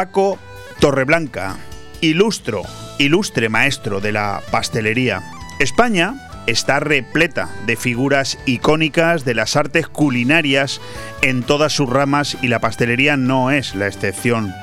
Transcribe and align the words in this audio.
Paco 0.00 0.38
Torreblanca, 0.78 1.58
ilustro, 2.00 2.62
ilustre 2.98 3.50
maestro 3.50 4.00
de 4.00 4.12
la 4.12 4.40
pastelería. 4.50 5.20
España 5.58 6.14
está 6.46 6.80
repleta 6.80 7.50
de 7.66 7.76
figuras 7.76 8.38
icónicas 8.46 9.26
de 9.26 9.34
las 9.34 9.56
artes 9.56 9.88
culinarias 9.88 10.80
en 11.20 11.42
todas 11.42 11.74
sus 11.74 11.90
ramas 11.90 12.38
y 12.40 12.48
la 12.48 12.60
pastelería 12.60 13.18
no 13.18 13.50
es 13.50 13.74
la 13.74 13.88
excepción. 13.88 14.54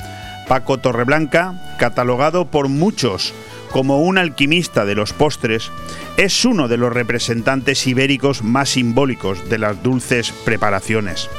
Paco 0.47 0.79
Torreblanca, 0.79 1.53
catalogado 1.77 2.49
por 2.49 2.67
muchos 2.67 3.35
como 3.71 3.99
un 4.01 4.17
alquimista 4.17 4.85
de 4.85 4.95
los 4.95 5.13
postres, 5.13 5.69
es 6.17 6.45
uno 6.45 6.67
de 6.67 6.77
los 6.77 6.91
representantes 6.91 7.85
ibéricos 7.85 8.41
más 8.41 8.69
simbólicos 8.69 9.47
de 9.51 9.59
las 9.59 9.83
dulces 9.83 10.31
preparaciones. 10.45 11.29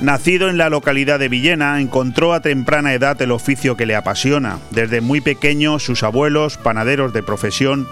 Nacido 0.00 0.48
en 0.48 0.56
la 0.56 0.70
localidad 0.70 1.18
de 1.18 1.28
Villena, 1.28 1.78
encontró 1.78 2.32
a 2.32 2.40
temprana 2.40 2.94
edad 2.94 3.20
el 3.20 3.32
oficio 3.32 3.76
que 3.76 3.84
le 3.84 3.94
apasiona. 3.94 4.58
Desde 4.70 5.02
muy 5.02 5.20
pequeño, 5.20 5.78
sus 5.78 6.02
abuelos, 6.02 6.56
panaderos 6.56 7.12
de 7.12 7.22
profesión, 7.22 7.86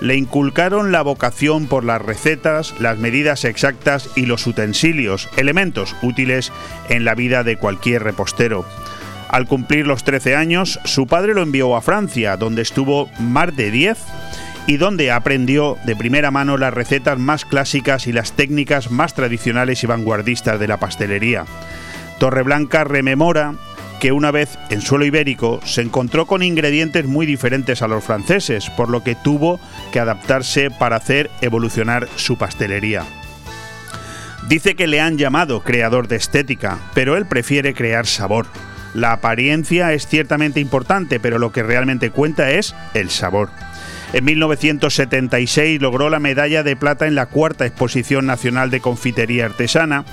le 0.00 0.14
inculcaron 0.14 0.92
la 0.92 1.02
vocación 1.02 1.66
por 1.66 1.82
las 1.82 2.00
recetas, 2.00 2.74
las 2.78 2.98
medidas 2.98 3.44
exactas 3.44 4.08
y 4.14 4.26
los 4.26 4.46
utensilios, 4.46 5.28
elementos 5.36 5.96
útiles 6.00 6.52
en 6.88 7.04
la 7.04 7.16
vida 7.16 7.42
de 7.42 7.56
cualquier 7.56 8.04
repostero. 8.04 8.64
Al 9.28 9.46
cumplir 9.46 9.84
los 9.84 10.04
13 10.04 10.36
años, 10.36 10.78
su 10.84 11.08
padre 11.08 11.34
lo 11.34 11.42
envió 11.42 11.74
a 11.74 11.82
Francia, 11.82 12.36
donde 12.36 12.62
estuvo 12.62 13.10
más 13.18 13.54
de 13.56 13.72
10 13.72 13.98
y 14.68 14.76
donde 14.76 15.10
aprendió 15.10 15.78
de 15.86 15.96
primera 15.96 16.30
mano 16.30 16.58
las 16.58 16.74
recetas 16.74 17.18
más 17.18 17.46
clásicas 17.46 18.06
y 18.06 18.12
las 18.12 18.32
técnicas 18.32 18.90
más 18.90 19.14
tradicionales 19.14 19.82
y 19.82 19.86
vanguardistas 19.86 20.60
de 20.60 20.68
la 20.68 20.76
pastelería. 20.76 21.46
Torreblanca 22.18 22.84
rememora 22.84 23.54
que 23.98 24.12
una 24.12 24.30
vez 24.30 24.58
en 24.68 24.82
suelo 24.82 25.06
ibérico 25.06 25.60
se 25.64 25.80
encontró 25.80 26.26
con 26.26 26.42
ingredientes 26.42 27.06
muy 27.06 27.24
diferentes 27.24 27.80
a 27.80 27.88
los 27.88 28.04
franceses, 28.04 28.68
por 28.68 28.90
lo 28.90 29.02
que 29.02 29.14
tuvo 29.14 29.58
que 29.90 30.00
adaptarse 30.00 30.70
para 30.70 30.96
hacer 30.96 31.30
evolucionar 31.40 32.06
su 32.16 32.36
pastelería. 32.36 33.04
Dice 34.48 34.76
que 34.76 34.86
le 34.86 35.00
han 35.00 35.16
llamado 35.16 35.62
creador 35.62 36.08
de 36.08 36.16
estética, 36.16 36.76
pero 36.92 37.16
él 37.16 37.24
prefiere 37.24 37.72
crear 37.72 38.06
sabor. 38.06 38.46
La 38.92 39.12
apariencia 39.12 39.94
es 39.94 40.06
ciertamente 40.06 40.60
importante, 40.60 41.20
pero 41.20 41.38
lo 41.38 41.52
que 41.52 41.62
realmente 41.62 42.10
cuenta 42.10 42.50
es 42.50 42.74
el 42.92 43.08
sabor. 43.08 43.48
En 44.12 44.24
1976 44.24 45.82
logró 45.82 46.08
la 46.08 46.18
medalla 46.18 46.62
de 46.62 46.76
plata 46.76 47.06
en 47.06 47.14
la 47.14 47.26
cuarta 47.26 47.66
exposición 47.66 48.24
nacional 48.26 48.70
de 48.70 48.80
confitería 48.80 49.44
artesana. 49.44 50.04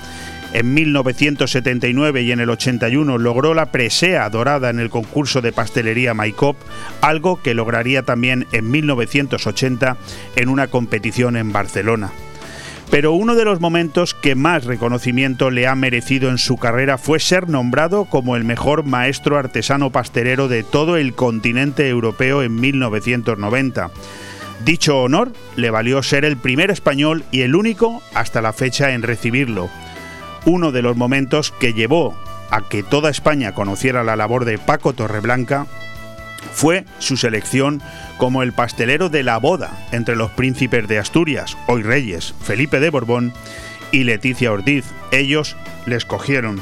En 0.52 0.74
1979 0.74 2.22
y 2.22 2.32
en 2.32 2.40
el 2.40 2.50
81 2.50 3.18
logró 3.18 3.54
la 3.54 3.72
presea 3.72 4.28
dorada 4.28 4.70
en 4.70 4.80
el 4.80 4.90
concurso 4.90 5.40
de 5.40 5.52
pastelería 5.52 6.14
Maicop, 6.14 6.56
algo 7.00 7.42
que 7.42 7.54
lograría 7.54 8.02
también 8.02 8.46
en 8.52 8.70
1980 8.70 9.96
en 10.36 10.48
una 10.48 10.68
competición 10.68 11.36
en 11.36 11.52
Barcelona 11.52 12.12
pero 12.90 13.12
uno 13.12 13.34
de 13.34 13.44
los 13.44 13.60
momentos 13.60 14.14
que 14.14 14.34
más 14.34 14.64
reconocimiento 14.64 15.50
le 15.50 15.66
ha 15.66 15.74
merecido 15.74 16.30
en 16.30 16.38
su 16.38 16.56
carrera 16.56 16.98
fue 16.98 17.20
ser 17.20 17.48
nombrado 17.48 18.04
como 18.04 18.36
el 18.36 18.44
mejor 18.44 18.84
maestro 18.84 19.38
artesano 19.38 19.90
pastelero 19.90 20.48
de 20.48 20.62
todo 20.62 20.96
el 20.96 21.14
continente 21.14 21.88
europeo 21.88 22.42
en 22.42 22.54
1990. 22.60 23.90
Dicho 24.64 25.02
honor 25.02 25.32
le 25.56 25.70
valió 25.70 26.02
ser 26.02 26.24
el 26.24 26.36
primer 26.36 26.70
español 26.70 27.24
y 27.30 27.42
el 27.42 27.54
único 27.54 28.02
hasta 28.14 28.40
la 28.40 28.52
fecha 28.52 28.92
en 28.92 29.02
recibirlo. 29.02 29.68
Uno 30.44 30.72
de 30.72 30.82
los 30.82 30.96
momentos 30.96 31.50
que 31.50 31.72
llevó 31.72 32.14
a 32.50 32.62
que 32.62 32.82
toda 32.82 33.10
España 33.10 33.52
conociera 33.52 34.04
la 34.04 34.16
labor 34.16 34.44
de 34.44 34.58
Paco 34.58 34.92
Torreblanca 34.92 35.66
fue 36.52 36.84
su 36.98 37.16
selección 37.16 37.82
como 38.18 38.42
el 38.42 38.52
pastelero 38.52 39.08
de 39.08 39.22
la 39.22 39.38
boda 39.38 39.86
entre 39.92 40.16
los 40.16 40.30
príncipes 40.30 40.88
de 40.88 40.98
Asturias, 40.98 41.56
hoy 41.66 41.82
reyes, 41.82 42.34
Felipe 42.42 42.80
de 42.80 42.90
Borbón 42.90 43.32
y 43.92 44.04
Leticia 44.04 44.52
Ortiz. 44.52 44.84
Ellos 45.12 45.56
le 45.86 45.96
escogieron. 45.96 46.60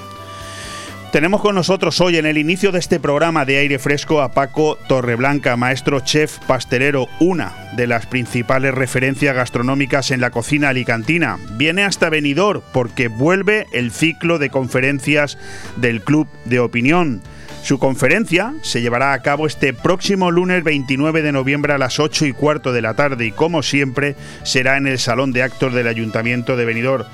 Tenemos 1.15 1.43
con 1.43 1.55
nosotros 1.55 2.00
hoy 2.00 2.17
en 2.17 2.27
el 2.27 2.39
inicio 2.39 2.73
de 2.73 2.81
este 2.81 2.99
programa 2.99 3.44
de 3.44 3.59
aire 3.59 3.78
fresco 3.78 4.21
a 4.21 4.33
Paco 4.33 4.77
Torreblanca, 4.89 5.56
maestro 5.56 6.00
chef 6.00 6.39
pastelero, 6.41 7.06
una 7.21 7.53
de 7.77 7.87
las 7.87 8.06
principales 8.06 8.75
referencias 8.75 9.37
gastronómicas 9.37 10.11
en 10.11 10.21
la 10.21 10.31
cocina 10.31 10.71
alicantina. 10.71 11.39
Viene 11.53 11.84
hasta 11.84 12.11
Benidorm 12.11 12.62
porque 12.73 13.06
vuelve 13.06 13.69
el 13.73 13.93
ciclo 13.93 14.41
de 14.41 14.50
conferencias 14.50 15.39
del 15.77 16.03
Club 16.03 16.27
de 16.47 16.59
Opinión. 16.59 17.23
Su 17.65 17.79
conferencia 17.79 18.53
se 18.61 18.83
llevará 18.83 19.15
a 19.15 19.23
cabo 19.23 19.47
este 19.47 19.73
próximo 19.73 20.31
lunes 20.31 20.63
29 20.65 21.23
de 21.23 21.33
noviembre 21.33 21.73
a 21.73 21.79
las 21.79 21.99
8 21.99 22.27
y 22.27 22.35
cuarto 22.35 22.75
de 22.75 22.83
la 22.83 22.93
tarde 22.93 23.25
y 23.25 23.33
como 23.33 23.63
siempre 23.63 24.17
será 24.43 24.77
en 24.77 24.87
el 24.87 24.99
Salón 24.99 25.33
de 25.33 25.43
Actos 25.43 25.73
del 25.73 25.89
Ayuntamiento 25.89 26.59
de 26.59 26.67
Benidorm. 26.67 27.07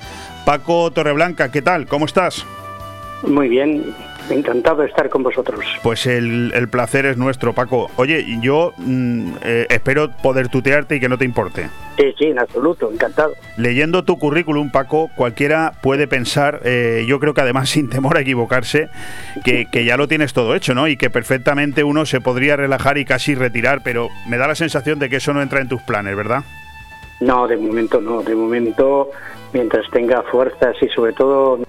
Paco 0.44 0.90
Torreblanca, 0.90 1.52
¿qué 1.52 1.62
tal? 1.62 1.86
¿Cómo 1.86 2.04
estás? 2.04 2.44
Muy 3.22 3.48
bien, 3.48 3.94
encantado 4.30 4.82
de 4.82 4.88
estar 4.88 5.08
con 5.08 5.22
vosotros. 5.22 5.64
Pues 5.82 6.06
el, 6.06 6.68
placer 6.70 7.06
es 7.06 7.16
nuestro, 7.16 7.52
Paco. 7.52 7.90
Oye, 7.96 8.24
yo 8.40 8.72
mm, 8.78 9.32
eh, 9.42 9.66
espero 9.68 10.10
poder 10.22 10.48
tutearte 10.48 10.96
y 10.96 11.00
que 11.00 11.08
no 11.08 11.18
te 11.18 11.24
importe. 11.24 11.68
Sí, 11.98 12.14
sí, 12.18 12.24
en 12.26 12.38
absoluto, 12.38 12.90
encantado. 12.90 13.34
Leyendo 13.56 14.04
tu 14.04 14.18
currículum, 14.18 14.70
Paco, 14.70 15.10
cualquiera 15.16 15.72
puede 15.82 16.06
pensar, 16.06 16.60
eh, 16.64 17.04
yo 17.06 17.20
creo 17.20 17.34
que 17.34 17.42
además 17.42 17.68
sin 17.70 17.90
temor 17.90 18.16
a 18.16 18.20
equivocarse, 18.20 18.88
que, 19.44 19.66
que, 19.70 19.84
ya 19.84 19.96
lo 19.96 20.08
tienes 20.08 20.32
todo 20.32 20.54
hecho, 20.54 20.74
¿no? 20.74 20.88
Y 20.88 20.96
que 20.96 21.10
perfectamente 21.10 21.84
uno 21.84 22.06
se 22.06 22.20
podría 22.20 22.56
relajar 22.56 22.96
y 22.98 23.04
casi 23.04 23.34
retirar, 23.34 23.82
pero 23.84 24.08
me 24.28 24.38
da 24.38 24.48
la 24.48 24.54
sensación 24.54 24.98
de 24.98 25.10
que 25.10 25.16
eso 25.16 25.34
no 25.34 25.42
entra 25.42 25.60
en 25.60 25.68
tus 25.68 25.82
planes, 25.82 26.16
¿verdad? 26.16 26.42
No, 27.20 27.46
de 27.46 27.58
momento 27.58 28.00
no. 28.00 28.22
De 28.22 28.34
momento, 28.34 29.10
mientras 29.52 29.84
tenga 29.90 30.22
fuerzas 30.22 30.74
y 30.80 30.88
sobre 30.88 31.12
todo 31.12 31.60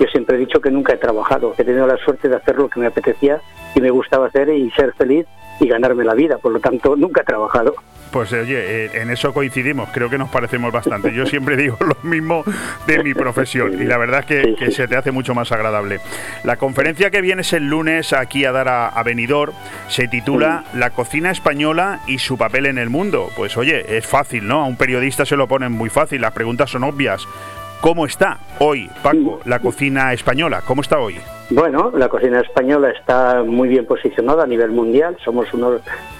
yo 0.00 0.06
siempre 0.06 0.36
he 0.36 0.38
dicho 0.38 0.62
que 0.62 0.70
nunca 0.70 0.94
he 0.94 0.96
trabajado, 0.96 1.54
he 1.58 1.64
tenido 1.64 1.86
la 1.86 1.98
suerte 1.98 2.30
de 2.30 2.36
hacer 2.36 2.56
lo 2.56 2.70
que 2.70 2.80
me 2.80 2.86
apetecía 2.86 3.40
y 3.74 3.80
me 3.82 3.90
gustaba 3.90 4.28
hacer 4.28 4.48
y 4.48 4.70
ser 4.70 4.94
feliz 4.94 5.26
y 5.60 5.68
ganarme 5.68 6.04
la 6.04 6.14
vida, 6.14 6.38
por 6.38 6.52
lo 6.52 6.58
tanto 6.58 6.96
nunca 6.96 7.20
he 7.20 7.24
trabajado. 7.24 7.74
Pues 8.10 8.32
oye, 8.32 8.86
eh, 8.86 8.90
en 8.94 9.10
eso 9.10 9.32
coincidimos, 9.32 9.90
creo 9.92 10.10
que 10.10 10.18
nos 10.18 10.30
parecemos 10.30 10.72
bastante. 10.72 11.12
Yo 11.12 11.26
siempre 11.26 11.56
digo 11.58 11.76
lo 11.80 11.96
mismo 12.02 12.42
de 12.86 13.04
mi 13.04 13.12
profesión 13.14 13.80
y 13.80 13.84
la 13.84 13.98
verdad 13.98 14.24
es 14.28 14.56
que, 14.56 14.70
se 14.72 14.88
te 14.88 14.96
hace 14.96 15.12
mucho 15.12 15.34
más 15.34 15.52
agradable. 15.52 16.00
La 16.42 16.56
conferencia 16.56 17.10
que 17.10 17.20
vienes 17.20 17.52
el 17.52 17.68
lunes 17.68 18.12
aquí 18.12 18.46
a 18.46 18.52
dar 18.52 18.68
a, 18.68 18.88
a 18.88 19.02
Benidorm 19.02 19.52
se 19.88 20.08
titula 20.08 20.64
La 20.74 20.90
cocina 20.90 21.30
española 21.30 22.00
y 22.06 22.18
su 22.18 22.38
papel 22.38 22.66
en 22.66 22.78
el 22.78 22.88
mundo. 22.88 23.28
Pues 23.36 23.56
oye, 23.56 23.96
es 23.96 24.06
fácil, 24.06 24.48
¿no? 24.48 24.62
A 24.62 24.66
un 24.66 24.76
periodista 24.76 25.26
se 25.26 25.36
lo 25.36 25.46
ponen 25.46 25.72
muy 25.72 25.90
fácil, 25.90 26.22
las 26.22 26.32
preguntas 26.32 26.70
son 26.70 26.84
obvias. 26.84 27.28
¿Cómo 27.80 28.04
está 28.04 28.38
hoy, 28.58 28.90
Paco, 29.02 29.40
la 29.46 29.58
cocina 29.58 30.12
española? 30.12 30.62
¿Cómo 30.66 30.82
está 30.82 30.98
hoy? 30.98 31.16
Bueno, 31.48 31.90
la 31.96 32.10
cocina 32.10 32.40
española 32.40 32.90
está 32.90 33.42
muy 33.42 33.68
bien 33.68 33.86
posicionada 33.86 34.44
a 34.44 34.46
nivel 34.46 34.70
mundial. 34.70 35.16
Somos 35.24 35.52
uno, 35.54 35.78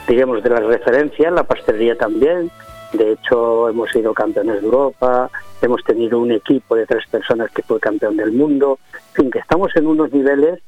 digamos, 0.08 0.42
de 0.42 0.48
las 0.48 0.64
referencias, 0.64 1.30
la 1.30 1.42
pastelería 1.42 1.98
también. 1.98 2.50
De 2.94 3.12
hecho, 3.12 3.68
hemos 3.68 3.90
sido 3.90 4.14
campeones 4.14 4.62
de 4.62 4.66
Europa, 4.66 5.30
hemos 5.60 5.84
tenido 5.84 6.18
un 6.18 6.32
equipo 6.32 6.76
de 6.76 6.86
tres 6.86 7.06
personas 7.08 7.50
que 7.50 7.62
fue 7.62 7.78
campeón 7.78 8.16
del 8.16 8.32
mundo. 8.32 8.78
En 9.10 9.14
fin, 9.24 9.30
que 9.30 9.40
estamos 9.40 9.70
en 9.76 9.86
unos 9.86 10.10
niveles, 10.14 10.60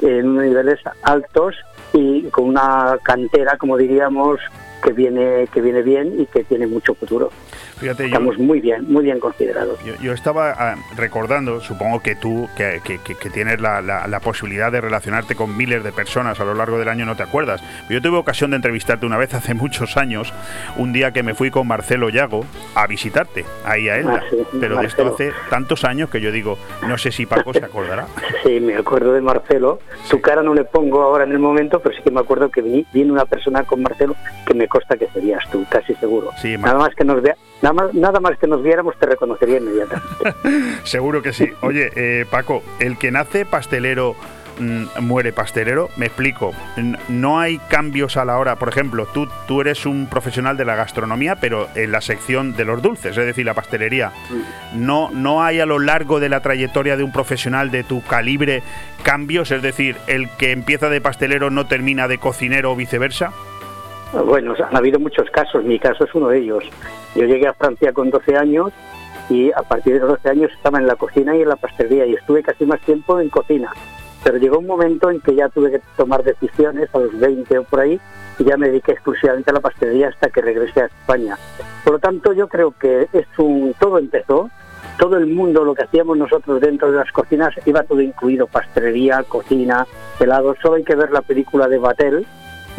en 0.00 0.26
unos 0.26 0.44
niveles 0.44 0.80
altos 1.02 1.54
y 1.92 2.22
con 2.30 2.46
una 2.46 2.96
cantera, 3.02 3.58
como 3.58 3.76
diríamos, 3.76 4.40
que 4.82 4.92
viene 4.92 5.48
que 5.52 5.60
viene 5.60 5.82
bien 5.82 6.18
y 6.18 6.24
que 6.24 6.44
tiene 6.44 6.66
mucho 6.66 6.94
futuro. 6.94 7.30
Fíjate, 7.80 8.04
Estamos 8.04 8.38
muy 8.38 8.60
bien, 8.60 8.84
muy 8.92 9.04
bien 9.04 9.18
considerados. 9.18 9.78
Yo, 10.02 10.12
estaba 10.12 10.50
ah, 10.50 10.76
recordando, 10.96 11.60
supongo 11.60 12.00
que 12.00 12.14
tú, 12.14 12.46
que, 12.54 12.80
tienes 13.32 13.58
la, 13.58 14.20
posibilidad 14.22 14.70
de 14.70 14.82
relacionarte 14.82 15.34
con 15.34 15.56
miles 15.56 15.82
de 15.82 15.90
personas 15.90 16.38
a 16.40 16.44
lo 16.44 16.52
largo 16.52 16.78
del 16.78 16.88
año, 16.88 17.06
no 17.06 17.16
te 17.16 17.22
acuerdas. 17.22 17.62
Yo 17.88 18.02
tuve 18.02 18.18
ocasión 18.18 18.50
de 18.50 18.56
entrevistarte 18.56 19.06
una 19.06 19.16
vez 19.16 19.32
hace 19.32 19.54
muchos 19.60 19.96
años, 19.96 20.30
un 20.76 20.92
día 20.92 21.12
que 21.12 21.22
me 21.22 21.34
fui 21.34 21.50
con 21.50 21.66
Marcelo 21.66 22.10
Llago 22.10 22.44
a 22.74 22.86
visitarte, 22.86 23.46
ahí 23.64 23.88
a 23.88 23.96
él. 23.96 24.08
Ah, 24.08 24.20
pero 24.60 24.78
de 24.78 24.86
esto 24.86 25.06
hace 25.06 25.32
tantos 25.48 25.84
años 25.84 26.10
que 26.10 26.20
yo 26.20 26.30
digo, 26.30 26.58
no 26.86 26.98
sé 26.98 27.10
si 27.12 27.24
Paco 27.24 27.52
se 27.54 27.64
acordará. 27.64 28.06
Sí, 28.42 28.58
me 28.58 28.74
acuerdo 28.74 29.12
de 29.12 29.20
Marcelo. 29.20 29.80
Su 30.04 30.20
cara 30.22 30.42
no 30.42 30.54
le 30.54 30.64
pongo 30.64 31.02
ahora 31.02 31.24
en 31.24 31.32
el 31.32 31.38
momento, 31.38 31.80
pero 31.80 31.94
sí 31.94 32.02
que 32.02 32.10
me 32.10 32.20
acuerdo 32.20 32.50
que 32.50 32.62
viene 32.62 33.12
una 33.12 33.26
persona 33.26 33.64
con 33.64 33.82
Marcelo 33.82 34.16
que 34.46 34.54
me 34.54 34.66
consta 34.66 34.96
que 34.96 35.08
serías 35.08 35.44
tú, 35.50 35.64
casi 35.68 35.94
seguro. 35.96 36.30
nada 36.58 36.78
más 36.78 36.94
que 36.94 37.04
nos 37.04 37.20
vea, 37.20 37.36
nada 37.62 37.69
más, 37.72 37.94
nada 37.94 38.20
más 38.20 38.38
que 38.38 38.46
nos 38.46 38.62
viéramos 38.62 38.96
te 38.96 39.06
reconocería 39.06 39.58
inmediatamente. 39.58 40.34
seguro 40.84 41.22
que 41.22 41.32
sí. 41.32 41.50
Oye, 41.60 41.90
eh, 41.94 42.26
Paco, 42.30 42.62
el 42.78 42.98
que 42.98 43.10
nace 43.10 43.44
pastelero 43.44 44.14
mm, 44.58 45.00
muere 45.00 45.32
pastelero. 45.32 45.88
Me 45.96 46.06
explico. 46.06 46.52
No 47.08 47.40
hay 47.40 47.58
cambios 47.68 48.16
a 48.16 48.24
la 48.24 48.38
hora. 48.38 48.56
Por 48.56 48.68
ejemplo, 48.68 49.06
tú, 49.06 49.28
tú 49.46 49.60
eres 49.60 49.86
un 49.86 50.06
profesional 50.06 50.56
de 50.56 50.64
la 50.64 50.76
gastronomía, 50.76 51.36
pero 51.36 51.68
en 51.74 51.92
la 51.92 52.00
sección 52.00 52.54
de 52.56 52.64
los 52.64 52.82
dulces, 52.82 53.16
es 53.16 53.26
decir, 53.26 53.46
la 53.46 53.54
pastelería. 53.54 54.12
Mm. 54.30 54.86
No, 54.86 55.10
no 55.12 55.42
hay 55.42 55.60
a 55.60 55.66
lo 55.66 55.78
largo 55.78 56.20
de 56.20 56.28
la 56.28 56.40
trayectoria 56.40 56.96
de 56.96 57.04
un 57.04 57.12
profesional 57.12 57.70
de 57.70 57.84
tu 57.84 58.02
calibre 58.02 58.62
cambios, 59.02 59.50
es 59.50 59.62
decir, 59.62 59.96
el 60.06 60.28
que 60.30 60.52
empieza 60.52 60.88
de 60.88 61.00
pastelero 61.00 61.50
no 61.50 61.66
termina 61.66 62.06
de 62.06 62.18
cocinero 62.18 62.72
o 62.72 62.76
viceversa. 62.76 63.32
Bueno, 64.12 64.54
han 64.58 64.76
habido 64.76 64.98
muchos 64.98 65.30
casos, 65.30 65.62
mi 65.64 65.78
caso 65.78 66.04
es 66.04 66.14
uno 66.14 66.28
de 66.28 66.38
ellos. 66.38 66.64
Yo 67.14 67.24
llegué 67.24 67.46
a 67.46 67.54
Francia 67.54 67.92
con 67.92 68.10
12 68.10 68.36
años 68.36 68.72
y 69.28 69.52
a 69.52 69.62
partir 69.62 69.94
de 69.94 70.00
los 70.00 70.08
12 70.10 70.30
años 70.30 70.50
estaba 70.52 70.78
en 70.78 70.88
la 70.88 70.96
cocina 70.96 71.36
y 71.36 71.42
en 71.42 71.48
la 71.48 71.56
pastelería 71.56 72.06
y 72.06 72.14
estuve 72.14 72.42
casi 72.42 72.66
más 72.66 72.80
tiempo 72.80 73.20
en 73.20 73.28
cocina. 73.28 73.72
Pero 74.24 74.38
llegó 74.38 74.58
un 74.58 74.66
momento 74.66 75.10
en 75.10 75.20
que 75.20 75.34
ya 75.34 75.48
tuve 75.48 75.70
que 75.70 75.80
tomar 75.96 76.24
decisiones, 76.24 76.92
a 76.92 76.98
los 76.98 77.18
20 77.18 77.58
o 77.58 77.64
por 77.64 77.80
ahí, 77.80 78.00
y 78.38 78.44
ya 78.44 78.56
me 78.56 78.68
dediqué 78.68 78.92
exclusivamente 78.92 79.50
a 79.50 79.54
la 79.54 79.60
pastelería 79.60 80.08
hasta 80.08 80.28
que 80.28 80.42
regresé 80.42 80.82
a 80.82 80.86
España. 80.86 81.38
Por 81.84 81.94
lo 81.94 81.98
tanto, 82.00 82.32
yo 82.32 82.48
creo 82.48 82.74
que 82.78 83.08
es 83.12 83.26
un, 83.38 83.74
todo 83.78 83.98
empezó, 83.98 84.50
todo 84.98 85.16
el 85.16 85.26
mundo, 85.26 85.64
lo 85.64 85.74
que 85.74 85.84
hacíamos 85.84 86.18
nosotros 86.18 86.60
dentro 86.60 86.90
de 86.90 86.98
las 86.98 87.10
cocinas, 87.12 87.54
iba 87.64 87.84
todo 87.84 88.00
incluido, 88.00 88.46
pastelería, 88.46 89.22
cocina, 89.22 89.86
helado. 90.18 90.54
Solo 90.60 90.74
hay 90.74 90.84
que 90.84 90.96
ver 90.96 91.10
la 91.10 91.22
película 91.22 91.68
de 91.68 91.78
Batel, 91.78 92.26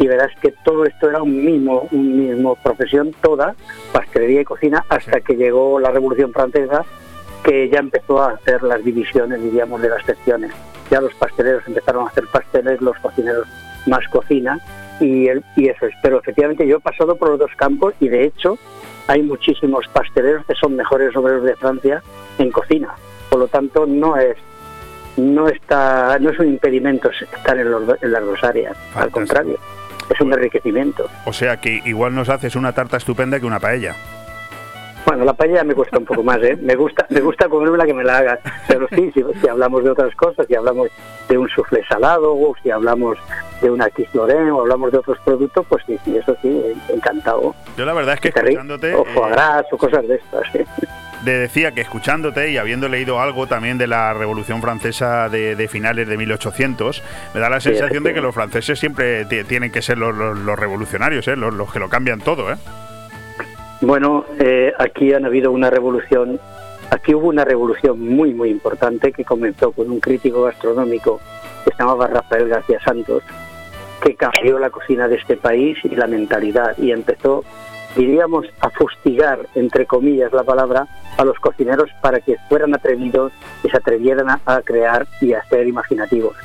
y 0.02 0.08
verás 0.08 0.32
que 0.40 0.52
todo 0.64 0.84
esto 0.84 1.08
era 1.08 1.22
un 1.22 1.44
mismo, 1.44 1.86
un 1.92 2.18
mismo 2.18 2.56
profesión 2.56 3.14
toda, 3.22 3.54
pastelería 3.92 4.40
y 4.40 4.44
cocina, 4.44 4.84
hasta 4.88 5.20
que 5.20 5.36
llegó 5.36 5.78
la 5.78 5.92
Revolución 5.92 6.32
Francesa, 6.32 6.84
que 7.44 7.68
ya 7.68 7.78
empezó 7.78 8.20
a 8.20 8.32
hacer 8.32 8.64
las 8.64 8.82
divisiones, 8.82 9.40
diríamos, 9.40 9.80
de 9.80 9.90
las 9.90 10.04
secciones. 10.04 10.50
Ya 10.90 11.00
los 11.00 11.14
pasteleros 11.14 11.62
empezaron 11.68 12.04
a 12.04 12.08
hacer 12.08 12.24
pasteles, 12.32 12.80
los 12.80 12.98
cocineros 12.98 13.46
más 13.86 14.04
cocina, 14.08 14.58
y, 14.98 15.28
el, 15.28 15.44
y 15.54 15.68
eso 15.68 15.86
es. 15.86 15.94
Pero 16.02 16.18
efectivamente 16.18 16.66
yo 16.66 16.78
he 16.78 16.80
pasado 16.80 17.14
por 17.14 17.28
los 17.28 17.38
dos 17.38 17.52
campos 17.56 17.94
y 18.00 18.08
de 18.08 18.24
hecho 18.24 18.58
hay 19.06 19.22
muchísimos 19.22 19.86
pasteleros 19.86 20.44
que 20.46 20.54
son 20.56 20.74
mejores 20.74 21.14
obreros 21.14 21.44
de 21.44 21.54
Francia 21.54 22.02
en 22.38 22.50
cocina. 22.50 22.88
Por 23.30 23.38
lo 23.38 23.46
tanto, 23.46 23.86
no 23.86 24.16
es 24.16 24.36
no 25.16 25.46
está 25.46 26.18
no 26.18 26.30
es 26.30 26.38
un 26.40 26.48
impedimento 26.48 27.10
estar 27.10 27.56
en, 27.58 27.68
en 27.68 28.12
las 28.12 28.24
dos 28.24 28.42
áreas, 28.42 28.76
al 28.96 29.10
contrario 29.10 29.58
es 30.12 30.20
un 30.20 30.32
enriquecimiento. 30.32 31.08
O 31.24 31.32
sea 31.32 31.58
que 31.58 31.82
igual 31.84 32.14
nos 32.14 32.28
haces 32.28 32.56
una 32.56 32.72
tarta 32.72 32.96
estupenda 32.96 33.40
que 33.40 33.46
una 33.46 33.60
paella. 33.60 33.94
Bueno, 35.04 35.24
la 35.24 35.32
paella 35.32 35.64
me 35.64 35.74
cuesta 35.74 35.98
un 35.98 36.04
poco 36.04 36.22
más, 36.22 36.38
¿eh? 36.42 36.56
Me 36.60 36.76
gusta, 36.76 37.06
me 37.10 37.20
gusta 37.20 37.48
la 37.48 37.84
que 37.84 37.94
me 37.94 38.04
la 38.04 38.18
hagas. 38.18 38.40
Pero 38.68 38.86
sí, 38.88 39.12
si, 39.12 39.48
hablamos 39.48 39.82
de 39.82 39.90
otras 39.90 40.14
cosas, 40.14 40.46
si 40.46 40.54
hablamos 40.54 40.88
de 41.28 41.38
un 41.38 41.48
soufflé 41.48 41.84
salado, 41.86 42.34
o 42.34 42.54
si 42.62 42.70
hablamos 42.70 43.18
de 43.60 43.70
una 43.70 43.88
Lorraine, 44.12 44.50
o 44.52 44.60
hablamos 44.60 44.92
de 44.92 44.98
otros 44.98 45.18
productos, 45.24 45.66
pues 45.68 45.82
sí, 45.86 45.98
sí, 46.04 46.16
eso 46.16 46.36
sí, 46.40 46.62
encantado. 46.88 47.54
Yo 47.76 47.84
la 47.84 47.92
verdad 47.94 48.14
es 48.14 48.20
que 48.20 48.28
escuchándote... 48.28 48.94
O 48.94 49.04
foie 49.04 49.30
gras, 49.30 49.66
o 49.72 49.76
cosas 49.76 50.06
de 50.06 50.16
estas, 50.16 50.42
¿sí? 50.52 50.60
De 51.24 51.38
decía 51.38 51.72
que 51.72 51.80
escuchándote 51.80 52.50
y 52.50 52.56
habiendo 52.56 52.88
leído 52.88 53.20
algo 53.20 53.46
también 53.46 53.78
de 53.78 53.86
la 53.86 54.12
Revolución 54.12 54.60
Francesa 54.60 55.28
de, 55.28 55.68
finales 55.68 56.08
de 56.08 56.16
1800, 56.16 57.02
me 57.34 57.40
da 57.40 57.48
la 57.48 57.60
sensación 57.60 58.02
de 58.04 58.14
que 58.14 58.20
los 58.20 58.34
franceses 58.34 58.78
siempre 58.78 59.24
tienen 59.24 59.70
que 59.70 59.82
ser 59.82 59.98
los, 59.98 60.58
revolucionarios, 60.58 61.26
¿eh? 61.28 61.36
los, 61.36 61.72
que 61.72 61.78
lo 61.78 61.88
cambian 61.88 62.20
todo. 62.20 62.50
¿eh? 62.50 62.56
Bueno, 63.80 64.24
eh, 64.38 64.72
aquí 64.78 65.12
han 65.12 65.24
habido 65.24 65.52
una 65.52 65.70
revolución, 65.70 66.40
aquí 66.90 67.14
hubo 67.14 67.28
una 67.28 67.44
revolución 67.44 68.00
muy, 68.00 68.34
muy 68.34 68.50
importante 68.50 69.12
que 69.12 69.24
comenzó 69.24 69.72
con 69.72 69.90
un 69.90 70.00
crítico 70.00 70.42
gastronómico 70.42 71.20
que 71.64 71.70
se 71.70 71.78
llamaba 71.78 72.08
Rafael 72.08 72.48
García 72.48 72.80
Santos, 72.84 73.22
que 74.02 74.16
cambió 74.16 74.58
la 74.58 74.70
cocina 74.70 75.06
de 75.06 75.16
este 75.16 75.36
país 75.36 75.78
y 75.84 75.90
la 75.90 76.08
mentalidad 76.08 76.76
y 76.78 76.90
empezó 76.90 77.44
diríamos, 77.96 78.46
a 78.60 78.70
fustigar, 78.70 79.46
entre 79.54 79.86
comillas 79.86 80.32
la 80.32 80.44
palabra, 80.44 80.86
a 81.16 81.24
los 81.24 81.38
cocineros 81.38 81.90
para 82.00 82.20
que 82.20 82.36
fueran 82.48 82.74
atrevidos 82.74 83.32
y 83.62 83.68
se 83.68 83.76
atrevieran 83.76 84.28
a, 84.30 84.62
crear 84.62 85.06
y 85.20 85.32
a 85.32 85.44
ser 85.44 85.66
imaginativos. 85.66 86.36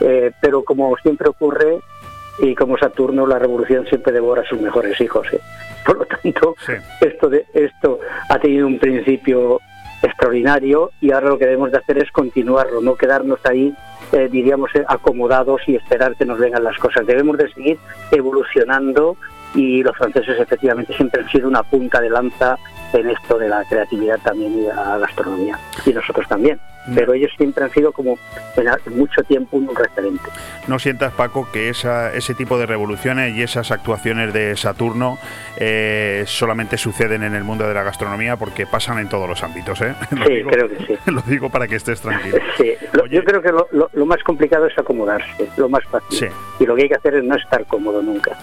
Eh, 0.00 0.32
pero 0.40 0.62
como 0.62 0.96
siempre 0.98 1.28
ocurre, 1.28 1.80
y 2.38 2.54
como 2.54 2.76
Saturno, 2.76 3.26
la 3.26 3.38
revolución 3.38 3.86
siempre 3.86 4.12
devora 4.12 4.42
a 4.42 4.46
sus 4.46 4.60
mejores 4.60 5.00
hijos. 5.00 5.26
¿eh? 5.32 5.40
Por 5.84 5.98
lo 5.98 6.04
tanto, 6.04 6.54
esto, 7.00 7.28
de, 7.30 7.46
esto 7.54 7.98
ha 8.28 8.38
tenido 8.38 8.66
un 8.66 8.78
principio 8.78 9.60
extraordinario 10.02 10.90
y 11.00 11.12
ahora 11.12 11.30
lo 11.30 11.38
que 11.38 11.46
debemos 11.46 11.72
de 11.72 11.78
hacer 11.78 11.98
es 11.98 12.10
continuarlo, 12.10 12.80
no 12.80 12.96
quedarnos 12.96 13.40
ahí, 13.44 13.74
eh, 14.12 14.28
diríamos, 14.30 14.70
acomodados 14.88 15.62
y 15.66 15.76
esperar 15.76 16.14
que 16.16 16.26
nos 16.26 16.38
vengan 16.38 16.64
las 16.64 16.76
cosas. 16.78 17.06
Debemos 17.06 17.38
de 17.38 17.50
seguir 17.52 17.78
evolucionando 18.12 19.16
y 19.54 19.82
los 19.82 19.96
franceses 19.96 20.38
efectivamente 20.38 20.94
siempre 20.94 21.22
han 21.22 21.28
sido 21.30 21.48
una 21.48 21.62
punta 21.62 22.00
de 22.00 22.10
lanza 22.10 22.58
en 22.92 23.10
esto 23.10 23.38
de 23.38 23.48
la 23.48 23.64
creatividad 23.64 24.18
también 24.22 24.58
y 24.58 24.66
la 24.66 24.98
gastronomía 24.98 25.58
y 25.84 25.92
nosotros 25.92 26.26
también 26.28 26.58
mm. 26.86 26.94
pero 26.94 27.14
ellos 27.14 27.30
siempre 27.36 27.64
han 27.64 27.70
sido 27.70 27.92
como 27.92 28.18
en 28.56 28.98
mucho 28.98 29.22
tiempo 29.24 29.56
un 29.56 29.74
referente. 29.74 30.24
¿No 30.66 30.78
sientas, 30.78 31.12
Paco, 31.12 31.48
que 31.52 31.68
esa, 31.68 32.12
ese 32.12 32.34
tipo 32.34 32.58
de 32.58 32.66
revoluciones 32.66 33.36
y 33.36 33.42
esas 33.42 33.70
actuaciones 33.70 34.32
de 34.32 34.56
Saturno 34.56 35.18
eh, 35.56 36.24
solamente 36.26 36.76
suceden 36.78 37.22
en 37.22 37.34
el 37.34 37.44
mundo 37.44 37.66
de 37.66 37.74
la 37.74 37.82
gastronomía 37.82 38.36
porque 38.36 38.66
pasan 38.66 38.98
en 38.98 39.08
todos 39.08 39.28
los 39.28 39.42
ámbitos? 39.42 39.80
¿eh? 39.82 39.94
sí, 40.10 40.42
creo 40.48 40.68
que 40.68 40.76
sí. 40.86 40.94
Lo 41.10 41.22
digo 41.22 41.50
para 41.50 41.68
que 41.68 41.76
estés 41.76 42.00
tranquilo. 42.00 42.38
Sí, 42.56 42.72
yo 43.10 43.24
creo 43.24 43.42
que 43.42 43.52
lo, 43.52 44.06
más 44.06 44.22
complicado 44.22 44.66
es 44.66 44.78
acomodarse, 44.78 45.48
lo 45.56 45.68
más 45.68 45.84
fácil. 45.84 46.30
Y 46.58 46.66
lo 46.66 46.74
que 46.74 46.82
hay 46.82 46.88
que 46.88 46.94
hacer 46.94 47.14
es 47.16 47.24
no 47.24 47.36
estar 47.36 47.64
cómodo 47.66 48.02
nunca. 48.02 48.36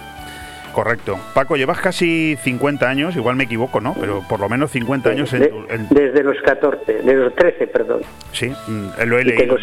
Correcto. 0.74 1.20
Paco, 1.34 1.56
llevas 1.56 1.80
casi 1.80 2.36
50 2.42 2.90
años, 2.90 3.16
igual 3.16 3.36
me 3.36 3.44
equivoco, 3.44 3.80
¿no? 3.80 3.96
Pero 4.00 4.24
por 4.28 4.40
lo 4.40 4.50
menos 4.50 4.72
50 4.72 5.12
años 5.12 5.32
en, 5.34 5.88
Desde 5.90 6.24
los 6.24 6.42
14, 6.42 6.94
desde 6.94 7.16
los 7.16 7.36
13, 7.36 7.68
perdón. 7.68 8.02
Sí, 8.32 8.50
mm, 8.68 8.88
lo 9.06 9.20
he 9.20 9.24
leído, 9.24 9.58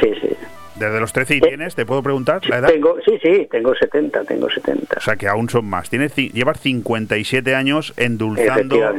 Sí, 0.00 0.10
sí. 0.20 0.36
¿Desde 0.76 1.00
los 1.00 1.12
13 1.12 1.36
y 1.36 1.40
tienes? 1.40 1.74
¿Te 1.74 1.84
puedo 1.84 2.02
preguntar 2.02 2.46
la 2.48 2.58
edad? 2.58 2.68
Tengo, 2.68 2.96
sí, 3.04 3.18
sí, 3.22 3.46
tengo 3.50 3.74
70, 3.74 4.24
tengo 4.24 4.48
70. 4.48 4.96
O 4.98 5.00
sea 5.00 5.16
que 5.16 5.28
aún 5.28 5.48
son 5.48 5.66
más. 5.66 5.90
Tienes, 5.90 6.14
llevas 6.16 6.60
57 6.60 7.54
años 7.54 7.92
endulzando 7.96 8.94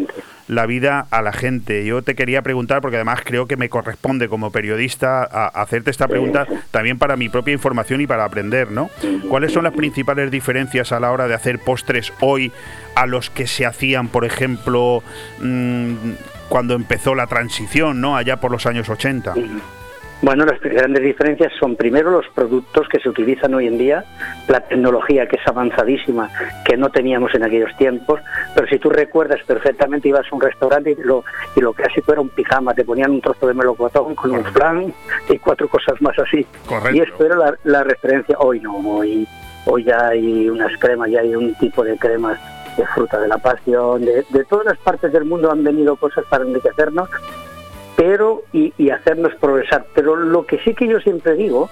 la 0.47 0.65
vida 0.65 1.07
a 1.09 1.21
la 1.21 1.33
gente. 1.33 1.85
Yo 1.85 2.01
te 2.01 2.15
quería 2.15 2.41
preguntar, 2.41 2.81
porque 2.81 2.97
además 2.97 3.21
creo 3.23 3.47
que 3.47 3.57
me 3.57 3.69
corresponde 3.69 4.27
como 4.27 4.51
periodista 4.51 5.23
a 5.23 5.47
hacerte 5.47 5.89
esta 5.89 6.07
pregunta 6.07 6.45
también 6.71 6.99
para 6.99 7.15
mi 7.15 7.29
propia 7.29 7.53
información 7.53 8.01
y 8.01 8.07
para 8.07 8.25
aprender, 8.25 8.71
¿no? 8.71 8.89
¿Cuáles 9.29 9.51
son 9.51 9.63
las 9.63 9.73
principales 9.73 10.31
diferencias 10.31 10.91
a 10.91 10.99
la 10.99 11.11
hora 11.11 11.27
de 11.27 11.33
hacer 11.33 11.59
postres 11.59 12.13
hoy 12.19 12.51
a 12.95 13.07
los 13.07 13.29
que 13.29 13.47
se 13.47 13.65
hacían, 13.65 14.09
por 14.09 14.25
ejemplo, 14.25 15.01
mm, 15.41 15.93
cuando 16.49 16.75
empezó 16.75 17.15
la 17.15 17.27
transición, 17.27 18.01
¿no? 18.01 18.15
Allá 18.15 18.37
por 18.37 18.51
los 18.51 18.65
años 18.65 18.89
80. 18.89 19.33
Bueno, 20.23 20.45
las 20.45 20.57
grandes 20.61 21.03
diferencias 21.03 21.51
son 21.59 21.75
primero 21.75 22.09
los 22.09 22.25
productos 22.29 22.87
que 22.87 22.97
se 23.01 23.09
utilizan 23.09 23.53
hoy 23.55 23.67
en 23.67 23.77
día, 23.77 24.05
la 24.47 24.61
tecnología 24.61 25.27
que 25.27 25.35
es 25.35 25.45
avanzadísima, 25.45 26.29
que 26.63 26.77
no 26.77 26.89
teníamos 26.89 27.35
en 27.35 27.43
aquellos 27.43 27.75
tiempos, 27.75 28.21
pero 28.55 28.65
si 28.67 28.79
tú 28.79 28.89
recuerdas 28.89 29.41
perfectamente, 29.45 30.07
ibas 30.07 30.25
a 30.31 30.33
un 30.33 30.39
restaurante 30.39 30.91
y 30.91 30.95
lo, 31.03 31.25
y 31.57 31.59
lo 31.59 31.73
que 31.73 31.83
era 32.07 32.21
un 32.21 32.29
pijama, 32.29 32.73
te 32.73 32.85
ponían 32.85 33.11
un 33.11 33.19
trozo 33.19 33.47
de 33.47 33.53
melocotón 33.53 34.15
con 34.15 34.31
un 34.31 34.45
flan 34.45 34.93
y 35.27 35.37
cuatro 35.39 35.67
cosas 35.67 36.01
más 36.01 36.17
así. 36.17 36.47
Y 36.93 37.01
esto 37.01 37.25
era 37.25 37.57
la, 37.65 37.83
referencia, 37.83 38.37
hoy 38.39 38.61
no, 38.61 38.77
hoy, 38.77 39.27
hoy 39.65 39.83
ya 39.83 40.07
hay 40.07 40.49
unas 40.49 40.71
cremas, 40.79 41.09
ya 41.09 41.19
hay 41.19 41.35
un 41.35 41.53
tipo 41.55 41.83
de 41.83 41.97
cremas 41.97 42.39
de 42.77 42.87
fruta 42.87 43.19
de 43.19 43.27
la 43.27 43.39
pasión, 43.39 44.05
de, 44.05 44.23
de 44.29 44.45
todas 44.45 44.67
las 44.67 44.77
partes 44.77 45.11
del 45.11 45.25
mundo 45.25 45.51
han 45.51 45.65
venido 45.65 45.97
cosas 45.97 46.23
para 46.29 46.45
enriquecernos 46.45 47.09
pero 47.95 48.43
y, 48.51 48.89
hacernos 48.89 49.33
progresar. 49.35 49.85
Pero 49.93 50.15
lo 50.15 50.45
que 50.45 50.59
sí 50.59 50.73
que 50.73 50.87
yo 50.87 50.99
siempre 50.99 51.35
digo, 51.35 51.69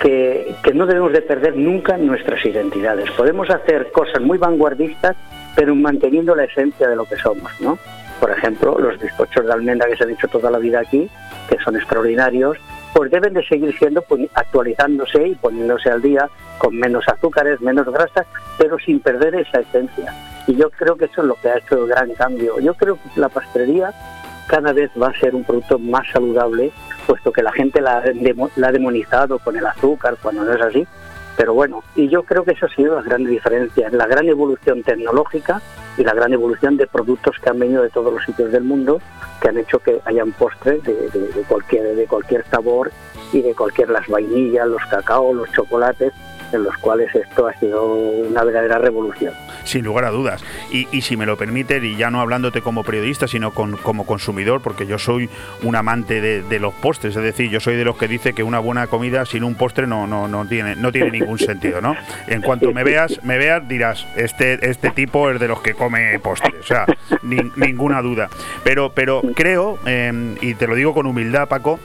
que, 0.00 0.54
que 0.62 0.74
no 0.74 0.86
debemos 0.86 1.12
de 1.12 1.22
perder 1.22 1.56
nunca 1.56 1.96
nuestras 1.96 2.44
identidades. 2.44 3.10
Podemos 3.12 3.48
hacer 3.50 3.90
cosas 3.92 4.20
muy 4.20 4.38
vanguardistas, 4.38 5.16
pero 5.54 5.74
manteniendo 5.74 6.34
la 6.34 6.44
esencia 6.44 6.88
de 6.88 6.96
lo 6.96 7.04
que 7.06 7.16
somos, 7.16 7.50
¿no? 7.60 7.78
Por 8.20 8.30
ejemplo, 8.30 8.78
los 8.78 8.98
bizcochos 8.98 9.44
de 9.44 9.52
almendra 9.52 9.88
que 9.88 9.96
se 9.96 10.04
han 10.04 10.10
hecho 10.10 10.28
toda 10.28 10.50
la 10.50 10.58
vida 10.58 10.80
aquí, 10.80 11.08
que 11.48 11.58
son 11.58 11.76
extraordinarios, 11.76 12.56
pues 12.94 13.10
deben 13.10 13.34
de 13.34 13.44
seguir 13.44 13.76
siendo 13.78 14.00
pues, 14.02 14.28
actualizándose 14.34 15.28
y 15.28 15.34
poniéndose 15.34 15.90
al 15.90 16.00
día 16.00 16.30
con 16.56 16.74
menos 16.74 17.04
azúcares, 17.08 17.60
menos 17.60 17.86
grasas, 17.86 18.26
pero 18.56 18.78
sin 18.78 19.00
perder 19.00 19.34
esa 19.34 19.60
esencia. 19.60 20.14
Y 20.46 20.56
yo 20.56 20.70
creo 20.70 20.96
que 20.96 21.06
eso 21.06 21.20
es 21.20 21.26
lo 21.26 21.34
que 21.34 21.48
ha 21.48 21.58
hecho 21.58 21.82
el 21.82 21.88
gran 21.88 22.10
cambio. 22.14 22.58
Yo 22.60 22.72
creo 22.74 22.96
que 22.96 23.20
la 23.20 23.28
pastelería 23.28 23.92
cada 24.46 24.72
vez 24.72 24.90
va 25.00 25.08
a 25.08 25.18
ser 25.18 25.34
un 25.34 25.44
producto 25.44 25.78
más 25.78 26.06
saludable, 26.12 26.72
puesto 27.06 27.32
que 27.32 27.42
la 27.42 27.52
gente 27.52 27.80
la, 27.80 27.98
ha 27.98 28.72
demonizado 28.72 29.38
con 29.38 29.56
el 29.56 29.66
azúcar, 29.66 30.16
cuando 30.22 30.44
no 30.44 30.52
es 30.52 30.60
así. 30.60 30.86
Pero 31.36 31.52
bueno, 31.52 31.82
y 31.94 32.08
yo 32.08 32.22
creo 32.22 32.44
que 32.44 32.52
eso 32.52 32.64
ha 32.64 32.74
sido 32.74 32.96
la 32.96 33.02
gran 33.02 33.24
diferencia, 33.24 33.90
la 33.90 34.06
gran 34.06 34.26
evolución 34.26 34.82
tecnológica 34.82 35.60
y 35.98 36.02
la 36.02 36.14
gran 36.14 36.32
evolución 36.32 36.78
de 36.78 36.86
productos 36.86 37.36
que 37.38 37.50
han 37.50 37.58
venido 37.58 37.82
de 37.82 37.90
todos 37.90 38.12
los 38.12 38.24
sitios 38.24 38.50
del 38.52 38.64
mundo, 38.64 39.02
que 39.40 39.48
han 39.48 39.58
hecho 39.58 39.78
que 39.78 40.00
hayan 40.06 40.32
postres 40.32 40.82
de, 40.84 41.10
de 41.10 41.42
cualquier, 41.46 41.94
de 41.94 42.06
cualquier 42.06 42.42
sabor 42.46 42.90
y 43.32 43.42
de 43.42 43.54
cualquier 43.54 43.90
las 43.90 44.06
vainillas, 44.08 44.66
los 44.66 44.82
cacao, 44.86 45.34
los 45.34 45.50
chocolates, 45.52 46.14
en 46.52 46.62
los 46.62 46.76
cuales 46.78 47.14
esto 47.14 47.46
ha 47.46 47.54
sido 47.54 47.94
una 47.94 48.44
verdadera 48.44 48.78
revolución. 48.78 49.34
Sin 49.64 49.84
lugar 49.84 50.04
a 50.04 50.10
dudas. 50.10 50.42
Y, 50.70 50.88
y 50.92 51.02
si 51.02 51.16
me 51.16 51.26
lo 51.26 51.36
permite, 51.36 51.78
y 51.78 51.96
ya 51.96 52.10
no 52.10 52.20
hablándote 52.20 52.62
como 52.62 52.84
periodista, 52.84 53.26
sino 53.26 53.52
con, 53.52 53.76
como 53.76 54.06
consumidor, 54.06 54.60
porque 54.60 54.86
yo 54.86 54.98
soy 54.98 55.28
un 55.62 55.76
amante 55.76 56.20
de, 56.20 56.58
los 56.58 56.72
postres, 56.74 57.14
es 57.16 57.22
decir, 57.22 57.50
yo 57.50 57.60
soy 57.60 57.76
de 57.76 57.84
los 57.84 57.96
que 57.96 58.08
dice 58.08 58.32
que 58.32 58.42
una 58.42 58.58
buena 58.58 58.86
comida 58.86 59.26
sin 59.26 59.44
un 59.44 59.54
postre 59.54 59.86
no, 59.86 60.06
no, 60.06 60.26
no, 60.26 60.46
tiene, 60.46 60.74
no 60.74 60.90
tiene 60.90 61.10
ningún 61.10 61.38
sentido, 61.38 61.80
¿no? 61.80 61.94
En 62.26 62.40
cuanto 62.40 62.72
me 62.72 62.82
veas, 62.82 63.22
me 63.24 63.36
veas, 63.36 63.66
dirás, 63.68 64.06
este, 64.16 64.68
este 64.68 64.90
tipo 64.90 65.30
es 65.30 65.38
de 65.38 65.48
los 65.48 65.60
que 65.60 65.74
come 65.74 66.18
postres, 66.18 66.54
o 66.60 66.62
sea, 66.62 66.86
ninguna 67.22 68.00
duda. 68.00 68.28
Pero, 68.64 68.92
pero 68.94 69.20
creo, 69.34 69.78
em, 69.84 70.36
y 70.40 70.54
te 70.54 70.66
lo 70.66 70.74
digo 70.74 70.94
con 70.94 71.06
humildad, 71.06 71.46
Paco, 71.48 71.78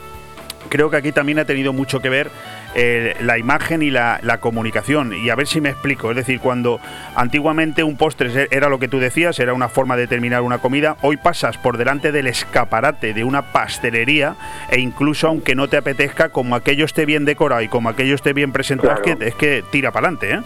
creo 0.69 0.89
que 0.89 0.97
aquí 0.97 1.11
también 1.11 1.39
ha 1.39 1.45
tenido 1.45 1.73
mucho 1.73 1.99
que 1.99 2.09
ver 2.09 2.31
eh, 2.75 3.15
la 3.21 3.37
imagen 3.37 3.81
y 3.81 3.91
la, 3.91 4.19
comunicación. 4.39 5.13
Y 5.13 5.29
a 5.29 5.35
ver 5.35 5.47
si 5.47 5.61
me 5.61 5.69
explico. 5.69 6.09
Es 6.09 6.15
decir, 6.15 6.39
cuando 6.39 6.79
antiguamente 7.15 7.83
un 7.83 7.97
postre 7.97 8.47
era 8.51 8.69
lo 8.69 8.79
que 8.79 8.87
tú 8.87 8.99
decías, 8.99 9.39
era 9.39 9.53
una 9.53 9.69
forma 9.69 9.97
de 9.97 10.07
terminar 10.07 10.41
una 10.41 10.59
comida, 10.59 10.97
hoy 11.01 11.17
pasas 11.17 11.57
por 11.57 11.77
delante 11.77 12.11
del 12.11 12.27
escaparate 12.27 13.13
de 13.13 13.23
una 13.23 13.41
pastelería 13.41 14.35
e 14.69 14.79
incluso 14.79 15.27
aunque 15.27 15.53
no 15.53 15.67
te 15.67 15.77
apetezca, 15.77 16.29
como 16.29 16.55
aquello 16.55 16.85
esté 16.85 17.05
bien 17.05 17.25
decorado 17.25 17.61
y 17.61 17.67
como 17.67 17.89
aquello 17.89 18.15
esté 18.15 18.33
bien 18.33 18.51
presentado, 18.51 18.93
es, 18.93 19.01
que, 19.01 19.27
es 19.27 19.35
que 19.35 19.63
tira 19.71 19.91
para 19.91 20.07
adelante. 20.07 20.33
¿eh? 20.35 20.41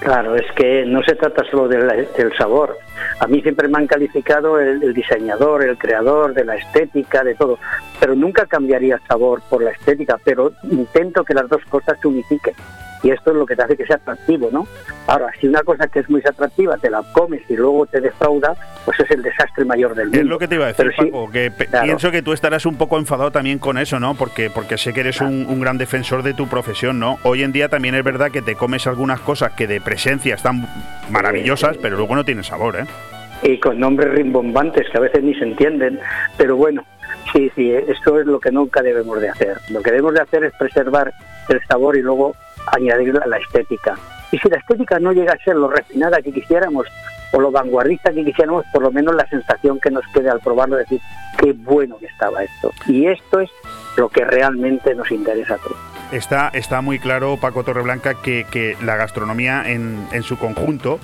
Claro, 0.00 0.36
es 0.36 0.50
que 0.52 0.84
no 0.86 1.02
se 1.02 1.16
trata 1.16 1.44
solo 1.50 1.66
del, 1.66 2.06
sabor. 2.36 2.78
A 3.18 3.26
mí 3.26 3.40
siempre 3.42 3.66
me 3.68 3.78
han 3.78 3.86
calificado 3.86 4.60
el, 4.60 4.94
diseñador, 4.94 5.64
el 5.64 5.76
creador 5.76 6.34
de 6.34 6.44
la 6.44 6.54
estética, 6.54 7.24
de 7.24 7.34
todo. 7.34 7.58
Pero 7.98 8.14
nunca 8.14 8.46
cambiaría 8.46 8.94
el 8.94 9.02
sabor 9.08 9.42
por 9.50 9.62
la 9.62 9.70
estética, 9.70 10.16
pero 10.22 10.52
intento 10.70 11.24
que 11.24 11.34
las 11.34 11.48
dos 11.48 11.64
cosas 11.64 11.98
se 12.00 12.08
unifiquen 12.08 12.54
y 13.02 13.10
esto 13.10 13.30
es 13.30 13.36
lo 13.36 13.46
que 13.46 13.56
te 13.56 13.62
hace 13.62 13.76
que 13.76 13.86
sea 13.86 13.96
atractivo, 13.96 14.48
¿no? 14.52 14.66
Ahora, 15.06 15.28
si 15.40 15.46
una 15.46 15.62
cosa 15.62 15.86
que 15.88 16.00
es 16.00 16.10
muy 16.10 16.20
atractiva 16.20 16.76
te 16.76 16.90
la 16.90 17.02
comes 17.12 17.42
y 17.48 17.56
luego 17.56 17.86
te 17.86 18.00
defrauda, 18.00 18.54
pues 18.84 18.98
es 19.00 19.10
el 19.10 19.22
desastre 19.22 19.64
mayor 19.64 19.94
del 19.94 20.06
mundo. 20.06 20.20
Es 20.20 20.26
lo 20.26 20.38
que 20.38 20.48
te 20.48 20.56
iba 20.56 20.64
a 20.64 20.68
decir, 20.68 20.92
Paco, 20.96 21.30
que 21.30 21.50
pienso 21.50 22.10
que 22.10 22.22
tú 22.22 22.32
estarás 22.32 22.66
un 22.66 22.76
poco 22.76 22.98
enfadado 22.98 23.30
también 23.30 23.58
con 23.58 23.78
eso, 23.78 24.00
¿no? 24.00 24.14
Porque, 24.14 24.50
porque 24.50 24.78
sé 24.78 24.92
que 24.92 25.00
eres 25.00 25.20
un, 25.20 25.58
gran 25.60 25.78
defensor 25.78 26.22
de 26.22 26.34
tu 26.34 26.46
profesión, 26.48 26.98
¿no? 26.98 27.18
Hoy 27.24 27.42
en 27.42 27.52
día 27.52 27.68
también 27.68 27.94
es 27.94 28.04
verdad 28.04 28.30
que 28.30 28.42
te 28.42 28.54
comes 28.54 28.86
algunas 28.86 29.20
cosas 29.20 29.52
que 29.52 29.66
de 29.66 29.80
presencia 29.80 30.34
están 30.34 30.66
maravillosas, 31.10 31.76
pero 31.78 31.96
luego 31.96 32.14
no 32.14 32.24
tienen 32.24 32.44
sabor, 32.44 32.76
¿eh? 32.76 32.84
Y 33.42 33.58
con 33.60 33.78
nombres 33.78 34.12
rimbombantes 34.12 34.88
que 34.90 34.98
a 34.98 35.00
veces 35.00 35.22
ni 35.22 35.34
se 35.34 35.44
entienden, 35.44 36.00
pero 36.36 36.56
bueno, 36.56 36.84
sí, 37.32 37.50
sí, 37.54 37.72
esto 37.72 38.18
es 38.18 38.26
lo 38.26 38.40
que 38.40 38.50
nunca 38.50 38.82
debemos 38.82 39.20
de 39.20 39.28
hacer. 39.28 39.58
Lo 39.70 39.80
que 39.80 39.90
debemos 39.90 40.14
de 40.14 40.22
hacer 40.22 40.44
es 40.44 40.52
preservar 40.58 41.12
el 41.48 41.60
sabor 41.66 41.96
y 41.96 42.02
luego 42.02 42.34
añadirle 42.74 43.20
a 43.22 43.26
la 43.26 43.38
estética. 43.38 43.96
Y 44.30 44.38
si 44.38 44.48
la 44.48 44.58
estética 44.58 44.98
no 44.98 45.12
llega 45.12 45.32
a 45.32 45.38
ser 45.38 45.56
lo 45.56 45.68
refinada 45.68 46.20
que 46.22 46.32
quisiéramos 46.32 46.86
o 47.32 47.40
lo 47.40 47.50
vanguardista 47.50 48.12
que 48.12 48.24
quisiéramos, 48.24 48.64
por 48.72 48.82
lo 48.82 48.90
menos 48.90 49.14
la 49.14 49.26
sensación 49.28 49.78
que 49.80 49.90
nos 49.90 50.06
quede 50.08 50.30
al 50.30 50.40
probarlo 50.40 50.76
decir, 50.76 51.00
qué 51.38 51.52
bueno 51.52 51.98
que 51.98 52.06
estaba 52.06 52.42
esto. 52.42 52.72
Y 52.86 53.06
esto 53.06 53.40
es 53.40 53.50
lo 53.96 54.08
que 54.08 54.24
realmente 54.24 54.94
nos 54.94 55.10
interesa 55.10 55.54
a 55.54 55.58
todos. 55.58 55.97
Está, 56.12 56.50
está 56.54 56.80
muy 56.80 56.98
claro, 56.98 57.36
Paco 57.36 57.64
Torreblanca, 57.64 58.14
que, 58.14 58.46
que 58.50 58.76
la 58.82 58.96
gastronomía 58.96 59.64
en, 59.66 60.06
en 60.12 60.22
su 60.22 60.38
conjunto 60.38 60.98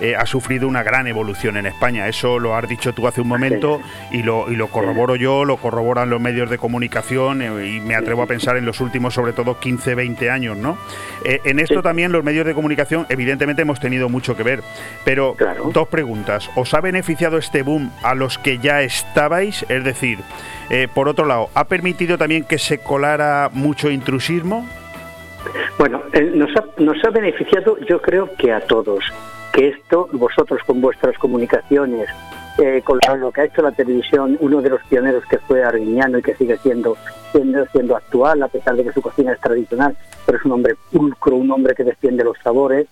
eh, 0.00 0.16
ha 0.16 0.24
sufrido 0.24 0.66
una 0.66 0.82
gran 0.82 1.06
evolución 1.06 1.58
en 1.58 1.66
España. 1.66 2.08
Eso 2.08 2.38
lo 2.38 2.56
has 2.56 2.66
dicho 2.66 2.94
tú 2.94 3.06
hace 3.06 3.20
un 3.20 3.28
momento 3.28 3.80
y 4.10 4.22
lo, 4.22 4.50
y 4.50 4.56
lo 4.56 4.68
corroboro 4.68 5.14
yo, 5.14 5.44
lo 5.44 5.58
corroboran 5.58 6.08
los 6.08 6.20
medios 6.20 6.48
de 6.48 6.56
comunicación 6.56 7.42
eh, 7.42 7.76
y 7.76 7.80
me 7.80 7.94
atrevo 7.94 8.22
a 8.22 8.26
pensar 8.26 8.56
en 8.56 8.64
los 8.64 8.80
últimos, 8.80 9.12
sobre 9.12 9.34
todo, 9.34 9.58
15, 9.58 9.94
20 9.94 10.30
años, 10.30 10.56
¿no? 10.56 10.78
Eh, 11.24 11.40
en 11.44 11.58
esto 11.58 11.82
también 11.82 12.12
los 12.12 12.24
medios 12.24 12.46
de 12.46 12.54
comunicación, 12.54 13.04
evidentemente, 13.10 13.62
hemos 13.62 13.78
tenido 13.78 14.08
mucho 14.08 14.36
que 14.36 14.42
ver. 14.42 14.62
Pero 15.04 15.36
dos 15.72 15.88
preguntas. 15.88 16.50
¿Os 16.54 16.72
ha 16.72 16.80
beneficiado 16.80 17.36
este 17.36 17.62
boom 17.62 17.90
a 18.02 18.14
los 18.14 18.38
que 18.38 18.58
ya 18.58 18.80
estabais? 18.80 19.66
Es 19.68 19.84
decir, 19.84 20.18
por 20.94 21.08
otro 21.08 21.26
lado, 21.26 21.48
¿ha 21.54 21.64
permitido 21.64 22.16
también 22.16 22.44
que 22.44 22.58
se 22.58 22.78
colara 22.78 23.50
mucho 23.52 23.90
intrusismo? 23.90 24.66
Bueno, 25.78 26.02
nos 26.34 26.50
ha, 26.56 26.64
nos 26.78 27.04
ha 27.04 27.10
beneficiado 27.10 27.78
yo 27.88 28.00
creo 28.00 28.30
que 28.36 28.52
a 28.52 28.60
todos 28.60 29.04
que 29.52 29.68
esto, 29.68 30.08
vosotros 30.12 30.60
con 30.66 30.80
vuestras 30.80 31.16
comunicaciones, 31.18 32.08
eh, 32.58 32.82
con 32.84 32.98
lo 33.18 33.32
que 33.32 33.40
ha 33.40 33.44
hecho 33.44 33.62
la 33.62 33.72
televisión, 33.72 34.36
uno 34.40 34.60
de 34.60 34.70
los 34.70 34.82
pioneros 34.84 35.24
que 35.26 35.38
fue 35.38 35.62
Arguiñano 35.62 36.18
y 36.18 36.22
que 36.22 36.34
sigue 36.34 36.58
siendo, 36.58 36.96
siendo, 37.32 37.64
siendo 37.66 37.96
actual, 37.96 38.42
a 38.42 38.48
pesar 38.48 38.76
de 38.76 38.84
que 38.84 38.92
su 38.92 39.00
cocina 39.00 39.32
es 39.32 39.40
tradicional, 39.40 39.96
pero 40.26 40.38
es 40.38 40.44
un 40.44 40.52
hombre 40.52 40.74
pulcro, 40.92 41.36
un 41.36 41.50
hombre 41.50 41.74
que 41.74 41.84
defiende 41.84 42.24
los 42.24 42.36
sabores. 42.42 42.86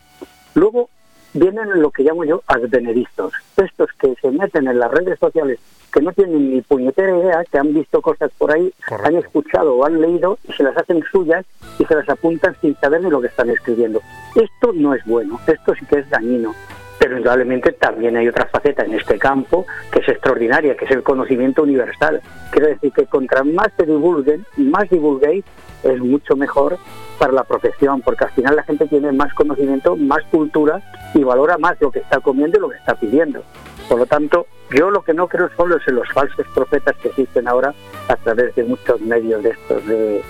Luego 0.55 0.89
vienen 1.39 1.81
lo 1.81 1.91
que 1.91 2.03
llamo 2.03 2.25
yo 2.25 2.43
advenedistas, 2.47 3.33
estos 3.57 3.91
que 3.93 4.15
se 4.21 4.31
meten 4.31 4.69
en 4.69 4.79
las 4.79 4.91
redes 4.91 5.19
sociales 5.19 5.59
que 5.93 6.03
no 6.03 6.13
tienen 6.13 6.55
ni 6.55 6.61
puñetera 6.61 7.17
idea, 7.17 7.45
que 7.51 7.59
han 7.59 7.73
visto 7.73 8.03
cosas 8.03 8.31
por 8.37 8.53
ahí, 8.53 8.73
han 9.05 9.17
escuchado 9.17 9.75
o 9.75 9.85
han 9.85 10.01
leído 10.01 10.39
y 10.47 10.53
se 10.53 10.63
las 10.63 10.77
hacen 10.77 11.03
suyas 11.11 11.47
y 11.79 11.85
se 11.85 11.95
las 11.95 12.09
apuntan 12.09 12.55
sin 12.61 12.75
saber 12.77 13.03
ni 13.03 13.11
lo 13.11 13.21
que 13.21 13.29
están 13.29 13.49
escribiendo. 13.51 14.01
Esto 14.35 14.73
no 14.75 14.95
es 14.95 15.05
bueno, 15.07 15.41
esto 15.47 15.75
sí 15.75 15.87
que 15.87 16.01
es 16.01 16.11
dañino. 16.11 16.55
Pero 16.99 17.17
indudablemente 17.17 17.73
también 17.73 18.17
hay 18.17 18.29
otra 18.29 18.47
faceta 18.47 18.85
en 18.85 18.95
este 18.95 19.19
campo 19.19 19.67
que 19.93 20.01
es 20.01 20.09
extraordinaria, 20.09 20.77
que 20.77 20.85
es 20.85 20.91
el 20.91 21.03
conocimiento 21.03 21.63
universal. 21.63 22.21
Quiero 22.51 22.67
decir 22.67 22.93
que 22.93 23.07
contra 23.07 23.45
más 23.45 23.69
se 23.77 23.87
divulguen, 23.87 24.45
más 24.57 24.91
divulguéis, 24.91 25.45
es 25.85 25.99
mucho 26.01 26.35
mejor 26.35 26.77
para 27.19 27.33
la 27.33 27.45
profesión, 27.45 28.01
porque 28.03 28.25
al 28.25 28.31
final 28.31 28.57
la 28.57 28.63
gente 28.63 28.87
tiene 28.87 29.13
más 29.13 29.33
conocimiento, 29.35 29.97
más 29.97 30.23
cultura 30.31 30.81
y 31.15 31.23
valora 31.25 31.59
más 31.59 31.77
lo 31.81 31.91
que 31.91 31.99
está 31.99 32.21
comiendo 32.21 32.59
y 32.59 32.61
lo 32.61 32.69
que 32.71 32.77
está 32.77 32.95
pidiendo. 32.95 33.43
Por 33.89 33.99
lo 33.99 34.07
tanto, 34.07 34.47
yo 34.71 34.91
lo 34.91 35.03
que 35.03 35.15
no 35.15 35.29
creo 35.29 35.51
solo 35.57 35.77
es 35.77 35.89
en 35.89 35.97
los 35.97 36.09
falsos 36.13 36.47
profetas 36.55 36.97
que 36.97 37.09
existen 37.09 37.49
ahora 37.49 37.75
a 38.09 38.17
través 38.17 38.55
de 38.55 38.65
muchos 38.65 39.01
medios 39.01 39.43
de 39.43 39.51
estos 39.51 39.87
de 39.87 40.23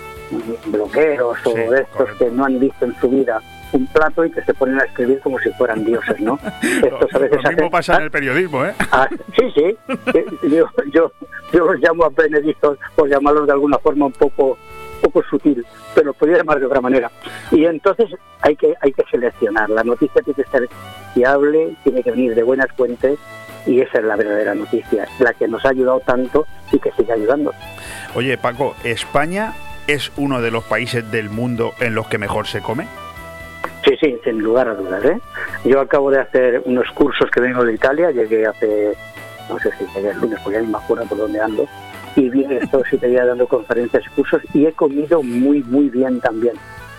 bloqueos 0.66 1.38
o 1.44 1.54
de 1.54 1.80
estos 1.80 2.10
que 2.18 2.30
no 2.30 2.44
han 2.44 2.60
visto 2.60 2.84
en 2.84 2.94
su 3.00 3.08
vida 3.08 3.40
un 3.72 3.86
plato 3.88 4.24
y 4.24 4.30
que 4.30 4.42
se 4.42 4.54
ponen 4.54 4.80
a 4.80 4.84
escribir 4.84 5.20
como 5.20 5.38
si 5.40 5.50
fueran 5.50 5.84
dioses, 5.84 6.18
¿no? 6.20 6.38
Estos 6.62 7.14
a 7.14 7.18
veces 7.18 7.42
lo 7.42 7.50
mismo 7.50 7.70
pasa 7.70 7.96
en 7.96 8.02
el 8.04 8.10
periodismo, 8.10 8.64
¿eh? 8.64 8.74
Ah, 8.92 9.08
sí, 9.36 9.52
sí. 9.54 9.76
Yo, 10.48 10.66
yo, 10.92 11.12
yo 11.52 11.64
los 11.64 11.80
llamo 11.80 12.04
a 12.04 12.08
benedictos 12.08 12.78
por 12.96 13.08
llamarlos 13.08 13.46
de 13.46 13.52
alguna 13.52 13.78
forma 13.78 14.06
un 14.06 14.12
poco 14.12 14.56
poco 14.98 15.22
sutil, 15.22 15.64
pero 15.94 16.12
podría 16.12 16.38
llamar 16.38 16.60
de 16.60 16.66
otra 16.66 16.80
manera. 16.80 17.10
Y 17.50 17.64
entonces 17.64 18.10
hay 18.40 18.56
que 18.56 18.74
hay 18.80 18.92
que 18.92 19.04
seleccionar. 19.10 19.70
La 19.70 19.84
noticia 19.84 20.22
tiene 20.22 20.42
que 20.42 20.50
ser 20.50 20.68
fiable, 21.14 21.76
tiene 21.82 22.02
que 22.02 22.10
venir 22.10 22.34
de 22.34 22.42
buenas 22.42 22.68
fuentes 22.76 23.18
y 23.66 23.80
esa 23.80 23.98
es 23.98 24.04
la 24.04 24.16
verdadera 24.16 24.54
noticia, 24.54 25.06
la 25.18 25.34
que 25.34 25.46
nos 25.46 25.64
ha 25.64 25.70
ayudado 25.70 26.00
tanto 26.00 26.46
y 26.72 26.78
que 26.78 26.90
sigue 26.92 27.12
ayudando. 27.12 27.52
Oye, 28.14 28.38
Paco, 28.38 28.74
¿España 28.84 29.52
es 29.86 30.10
uno 30.16 30.40
de 30.40 30.50
los 30.50 30.64
países 30.64 31.10
del 31.10 31.30
mundo 31.30 31.72
en 31.80 31.94
los 31.94 32.08
que 32.08 32.18
mejor 32.18 32.46
se 32.46 32.60
come? 32.60 32.86
Sí, 33.84 33.96
sí, 34.00 34.18
sin 34.24 34.38
lugar 34.40 34.68
a 34.68 34.74
dudas. 34.74 35.04
¿eh? 35.04 35.18
Yo 35.64 35.80
acabo 35.80 36.10
de 36.10 36.20
hacer 36.20 36.62
unos 36.64 36.90
cursos 36.92 37.30
que 37.30 37.40
vengo 37.40 37.64
de 37.64 37.74
Italia, 37.74 38.10
llegué 38.10 38.46
hace, 38.46 38.92
no 39.48 39.58
sé 39.58 39.70
si 39.78 39.86
llegué 39.94 40.10
el 40.10 40.18
lunes, 40.18 40.38
porque 40.42 40.58
ya 40.58 40.62
ni 40.62 40.70
me 40.70 40.78
acuerdo 40.78 41.04
por 41.06 41.18
dónde 41.18 41.40
ando, 41.40 41.66
y 42.16 42.28
vine 42.28 42.58
estos 42.58 42.82
siete 42.88 43.08
días 43.08 43.26
dando 43.26 43.46
conferencias 43.46 44.04
y 44.06 44.10
cursos 44.10 44.42
y 44.54 44.66
he 44.66 44.72
comido 44.72 45.22
muy, 45.22 45.62
muy 45.64 45.88
bien 45.88 46.20
también. 46.20 46.54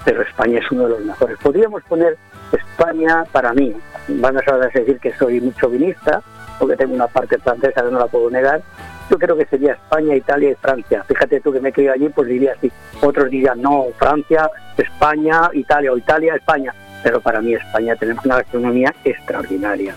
Pero 0.06 0.22
España 0.22 0.60
es 0.60 0.72
uno 0.72 0.84
de 0.84 0.90
los 0.92 1.02
mejores. 1.02 1.38
Podríamos 1.40 1.84
poner 1.84 2.18
España 2.52 3.26
para 3.32 3.54
mí. 3.54 3.74
Van 4.08 4.38
a 4.38 4.42
decir 4.42 5.00
que 5.00 5.14
soy 5.14 5.42
mucho 5.42 5.70
vinista, 5.70 6.22
porque 6.58 6.76
tengo 6.76 6.94
una 6.94 7.08
parte 7.08 7.38
francesa 7.38 7.84
que 7.84 7.92
no 7.92 8.00
la 8.00 8.08
puedo 8.08 8.30
negar. 8.30 8.62
Yo 9.10 9.18
creo 9.18 9.36
que 9.36 9.46
sería 9.46 9.74
España, 9.74 10.16
Italia 10.16 10.52
y 10.52 10.56
Francia. 10.56 11.04
Fíjate 11.08 11.42
tú 11.42 11.52
que 11.52 11.60
me 11.60 11.70
he 11.70 11.74
criado 11.74 11.96
allí, 11.96 12.10
pues 12.10 12.28
diría 12.28 12.54
así. 12.54 12.72
Otros 13.02 13.30
dirían, 13.30 13.62
no, 13.62 13.88
Francia, 13.98 14.50
España, 14.78 15.50
Italia 15.54 15.92
o 15.92 15.98
Italia, 15.98 16.36
España. 16.36 16.74
Pero 17.04 17.20
para 17.22 17.42
mí 17.42 17.54
España 17.54 17.96
tenemos 17.96 18.24
una 18.26 18.38
gastronomía 18.38 18.94
extraordinaria. 19.04 19.96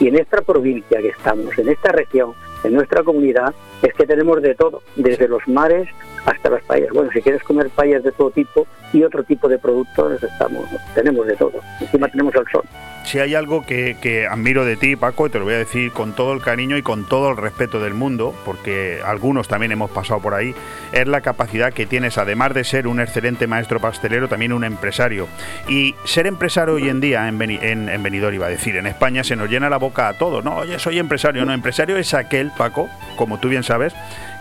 Y 0.00 0.08
en 0.08 0.18
esta 0.18 0.40
provincia 0.40 1.00
que 1.00 1.08
estamos, 1.08 1.56
en 1.58 1.68
esta 1.68 1.92
región, 1.92 2.32
en 2.64 2.74
nuestra 2.74 3.02
comunidad, 3.02 3.54
es 3.82 3.94
que 3.94 4.06
tenemos 4.06 4.42
de 4.42 4.54
todo, 4.54 4.82
desde 4.96 5.28
los 5.28 5.46
mares 5.46 5.88
hasta 6.24 6.50
las 6.50 6.62
payas. 6.64 6.90
Bueno, 6.92 7.10
si 7.12 7.22
quieres 7.22 7.42
comer 7.42 7.70
payas 7.70 8.02
de 8.02 8.12
todo 8.12 8.30
tipo, 8.30 8.66
y 8.92 9.02
otro 9.02 9.22
tipo 9.24 9.48
de 9.48 9.58
productos 9.58 10.22
estamos, 10.22 10.64
tenemos 10.94 11.26
de 11.26 11.36
todo. 11.36 11.60
Encima 11.80 12.08
tenemos 12.08 12.34
el 12.34 12.46
sol 12.50 12.64
si 13.06 13.20
hay 13.20 13.34
algo 13.34 13.64
que, 13.64 14.28
admiro 14.30 14.64
de 14.64 14.76
ti, 14.76 14.96
Paco, 14.96 15.26
y 15.26 15.30
te 15.30 15.38
lo 15.38 15.44
voy 15.44 15.54
a 15.54 15.58
decir 15.58 15.92
con 15.92 16.12
todo 16.14 16.32
el 16.32 16.42
cariño 16.42 16.76
y 16.76 16.82
con 16.82 17.08
todo 17.08 17.30
el 17.30 17.36
respeto 17.36 17.80
del 17.80 17.94
mundo, 17.94 18.34
porque 18.44 19.00
algunos 19.04 19.48
también 19.48 19.72
hemos 19.72 19.90
pasado 19.90 20.20
por 20.20 20.34
ahí, 20.34 20.54
es 20.92 21.06
la 21.06 21.20
capacidad 21.20 21.72
que 21.72 21.86
tienes, 21.86 22.18
además 22.18 22.52
de 22.54 22.64
ser 22.64 22.86
un 22.86 23.00
excelente 23.00 23.46
maestro 23.46 23.80
pastelero, 23.80 24.28
también 24.28 24.52
un 24.52 24.64
empresario. 24.64 25.28
Y 25.68 25.94
ser 26.04 26.26
empresario 26.26 26.74
hoy 26.74 26.88
en 26.88 27.00
día 27.00 27.28
en, 27.28 27.40
en, 27.40 27.88
en 27.88 28.14
iba 28.14 28.46
a 28.46 28.50
decir, 28.50 28.76
en 28.76 28.86
España 28.86 29.22
se 29.24 29.36
nos 29.36 29.48
llena 29.48 29.70
la 29.70 29.76
boca 29.76 30.08
a 30.08 30.18
todos, 30.18 30.44
¿no? 30.44 30.56
Oye, 30.56 30.78
soy 30.78 30.98
empresario. 30.98 31.44
No, 31.44 31.52
empresario 31.52 31.96
es 31.96 32.12
aquel, 32.14 32.50
Paco, 32.56 32.88
como 33.16 33.38
tú 33.38 33.48
bien 33.48 33.62
sabes, 33.62 33.94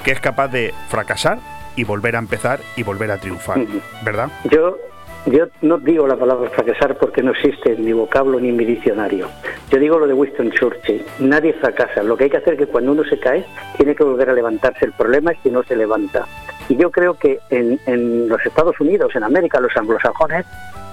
que 0.03 0.11
es 0.11 0.19
capaz 0.19 0.47
de 0.47 0.73
fracasar 0.89 1.39
y 1.75 1.83
volver 1.83 2.15
a 2.15 2.19
empezar 2.19 2.59
y 2.75 2.83
volver 2.83 3.11
a 3.11 3.17
triunfar, 3.17 3.59
¿verdad? 4.03 4.29
Yo 4.49 4.77
yo 5.25 5.47
no 5.61 5.79
digo 5.79 6.07
la 6.07 6.15
palabra 6.15 6.49
fracasar 6.51 6.97
porque 6.97 7.23
no 7.23 7.31
existe 7.31 7.73
en 7.73 7.83
mi 7.83 7.93
vocablo 7.93 8.39
ni 8.39 8.49
en 8.49 8.55
mi 8.55 8.65
diccionario. 8.65 9.27
Yo 9.71 9.79
digo 9.79 9.97
lo 9.97 10.07
de 10.07 10.13
Winston 10.13 10.51
Churchill. 10.51 11.03
Nadie 11.19 11.53
fracasa. 11.53 12.03
Lo 12.03 12.15
que 12.15 12.25
hay 12.25 12.29
que 12.29 12.37
hacer 12.37 12.53
es 12.53 12.59
que 12.59 12.67
cuando 12.67 12.91
uno 12.91 13.03
se 13.03 13.19
cae, 13.19 13.45
tiene 13.77 13.95
que 13.95 14.03
volver 14.03 14.29
a 14.29 14.33
levantarse. 14.33 14.85
El 14.85 14.91
problema 14.91 15.31
es 15.31 15.39
que 15.39 15.49
no 15.49 15.63
se 15.63 15.75
levanta. 15.75 16.27
Y 16.69 16.75
yo 16.77 16.91
creo 16.91 17.15
que 17.15 17.39
en, 17.49 18.29
los 18.29 18.45
Estados 18.45 18.79
Unidos, 18.79 19.15
en 19.15 19.23
América, 19.23 19.59
los 19.59 19.75
anglosajones, 19.75 20.45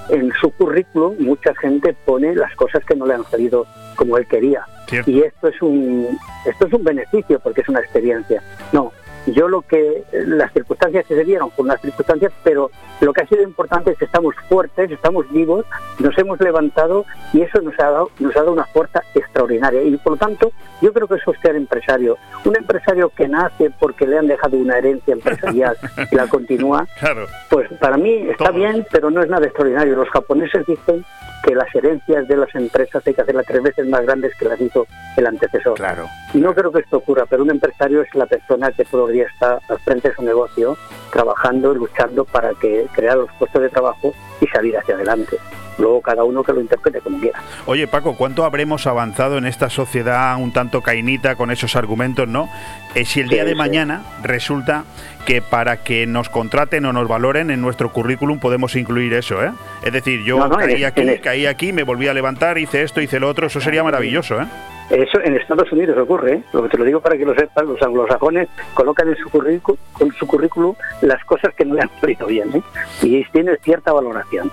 en 0.08 0.32
su 0.40 0.50
currículum 0.50 1.16
mucha 1.20 1.54
gente 1.54 1.94
pone 2.04 2.34
las 2.34 2.54
cosas 2.56 2.84
que 2.84 2.96
no 2.96 3.06
le 3.06 3.14
han 3.14 3.24
salido 3.24 3.66
como 3.96 4.16
él 4.16 4.26
quería. 4.26 4.64
Y 5.06 5.22
esto 5.22 5.48
es 5.48 5.62
un 5.62 6.18
esto 6.44 6.66
es 6.66 6.72
un 6.72 6.84
beneficio 6.84 7.38
porque 7.40 7.60
es 7.60 7.68
una 7.68 7.80
experiencia. 7.80 8.42
No, 8.72 8.92
yo 9.26 9.48
lo 9.48 9.62
que, 9.62 10.04
las 10.12 10.52
circunstancias 10.52 11.06
que 11.06 11.14
se 11.14 11.24
dieron 11.24 11.50
con 11.50 11.66
las 11.68 11.80
circunstancias, 11.80 12.32
pero 12.42 12.70
lo 13.00 13.12
que 13.12 13.22
ha 13.22 13.26
sido 13.26 13.42
importante 13.42 13.92
es 13.92 13.98
que 13.98 14.04
estamos 14.04 14.34
fuertes, 14.48 14.90
estamos 14.90 15.30
vivos, 15.30 15.64
nos 15.98 16.16
hemos 16.18 16.40
levantado 16.40 17.04
y 17.32 17.42
eso 17.42 17.60
nos 17.60 17.78
ha 17.78 17.90
dado, 17.90 18.10
nos 18.18 18.34
ha 18.36 18.40
dado 18.40 18.52
una 18.52 18.64
fuerza 18.66 19.02
extraordinaria. 19.14 19.82
Y 19.82 19.96
por 19.98 20.12
lo 20.12 20.18
tanto, 20.18 20.52
yo 20.80 20.92
creo 20.92 21.06
que 21.06 21.16
eso 21.16 21.32
es 21.32 21.40
ser 21.40 21.56
empresario. 21.56 22.16
Un 22.44 22.56
empresario 22.56 23.10
que 23.10 23.28
nace 23.28 23.70
porque 23.78 24.06
le 24.06 24.18
han 24.18 24.26
dejado 24.26 24.56
una 24.56 24.78
herencia 24.78 25.14
empresarial 25.14 25.76
y 26.10 26.16
la 26.16 26.26
continúa, 26.26 26.86
pues 27.50 27.68
para 27.80 27.96
mí 27.96 28.28
está 28.28 28.50
bien, 28.50 28.86
pero 28.90 29.10
no 29.10 29.22
es 29.22 29.28
nada 29.28 29.46
extraordinario. 29.46 29.96
Los 29.96 30.10
japoneses 30.10 30.66
dicen 30.66 31.04
que 31.42 31.54
las 31.54 31.74
herencias 31.74 32.26
de 32.28 32.36
las 32.36 32.54
empresas 32.54 33.02
hay 33.06 33.14
que 33.14 33.20
hacerlas 33.20 33.46
tres 33.46 33.62
veces 33.62 33.86
más 33.86 34.02
grandes 34.02 34.34
que 34.36 34.44
las 34.46 34.60
hizo 34.60 34.86
el 35.16 35.26
antecesor. 35.26 35.74
Claro. 35.74 36.06
Y 36.32 36.38
no 36.38 36.54
creo 36.54 36.72
que 36.72 36.80
esto 36.80 36.98
ocurra, 36.98 37.26
pero 37.26 37.42
un 37.42 37.50
empresario 37.50 38.02
es 38.02 38.14
la 38.14 38.26
persona 38.26 38.70
que 38.72 38.84
todavía 39.12 39.30
está 39.30 39.60
al 39.68 39.78
frente 39.80 40.08
de 40.08 40.14
su 40.14 40.22
negocio, 40.22 40.76
trabajando 41.10 41.72
y 41.74 41.76
luchando 41.76 42.24
para 42.24 42.54
que 42.54 42.86
crear 42.92 43.18
los 43.18 43.30
puestos 43.38 43.60
de 43.60 43.68
trabajo 43.68 44.14
y 44.40 44.46
salir 44.46 44.76
hacia 44.76 44.94
adelante 44.94 45.38
luego 45.78 46.02
cada 46.02 46.22
uno 46.22 46.44
que 46.44 46.52
lo 46.52 46.60
interprete 46.60 47.00
como 47.00 47.18
quiera. 47.18 47.42
Oye 47.64 47.86
Paco, 47.86 48.14
¿cuánto 48.14 48.44
habremos 48.44 48.86
avanzado 48.86 49.38
en 49.38 49.46
esta 49.46 49.70
sociedad 49.70 50.36
un 50.38 50.52
tanto 50.52 50.82
cainita 50.82 51.34
con 51.34 51.50
esos 51.50 51.76
argumentos, 51.76 52.28
no? 52.28 52.50
Eh, 52.94 53.06
si 53.06 53.20
el 53.20 53.28
día 53.28 53.46
de 53.46 53.54
mañana 53.54 54.02
resulta 54.22 54.84
que 55.26 55.40
para 55.40 55.78
que 55.78 56.06
nos 56.06 56.28
contraten 56.28 56.84
o 56.84 56.92
nos 56.92 57.08
valoren 57.08 57.50
en 57.50 57.62
nuestro 57.62 57.90
currículum 57.90 58.38
podemos 58.38 58.76
incluir 58.76 59.14
eso, 59.14 59.42
¿eh? 59.42 59.50
Es 59.82 59.94
decir, 59.94 60.22
yo 60.24 60.46
caí 60.50 60.84
aquí, 60.84 61.18
caí 61.22 61.46
aquí, 61.46 61.72
me 61.72 61.84
volví 61.84 62.06
a 62.06 62.14
levantar, 62.14 62.58
hice 62.58 62.82
esto, 62.82 63.00
hice 63.00 63.18
lo 63.18 63.28
otro, 63.30 63.46
eso 63.46 63.60
sería 63.60 63.82
maravilloso, 63.82 64.42
¿eh? 64.42 64.46
Eso 64.90 65.20
en 65.22 65.36
Estados 65.36 65.70
Unidos 65.72 65.96
ocurre, 65.96 66.34
¿eh? 66.34 66.42
lo 66.52 66.62
que 66.62 66.68
te 66.68 66.78
lo 66.78 66.84
digo 66.84 67.00
para 67.00 67.16
que 67.16 67.24
lo 67.24 67.34
sepas, 67.34 67.64
los 67.64 67.80
anglosajones 67.80 68.48
colocan 68.74 69.08
en 69.08 69.16
su 69.16 69.30
currículum, 69.30 69.78
con 69.92 70.12
su 70.12 70.26
currículum 70.26 70.74
las 71.00 71.24
cosas 71.24 71.54
que 71.54 71.64
no 71.64 71.74
le 71.74 71.82
han 71.82 71.90
salido 72.00 72.26
bien, 72.26 72.50
¿eh? 72.54 72.62
y 73.02 73.24
tiene 73.26 73.56
cierta 73.62 73.92
valoración. 73.92 74.50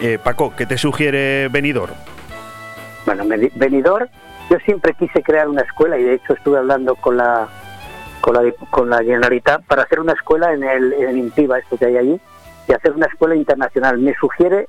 Eh, 0.00 0.18
Paco, 0.22 0.54
¿qué 0.56 0.66
te 0.66 0.76
sugiere 0.76 1.48
Venidor? 1.48 1.90
Bueno, 3.04 3.24
Venidor, 3.54 4.08
yo 4.50 4.58
siempre 4.64 4.94
quise 4.94 5.22
crear 5.22 5.48
una 5.48 5.62
escuela 5.62 5.96
y 5.98 6.02
de 6.02 6.14
hecho 6.14 6.32
estuve 6.32 6.58
hablando 6.58 6.96
con 6.96 7.16
la 7.16 7.48
con 8.20 8.34
la, 8.34 8.52
con 8.70 8.90
la 8.90 8.98
Generalitat 8.98 9.64
para 9.66 9.82
hacer 9.82 10.00
una 10.00 10.12
escuela 10.12 10.52
en 10.52 10.64
el, 10.64 10.92
en 10.94 11.32
esto 11.36 11.76
que 11.78 11.86
hay 11.86 11.96
allí, 11.96 12.20
y 12.66 12.72
hacer 12.72 12.92
una 12.92 13.06
escuela 13.06 13.36
internacional. 13.36 13.98
Me 13.98 14.14
sugiere, 14.14 14.68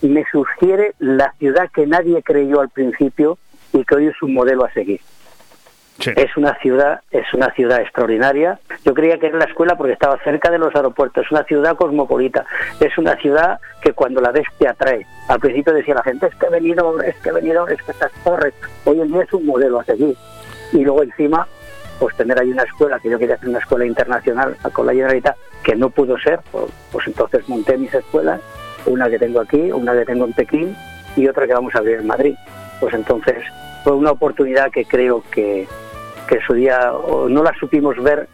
me 0.00 0.24
sugiere 0.32 0.94
la 0.98 1.34
ciudad 1.38 1.70
que 1.70 1.86
nadie 1.86 2.22
creyó 2.22 2.60
al 2.60 2.70
principio 2.70 3.38
y 3.74 3.84
que 3.84 3.94
hoy 3.94 4.06
es 4.06 4.22
un 4.22 4.32
modelo 4.32 4.64
a 4.64 4.72
seguir. 4.72 5.00
Es 5.98 6.36
una 6.36 6.54
ciudad, 6.56 7.00
es 7.10 7.32
una 7.34 7.52
ciudad 7.52 7.80
extraordinaria. 7.80 8.58
Yo 8.84 8.94
creía 8.94 9.18
que 9.18 9.26
era 9.26 9.38
la 9.38 9.44
escuela 9.44 9.76
porque 9.76 9.92
estaba 9.92 10.18
cerca 10.24 10.50
de 10.50 10.58
los 10.58 10.74
aeropuertos. 10.74 11.24
Es 11.24 11.30
una 11.30 11.44
ciudad 11.44 11.76
cosmopolita. 11.76 12.44
Es 12.80 12.98
una 12.98 13.16
ciudad 13.16 13.60
que 13.80 13.92
cuando 13.92 14.20
la 14.20 14.32
ves 14.32 14.46
te 14.58 14.66
atrae. 14.66 15.06
Al 15.28 15.38
principio 15.38 15.72
decía 15.72 15.94
la 15.94 16.02
gente 16.02 16.26
es 16.26 16.34
que 16.34 16.46
he 16.46 16.50
venido, 16.50 17.00
es 17.00 17.14
que 17.16 17.28
he 17.28 17.32
venido, 17.32 17.68
es 17.68 17.80
que 17.82 17.92
estas 17.92 18.12
torres. 18.24 18.54
Hoy 18.84 19.00
en 19.00 19.12
día 19.12 19.22
es 19.22 19.32
un 19.32 19.46
modelo 19.46 19.80
a 19.80 19.84
seguir. 19.84 20.16
Y 20.72 20.84
luego 20.84 21.04
encima, 21.04 21.46
pues 22.00 22.16
tener 22.16 22.40
ahí 22.40 22.50
una 22.50 22.64
escuela 22.64 22.98
que 22.98 23.10
yo 23.10 23.18
quería 23.18 23.36
hacer 23.36 23.48
una 23.48 23.60
escuela 23.60 23.86
internacional 23.86 24.56
con 24.72 24.86
la 24.86 24.92
Generalitat 24.92 25.36
que 25.62 25.76
no 25.76 25.90
pudo 25.90 26.18
ser. 26.18 26.40
Pues, 26.50 26.66
pues 26.90 27.06
entonces 27.06 27.48
monté 27.48 27.78
mis 27.78 27.94
escuelas, 27.94 28.40
una 28.86 29.08
que 29.08 29.18
tengo 29.18 29.40
aquí, 29.40 29.70
una 29.70 29.92
que 29.92 30.04
tengo 30.04 30.24
en 30.24 30.32
Pekín 30.32 30.76
y 31.16 31.28
otra 31.28 31.46
que 31.46 31.54
vamos 31.54 31.72
a 31.76 31.78
abrir 31.78 32.00
en 32.00 32.06
Madrid. 32.08 32.34
Pues 32.84 32.96
entonces 32.96 33.36
fue 33.82 33.94
una 33.94 34.10
oportunidad 34.10 34.70
que 34.70 34.84
creo 34.84 35.24
que 35.30 35.66
que 36.28 36.38
su 36.46 36.52
día 36.52 36.92
o 36.92 37.30
no 37.30 37.42
la 37.42 37.54
supimos 37.58 37.96
ver 38.02 38.28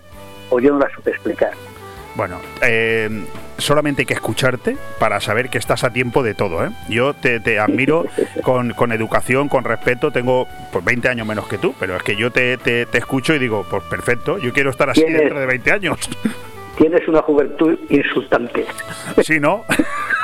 o 0.49 0.59
yo 0.59 0.73
no 0.73 0.81
la 0.81 0.91
supe 0.93 1.11
explicar. 1.11 1.53
Bueno, 2.17 2.41
eh, 2.61 3.09
solamente 3.59 4.03
hay 4.03 4.07
que 4.07 4.15
escucharte 4.15 4.77
para 4.99 5.21
saber 5.21 5.51
que 5.51 5.59
estás 5.59 5.85
a 5.85 5.93
tiempo 5.93 6.25
de 6.25 6.35
todo. 6.35 6.65
¿eh? 6.65 6.71
Yo 6.89 7.15
te, 7.15 7.61
admiro 7.61 8.07
con, 8.43 8.73
con, 8.73 8.91
educación, 8.91 9.49
con 9.49 9.63
respeto. 9.63 10.11
Tengo 10.11 10.49
pues, 10.73 10.85
20 10.85 11.09
años 11.09 11.29
menos 11.29 11.47
que 11.47 11.57
tú, 11.57 11.73
pero 11.79 11.95
es 11.95 12.03
que 12.03 12.17
yo 12.17 12.33
te, 12.33 12.57
te, 12.59 12.87
te 12.87 12.99
escucho 12.99 13.33
y 13.33 13.39
digo, 13.39 13.65
pues 13.71 13.85
perfecto, 13.85 14.39
yo 14.39 14.53
quiero 14.53 14.71
estar 14.71 14.91
así 14.91 15.05
dentro 15.05 15.39
de 15.39 15.47
20 15.47 15.71
años. 15.71 16.11
Tienes 16.77 17.07
una 17.09 17.23
juventud 17.23 17.79
insultante. 17.89 18.67
Sí, 19.23 19.39
¿no? 19.39 19.65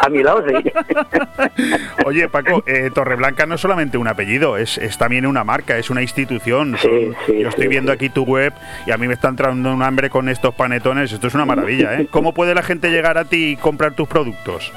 A 0.03 0.09
mi 0.09 0.23
lado 0.23 0.45
sí. 0.47 0.55
Oye, 2.07 2.29
Paco, 2.29 2.63
eh, 2.67 2.91
Torreblanca 2.95 3.47
no 3.47 3.55
es 3.55 3.61
solamente 3.61 3.99
un 3.99 4.07
apellido, 4.07 4.57
es, 4.57 4.79
es 4.79 4.99
también 4.99 5.27
una 5.27 5.43
marca, 5.43 5.79
es 5.79 5.91
una 5.91 6.03
institución. 6.03 6.77
Sí, 6.81 7.13
sí, 7.25 7.41
Yo 7.41 7.49
estoy 7.49 7.67
viendo 7.67 7.93
aquí 7.93 8.09
tu 8.11 8.25
web 8.25 8.53
y 8.87 8.91
a 8.91 8.99
mí 8.99 9.09
me 9.09 9.15
está 9.15 9.29
entrando 9.29 9.73
un 9.73 9.83
hambre 9.83 10.11
con 10.11 10.29
estos 10.29 10.55
panetones. 10.55 11.13
Esto 11.13 11.27
es 11.27 11.35
una 11.35 11.45
maravilla, 11.47 11.99
¿eh? 11.99 12.09
¿Cómo 12.11 12.35
puede 12.35 12.55
la 12.55 12.63
gente 12.63 12.91
llegar 12.91 13.19
a 13.19 13.25
ti 13.25 13.53
y 13.53 13.57
comprar 13.57 13.95
tus 13.95 14.07
productos? 14.07 14.73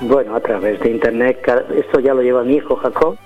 Bueno, 0.00 0.34
a 0.34 0.40
través 0.40 0.80
de 0.80 0.90
internet. 0.90 1.40
Esto 1.76 2.00
ya 2.00 2.14
lo 2.14 2.22
lleva 2.22 2.42
mi 2.42 2.56
hijo 2.56 2.76
Jacob. 2.76 3.18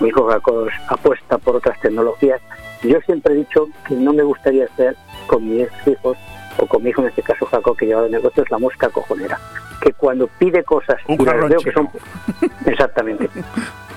Mi 0.00 0.08
hijo 0.08 0.28
Jacob 0.28 0.68
apuesta 0.88 1.38
por 1.38 1.56
otras 1.56 1.80
tecnologías. 1.80 2.40
Yo 2.82 3.00
siempre 3.02 3.34
he 3.34 3.36
dicho 3.38 3.68
que 3.86 3.94
no 3.94 4.12
me 4.12 4.22
gustaría 4.22 4.64
hacer 4.64 4.96
con 5.26 5.48
mis 5.48 5.68
hijos 5.86 6.16
o 6.58 6.66
con 6.66 6.82
mi 6.82 6.90
hijo, 6.90 7.02
en 7.02 7.08
este 7.08 7.22
caso 7.22 7.46
Jacob, 7.46 7.76
que 7.76 7.86
lleva 7.86 8.04
el 8.04 8.10
negocio, 8.10 8.42
es 8.42 8.50
la 8.50 8.58
mosca 8.58 8.88
cojonera. 8.88 9.38
Que 9.80 9.92
cuando 9.92 10.26
pide 10.26 10.62
cosas 10.64 10.98
y 11.08 11.16
veo 11.16 11.60
que 11.60 11.72
son. 11.72 11.88
Exactamente. 12.66 13.28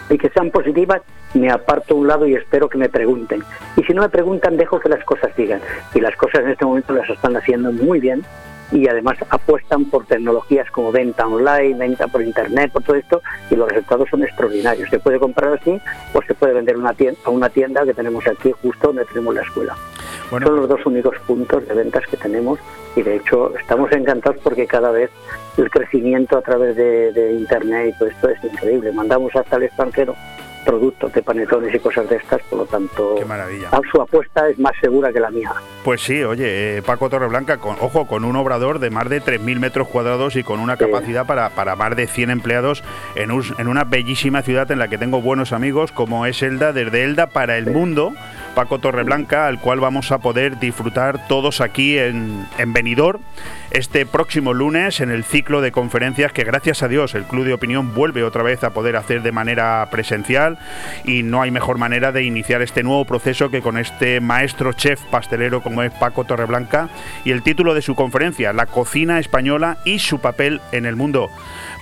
y 0.10 0.18
que 0.18 0.30
sean 0.30 0.52
positivas, 0.52 1.02
me 1.34 1.50
aparto 1.50 1.96
a 1.96 1.98
un 1.98 2.08
lado 2.08 2.28
y 2.28 2.36
espero 2.36 2.70
que 2.70 2.78
me 2.78 2.90
pregunten. 2.90 3.44
Y 3.76 3.84
si 3.84 3.94
no 3.94 4.02
me 4.02 4.10
preguntan, 4.10 4.58
dejo 4.58 4.80
que 4.80 4.90
las 4.90 5.04
cosas 5.04 5.32
sigan. 5.36 5.62
Y 5.94 6.00
las 6.00 6.16
cosas 6.16 6.42
en 6.42 6.50
este 6.50 6.66
momento 6.66 6.94
las 6.94 7.10
están 7.10 7.36
haciendo 7.36 7.72
muy 7.72 8.00
bien 8.00 8.24
y 8.74 8.88
además 8.88 9.18
apuestan 9.30 9.86
por 9.86 10.06
tecnologías 10.06 10.70
como 10.72 10.92
venta 10.92 11.28
online, 11.28 11.78
venta 11.78 12.08
por 12.08 12.22
internet, 12.22 12.72
por 12.72 12.84
todo 12.84 12.96
esto, 12.96 13.22
y 13.52 13.56
los 13.56 13.70
resultados 13.70 14.10
son 14.10 14.24
extraordinarios. 14.24 14.90
Se 14.90 15.00
puede 15.00 15.20
comprar 15.20 15.54
así 15.54 15.80
o 16.14 16.22
se 16.24 16.34
puede 16.34 16.54
vender 16.54 16.78
una 16.78 16.94
tienda, 16.94 17.20
a 17.26 17.30
una 17.30 17.50
tienda 17.50 17.86
que 17.86 17.94
tenemos 17.94 18.26
aquí 18.28 18.52
justo 18.62 18.88
donde 18.88 19.06
tenemos 19.06 19.36
la 19.36 19.42
escuela. 19.42 19.76
Son 20.42 20.56
los 20.56 20.70
dos 20.70 20.86
únicos 20.86 21.16
puntos 21.28 21.68
de 21.68 21.74
ventas 21.74 22.04
que 22.08 22.18
tenemos 22.18 22.60
y 22.96 23.02
de 23.02 23.18
hecho 23.18 23.56
estamos 23.58 23.92
encantados 23.92 24.40
porque 24.44 24.68
cada 24.68 24.92
vez 24.92 25.10
el 25.58 25.70
crecimiento 25.70 26.38
a 26.38 26.42
través 26.42 26.76
de, 26.76 27.12
de 27.12 27.34
internet 27.34 27.94
y 27.96 28.00
todo 28.00 28.10
esto 28.10 28.30
es 28.30 28.44
increíble. 28.44 28.92
Mandamos 28.92 29.36
hasta 29.36 29.58
el 29.58 29.64
extranjero 29.64 30.16
productos 30.64 31.14
de 31.14 31.22
panetones 31.22 31.76
y 31.76 31.80
cosas 31.80 32.10
de 32.10 32.16
estas, 32.16 32.42
por 32.44 32.60
lo 32.60 32.66
tanto, 32.66 33.16
su 33.92 34.02
apuesta 34.02 34.50
es 34.50 34.58
más 34.58 34.74
segura 34.82 35.12
que 35.12 35.20
la 35.20 35.30
mía. 35.30 35.52
Pues 35.84 36.02
sí, 36.02 36.24
oye, 36.24 36.78
eh, 36.78 36.82
Paco 36.82 37.10
Torreblanca, 37.10 37.58
con, 37.58 37.76
ojo, 37.80 38.08
con 38.08 38.24
un 38.26 38.36
obrador 38.36 38.80
de 38.80 38.90
más 38.90 39.10
de 39.10 39.22
3.000 39.22 39.60
metros 39.60 39.88
cuadrados 39.88 40.36
y 40.36 40.44
con 40.44 40.60
una 40.60 40.78
capacidad 40.78 41.26
para, 41.26 41.50
para 41.50 41.76
más 41.76 41.96
de 41.96 42.08
100 42.08 42.30
empleados 42.30 42.84
en, 43.16 43.32
en 43.32 43.68
una 43.68 43.84
bellísima 43.84 44.42
ciudad 44.42 44.70
en 44.72 44.80
la 44.80 44.88
que 44.88 44.98
tengo 44.98 45.22
buenos 45.22 45.54
amigos, 45.54 45.92
como 45.92 46.26
es 46.26 46.42
Elda, 46.42 46.74
desde 46.74 47.04
Elda 47.04 47.28
para 47.28 47.58
el 47.58 47.68
mundo 47.68 48.14
Paco 48.56 48.80
Torreblanca, 48.80 49.48
al 49.48 49.60
cual 49.60 49.80
vamos 49.80 50.12
a 50.12 50.20
poder 50.20 50.60
disfrutar 50.60 51.28
todos 51.28 51.62
aquí 51.62 51.98
en, 51.98 52.46
en 52.58 52.74
Benidorm 52.74 53.22
este 53.72 54.06
próximo 54.06 54.54
lunes 54.54 55.02
en 55.02 55.10
el 55.10 55.24
ciclo 55.24 55.60
de 55.62 55.72
conferencias 55.72 56.32
que 56.32 56.44
gracias 56.44 56.84
a 56.84 56.88
Dios 56.88 57.16
el 57.16 57.24
Club 57.24 57.46
de 57.46 57.54
Opinión 57.54 57.96
vuelve 57.96 58.24
otra 58.24 58.44
vez 58.44 58.64
a 58.64 58.70
poder 58.70 58.96
hacer 58.96 59.24
de 59.24 59.32
manera 59.32 59.88
presencial 59.90 60.60
y 61.06 61.24
no 61.24 61.42
hay 61.42 61.50
mejor 61.50 61.80
manera 61.80 62.12
de 62.12 62.24
iniciar 62.24 62.62
este 62.62 62.84
nuevo 62.84 63.06
proceso 63.06 63.50
que 63.50 63.62
con 63.62 63.78
este 63.78 64.22
maestro 64.22 64.74
chef 64.74 65.02
pastelero 65.06 65.62
como 65.62 65.82
es 65.82 65.92
Paco 65.92 66.24
Torreblanca 66.24 66.90
y 67.26 67.32
el 67.32 67.42
título 67.42 67.74
de 67.74 67.82
su 67.82 67.96
conferencia, 67.96 68.54
La 68.54 68.68
cocina 68.68 69.20
española 69.20 69.78
y 69.86 70.00
su 70.00 70.20
papel 70.20 70.62
en 70.72 70.86
el 70.86 70.96
mundo. 70.96 71.32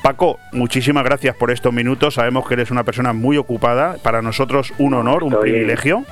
Paco, 0.02 0.40
muchísimas 0.52 1.04
gracias 1.04 1.36
por 1.36 1.52
estos 1.52 1.74
minutos. 1.74 2.16
Sabemos 2.16 2.48
que 2.48 2.56
eres 2.56 2.72
una 2.72 2.84
persona 2.84 3.14
muy 3.14 3.38
ocupada. 3.38 3.98
Para 4.02 4.22
nosotros 4.24 4.74
un 4.80 4.96
honor, 4.96 5.24
un 5.24 5.40
privilegio. 5.40 6.06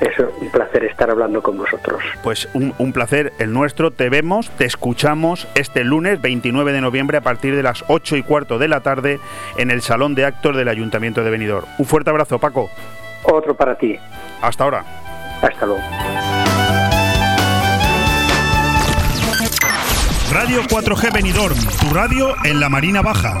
Es 0.00 0.18
un 0.18 0.50
placer 0.50 0.84
estar 0.84 1.10
hablando 1.10 1.42
con 1.42 1.56
vosotros. 1.58 2.02
Pues 2.22 2.48
un, 2.54 2.92
placer 2.92 3.32
el 3.38 3.52
nuestro. 3.52 3.90
Te 3.90 4.08
vemos, 4.08 4.50
te 4.50 4.64
escuchamos 4.64 5.46
este 5.54 5.84
lunes 5.84 6.20
29 6.20 6.72
de 6.72 6.80
noviembre 6.80 7.18
a 7.18 7.20
partir 7.20 7.54
de 7.54 7.62
las 7.62 7.84
8 7.88 8.16
y 8.16 8.22
cuarto 8.22 8.58
de 8.58 8.68
la 8.68 8.80
tarde 8.80 9.20
en 9.56 9.70
el 9.70 9.82
Salón 9.82 10.14
de 10.14 10.24
Actos 10.24 10.56
del 10.56 10.68
Ayuntamiento 10.68 11.22
de 11.22 11.30
Benidorm. 11.30 11.66
Un 11.78 11.86
fuerte 11.86 12.10
abrazo, 12.10 12.38
Paco. 12.38 12.70
Otro 13.24 13.54
para 13.54 13.76
ti. 13.76 13.98
Hasta 14.40 14.64
ahora. 14.64 14.84
Hasta 15.42 15.66
luego. 15.66 15.82
Radio 20.32 20.62
4G 20.62 21.12
Benidorm, 21.12 21.58
tu 21.80 21.94
radio 21.94 22.34
en 22.44 22.60
la 22.60 22.68
Marina 22.68 23.02
Baja. 23.02 23.40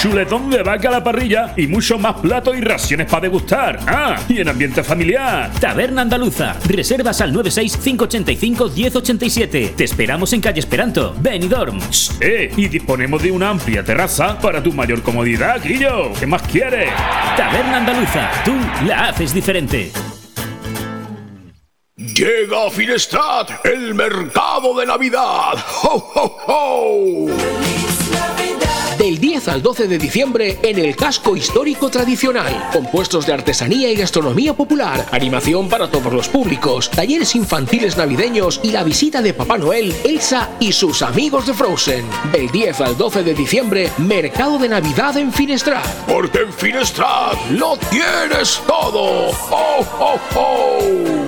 chuletón 0.00 0.50
de 0.50 0.62
vaca 0.62 0.88
a 0.88 0.92
la 0.92 1.04
parrilla 1.04 1.52
y 1.56 1.66
mucho 1.66 1.98
más 1.98 2.14
platos 2.16 2.56
y 2.56 2.60
raciones 2.60 3.06
para 3.06 3.22
degustar. 3.22 3.78
Ah, 3.86 4.16
y 4.28 4.40
en 4.40 4.48
ambiente 4.48 4.82
familiar. 4.82 5.50
Taberna 5.60 6.02
Andaluza. 6.02 6.56
Reservas 6.66 7.20
al 7.20 7.32
96587-1087. 7.34 9.74
Te 9.74 9.84
esperamos 9.84 10.32
en 10.32 10.40
calle 10.40 10.60
Esperanto, 10.60 11.14
Benidorm. 11.18 11.78
Eh, 12.20 12.50
y 12.56 12.68
disponemos 12.68 13.22
de 13.22 13.30
una 13.30 13.50
amplia 13.50 13.84
terraza 13.84 14.38
para 14.38 14.62
tu 14.62 14.72
mayor 14.72 15.02
comodidad, 15.02 15.60
Guillo. 15.62 16.12
¿Qué 16.18 16.26
más 16.26 16.40
quieres? 16.42 16.88
Taberna 17.36 17.76
Andaluza. 17.78 18.30
Tú 18.44 18.52
la 18.86 19.08
haces 19.08 19.34
diferente. 19.34 19.90
Llega 21.96 22.66
a 22.66 22.70
Finestrat 22.70 23.50
el 23.64 23.94
mercado 23.94 24.78
de 24.78 24.86
Navidad. 24.86 25.54
¡Ho, 25.82 26.12
ho, 26.14 26.36
ho! 26.46 27.26
Del 29.02 29.18
10 29.18 29.48
al 29.48 29.62
12 29.62 29.88
de 29.88 29.98
diciembre 29.98 30.60
en 30.62 30.78
el 30.78 30.94
casco 30.94 31.36
histórico 31.36 31.90
tradicional. 31.90 32.68
Compuestos 32.72 33.26
de 33.26 33.32
artesanía 33.32 33.90
y 33.90 33.96
gastronomía 33.96 34.54
popular, 34.54 35.04
animación 35.10 35.68
para 35.68 35.90
todos 35.90 36.12
los 36.12 36.28
públicos, 36.28 36.88
talleres 36.88 37.34
infantiles 37.34 37.96
navideños 37.96 38.60
y 38.62 38.70
la 38.70 38.84
visita 38.84 39.20
de 39.20 39.34
Papá 39.34 39.58
Noel, 39.58 39.92
Elsa 40.04 40.50
y 40.60 40.70
sus 40.70 41.02
amigos 41.02 41.48
de 41.48 41.54
Frozen. 41.54 42.04
Del 42.30 42.48
10 42.52 42.80
al 42.80 42.96
12 42.96 43.24
de 43.24 43.34
diciembre, 43.34 43.90
Mercado 43.98 44.56
de 44.56 44.68
Navidad 44.68 45.16
en 45.16 45.32
Finestrat. 45.32 45.84
Porque 46.06 46.38
en 46.38 46.52
Finestrat 46.52 47.34
lo 47.50 47.76
tienes 47.90 48.60
todo. 48.68 49.30
¡Oh, 49.50 49.84
oh, 49.98 50.20
oh! 50.36 51.21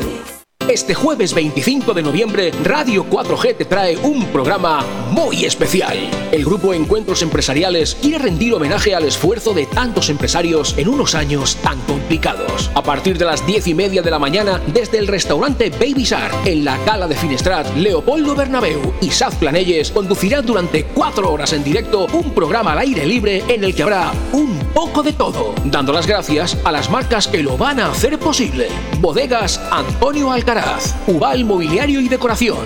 Este 0.68 0.94
jueves 0.94 1.34
25 1.34 1.92
de 1.92 2.02
noviembre, 2.02 2.50
Radio 2.64 3.04
4G 3.04 3.54
te 3.54 3.66
trae 3.66 3.98
un 3.98 4.24
programa 4.28 4.82
muy 5.10 5.44
especial. 5.44 5.94
El 6.32 6.42
grupo 6.42 6.72
Encuentros 6.72 7.20
Empresariales 7.20 7.94
quiere 8.00 8.18
rendir 8.18 8.54
homenaje 8.54 8.94
al 8.94 9.04
esfuerzo 9.04 9.52
de 9.52 9.66
tantos 9.66 10.08
empresarios 10.08 10.74
en 10.78 10.88
unos 10.88 11.14
años 11.14 11.56
tan 11.56 11.78
complicados. 11.82 12.70
A 12.74 12.82
partir 12.82 13.18
de 13.18 13.26
las 13.26 13.46
10 13.46 13.68
y 13.68 13.74
media 13.74 14.00
de 14.00 14.10
la 14.10 14.18
mañana, 14.18 14.60
desde 14.66 14.98
el 14.98 15.06
restaurante 15.06 15.68
Baby 15.68 16.06
Sar, 16.06 16.32
en 16.46 16.64
la 16.64 16.78
Cala 16.78 17.06
de 17.06 17.14
Finestrat, 17.14 17.76
Leopoldo 17.76 18.34
Bernabeu 18.34 18.94
y 19.02 19.10
Saz 19.10 19.34
Planelles 19.34 19.90
conducirán 19.90 20.46
durante 20.46 20.84
cuatro 20.84 21.30
horas 21.30 21.52
en 21.52 21.62
directo 21.62 22.06
un 22.14 22.32
programa 22.32 22.72
al 22.72 22.78
aire 22.78 23.04
libre 23.04 23.44
en 23.48 23.64
el 23.64 23.74
que 23.74 23.82
habrá 23.82 24.12
un 24.32 24.58
poco 24.72 25.02
de 25.02 25.12
todo, 25.12 25.54
dando 25.66 25.92
las 25.92 26.06
gracias 26.06 26.56
a 26.64 26.72
las 26.72 26.90
marcas 26.90 27.28
que 27.28 27.42
lo 27.42 27.58
van 27.58 27.80
a 27.80 27.90
hacer 27.90 28.18
posible. 28.18 28.68
Bodegas 28.98 29.60
Antonio 29.70 30.32
Alcaraz 30.54 30.94
Ubal 31.08 31.44
Mobiliario 31.44 32.00
y 32.00 32.08
Decoración, 32.08 32.58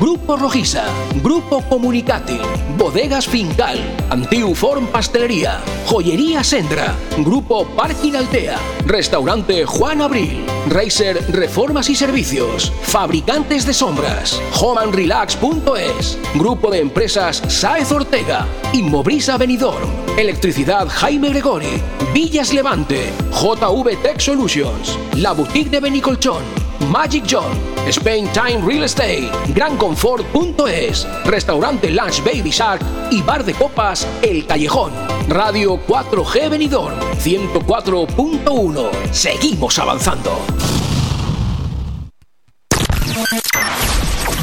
Grupo 0.00 0.34
Rojiza, 0.34 0.84
Grupo 1.22 1.60
Comunicati, 1.68 2.38
Bodegas 2.78 3.26
Fincal, 3.26 3.78
Antiuform 4.08 4.86
Pastelería, 4.86 5.60
Joyería 5.86 6.42
Sendra, 6.42 6.94
Grupo 7.18 7.66
Parking 7.66 8.14
Altea, 8.14 8.56
Restaurante 8.86 9.66
Juan 9.66 10.00
Abril, 10.00 10.46
Racer 10.70 11.22
Reformas 11.32 11.90
y 11.90 11.94
Servicios, 11.94 12.72
Fabricantes 12.82 13.66
de 13.66 13.74
Sombras, 13.74 14.40
homeandrelax.es, 14.58 16.18
Grupo 16.36 16.70
de 16.70 16.80
Empresas 16.80 17.42
Saez 17.48 17.92
Ortega, 17.92 18.46
Inmobrisa 18.72 19.36
Benidorm, 19.36 19.90
Electricidad 20.16 20.88
Jaime 20.88 21.28
Gregori, 21.28 21.82
Villas 22.14 22.54
Levante, 22.54 23.12
JV 23.32 24.00
Tech 24.02 24.18
Solutions, 24.18 24.98
La 25.16 25.32
Boutique 25.32 25.70
de 25.70 25.80
Benicolchón, 25.80 26.63
Magic 26.90 27.24
John, 27.26 27.52
Spain 27.88 28.28
Time 28.32 28.60
Real 28.66 28.84
Estate, 28.84 29.30
GranConfort.es, 29.54 31.06
Restaurante 31.24 31.90
Lunch 31.90 32.22
Baby 32.24 32.50
Shark 32.50 32.82
y 33.10 33.22
Bar 33.22 33.44
de 33.44 33.54
Copas 33.54 34.06
El 34.22 34.46
Callejón. 34.46 34.92
Radio 35.28 35.80
4G 35.86 36.50
Benidorm 36.50 36.98
104.1. 37.18 38.90
Seguimos 39.12 39.78
avanzando. 39.78 40.38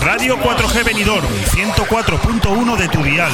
Radio 0.03 0.37
4G 0.37 0.83
Benidorm 0.83 1.27
104.1 1.27 2.77
de 2.77 2.87
tu 2.89 3.03
dial. 3.03 3.31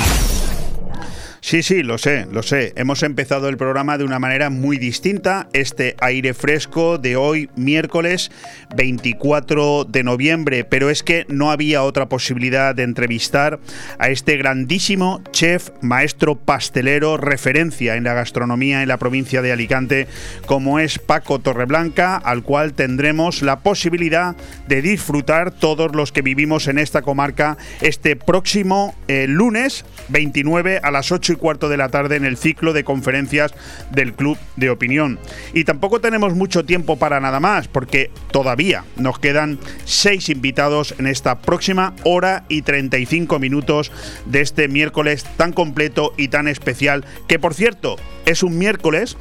Sí, 1.47 1.63
sí, 1.63 1.81
lo 1.81 1.97
sé, 1.97 2.27
lo 2.29 2.43
sé. 2.43 2.73
Hemos 2.75 3.03
empezado 3.03 3.47
el 3.47 3.55
programa 3.55 3.97
de 3.97 4.03
una 4.03 4.19
manera 4.19 4.49
muy 4.49 4.77
distinta. 4.77 5.47
Este 5.53 5.95
aire 6.01 6.33
fresco 6.33 6.97
de 6.97 7.15
hoy, 7.15 7.49
miércoles 7.55 8.31
24 8.75 9.85
de 9.85 10.03
noviembre. 10.03 10.65
Pero 10.65 10.89
es 10.89 11.03
que 11.03 11.25
no 11.29 11.49
había 11.49 11.83
otra 11.83 12.09
posibilidad 12.09 12.75
de 12.75 12.83
entrevistar 12.83 13.61
a 13.97 14.09
este 14.09 14.35
grandísimo 14.35 15.21
chef, 15.31 15.69
maestro 15.79 16.35
pastelero, 16.35 17.15
referencia 17.15 17.95
en 17.95 18.03
la 18.03 18.13
gastronomía 18.13 18.81
en 18.81 18.89
la 18.89 18.97
provincia 18.97 19.41
de 19.41 19.53
Alicante, 19.53 20.07
como 20.47 20.79
es 20.79 20.99
Paco 20.99 21.39
Torreblanca, 21.39 22.17
al 22.17 22.43
cual 22.43 22.73
tendremos 22.73 23.41
la 23.41 23.59
posibilidad 23.59 24.35
de 24.67 24.81
disfrutar 24.81 25.51
todos 25.51 25.95
los 25.95 26.11
que 26.11 26.23
vivimos 26.23 26.67
en 26.67 26.77
esta 26.77 27.03
comarca 27.03 27.57
este 27.79 28.17
próximo 28.17 28.93
eh, 29.07 29.27
lunes 29.29 29.85
29 30.09 30.81
a 30.83 30.91
las 30.91 31.13
8 31.13 31.31
y 31.31 31.36
cuarto 31.37 31.69
de 31.69 31.77
la 31.77 31.89
tarde 31.89 32.15
en 32.15 32.25
el 32.25 32.37
ciclo 32.37 32.73
de 32.73 32.83
conferencias 32.83 33.53
del 33.91 34.13
Club 34.13 34.37
de 34.55 34.69
Opinión. 34.69 35.19
Y 35.53 35.63
tampoco 35.63 36.01
tenemos 36.01 36.35
mucho 36.35 36.65
tiempo 36.65 36.97
para 36.97 37.19
nada 37.19 37.39
más, 37.39 37.67
porque 37.67 38.11
todavía 38.31 38.83
nos 38.95 39.19
quedan 39.19 39.59
seis 39.85 40.29
invitados 40.29 40.95
en 40.97 41.07
esta 41.07 41.39
próxima 41.39 41.93
hora 42.03 42.45
y 42.49 42.61
35 42.61 43.39
minutos 43.39 43.91
de 44.25 44.41
este 44.41 44.67
miércoles 44.67 45.25
tan 45.37 45.53
completo 45.53 46.13
y 46.17 46.27
tan 46.27 46.47
especial, 46.47 47.05
que 47.27 47.39
por 47.39 47.53
cierto 47.53 47.97
es 48.25 48.43
un 48.43 48.57
miércoles 48.57 49.17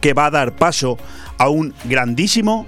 que 0.00 0.12
va 0.12 0.26
a 0.26 0.30
dar 0.30 0.56
paso 0.56 0.98
a 1.38 1.48
un 1.48 1.74
grandísimo 1.84 2.66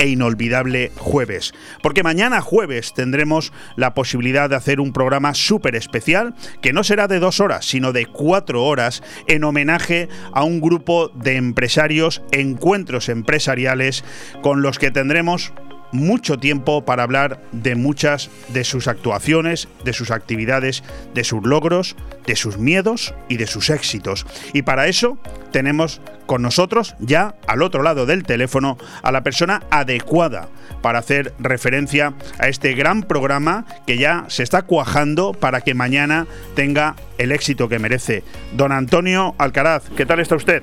e 0.00 0.08
inolvidable 0.08 0.90
jueves. 0.96 1.52
Porque 1.82 2.02
mañana 2.02 2.40
jueves 2.40 2.94
tendremos 2.94 3.52
la 3.76 3.94
posibilidad 3.94 4.50
de 4.50 4.56
hacer 4.56 4.80
un 4.80 4.92
programa 4.92 5.34
súper 5.34 5.76
especial 5.76 6.34
que 6.62 6.72
no 6.72 6.82
será 6.82 7.06
de 7.06 7.20
dos 7.20 7.38
horas, 7.38 7.66
sino 7.66 7.92
de 7.92 8.06
cuatro 8.06 8.64
horas 8.64 9.02
en 9.28 9.44
homenaje 9.44 10.08
a 10.32 10.42
un 10.42 10.60
grupo 10.60 11.10
de 11.10 11.36
empresarios, 11.36 12.22
encuentros 12.32 13.08
empresariales 13.10 14.02
con 14.42 14.62
los 14.62 14.78
que 14.78 14.90
tendremos 14.90 15.52
mucho 15.92 16.38
tiempo 16.38 16.84
para 16.84 17.02
hablar 17.02 17.40
de 17.52 17.74
muchas 17.74 18.30
de 18.48 18.64
sus 18.64 18.88
actuaciones, 18.88 19.68
de 19.84 19.92
sus 19.92 20.10
actividades, 20.10 20.82
de 21.14 21.24
sus 21.24 21.44
logros, 21.44 21.96
de 22.26 22.36
sus 22.36 22.58
miedos 22.58 23.14
y 23.28 23.36
de 23.36 23.46
sus 23.46 23.70
éxitos. 23.70 24.26
Y 24.52 24.62
para 24.62 24.86
eso 24.86 25.18
tenemos 25.52 26.00
con 26.26 26.42
nosotros 26.42 26.94
ya 27.00 27.34
al 27.46 27.62
otro 27.62 27.82
lado 27.82 28.06
del 28.06 28.22
teléfono 28.22 28.78
a 29.02 29.10
la 29.10 29.22
persona 29.22 29.62
adecuada 29.70 30.48
para 30.80 31.00
hacer 31.00 31.34
referencia 31.38 32.14
a 32.38 32.48
este 32.48 32.74
gran 32.74 33.02
programa 33.02 33.66
que 33.86 33.98
ya 33.98 34.24
se 34.28 34.42
está 34.42 34.62
cuajando 34.62 35.32
para 35.32 35.60
que 35.60 35.74
mañana 35.74 36.26
tenga 36.54 36.94
el 37.18 37.32
éxito 37.32 37.68
que 37.68 37.78
merece. 37.78 38.22
Don 38.52 38.72
Antonio 38.72 39.34
Alcaraz, 39.38 39.90
¿qué 39.96 40.06
tal 40.06 40.20
está 40.20 40.36
usted? 40.36 40.62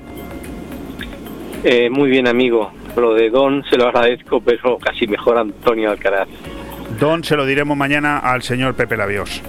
Eh, 1.64 1.90
muy 1.90 2.08
bien, 2.08 2.26
amigo. 2.28 2.72
Lo 3.00 3.14
de 3.14 3.30
Don 3.30 3.64
se 3.70 3.76
lo 3.76 3.86
agradezco, 3.86 4.40
pero 4.40 4.78
casi 4.78 5.06
mejor 5.06 5.38
Antonio 5.38 5.90
Alcaraz. 5.90 6.28
Don 6.98 7.22
se 7.22 7.36
lo 7.36 7.46
diremos 7.46 7.76
mañana 7.76 8.18
al 8.18 8.42
señor 8.42 8.74
Pepe 8.74 8.96
Labios. 8.96 9.42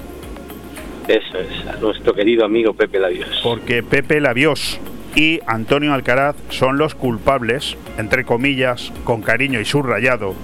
Eso 1.08 1.40
es, 1.40 1.68
a 1.68 1.78
nuestro 1.78 2.14
querido 2.14 2.46
amigo 2.46 2.74
Pepe 2.74 3.00
Labios. 3.00 3.40
Porque 3.44 3.82
Pepe 3.82 4.22
Labios 4.22 4.80
y 5.16 5.40
Antonio 5.48 5.94
Alcaraz 5.94 6.36
son 6.50 6.78
los 6.78 6.94
culpables, 6.94 7.78
entre 7.98 8.26
comillas, 8.26 8.94
con 9.04 9.22
cariño 9.22 9.60
y 9.60 9.66
subrayado, 9.66 10.36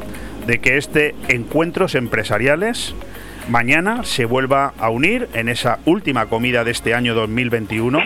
de 0.48 0.60
que 0.60 0.78
este 0.78 1.14
Encuentros 1.28 1.94
Empresariales 1.94 2.96
mañana 3.48 4.04
se 4.04 4.26
vuelva 4.26 4.74
a 4.80 4.90
unir 4.90 5.30
en 5.34 5.50
esa 5.50 5.80
última 5.86 6.26
comida 6.26 6.64
de 6.64 6.72
este 6.72 6.96
año 6.96 7.14
2021 7.14 8.00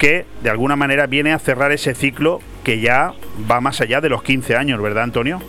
que 0.00 0.24
de 0.42 0.48
alguna 0.50 0.76
manera 0.76 1.06
viene 1.06 1.32
a 1.32 1.38
cerrar 1.38 1.72
ese 1.72 1.94
ciclo 1.94 2.40
que 2.64 2.80
ya 2.80 3.12
va 3.48 3.60
más 3.60 3.82
allá 3.82 4.00
de 4.00 4.08
los 4.08 4.22
15 4.22 4.56
años, 4.56 4.80
¿verdad, 4.80 5.04
Antonio? 5.04 5.40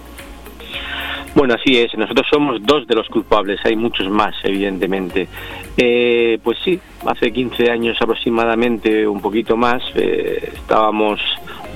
Bueno, 1.34 1.54
así 1.54 1.78
es. 1.78 1.96
Nosotros 1.98 2.28
somos 2.30 2.62
dos 2.62 2.86
de 2.86 2.94
los 2.94 3.08
culpables. 3.08 3.62
Hay 3.64 3.78
muchos 3.78 4.10
más, 4.10 4.36
evidentemente. 4.44 5.30
Eh, 5.78 6.38
pues 6.44 6.58
sí, 6.66 6.78
hace 7.06 7.32
15 7.32 7.72
años 7.72 7.98
aproximadamente, 8.02 9.08
un 9.08 9.22
poquito 9.22 9.56
más, 9.56 9.82
eh, 9.96 10.52
estábamos 10.54 11.22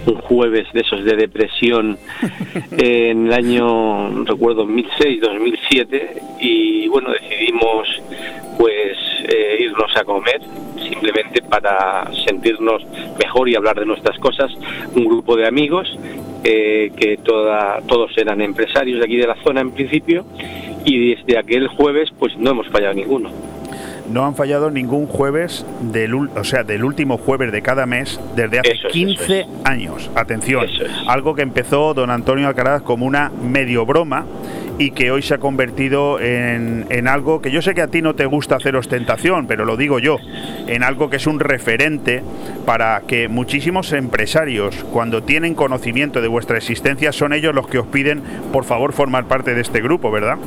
un 0.05 0.15
jueves 0.15 0.67
de 0.73 0.81
esos 0.81 1.05
de 1.05 1.15
depresión 1.15 1.97
en 2.77 3.27
el 3.27 3.33
año, 3.33 4.25
recuerdo, 4.25 4.65
2006, 4.65 5.21
2007, 5.21 6.21
y 6.41 6.87
bueno, 6.89 7.11
decidimos 7.11 7.87
pues 8.57 8.97
eh, 9.27 9.57
irnos 9.59 9.95
a 9.95 10.03
comer 10.03 10.41
simplemente 10.87 11.41
para 11.41 12.09
sentirnos 12.25 12.85
mejor 13.19 13.49
y 13.49 13.55
hablar 13.55 13.79
de 13.79 13.85
nuestras 13.85 14.17
cosas. 14.19 14.51
Un 14.95 15.05
grupo 15.05 15.35
de 15.35 15.47
amigos 15.47 15.97
eh, 16.43 16.91
que 16.95 17.17
toda, 17.17 17.81
todos 17.87 18.17
eran 18.17 18.41
empresarios 18.41 18.99
de 18.99 19.05
aquí 19.05 19.17
de 19.17 19.27
la 19.27 19.35
zona 19.43 19.61
en 19.61 19.71
principio 19.71 20.25
y 20.83 21.15
desde 21.15 21.37
aquel 21.37 21.67
jueves 21.67 22.11
pues 22.19 22.37
no 22.37 22.51
hemos 22.51 22.67
fallado 22.67 22.93
ninguno 22.93 23.54
no 24.11 24.25
han 24.25 24.35
fallado 24.35 24.71
ningún 24.71 25.07
jueves 25.07 25.65
del, 25.81 26.13
o 26.13 26.43
sea, 26.43 26.63
del 26.63 26.83
último 26.83 27.17
jueves 27.17 27.51
de 27.51 27.61
cada 27.61 27.85
mes 27.85 28.19
desde 28.35 28.59
hace 28.59 28.73
15 28.91 29.45
años. 29.63 30.09
Atención, 30.15 30.65
algo 31.07 31.35
que 31.35 31.41
empezó 31.41 31.93
don 31.93 32.09
Antonio 32.09 32.47
Alcaraz 32.47 32.81
como 32.81 33.05
una 33.05 33.31
medio 33.41 33.85
broma 33.85 34.25
y 34.77 34.91
que 34.91 35.11
hoy 35.11 35.21
se 35.21 35.33
ha 35.33 35.37
convertido 35.37 36.19
en, 36.19 36.85
en, 36.89 37.07
algo 37.07 37.41
que 37.41 37.49
yo 37.49 37.61
sé 37.61 37.73
que 37.73 37.81
a 37.81 37.87
ti 37.87 38.01
no 38.01 38.15
te 38.15 38.25
gusta 38.25 38.55
hacer 38.55 38.75
ostentación, 38.75 39.47
pero 39.47 39.63
lo 39.63 39.77
digo 39.77 39.99
yo, 39.99 40.17
en 40.67 40.83
algo 40.83 41.09
que 41.09 41.15
es 41.15 41.27
un 41.27 41.39
referente 41.39 42.21
para 42.65 43.01
que 43.07 43.29
muchísimos 43.29 43.93
empresarios, 43.93 44.83
cuando 44.91 45.23
tienen 45.23 45.55
conocimiento 45.55 46.21
de 46.21 46.27
vuestra 46.27 46.57
existencia, 46.57 47.13
son 47.13 47.31
ellos 47.31 47.55
los 47.55 47.67
que 47.67 47.79
os 47.79 47.87
piden, 47.87 48.21
por 48.51 48.65
favor, 48.65 48.91
formar 48.91 49.25
parte 49.25 49.55
de 49.55 49.61
este 49.61 49.81
grupo, 49.81 50.11
¿verdad? 50.11 50.37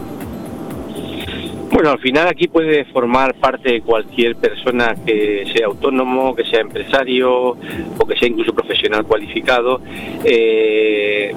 Bueno, 1.70 1.90
al 1.90 1.98
final 1.98 2.28
aquí 2.28 2.48
puede 2.48 2.85
formar 2.87 3.35
parte 3.35 3.83
cualquier 3.83 4.37
persona 4.37 4.94
que 5.07 5.44
sea 5.54 5.66
autónomo, 5.66 6.35
que 6.35 6.44
sea 6.44 6.61
empresario 6.61 7.31
o 7.50 8.07
que 8.07 8.16
sea 8.16 8.28
incluso 8.28 8.54
profesional 8.54 9.04
cualificado. 9.04 9.81
Eh, 10.24 11.35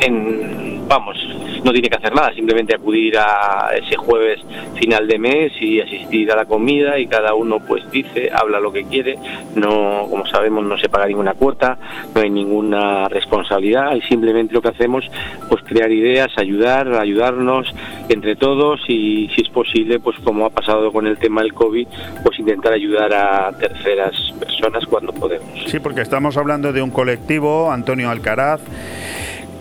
en, 0.00 0.86
vamos, 0.88 1.16
no 1.64 1.72
tiene 1.72 1.88
que 1.88 1.96
hacer 1.96 2.14
nada, 2.14 2.32
simplemente 2.34 2.74
acudir 2.74 3.16
a 3.18 3.70
ese 3.74 3.96
jueves 3.96 4.40
final 4.78 5.06
de 5.06 5.18
mes 5.18 5.52
y 5.60 5.80
asistir 5.80 6.30
a 6.30 6.36
la 6.36 6.44
comida 6.44 6.98
y 6.98 7.06
cada 7.06 7.34
uno 7.34 7.58
pues 7.60 7.90
dice, 7.90 8.30
habla 8.32 8.60
lo 8.60 8.72
que 8.72 8.84
quiere, 8.84 9.18
no, 9.54 10.06
como 10.10 10.26
sabemos, 10.26 10.64
no 10.64 10.76
se 10.78 10.88
paga 10.88 11.06
ninguna 11.06 11.34
cuota, 11.34 11.78
no 12.14 12.20
hay 12.20 12.30
ninguna 12.30 13.08
responsabilidad 13.08 13.94
y 13.94 14.02
simplemente 14.02 14.52
lo 14.52 14.62
que 14.62 14.68
hacemos 14.68 15.04
pues 15.48 15.62
crear 15.64 15.90
ideas, 15.90 16.28
ayudar, 16.36 16.92
ayudarnos 16.94 17.72
entre 18.08 18.36
todos 18.36 18.80
y 18.88 19.30
si 19.34 19.42
es 19.42 19.48
posible, 19.48 20.00
pues 20.00 20.18
como 20.20 20.46
ha 20.46 20.50
pasado 20.50 20.92
con 20.92 21.06
el 21.06 21.16
tema 21.18 21.42
del 21.42 21.54
COVID, 21.54 21.86
pues 22.22 22.38
intentar 22.38 22.72
ayudar 22.72 23.12
a 23.14 23.52
terceras 23.52 24.14
personas 24.38 24.84
cuando 24.86 25.12
podemos. 25.12 25.48
Sí, 25.66 25.78
porque 25.80 26.02
estamos 26.02 26.36
hablando 26.36 26.72
de 26.72 26.82
un 26.82 26.90
colectivo, 26.90 27.70
Antonio 27.70 28.10
Alcaraz, 28.10 28.60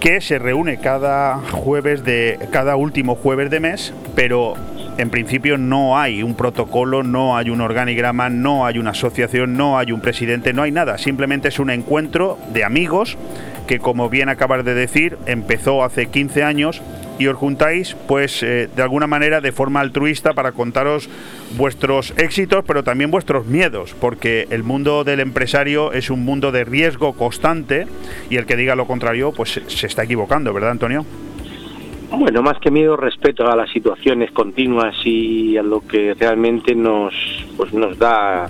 que 0.04 0.20
se 0.20 0.38
reúne 0.38 0.80
cada 0.80 1.38
jueves 1.38 2.04
de 2.04 2.38
cada 2.52 2.76
último 2.76 3.16
jueves 3.16 3.50
de 3.50 3.62
mes, 3.62 3.94
pero 4.16 4.56
en 4.98 5.10
principio 5.10 5.58
no 5.58 5.98
hay 5.98 6.24
un 6.24 6.36
protocolo, 6.36 7.04
no 7.04 7.38
hay 7.38 7.50
un 7.50 7.62
organigrama, 7.62 8.30
no 8.30 8.66
hay 8.66 8.80
una 8.80 8.90
asociación, 8.90 9.56
no 9.56 9.80
hay 9.80 9.94
un 9.94 10.02
presidente, 10.02 10.52
no 10.52 10.64
hay 10.64 10.72
nada, 10.72 10.98
simplemente 10.98 11.48
es 11.48 11.58
un 11.58 11.70
encuentro 11.70 12.38
de 12.52 12.66
amigos 12.66 13.18
que 13.66 13.80
como 13.80 14.10
bien 14.10 14.28
acabas 14.28 14.66
de 14.66 14.74
decir, 14.74 15.18
empezó 15.26 15.86
hace 15.86 16.08
15 16.08 16.44
años 16.44 16.82
y 17.18 17.28
os 17.28 17.38
juntáis 17.38 17.96
pues 18.06 18.44
eh, 18.44 18.68
de 18.76 18.84
alguna 18.84 19.08
manera 19.08 19.40
de 19.40 19.54
forma 19.54 19.80
altruista 19.80 20.34
para 20.34 20.52
contaros 20.52 21.10
vuestros 21.58 22.14
éxitos 22.18 22.64
pero 22.66 22.84
también 22.84 23.12
vuestros 23.12 23.46
miedos 23.46 23.96
porque 24.00 24.48
el 24.50 24.64
mundo 24.64 25.04
del 25.04 25.20
empresario 25.20 25.92
es 25.92 26.10
un 26.10 26.24
mundo 26.26 26.52
de 26.52 26.64
riesgo 26.64 27.14
constante 27.14 27.88
y 28.30 28.38
el 28.38 28.46
que 28.46 28.56
diga 28.56 28.76
lo 28.76 28.88
contrario 28.88 29.32
pues 29.32 29.62
se 29.68 29.88
está 29.88 30.04
equivocando, 30.04 30.54
¿verdad 30.54 30.72
Antonio? 30.72 31.06
Bueno, 32.16 32.44
más 32.44 32.60
que 32.60 32.70
miedo, 32.70 32.96
respeto 32.96 33.50
a 33.50 33.56
las 33.56 33.72
situaciones 33.72 34.32
continuas 34.32 34.96
y 35.04 35.58
a 35.58 35.64
lo 35.64 35.82
que 35.82 36.14
realmente 36.14 36.76
nos, 36.76 37.14
pues 37.58 37.74
nos 37.74 37.98
da 37.98 38.50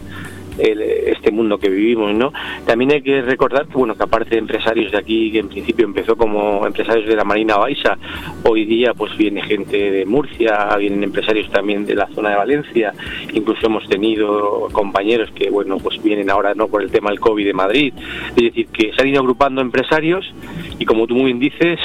este 0.57 1.31
mundo 1.31 1.57
que 1.57 1.69
vivimos, 1.69 2.13
¿no? 2.13 2.31
También 2.65 2.91
hay 2.91 3.01
que 3.01 3.21
recordar 3.21 3.67
que, 3.67 3.73
bueno, 3.73 3.95
que 3.95 4.03
aparte 4.03 4.31
de 4.31 4.37
empresarios 4.37 4.91
de 4.91 4.97
aquí, 4.97 5.31
que 5.31 5.39
en 5.39 5.49
principio 5.49 5.85
empezó 5.85 6.15
como 6.15 6.65
empresarios 6.65 7.07
de 7.07 7.15
la 7.15 7.23
Marina 7.23 7.57
Baixa, 7.57 7.97
hoy 8.43 8.65
día 8.65 8.93
pues 8.93 9.15
viene 9.17 9.41
gente 9.41 9.91
de 9.91 10.05
Murcia, 10.05 10.75
vienen 10.77 11.03
empresarios 11.03 11.49
también 11.49 11.85
de 11.85 11.95
la 11.95 12.07
zona 12.07 12.29
de 12.29 12.35
Valencia, 12.35 12.93
incluso 13.33 13.65
hemos 13.65 13.87
tenido 13.87 14.69
compañeros 14.71 15.31
que, 15.31 15.49
bueno, 15.49 15.77
pues 15.77 16.01
vienen 16.01 16.29
ahora, 16.29 16.53
¿no?, 16.53 16.67
por 16.67 16.81
el 16.81 16.91
tema 16.91 17.09
del 17.09 17.19
COVID 17.19 17.45
de 17.45 17.53
Madrid, 17.53 17.93
es 18.35 18.43
decir, 18.43 18.67
que 18.67 18.93
se 18.93 19.01
han 19.01 19.07
ido 19.07 19.19
agrupando 19.19 19.61
empresarios 19.61 20.25
y 20.79 20.85
como 20.85 21.07
tú 21.07 21.15
muy 21.15 21.25
bien 21.33 21.39
dices, 21.39 21.79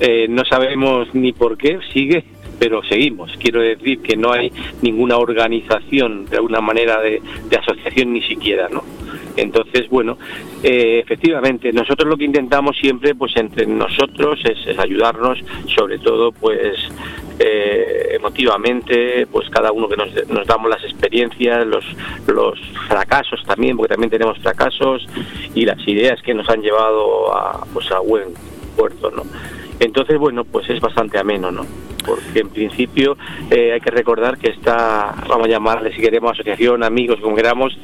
eh, 0.00 0.26
no 0.28 0.44
sabemos 0.44 1.14
ni 1.14 1.32
por 1.32 1.56
qué 1.56 1.78
sigue 1.92 2.24
pero 2.62 2.80
seguimos. 2.84 3.28
Quiero 3.40 3.60
decir 3.60 4.00
que 4.02 4.16
no 4.16 4.30
hay 4.30 4.52
ninguna 4.82 5.16
organización 5.16 6.26
de 6.26 6.36
alguna 6.36 6.60
manera 6.60 7.00
de, 7.00 7.20
asociación 7.58 8.12
ni 8.12 8.22
siquiera, 8.22 8.68
¿no? 8.68 8.84
Entonces, 9.36 9.88
bueno, 9.88 10.16
eh, 10.62 11.00
efectivamente, 11.02 11.72
nosotros 11.72 12.08
lo 12.08 12.16
que 12.16 12.24
intentamos 12.24 12.76
siempre, 12.76 13.16
pues 13.16 13.36
entre 13.36 13.66
nosotros, 13.66 14.38
es, 14.44 14.78
ayudarnos, 14.78 15.40
sobre 15.74 15.98
todo, 15.98 16.30
pues 16.30 16.78
eh, 17.40 18.10
emotivamente, 18.12 19.26
pues 19.26 19.50
cada 19.50 19.72
uno 19.72 19.88
que 19.88 19.96
nos, 19.96 20.28
nos, 20.28 20.46
damos 20.46 20.70
las 20.70 20.84
experiencias, 20.84 21.66
los, 21.66 21.84
los 22.28 22.60
fracasos 22.86 23.42
también, 23.42 23.76
porque 23.76 23.94
también 23.94 24.10
tenemos 24.10 24.38
fracasos 24.38 25.04
y 25.52 25.64
las 25.64 25.80
ideas 25.88 26.22
que 26.22 26.32
nos 26.32 26.48
han 26.48 26.62
llevado 26.62 27.34
a, 27.34 27.66
pues 27.74 27.90
a 27.90 27.98
buen 27.98 28.28
puerto, 28.76 29.10
¿no? 29.10 29.24
Entonces, 29.80 30.16
bueno, 30.16 30.44
pues 30.44 30.70
es 30.70 30.78
bastante 30.78 31.18
ameno, 31.18 31.50
¿no? 31.50 31.66
Porque 32.04 32.40
en 32.40 32.48
principio 32.48 33.16
eh, 33.50 33.72
hay 33.72 33.80
que 33.80 33.90
recordar 33.90 34.38
que 34.38 34.50
esta, 34.50 35.14
vamos 35.28 35.46
a 35.46 35.50
llamarle 35.50 35.94
si 35.94 36.00
queremos 36.00 36.32
asociación, 36.32 36.82
amigos, 36.82 37.20
como 37.20 37.36
queramos, 37.36 37.76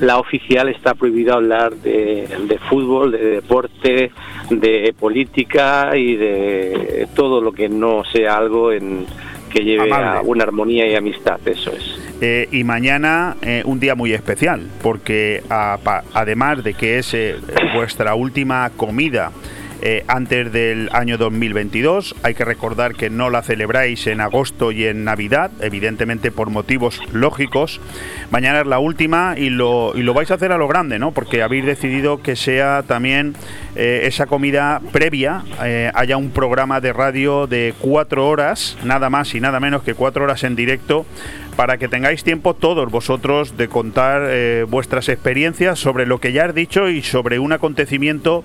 la 0.00 0.18
oficial 0.18 0.68
está 0.68 0.94
prohibido 0.94 1.34
hablar 1.34 1.74
de, 1.74 2.28
de, 2.46 2.58
fútbol, 2.58 3.12
de 3.12 3.18
deporte, 3.18 4.12
de 4.50 4.94
política 4.98 5.96
y 5.96 6.16
de 6.16 7.08
todo 7.14 7.40
lo 7.40 7.52
que 7.52 7.68
no 7.68 8.04
sea 8.04 8.36
algo 8.36 8.72
en 8.72 9.06
que 9.48 9.64
lleve 9.64 9.92
a 9.92 10.20
una 10.22 10.44
armonía 10.44 10.86
y 10.86 10.94
amistad, 10.94 11.40
eso 11.46 11.72
es. 11.72 11.98
Eh, 12.20 12.48
y 12.50 12.64
mañana 12.64 13.36
eh, 13.42 13.62
un 13.64 13.80
día 13.80 13.94
muy 13.94 14.12
especial, 14.12 14.68
porque 14.82 15.42
además 15.48 16.64
de 16.64 16.74
que 16.74 16.98
es 16.98 17.14
eh, 17.14 17.36
vuestra 17.74 18.14
última 18.14 18.70
comida 18.76 19.30
eh, 19.80 20.04
antes 20.08 20.52
del 20.52 20.88
año 20.92 21.18
2022. 21.18 22.14
Hay 22.22 22.34
que 22.34 22.44
recordar 22.44 22.94
que 22.94 23.10
no 23.10 23.30
la 23.30 23.42
celebráis 23.42 24.06
en 24.06 24.20
agosto 24.20 24.72
y 24.72 24.84
en 24.84 25.04
Navidad, 25.04 25.50
evidentemente 25.60 26.30
por 26.30 26.50
motivos 26.50 27.00
lógicos. 27.12 27.80
Mañana 28.30 28.60
es 28.60 28.66
la 28.66 28.78
última 28.78 29.34
y 29.36 29.50
lo, 29.50 29.92
y 29.94 30.02
lo 30.02 30.14
vais 30.14 30.30
a 30.30 30.34
hacer 30.34 30.52
a 30.52 30.58
lo 30.58 30.68
grande, 30.68 30.98
¿no? 30.98 31.12
Porque 31.12 31.42
habéis 31.42 31.64
decidido 31.64 32.22
que 32.22 32.36
sea 32.36 32.82
también 32.86 33.34
eh, 33.76 34.00
esa 34.04 34.26
comida 34.26 34.80
previa, 34.92 35.42
eh, 35.64 35.90
haya 35.94 36.16
un 36.16 36.30
programa 36.30 36.80
de 36.80 36.92
radio 36.92 37.46
de 37.46 37.74
cuatro 37.78 38.28
horas, 38.28 38.76
nada 38.84 39.10
más 39.10 39.34
y 39.34 39.40
nada 39.40 39.60
menos 39.60 39.82
que 39.82 39.94
cuatro 39.94 40.24
horas 40.24 40.44
en 40.44 40.56
directo 40.56 41.06
para 41.58 41.76
que 41.76 41.88
tengáis 41.88 42.22
tiempo 42.22 42.54
todos 42.54 42.88
vosotros 42.88 43.56
de 43.56 43.66
contar 43.66 44.22
eh, 44.28 44.64
vuestras 44.68 45.08
experiencias 45.08 45.80
sobre 45.80 46.06
lo 46.06 46.20
que 46.20 46.30
ya 46.30 46.44
has 46.44 46.54
dicho 46.54 46.88
y 46.88 47.02
sobre 47.02 47.40
un 47.40 47.52
acontecimiento 47.52 48.44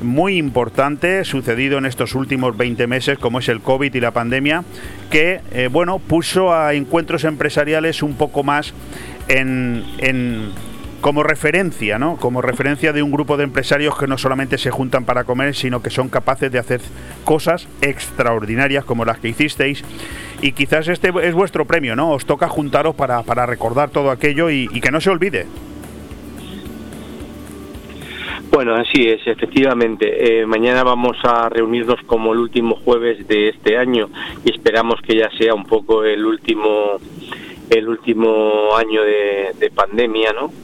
muy 0.00 0.36
importante 0.36 1.24
sucedido 1.24 1.78
en 1.78 1.86
estos 1.86 2.14
últimos 2.14 2.56
20 2.56 2.86
meses, 2.86 3.18
como 3.18 3.40
es 3.40 3.48
el 3.48 3.62
COVID 3.62 3.92
y 3.92 3.98
la 3.98 4.12
pandemia, 4.12 4.62
que 5.10 5.40
eh, 5.50 5.68
bueno 5.72 5.98
puso 5.98 6.54
a 6.54 6.72
encuentros 6.74 7.24
empresariales 7.24 8.00
un 8.00 8.14
poco 8.14 8.44
más 8.44 8.74
en, 9.26 9.84
en 9.98 10.52
como 11.02 11.24
referencia, 11.24 11.98
¿no? 11.98 12.16
Como 12.16 12.40
referencia 12.40 12.92
de 12.92 13.02
un 13.02 13.10
grupo 13.10 13.36
de 13.36 13.42
empresarios 13.42 13.98
que 13.98 14.06
no 14.06 14.16
solamente 14.16 14.56
se 14.56 14.70
juntan 14.70 15.04
para 15.04 15.24
comer, 15.24 15.54
sino 15.54 15.82
que 15.82 15.90
son 15.90 16.08
capaces 16.08 16.50
de 16.50 16.60
hacer 16.60 16.80
cosas 17.24 17.68
extraordinarias 17.82 18.84
como 18.84 19.04
las 19.04 19.18
que 19.18 19.28
hicisteis. 19.28 19.84
Y 20.40 20.52
quizás 20.52 20.86
este 20.86 21.12
es 21.24 21.34
vuestro 21.34 21.66
premio, 21.66 21.96
¿no? 21.96 22.12
Os 22.12 22.24
toca 22.24 22.48
juntaros 22.48 22.94
para, 22.94 23.24
para 23.24 23.46
recordar 23.46 23.90
todo 23.90 24.12
aquello 24.12 24.48
y, 24.48 24.68
que 24.68 24.92
no 24.92 25.00
se 25.00 25.10
olvide. 25.10 25.46
Bueno, 28.52 28.76
así 28.76 29.08
es, 29.08 29.26
efectivamente. 29.26 30.40
Eh, 30.42 30.46
mañana 30.46 30.84
vamos 30.84 31.16
a 31.24 31.48
reunirnos 31.48 32.00
como 32.06 32.32
el 32.32 32.38
último 32.38 32.76
jueves 32.76 33.26
de 33.26 33.48
este 33.48 33.76
año 33.76 34.08
y 34.44 34.52
esperamos 34.52 35.00
que 35.02 35.16
ya 35.16 35.30
sea 35.36 35.52
un 35.52 35.64
poco 35.64 36.04
el 36.04 36.24
último 36.24 37.00
el 37.70 37.88
último 37.88 38.76
año 38.76 39.02
de, 39.02 39.54
de 39.58 39.70
pandemia, 39.70 40.32
¿no? 40.32 40.61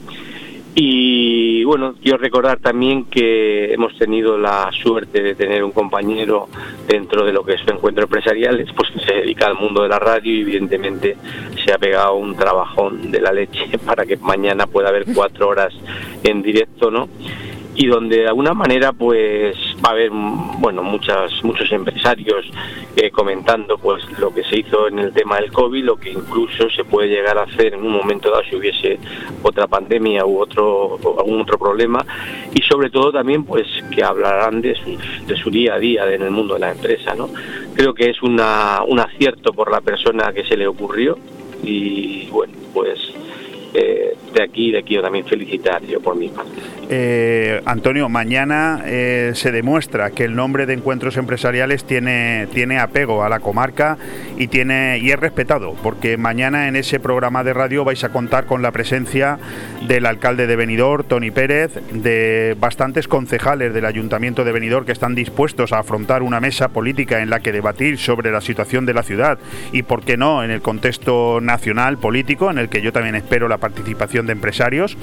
Y 0.81 1.65
bueno, 1.65 1.95
quiero 2.01 2.17
recordar 2.17 2.59
también 2.59 3.03
que 3.03 3.73
hemos 3.73 3.97
tenido 3.97 4.37
la 4.37 4.71
suerte 4.71 5.21
de 5.21 5.35
tener 5.35 5.61
un 5.61 5.71
compañero 5.71 6.47
dentro 6.87 7.25
de 7.25 7.33
lo 7.33 7.43
que 7.43 7.55
es 7.55 7.59
su 7.59 7.69
encuentro 7.69 8.05
empresarial, 8.05 8.65
pues 8.77 8.89
que 8.91 8.99
se 9.01 9.13
dedica 9.15 9.47
al 9.47 9.55
mundo 9.55 9.83
de 9.83 9.89
la 9.89 9.99
radio 9.99 10.33
y 10.33 10.39
evidentemente 10.39 11.17
se 11.65 11.73
ha 11.73 11.77
pegado 11.77 12.15
un 12.15 12.33
trabajón 12.33 13.11
de 13.11 13.19
la 13.19 13.33
leche 13.33 13.77
para 13.85 14.05
que 14.05 14.15
mañana 14.15 14.67
pueda 14.67 14.87
haber 14.87 15.03
cuatro 15.13 15.49
horas 15.49 15.73
en 16.23 16.41
directo, 16.41 16.89
¿no? 16.89 17.09
Y 17.75 17.87
donde 17.87 18.17
de 18.17 18.27
alguna 18.27 18.53
manera 18.53 18.91
pues 18.93 19.55
va 19.83 19.89
a 19.89 19.91
haber 19.91 20.09
bueno 20.09 20.83
muchas 20.83 21.31
muchos 21.43 21.71
empresarios 21.71 22.49
eh, 22.95 23.11
comentando 23.11 23.77
pues 23.77 24.03
lo 24.19 24.33
que 24.33 24.43
se 24.43 24.59
hizo 24.59 24.87
en 24.87 24.99
el 24.99 25.13
tema 25.13 25.37
del 25.37 25.51
covid 25.51 25.83
lo 25.83 25.95
que 25.95 26.11
incluso 26.11 26.69
se 26.69 26.83
puede 26.83 27.09
llegar 27.09 27.37
a 27.37 27.43
hacer 27.43 27.73
en 27.73 27.81
un 27.81 27.91
momento 27.91 28.31
dado 28.31 28.43
si 28.49 28.55
hubiese 28.55 28.99
otra 29.43 29.67
pandemia 29.67 30.25
u 30.25 30.39
otro 30.39 30.97
algún 31.19 31.41
otro 31.41 31.57
problema. 31.57 32.05
Y 32.53 32.61
sobre 32.63 32.89
todo 32.89 33.11
también 33.11 33.43
pues 33.43 33.67
que 33.93 34.03
hablarán 34.03 34.61
de 34.61 34.75
su, 34.75 34.97
de 35.25 35.35
su 35.35 35.49
día 35.49 35.75
a 35.75 35.79
día 35.79 36.11
en 36.11 36.21
el 36.21 36.31
mundo 36.31 36.55
de 36.55 36.61
la 36.61 36.71
empresa 36.71 37.13
no 37.15 37.29
creo 37.75 37.93
que 37.93 38.09
es 38.09 38.21
una, 38.21 38.81
un 38.87 38.99
acierto 38.99 39.53
por 39.53 39.71
la 39.71 39.81
persona 39.81 40.33
que 40.33 40.43
se 40.45 40.57
le 40.57 40.67
ocurrió 40.67 41.17
y 41.63 42.27
bueno 42.27 42.53
pues 42.73 42.99
eh, 43.73 44.15
de 44.33 44.43
aquí 44.43 44.75
aquí 44.75 44.95
yo 44.95 45.01
también 45.01 45.25
felicitar 45.25 45.81
yo 45.83 45.99
por 45.99 46.15
mi. 46.15 46.31
Eh, 46.91 47.61
Antonio, 47.65 48.09
mañana 48.09 48.81
eh, 48.85 49.33
se 49.35 49.51
demuestra 49.51 50.09
que 50.09 50.23
el 50.23 50.35
nombre 50.35 50.65
de 50.65 50.73
Encuentros 50.73 51.17
Empresariales 51.17 51.83
tiene, 51.83 52.47
tiene 52.51 52.79
apego 52.79 53.23
a 53.23 53.29
la 53.29 53.39
comarca 53.39 53.97
y, 54.39 54.47
tiene, 54.47 54.97
y 54.97 55.11
es 55.11 55.19
respetado, 55.19 55.75
porque 55.83 56.17
mañana 56.17 56.67
en 56.67 56.75
ese 56.75 56.99
programa 56.99 57.43
de 57.43 57.53
radio 57.53 57.83
vais 57.83 58.03
a 58.03 58.09
contar 58.09 58.47
con 58.47 58.63
la 58.63 58.71
presencia 58.71 59.37
del 59.87 60.07
alcalde 60.07 60.47
de 60.47 60.55
Benidorm, 60.55 61.03
Tony 61.03 61.29
Pérez, 61.29 61.79
de 61.91 62.55
bastantes 62.59 63.07
concejales 63.07 63.71
del 63.71 63.85
Ayuntamiento 63.85 64.43
de 64.43 64.51
Benidorm 64.51 64.87
que 64.87 64.91
están 64.91 65.13
dispuestos 65.13 65.73
a 65.73 65.79
afrontar 65.79 66.23
una 66.23 66.39
mesa 66.39 66.69
política 66.69 67.21
en 67.21 67.29
la 67.29 67.41
que 67.41 67.51
debatir 67.51 67.99
sobre 67.99 68.31
la 68.31 68.41
situación 68.41 68.87
de 68.87 68.95
la 68.95 69.03
ciudad 69.03 69.37
y, 69.71 69.83
por 69.83 70.03
qué 70.03 70.17
no, 70.17 70.43
en 70.43 70.49
el 70.49 70.61
contexto 70.61 71.39
nacional 71.39 71.99
político, 71.99 72.49
en 72.49 72.57
el 72.57 72.69
que 72.69 72.81
yo 72.81 72.91
también 72.91 73.13
espero 73.13 73.47
la 73.47 73.57
participación 73.57 74.18
de 74.25 74.33
empresarios. 74.33 74.97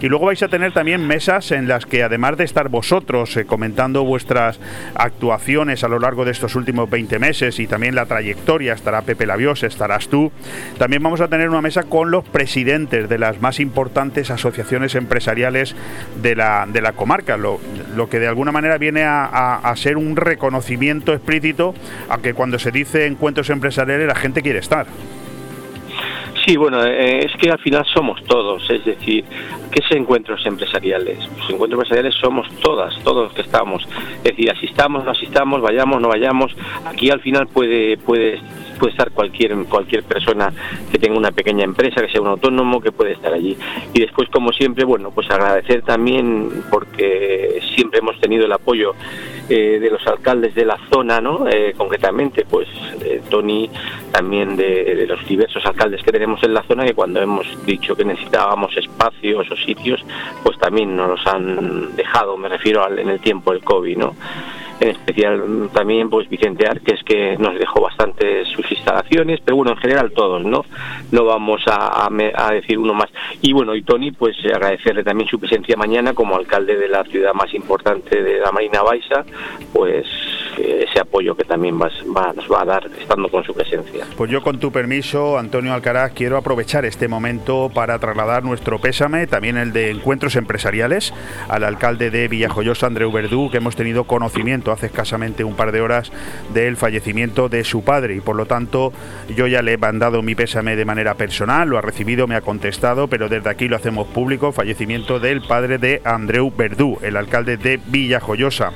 Y 0.00 0.08
luego 0.08 0.26
vais 0.26 0.42
a 0.42 0.48
tener 0.48 0.72
también 0.72 1.06
mesas 1.06 1.50
en 1.50 1.68
las 1.68 1.86
que, 1.86 2.02
además 2.02 2.36
de 2.36 2.44
estar 2.44 2.68
vosotros 2.68 3.36
eh, 3.36 3.44
comentando 3.44 4.04
vuestras 4.04 4.60
actuaciones 4.94 5.84
a 5.84 5.88
lo 5.88 5.98
largo 5.98 6.24
de 6.24 6.32
estos 6.32 6.54
últimos 6.54 6.88
20 6.90 7.18
meses 7.18 7.58
y 7.58 7.66
también 7.66 7.94
la 7.94 8.06
trayectoria, 8.06 8.72
estará 8.72 9.02
Pepe 9.02 9.26
Labios, 9.26 9.62
estarás 9.62 10.08
tú, 10.08 10.32
también 10.78 11.02
vamos 11.02 11.20
a 11.20 11.28
tener 11.28 11.48
una 11.48 11.62
mesa 11.62 11.84
con 11.84 12.10
los 12.10 12.24
presidentes 12.24 13.08
de 13.08 13.18
las 13.18 13.40
más 13.40 13.60
importantes 13.60 14.30
asociaciones 14.30 14.94
empresariales 14.94 15.74
de 16.22 16.36
la, 16.36 16.66
de 16.70 16.80
la 16.80 16.92
comarca, 16.92 17.36
lo, 17.36 17.60
lo 17.94 18.08
que 18.08 18.18
de 18.18 18.28
alguna 18.28 18.52
manera 18.52 18.78
viene 18.78 19.02
a, 19.02 19.24
a, 19.24 19.56
a 19.56 19.76
ser 19.76 19.96
un 19.96 20.16
reconocimiento 20.16 21.12
explícito 21.12 21.74
a 22.08 22.18
que 22.18 22.34
cuando 22.34 22.58
se 22.58 22.70
dice 22.70 23.06
encuentros 23.06 23.50
empresariales 23.50 24.06
la 24.06 24.14
gente 24.14 24.42
quiere 24.42 24.58
estar. 24.58 24.86
Sí, 26.48 26.56
bueno, 26.56 26.82
eh, 26.82 27.26
es 27.26 27.32
que 27.36 27.50
al 27.50 27.58
final 27.58 27.84
somos 27.92 28.24
todos, 28.24 28.70
es 28.70 28.82
decir, 28.82 29.22
¿qué 29.70 29.80
es 29.84 29.90
encuentros 29.94 30.46
empresariales? 30.46 31.18
Pues 31.18 31.50
encuentros 31.50 31.72
empresariales 31.72 32.14
somos 32.14 32.48
todas, 32.62 32.98
todos 33.04 33.24
los 33.24 33.34
que 33.34 33.42
estamos. 33.42 33.86
Es 34.24 34.24
decir, 34.24 34.50
asistamos, 34.50 35.04
no 35.04 35.10
asistamos, 35.10 35.60
vayamos, 35.60 36.00
no 36.00 36.08
vayamos. 36.08 36.56
Aquí 36.86 37.10
al 37.10 37.20
final 37.20 37.48
puede, 37.48 37.98
puede 37.98 38.40
puede 38.78 38.92
estar 38.92 39.10
cualquier 39.10 39.54
cualquier 39.64 40.02
persona 40.04 40.52
que 40.90 40.98
tenga 40.98 41.18
una 41.18 41.32
pequeña 41.32 41.64
empresa, 41.64 42.00
que 42.00 42.10
sea 42.10 42.20
un 42.20 42.28
autónomo, 42.28 42.80
que 42.80 42.92
puede 42.92 43.12
estar 43.12 43.32
allí. 43.32 43.56
Y 43.92 44.00
después, 44.00 44.28
como 44.30 44.52
siempre, 44.52 44.84
bueno, 44.84 45.10
pues 45.10 45.30
agradecer 45.30 45.82
también 45.82 46.62
porque 46.70 47.60
siempre 47.74 47.98
hemos 48.00 48.18
tenido 48.20 48.46
el 48.46 48.52
apoyo 48.52 48.94
eh, 49.48 49.78
de 49.80 49.90
los 49.90 50.06
alcaldes 50.06 50.54
de 50.54 50.66
la 50.66 50.78
zona, 50.92 51.20
¿no? 51.20 51.48
Eh, 51.48 51.72
concretamente, 51.76 52.44
pues 52.44 52.68
de 52.98 53.22
Tony, 53.30 53.70
también 54.12 54.56
de, 54.56 55.06
los 55.08 55.26
diversos 55.26 55.64
alcaldes 55.64 56.02
que 56.02 56.12
tenemos 56.12 56.42
en 56.42 56.52
la 56.52 56.62
zona, 56.64 56.84
que 56.84 56.92
cuando 56.92 57.22
hemos 57.22 57.46
dicho 57.64 57.96
que 57.96 58.04
necesitábamos 58.04 58.76
espacios 58.76 59.50
o 59.50 59.56
sitios, 59.56 60.04
pues 60.42 60.58
también 60.58 60.94
nos 60.94 61.08
los 61.08 61.26
han 61.26 61.96
dejado, 61.96 62.36
me 62.36 62.50
refiero 62.50 62.86
en 62.94 63.08
el 63.08 63.20
tiempo 63.20 63.52
del 63.52 63.62
COVID, 63.62 63.96
¿no? 63.96 64.14
En 64.80 64.88
especial 64.88 65.70
también 65.72 66.08
pues 66.08 66.28
Vicente 66.28 66.66
Arques 66.66 67.00
que 67.04 67.36
nos 67.38 67.58
dejó 67.58 67.80
bastante 67.80 68.44
sus 68.46 68.70
instalaciones, 68.70 69.40
pero 69.44 69.56
bueno, 69.56 69.72
en 69.72 69.78
general 69.78 70.12
todos, 70.12 70.44
¿no? 70.44 70.64
No 71.10 71.24
vamos 71.24 71.62
a, 71.66 72.08
decir 72.52 72.78
uno 72.78 72.94
más. 72.94 73.08
Y 73.42 73.52
bueno, 73.52 73.74
y 73.74 73.82
Tony, 73.82 74.10
pues 74.12 74.36
agradecerle 74.44 75.04
también 75.04 75.28
su 75.28 75.38
presencia 75.38 75.76
mañana 75.76 76.14
como 76.14 76.36
alcalde 76.36 76.76
de 76.76 76.88
la 76.88 77.04
ciudad 77.04 77.34
más 77.34 77.52
importante 77.54 78.22
de 78.22 78.40
la 78.40 78.52
Marina 78.52 78.82
Baixa, 78.82 79.24
pues 79.72 80.06
eh, 80.58 80.86
ese 80.88 81.00
apoyo 81.00 81.36
que 81.36 81.44
también 81.44 81.78
nos 81.78 81.92
va 82.52 82.62
a 82.62 82.64
dar 82.64 82.88
estando 82.98 83.28
con 83.28 83.44
su 83.44 83.54
presencia. 83.54 84.06
Pues 84.16 84.30
yo 84.30 84.42
con 84.42 84.58
tu 84.58 84.72
permiso, 84.72 85.38
Antonio 85.38 85.74
Alcaraz, 85.74 86.12
quiero 86.12 86.36
aprovechar 86.36 86.84
este 86.84 87.08
momento 87.08 87.70
para 87.72 87.98
trasladar 87.98 88.44
nuestro 88.44 88.80
pésame, 88.80 89.26
también 89.26 89.56
el 89.56 89.72
de 89.72 89.90
encuentros 89.90 90.36
empresariales, 90.36 91.12
al 91.48 91.64
alcalde 91.64 92.10
de 92.10 92.28
Villajoyosa, 92.28 92.86
Andreu 92.86 93.12
Verdú, 93.12 93.50
que 93.50 93.58
hemos 93.58 93.76
tenido 93.76 94.04
conocimiento 94.04 94.67
hace 94.72 94.86
escasamente 94.86 95.44
un 95.44 95.54
par 95.54 95.72
de 95.72 95.80
horas 95.80 96.10
del 96.52 96.76
fallecimiento 96.76 97.48
de 97.48 97.64
su 97.64 97.82
padre 97.82 98.14
y 98.14 98.20
por 98.20 98.36
lo 98.36 98.46
tanto 98.46 98.92
yo 99.34 99.46
ya 99.46 99.62
le 99.62 99.74
he 99.74 99.78
mandado 99.78 100.22
mi 100.22 100.34
pésame 100.34 100.76
de 100.76 100.84
manera 100.84 101.14
personal, 101.14 101.68
lo 101.68 101.78
ha 101.78 101.82
recibido, 101.82 102.26
me 102.26 102.34
ha 102.34 102.40
contestado, 102.40 103.08
pero 103.08 103.28
desde 103.28 103.50
aquí 103.50 103.68
lo 103.68 103.76
hacemos 103.76 104.06
público, 104.08 104.52
fallecimiento 104.52 105.20
del 105.20 105.42
padre 105.42 105.78
de 105.78 106.00
Andreu 106.04 106.52
Verdú, 106.56 106.98
el 107.02 107.16
alcalde 107.16 107.56
de 107.56 107.80
Villajoyosa. 107.86 108.72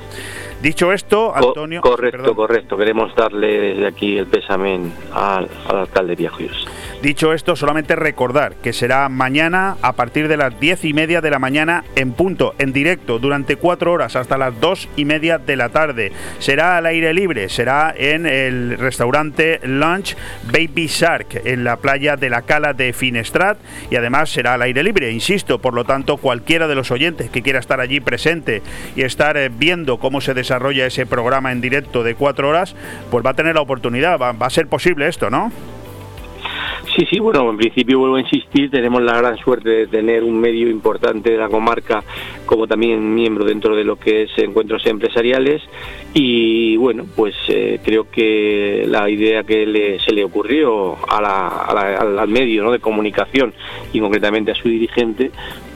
Dicho 0.63 0.93
esto, 0.93 1.35
Antonio... 1.35 1.81
correcto, 1.81 2.37
correcto. 2.37 2.77
Queremos 2.77 3.13
darle 3.17 3.61
desde 3.61 3.87
aquí 3.89 4.17
el 4.17 4.27
pésame 4.27 4.79
al, 5.13 5.49
al 5.69 5.77
alcalde 5.77 6.15
Viejos. 6.15 6.69
Dicho 7.03 7.33
esto, 7.33 7.57
solamente 7.57 7.97
recordar 7.97 8.55
que 8.55 8.73
será 8.73 9.09
mañana 9.09 9.77
a 9.83 9.95
partir 9.95 10.29
de 10.29 10.37
las 10.37 10.61
diez 10.61 10.85
y 10.85 10.93
media 10.93 11.21
de 11.21 11.31
la 11.31 11.41
mañana 11.41 11.83
en 11.97 12.13
punto, 12.13 12.55
en 12.61 12.73
directo, 12.73 13.19
durante 13.19 13.57
cuatro 13.57 13.91
horas 13.91 14.15
hasta 14.15 14.39
las 14.39 14.61
dos 14.61 14.89
y 14.95 15.05
media 15.05 15.39
de 15.39 15.57
la 15.57 15.71
tarde. 15.71 16.13
Será 16.39 16.77
al 16.77 16.87
aire 16.87 17.13
libre, 17.13 17.49
será 17.49 17.93
en 17.97 18.25
el 18.25 18.79
restaurante 18.79 19.59
Lunch 19.65 20.17
Baby 20.45 20.87
Shark, 20.87 21.43
en 21.45 21.65
la 21.65 21.79
playa 21.79 22.15
de 22.15 22.31
la 22.31 22.43
Cala 22.43 22.73
de 22.73 22.93
Finestrat, 22.93 23.59
y 23.91 23.97
además 23.97 24.31
será 24.31 24.55
al 24.55 24.63
aire 24.63 24.85
libre, 24.85 25.11
insisto, 25.11 25.59
por 25.59 25.75
lo 25.75 25.83
tanto, 25.83 26.19
cualquiera 26.19 26.69
de 26.69 26.77
los 26.77 26.93
oyentes 26.93 27.31
que 27.31 27.43
quiera 27.43 27.59
estar 27.59 27.81
allí 27.81 27.99
presente 27.99 28.63
y 28.95 29.03
estar 29.03 29.37
eh, 29.37 29.51
viendo 29.53 29.99
cómo 29.99 30.21
se 30.21 30.35
desarrolla 30.35 30.52
ese 30.87 31.07
programa 31.07 31.53
en 31.53 31.61
directo 31.61 32.03
de 32.03 32.15
cuatro 32.15 32.49
horas, 32.49 32.75
pues 33.11 33.25
va 33.25 33.31
a 33.31 33.35
tener 33.35 33.55
la 33.55 33.61
oportunidad, 33.61 34.19
va, 34.19 34.33
va 34.33 34.47
a 34.47 34.51
ser 34.51 34.67
posible 34.67 35.09
esto, 35.09 35.31
¿no? 35.31 35.53
Sí, 36.95 37.07
sí, 37.11 37.21
bueno, 37.21 37.49
en 37.49 37.57
principio 37.57 37.99
vuelvo 37.99 38.17
a 38.17 38.21
insistir, 38.21 38.71
tenemos 38.71 39.01
la 39.01 39.17
gran 39.17 39.39
suerte 39.39 39.71
de 39.71 39.87
tener 39.87 40.23
un 40.23 40.39
medio 40.39 40.69
importante 40.69 41.31
de 41.31 41.39
la 41.39 41.49
comarca 41.49 42.05
como 42.45 42.67
también 42.67 43.15
miembro 43.15 43.47
dentro 43.47 43.75
de 43.75 43.83
lo 43.83 43.97
que 43.97 44.25
es 44.25 44.31
encuentros 44.37 44.85
empresariales 44.85 45.63
y 46.13 46.77
bueno, 46.77 47.07
pues 47.17 47.35
eh, 47.49 47.81
creo 47.83 48.11
que 48.11 48.85
la 48.87 49.09
idea 49.09 49.43
que 49.43 49.99
se 50.05 50.13
le 50.13 50.23
ocurrió 50.23 50.99
al 51.09 52.29
medio 52.29 52.71
de 52.71 52.79
comunicación 52.79 53.55
y 53.95 54.01
concretamente 54.01 54.51
a 54.51 54.55
su 54.55 54.69
dirigente, 54.69 55.31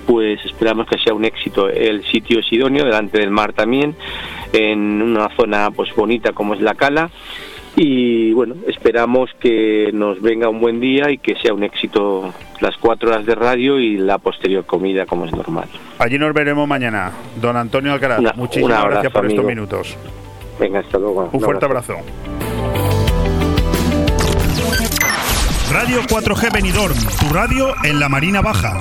pues 0.07 0.45
esperamos 0.45 0.87
que 0.87 0.99
sea 0.99 1.15
un 1.15 1.25
éxito. 1.25 1.71
El 1.71 2.05
sitio 2.05 2.41
es 2.41 2.53
idóneo, 2.53 2.85
delante 2.85 3.19
del 3.19 3.31
mar 3.31 3.55
también, 3.55 3.95
en 4.53 5.01
una 5.01 5.35
zona 5.35 5.71
pues 5.71 5.95
bonita 5.95 6.33
como 6.33 6.53
es 6.53 6.61
la 6.61 6.75
Cala 6.75 7.11
y 7.77 8.33
bueno, 8.33 8.55
esperamos 8.67 9.31
que 9.39 9.91
nos 9.93 10.21
venga 10.23 10.49
un 10.49 10.61
buen 10.61 10.81
día 10.81 11.11
y 11.11 11.19
que 11.19 11.37
sea 11.37 11.53
un 11.53 11.63
éxito 11.63 12.33
las 12.61 12.75
cuatro 12.79 13.11
horas 13.11 13.27
de 13.27 13.35
radio 13.35 13.79
y 13.79 13.99
la 13.99 14.17
posterior 14.17 14.65
comida 14.65 15.05
como 15.05 15.27
es 15.27 15.33
normal. 15.33 15.69
Allí 15.99 16.19
nos 16.19 16.33
veremos 16.33 16.67
mañana. 16.67 17.13
Don 17.41 17.55
Antonio 17.55 17.93
Alcaraz, 17.93 18.35
muchísimas 18.35 18.85
gracias 18.87 19.13
por 19.13 19.27
estos 19.27 19.45
minutos. 19.45 19.97
Venga, 20.59 20.81
hasta 20.81 20.99
luego. 20.99 21.29
Un, 21.33 21.41
fuerte 21.41 21.67
abrazo. 21.67 21.97
Radio 25.71 26.01
4G 26.03 26.53
Benidorm, 26.53 26.95
tu 27.21 27.35
radio 27.35 27.75
en 27.85 28.01
la 28.01 28.09
Marina 28.09 28.41
Baja. 28.41 28.81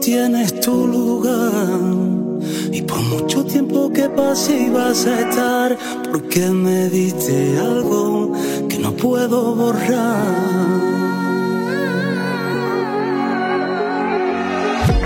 Tienes 0.00 0.60
tu 0.60 0.86
lugar. 0.86 1.68
Y 2.72 2.82
por 2.82 3.00
mucho 3.02 3.44
tiempo 3.44 3.92
que 3.92 4.08
pase 4.08 4.64
ibas 4.68 5.06
a 5.06 5.20
estar, 5.20 5.78
porque 6.10 6.48
me 6.50 6.88
diste 6.88 7.58
algo 7.58 8.32
que 8.68 8.78
no 8.78 8.92
puedo 8.92 9.54
borrar. 9.54 10.26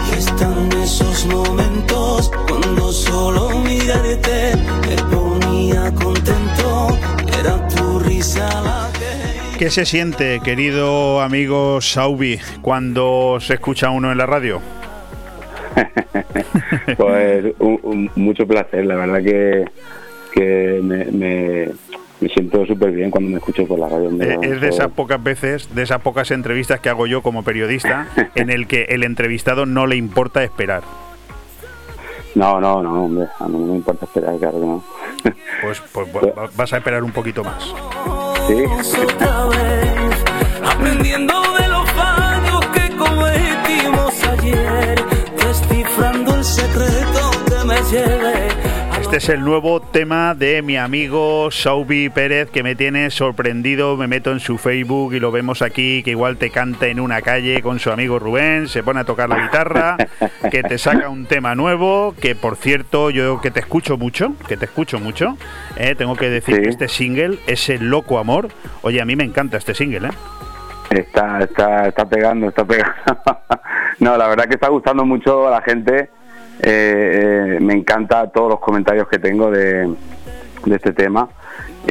Y 0.09 0.19
están 0.19 0.73
esos 0.83 1.27
momentos 1.27 2.31
cuando 2.49 2.93
solo 2.93 3.51
mirarte 3.61 4.57
me 4.87 4.97
ponía 5.15 5.93
contento, 5.95 6.69
era 7.39 7.69
tu 7.69 7.99
risa 7.99 8.47
la 8.63 8.91
que... 8.99 9.04
¿Qué 9.59 9.71
se 9.71 9.87
siente, 9.87 10.41
querido 10.41 11.21
amigo 11.21 11.81
Saubi, 11.81 12.41
cuando 12.61 13.39
se 13.41 13.55
escucha 13.55 13.91
uno 13.91 14.11
en 14.11 14.19
la 14.19 14.27
radio? 14.27 14.61
pues 16.97 17.55
mucho 18.17 18.47
placer, 18.49 18.85
la 18.85 18.97
verdad 18.97 19.23
que, 19.23 20.81
me, 20.83 21.69
siento 22.29 22.67
súper 22.67 22.91
bien 22.91 23.13
cuando 23.13 23.31
me 23.31 23.37
escucho 23.37 23.65
por 23.65 23.79
la 23.79 23.89
radio. 23.89 24.11
Eh, 24.21 24.39
es 24.43 24.61
de 24.61 24.69
esas 24.69 24.91
pocas 24.91 25.23
veces, 25.23 25.73
de 25.73 25.83
esas 25.83 26.01
pocas 26.03 26.33
entrevistas 26.33 26.81
que 26.81 26.89
hago 26.89 27.07
yo 27.07 27.23
como 27.23 27.45
periodista, 27.45 28.09
en 28.35 28.51
el 28.51 28.67
que 28.67 28.87
el 28.89 29.05
entrevistado 29.05 29.67
no 29.67 29.87
le 29.87 29.95
importa 29.95 30.43
esperar. 30.43 30.83
No, 32.35 32.61
no, 32.61 32.83
no, 32.83 33.05
hombre, 33.05 33.29
a 33.39 33.47
mí 33.47 33.57
no 33.57 33.67
me 33.67 33.77
importa 33.77 34.07
esperar, 34.07 34.37
claro 34.37 34.61
que 34.61 34.67
no. 34.67 34.85
Pues, 35.63 35.81
pues, 35.93 36.09
pues 36.09 36.57
vas 36.57 36.73
a 36.73 36.79
esperar 36.79 37.05
un 37.05 37.13
poquito 37.13 37.45
más. 37.45 37.73
Sí. 38.47 38.65
Aprendiendo 40.65 41.35
de 41.59 41.69
los 41.69 41.91
fallos 41.93 42.67
que 42.75 42.97
cometimos 42.97 44.13
ayer 44.25 45.05
el 46.35 46.45
secreto 46.45 47.31
que 47.49 47.65
me 47.65 47.77
lleve. 47.91 48.54
Este 49.05 49.19
es 49.19 49.29
el 49.29 49.45
nuevo 49.45 49.81
tema 49.81 50.35
de 50.35 50.63
mi 50.63 50.79
amigo 50.79 51.51
Saubi 51.51 52.09
Pérez 52.09 52.51
que 52.51 52.63
me 52.63 52.75
tiene 52.75 53.11
sorprendido. 53.11 53.99
Me 53.99 54.09
meto 54.09 54.33
en 54.33 54.41
su 54.41 54.57
Facebook 54.57 55.13
y 55.13 55.21
lo 55.21 55.31
vemos 55.31 55.61
aquí, 55.61 56.03
que 56.03 56.13
igual 56.13 56.39
te 56.39 56.49
canta 56.49 56.87
en 56.87 56.99
una 56.99 57.21
calle 57.21 57.61
con 57.61 57.79
su 57.79 57.91
amigo 57.93 58.19
Rubén, 58.19 58.67
se 58.67 58.83
pone 58.83 59.01
a 59.01 59.05
tocar 59.05 59.29
la 59.29 59.43
guitarra, 59.43 59.99
que 60.51 60.63
te 60.63 60.79
saca 60.79 61.11
un 61.11 61.27
tema 61.27 61.55
nuevo, 61.55 62.15
que 62.19 62.35
por 62.35 62.57
cierto 62.57 63.11
yo 63.11 63.43
que 63.43 63.51
te 63.51 63.61
escucho 63.61 63.99
mucho, 63.99 64.33
que 64.49 64.57
te 64.57 64.65
escucho 64.65 64.99
mucho, 64.99 65.37
eh, 65.77 65.95
tengo 65.95 66.17
que 66.17 66.31
decir 66.31 66.63
que 66.63 66.71
este 66.71 66.89
single 66.89 67.39
es 67.47 67.69
el 67.69 67.91
loco 67.91 68.19
amor. 68.19 68.49
Oye, 68.83 69.03
a 69.03 69.05
mí 69.05 69.17
me 69.17 69.25
encanta 69.25 69.59
este 69.59 69.75
single, 69.75 70.09
¿eh? 70.09 70.13
Está, 70.91 71.41
está, 71.41 71.89
está 71.89 72.09
pegando, 72.09 72.49
está 72.49 72.65
pegando. 72.65 72.95
no, 74.01 74.17
la 74.17 74.29
verdad 74.29 74.47
que 74.47 74.55
está 74.55 74.71
gustando 74.71 75.05
mucho 75.05 75.47
a 75.47 75.51
la 75.51 75.61
gente. 75.61 76.11
Eh, 76.61 77.57
eh, 77.57 77.59
me 77.61 77.75
encanta 77.75 78.31
todos 78.31 78.51
los 78.51 78.61
comentarios 78.61 79.09
que 79.09 79.19
tengo 79.19 79.51
de, 79.51 79.93
este 80.67 80.93
tema. 80.93 81.29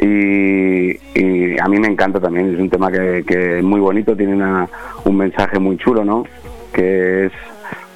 Y, 0.00 1.58
a 1.58 1.68
mí 1.68 1.78
me 1.78 1.88
encanta 1.88 2.20
también. 2.20 2.54
Es 2.54 2.60
un 2.60 2.70
tema 2.70 2.90
que, 2.90 3.58
es 3.58 3.64
muy 3.64 3.80
bonito, 3.80 4.16
tiene 4.16 4.34
una, 4.34 4.68
un 5.04 5.16
mensaje 5.16 5.58
muy 5.58 5.76
chulo, 5.76 6.04
¿no? 6.04 6.24
Que 6.72 7.26
es 7.26 7.32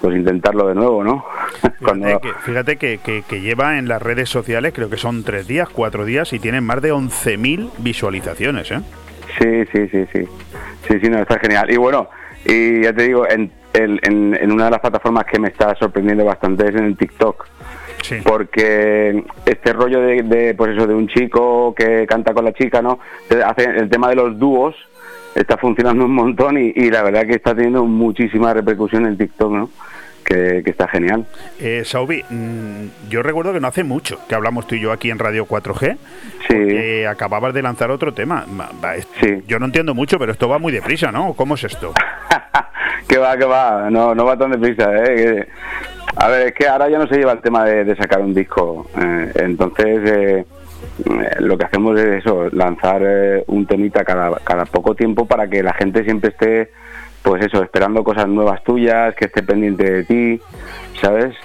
pues 0.00 0.16
intentarlo 0.16 0.68
de 0.68 0.76
nuevo, 0.76 1.02
¿no? 1.02 1.24
Fíjate, 1.80 2.18
que, 2.20 2.32
fíjate 2.40 2.76
que, 2.76 3.22
que, 3.28 3.40
lleva 3.40 3.78
en 3.78 3.88
las 3.88 4.00
redes 4.00 4.28
sociales, 4.28 4.72
creo 4.72 4.88
que 4.88 4.96
son 4.96 5.24
tres 5.24 5.48
días, 5.48 5.68
cuatro 5.68 6.04
días, 6.04 6.32
y 6.32 6.38
tiene 6.38 6.60
más 6.60 6.80
de 6.82 6.92
11.000 6.92 7.70
visualizaciones, 7.78 8.70
¿eh? 8.70 8.80
Sí, 9.38 9.64
sí, 9.72 9.88
sí, 9.88 10.06
sí. 10.12 10.28
Sí, 10.88 11.00
sí, 11.02 11.10
no, 11.10 11.18
está 11.18 11.38
genial. 11.38 11.70
Y 11.70 11.76
bueno, 11.76 12.08
y 12.44 12.82
ya 12.82 12.92
te 12.92 13.04
digo, 13.04 13.28
en, 13.28 13.50
en, 13.72 14.34
en 14.34 14.52
una 14.52 14.66
de 14.66 14.70
las 14.72 14.80
plataformas 14.80 15.24
que 15.26 15.38
me 15.38 15.48
está 15.48 15.74
sorprendiendo 15.76 16.24
bastante 16.24 16.68
es 16.68 16.74
en 16.74 16.84
el 16.84 16.96
TikTok. 16.96 17.46
Sí. 18.02 18.16
Porque 18.24 19.24
este 19.44 19.72
rollo 19.72 20.00
de, 20.00 20.22
de, 20.22 20.54
pues 20.54 20.72
eso, 20.76 20.86
de 20.86 20.94
un 20.94 21.08
chico 21.08 21.74
que 21.74 22.06
canta 22.06 22.32
con 22.32 22.44
la 22.44 22.52
chica, 22.52 22.80
¿no? 22.80 22.98
Hace 23.44 23.64
el 23.64 23.90
tema 23.90 24.08
de 24.08 24.14
los 24.14 24.38
dúos, 24.38 24.74
está 25.34 25.56
funcionando 25.56 26.04
un 26.04 26.14
montón 26.14 26.58
y, 26.58 26.72
y, 26.74 26.90
la 26.90 27.02
verdad 27.02 27.26
que 27.26 27.34
está 27.34 27.54
teniendo 27.54 27.84
muchísima 27.84 28.54
repercusión 28.54 29.06
en 29.06 29.18
TikTok, 29.18 29.52
¿no? 29.52 29.70
Que, 30.28 30.62
que 30.62 30.70
está 30.70 30.86
genial. 30.88 31.24
Eh, 31.58 31.82
Saubi, 31.86 32.22
mm, 32.28 33.08
yo 33.08 33.22
recuerdo 33.22 33.54
que 33.54 33.60
no 33.60 33.68
hace 33.68 33.82
mucho 33.82 34.18
que 34.28 34.34
hablamos 34.34 34.66
tú 34.66 34.74
y 34.74 34.80
yo 34.80 34.92
aquí 34.92 35.10
en 35.10 35.18
Radio 35.18 35.46
4G, 35.46 35.96
sí. 36.46 37.04
acababas 37.06 37.54
de 37.54 37.62
lanzar 37.62 37.90
otro 37.90 38.12
tema. 38.12 38.44
Sí. 39.22 39.42
Yo 39.46 39.58
no 39.58 39.64
entiendo 39.64 39.94
mucho, 39.94 40.18
pero 40.18 40.32
esto 40.32 40.46
va 40.46 40.58
muy 40.58 40.70
deprisa, 40.70 41.10
¿no? 41.10 41.32
¿Cómo 41.32 41.54
es 41.54 41.64
esto? 41.64 41.94
que 43.08 43.16
va, 43.16 43.38
que 43.38 43.46
va, 43.46 43.88
no, 43.90 44.14
no 44.14 44.26
va 44.26 44.36
tan 44.36 44.50
deprisa, 44.50 44.90
¿eh? 44.96 45.48
a 46.16 46.28
ver, 46.28 46.48
es 46.48 46.52
que 46.52 46.68
ahora 46.68 46.90
ya 46.90 46.98
no 46.98 47.06
se 47.06 47.16
lleva 47.16 47.32
el 47.32 47.40
tema 47.40 47.64
de, 47.64 47.84
de 47.84 47.96
sacar 47.96 48.20
un 48.20 48.34
disco, 48.34 48.86
eh, 49.00 49.32
entonces... 49.36 50.10
Eh, 50.10 50.44
eh, 51.04 51.36
lo 51.40 51.56
que 51.56 51.64
hacemos 51.64 51.98
es 51.98 52.24
eso, 52.24 52.48
lanzar 52.50 53.02
eh, 53.04 53.44
un 53.46 53.66
temita 53.66 54.04
cada, 54.04 54.38
cada 54.44 54.64
poco 54.64 54.94
tiempo 54.94 55.26
para 55.26 55.48
que 55.48 55.62
la 55.62 55.72
gente 55.74 56.04
siempre 56.04 56.30
esté, 56.30 56.70
pues 57.28 57.44
eso, 57.44 57.62
esperando 57.62 58.02
cosas 58.02 58.26
nuevas 58.26 58.64
tuyas, 58.64 59.14
que 59.14 59.26
esté 59.26 59.42
pendiente 59.42 59.84
de 59.84 60.04
ti, 60.04 60.40
¿sabes? 60.98 61.36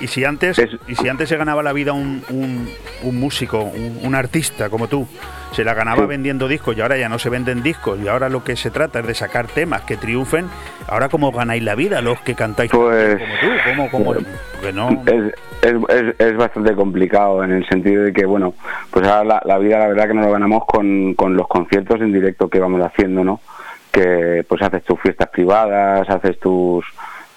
Y 0.00 0.06
si 0.06 0.24
antes, 0.24 0.58
y 0.88 0.94
si 0.94 1.08
antes 1.10 1.28
se 1.28 1.36
ganaba 1.36 1.62
la 1.62 1.74
vida 1.74 1.92
un, 1.92 2.22
un, 2.30 3.20
músico, 3.20 3.70
un, 4.02 4.14
artista 4.14 4.70
como 4.70 4.88
tú, 4.88 5.06
se 5.52 5.62
la 5.62 5.74
ganaba 5.74 6.06
vendiendo 6.06 6.48
discos 6.48 6.74
y 6.74 6.80
ahora 6.80 6.96
ya 6.96 7.10
no 7.10 7.18
se 7.18 7.28
venden 7.28 7.62
discos. 7.62 8.00
Y 8.02 8.08
ahora 8.08 8.30
lo 8.30 8.42
que 8.42 8.56
se 8.56 8.70
trata 8.70 9.00
es 9.00 9.08
de 9.08 9.14
sacar 9.14 9.46
temas 9.48 9.82
que 9.82 9.98
triunfen, 9.98 10.46
ahora 10.88 11.10
cómo 11.10 11.32
ganáis 11.32 11.62
la 11.62 11.74
vida 11.74 12.00
los 12.00 12.18
que 12.22 12.34
cantáis 12.34 12.70
pues, 12.70 13.18
como 13.18 13.34
tú, 13.40 13.90
¿Cómo, 13.90 13.90
cómo, 13.90 14.14
no... 14.72 15.02
es, 15.04 15.34
es, 15.60 16.14
es, 16.18 16.36
bastante 16.38 16.74
complicado 16.74 17.44
en 17.44 17.52
el 17.52 17.68
sentido 17.68 18.04
de 18.04 18.14
que, 18.14 18.24
bueno, 18.24 18.54
pues 18.90 19.06
ahora 19.06 19.42
la, 19.44 19.58
vida 19.58 19.80
la 19.80 19.88
verdad 19.88 20.08
que 20.08 20.14
no 20.14 20.22
lo 20.22 20.32
ganamos 20.32 20.64
con, 20.64 21.12
con 21.12 21.36
los 21.36 21.46
conciertos 21.46 22.00
en 22.00 22.10
directo 22.10 22.48
que 22.48 22.58
vamos 22.58 22.80
haciendo, 22.80 23.22
¿no? 23.22 23.40
Que 23.90 24.44
pues 24.48 24.62
haces 24.62 24.84
tus 24.84 25.00
fiestas 25.00 25.28
privadas, 25.28 26.08
haces 26.08 26.38
tus 26.38 26.84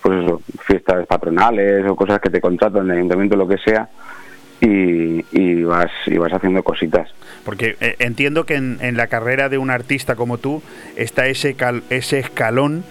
pues 0.01 0.31
fiestas 0.65 1.07
patronales 1.07 1.85
o 1.87 1.95
cosas 1.95 2.19
que 2.19 2.29
te 2.29 2.41
contratan 2.41 2.83
en 2.83 2.91
el 2.91 2.97
ayuntamiento, 2.97 3.37
lo 3.37 3.47
que 3.47 3.57
sea, 3.57 3.89
y, 4.59 5.25
y, 5.31 5.63
vas, 5.63 5.91
y 6.05 6.17
vas 6.17 6.33
haciendo 6.33 6.61
cositas. 6.61 7.09
Porque 7.45 7.77
eh, 7.79 7.95
entiendo 7.99 8.45
que 8.45 8.55
en, 8.55 8.77
en, 8.81 8.97
la 8.97 9.07
carrera 9.07 9.47
de 9.47 9.57
un 9.57 9.69
artista 9.69 10.15
como 10.15 10.37
tú 10.37 10.61
está 10.97 11.27
ese, 11.27 11.55
cal, 11.55 11.83
ese 11.89 12.19
escalón 12.19 12.83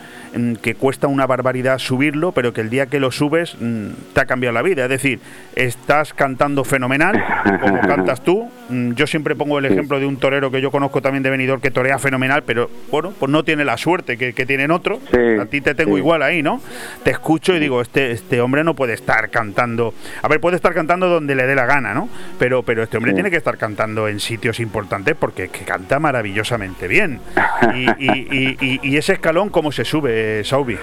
que 0.63 0.75
cuesta 0.75 1.07
una 1.07 1.27
barbaridad 1.27 1.79
subirlo, 1.79 2.33
pero 2.33 2.53
que 2.53 2.63
el 2.63 2.71
día 2.71 2.87
que 2.87 3.01
lo 3.01 3.11
subes 3.11 3.57
mm, 3.61 3.89
te 4.15 4.21
ha 4.21 4.25
cambiado 4.25 4.55
la 4.55 4.63
vida. 4.63 4.85
Es 4.85 4.89
decir, 4.89 5.21
estás 5.57 6.15
cantando 6.15 6.65
fenomenal, 6.65 7.23
como 7.61 7.81
cantas 7.87 8.23
tú. 8.23 8.51
Mm, 8.69 8.93
yo 8.93 9.07
siempre 9.07 9.37
pongo 9.37 9.59
el 9.59 9.67
ejemplo 9.67 10.01
de 10.01 10.07
un 10.07 10.17
torero 10.17 10.51
que 10.51 10.61
yo 10.61 10.71
conozco 10.71 11.03
también 11.03 11.23
de 11.23 11.31
venidor 11.31 11.61
que 11.61 11.71
torea 11.71 11.99
fenomenal, 11.99 12.43
pero 12.45 12.71
bueno, 12.91 13.13
pues 13.19 13.31
no 13.31 13.45
tiene 13.45 13.65
la 13.65 13.77
suerte 13.77 14.17
que, 14.17 14.43
tienen 14.43 14.73
otros. 14.73 14.99
a 15.41 15.47
ti 15.47 15.61
te 15.61 15.75
tengo 15.75 15.97
igual 15.97 16.21
ahí, 16.21 16.43
¿no? 16.43 16.61
Te 17.05 17.13
escucho 17.13 17.55
y 17.55 17.61
digo, 17.61 17.81
este, 17.81 18.11
este 18.11 18.41
hombre 18.41 18.65
no 18.65 18.75
puede 18.75 18.95
estar 18.95 19.31
cantando. 19.31 19.95
A 20.21 20.27
ver, 20.27 20.41
puede 20.41 20.57
estar 20.57 20.75
cantando 20.75 21.09
donde 21.09 21.37
le 21.37 21.47
dé 21.47 21.55
la 21.55 21.65
gana, 21.65 21.95
¿no? 21.95 22.09
Pero, 22.41 22.65
pero 22.65 22.83
este 22.83 22.97
hombre 22.97 23.13
tiene 23.13 23.31
que 23.31 23.37
estar 23.37 23.57
cantando 23.57 24.09
en 24.09 24.19
sitios 24.19 24.59
importantes 24.59 25.15
porque 25.15 25.49
que 25.49 25.65
canta 25.65 26.01
maravillosamente 26.01 26.89
bien. 26.89 27.21
Y, 27.73 28.79
y 28.83 28.97
ese 28.97 29.15
escalón, 29.15 29.49
¿cómo 29.49 29.73
se 29.73 29.85
sube? 29.85 30.22
Saubi? 30.45 30.77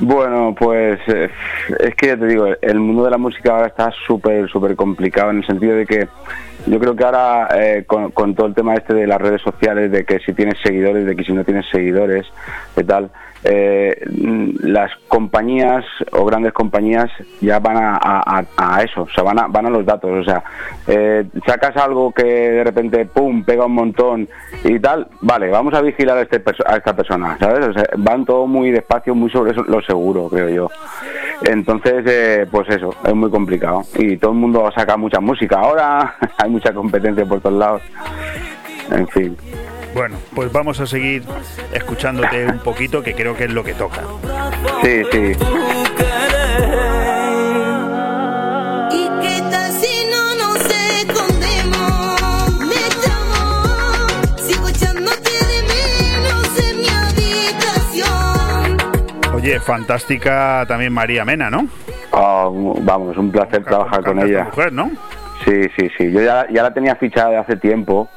Bueno, 0.00 0.54
pues 0.58 0.98
eh, 1.06 1.30
es 1.78 1.94
que 1.94 2.08
ya 2.08 2.16
te 2.16 2.26
digo, 2.26 2.46
el 2.60 2.80
mundo 2.80 3.04
de 3.04 3.10
la 3.10 3.18
música 3.18 3.54
ahora 3.54 3.68
está 3.68 3.92
súper, 4.06 4.48
súper 4.48 4.74
complicado 4.74 5.30
en 5.30 5.38
el 5.38 5.46
sentido 5.46 5.76
de 5.76 5.86
que 5.86 6.08
yo 6.66 6.78
creo 6.78 6.96
que 6.96 7.04
ahora 7.04 7.48
eh, 7.54 7.84
con, 7.86 8.34
todo 8.34 8.46
el 8.46 8.54
tema 8.54 8.74
este 8.74 8.94
de 8.94 9.06
las 9.06 9.20
redes 9.20 9.42
sociales, 9.42 9.90
de 9.90 10.04
que 10.04 10.18
si 10.20 10.32
tienes 10.32 10.54
seguidores, 10.62 11.06
de 11.06 11.16
que 11.16 11.24
si 11.24 11.32
no 11.32 11.44
tienes 11.44 11.66
seguidores, 11.70 12.26
de 12.76 12.84
tal, 12.84 13.10
eh, 13.44 14.00
las 14.60 14.92
compañías 15.08 15.84
o 16.12 16.24
grandes 16.24 16.52
compañías 16.52 17.10
ya 17.40 17.58
van 17.58 17.76
a, 17.76 18.82
eso, 18.84 19.02
o 19.02 19.08
sea, 19.08 19.24
van 19.24 19.40
a, 19.40 19.46
van 19.48 19.66
a 19.66 19.70
los 19.70 19.84
datos, 19.84 20.10
o 20.10 20.24
sea, 20.24 20.44
eh, 20.86 21.24
sacas 21.44 21.76
algo 21.76 22.12
que 22.12 22.22
de 22.22 22.64
repente, 22.64 23.04
pum, 23.06 23.42
pega 23.42 23.66
un 23.66 23.74
montón 23.74 24.28
y 24.62 24.78
tal, 24.78 25.08
vale, 25.22 25.50
vamos 25.50 25.74
a 25.74 25.80
vigilar 25.80 26.18
a, 26.18 26.22
este, 26.22 26.40
a 26.64 26.76
esta 26.76 26.94
persona, 26.94 27.36
¿sabes? 27.40 27.66
O 27.66 27.72
sea, 27.72 27.84
van 27.96 28.24
todo 28.24 28.46
muy 28.46 28.70
despacio, 28.70 29.14
muy 29.14 29.30
sobre 29.30 29.50
eso, 29.50 29.64
lo 29.64 29.82
seguro, 29.82 30.28
creo 30.28 30.48
yo. 30.48 30.68
Entonces, 31.44 32.04
eh, 32.06 32.46
pues 32.50 32.68
eso, 32.68 32.94
es 33.04 33.14
muy 33.14 33.30
complicado. 33.30 33.82
Y 33.96 34.16
todo 34.16 34.32
el 34.32 34.38
mundo 34.38 34.70
saca 34.74 34.96
mucha 34.96 35.20
música 35.20 35.58
ahora, 35.58 36.14
mucha 36.52 36.72
competencia 36.72 37.24
por 37.24 37.40
todos 37.40 37.58
lados. 37.58 37.82
En 38.90 39.08
fin. 39.08 39.36
Bueno, 39.94 40.16
pues 40.34 40.52
vamos 40.52 40.80
a 40.80 40.86
seguir 40.86 41.22
escuchándote 41.72 42.46
un 42.46 42.58
poquito, 42.60 43.02
que 43.02 43.14
creo 43.14 43.36
que 43.36 43.44
es 43.44 43.50
lo 43.50 43.64
que 43.64 43.74
toca. 43.74 44.02
Sí, 44.82 45.02
sí. 45.10 45.32
Oye, 59.34 59.58
fantástica 59.58 60.64
también 60.68 60.92
María 60.92 61.24
Mena, 61.24 61.50
¿no? 61.50 61.66
Oh, 62.12 62.76
vamos, 62.82 63.16
un 63.16 63.32
placer 63.32 63.64
trabajar 63.64 64.04
con 64.04 64.20
ella. 64.20 64.44
Mujer, 64.44 64.72
¿no? 64.72 64.90
Sí, 65.44 65.68
sí, 65.76 65.90
sí. 65.96 66.12
Yo 66.12 66.20
ya, 66.20 66.46
ya 66.50 66.62
la 66.62 66.72
tenía 66.72 66.94
fichada 66.96 67.30
de 67.30 67.36
hace 67.36 67.56
tiempo, 67.56 68.08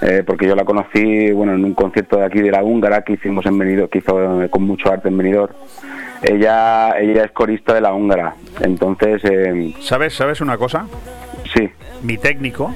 eh, 0.00 0.22
porque 0.26 0.46
yo 0.46 0.54
la 0.54 0.64
conocí, 0.64 1.30
bueno, 1.32 1.54
en 1.54 1.64
un 1.64 1.74
concierto 1.74 2.16
de 2.16 2.24
aquí 2.24 2.40
de 2.40 2.50
la 2.50 2.62
Húngara 2.62 3.02
que 3.02 3.14
hicimos 3.14 3.46
en 3.46 3.58
Benidorm, 3.58 3.88
que 3.88 3.98
hizo 3.98 4.42
eh, 4.42 4.48
con 4.48 4.62
mucho 4.62 4.90
arte 4.90 5.08
en 5.08 5.16
Benidorm. 5.16 5.54
Ella, 6.22 6.98
ella 6.98 7.24
es 7.24 7.32
corista 7.32 7.74
de 7.74 7.80
la 7.80 7.92
Húngara, 7.92 8.34
entonces... 8.60 9.22
Eh, 9.24 9.74
¿Sabes, 9.80 10.14
¿Sabes 10.14 10.40
una 10.40 10.56
cosa? 10.56 10.86
Sí. 11.54 11.70
Mi 12.02 12.16
técnico 12.16 12.72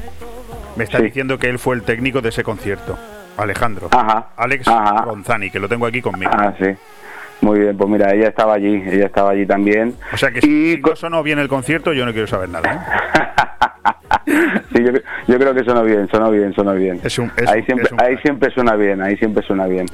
me 0.76 0.84
está 0.84 0.98
diciendo 0.98 1.38
que 1.38 1.48
él 1.48 1.58
fue 1.58 1.76
el 1.76 1.82
técnico 1.82 2.20
de 2.20 2.28
ese 2.30 2.42
concierto. 2.42 2.98
Alejandro. 3.36 3.88
Ajá. 3.92 4.28
Alex 4.36 4.66
Ronzani, 5.04 5.50
que 5.50 5.58
lo 5.58 5.68
tengo 5.68 5.86
aquí 5.86 6.00
conmigo. 6.00 6.30
Ah, 6.34 6.54
sí. 6.58 6.74
Muy 7.46 7.60
bien, 7.60 7.76
pues 7.76 7.88
mira, 7.88 8.12
ella 8.12 8.26
estaba 8.26 8.54
allí, 8.54 8.82
ella 8.84 9.06
estaba 9.06 9.30
allí 9.30 9.46
también. 9.46 9.94
O 10.12 10.16
sea 10.16 10.32
que 10.32 10.40
si 10.40 10.80
no 10.84 10.96
sonó 10.96 11.22
bien 11.22 11.38
el 11.38 11.46
concierto, 11.46 11.92
yo 11.92 12.04
no 12.04 12.10
quiero 12.10 12.26
saber 12.26 12.48
nada. 12.48 12.72
¿eh? 14.26 14.62
sí, 14.74 14.82
yo, 14.84 14.90
yo, 15.28 15.38
creo 15.38 15.54
que 15.54 15.62
sonó 15.62 15.84
bien, 15.84 16.08
sonó 16.10 16.32
bien, 16.32 16.52
sonó 16.54 16.74
bien. 16.74 17.00
ahí, 17.46 17.62
siempre, 17.62 17.88
ahí 17.98 18.16
siempre 18.18 18.50
suena 18.50 18.74
bien, 18.74 19.00
ahí 19.00 19.16
siempre 19.18 19.46
suena 19.46 19.66
bien. 19.66 19.86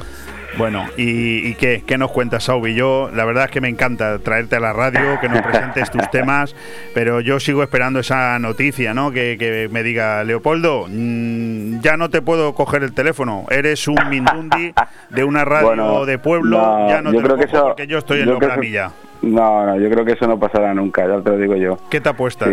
Bueno, 0.59 0.87
¿y, 0.99 1.55
qué, 1.55 1.83
qué, 1.87 1.97
nos 1.97 2.11
cuentas, 2.11 2.45
Saubi? 2.45 2.75
Yo, 2.75 3.11
la 3.15 3.25
verdad 3.25 3.47
es 3.47 3.51
que 3.51 3.63
me 3.63 3.69
encanta 3.69 4.19
traerte 4.19 4.57
a 4.57 4.61
la 4.61 4.73
radio, 4.73 5.19
que 5.21 5.29
nos 5.29 5.41
presentes 5.43 5.91
tus 5.91 6.11
temas, 6.11 6.55
pero 6.95 7.21
yo 7.21 7.41
sigo 7.41 7.63
esperando 7.63 8.01
esa 8.01 8.39
noticia, 8.39 8.93
¿no? 8.93 9.13
Que, 9.13 9.69
me 9.71 9.83
diga, 9.83 10.23
Leopoldo, 10.25 10.87
mm, 10.89 11.81
ya 11.81 11.97
no 11.97 12.11
te 12.11 12.21
puedo 12.21 12.55
coger 12.55 12.83
el 12.83 12.93
teléfono, 12.93 13.47
eres 13.51 13.89
un 13.89 13.97
Mindundi 14.11 14.75
de 15.13 15.25
una 15.25 15.45
radio 15.45 16.07
de 16.07 16.19
pueblo, 16.19 16.89
ya 16.89 17.03
no 17.03 17.13
te 17.13 17.19
creo 17.19 17.37
que 17.37 17.45
eso, 17.45 17.63
porque 17.65 17.87
yo 17.87 17.99
estoy 17.99 18.21
en 18.21 18.33
la 18.33 18.39
planilla. 18.39 18.93
No, 19.23 19.67
no, 19.67 19.79
yo 19.79 19.89
creo 19.89 20.05
que 20.05 20.13
eso 20.13 20.27
no 20.27 20.39
pasará 20.39 20.75
nunca, 20.75 21.07
ya 21.07 21.21
te 21.21 21.31
lo 21.31 21.39
digo 21.39 21.57
yo. 21.57 21.79
¿Qué 21.91 22.01
te 22.01 22.09
apuestas? 22.09 22.49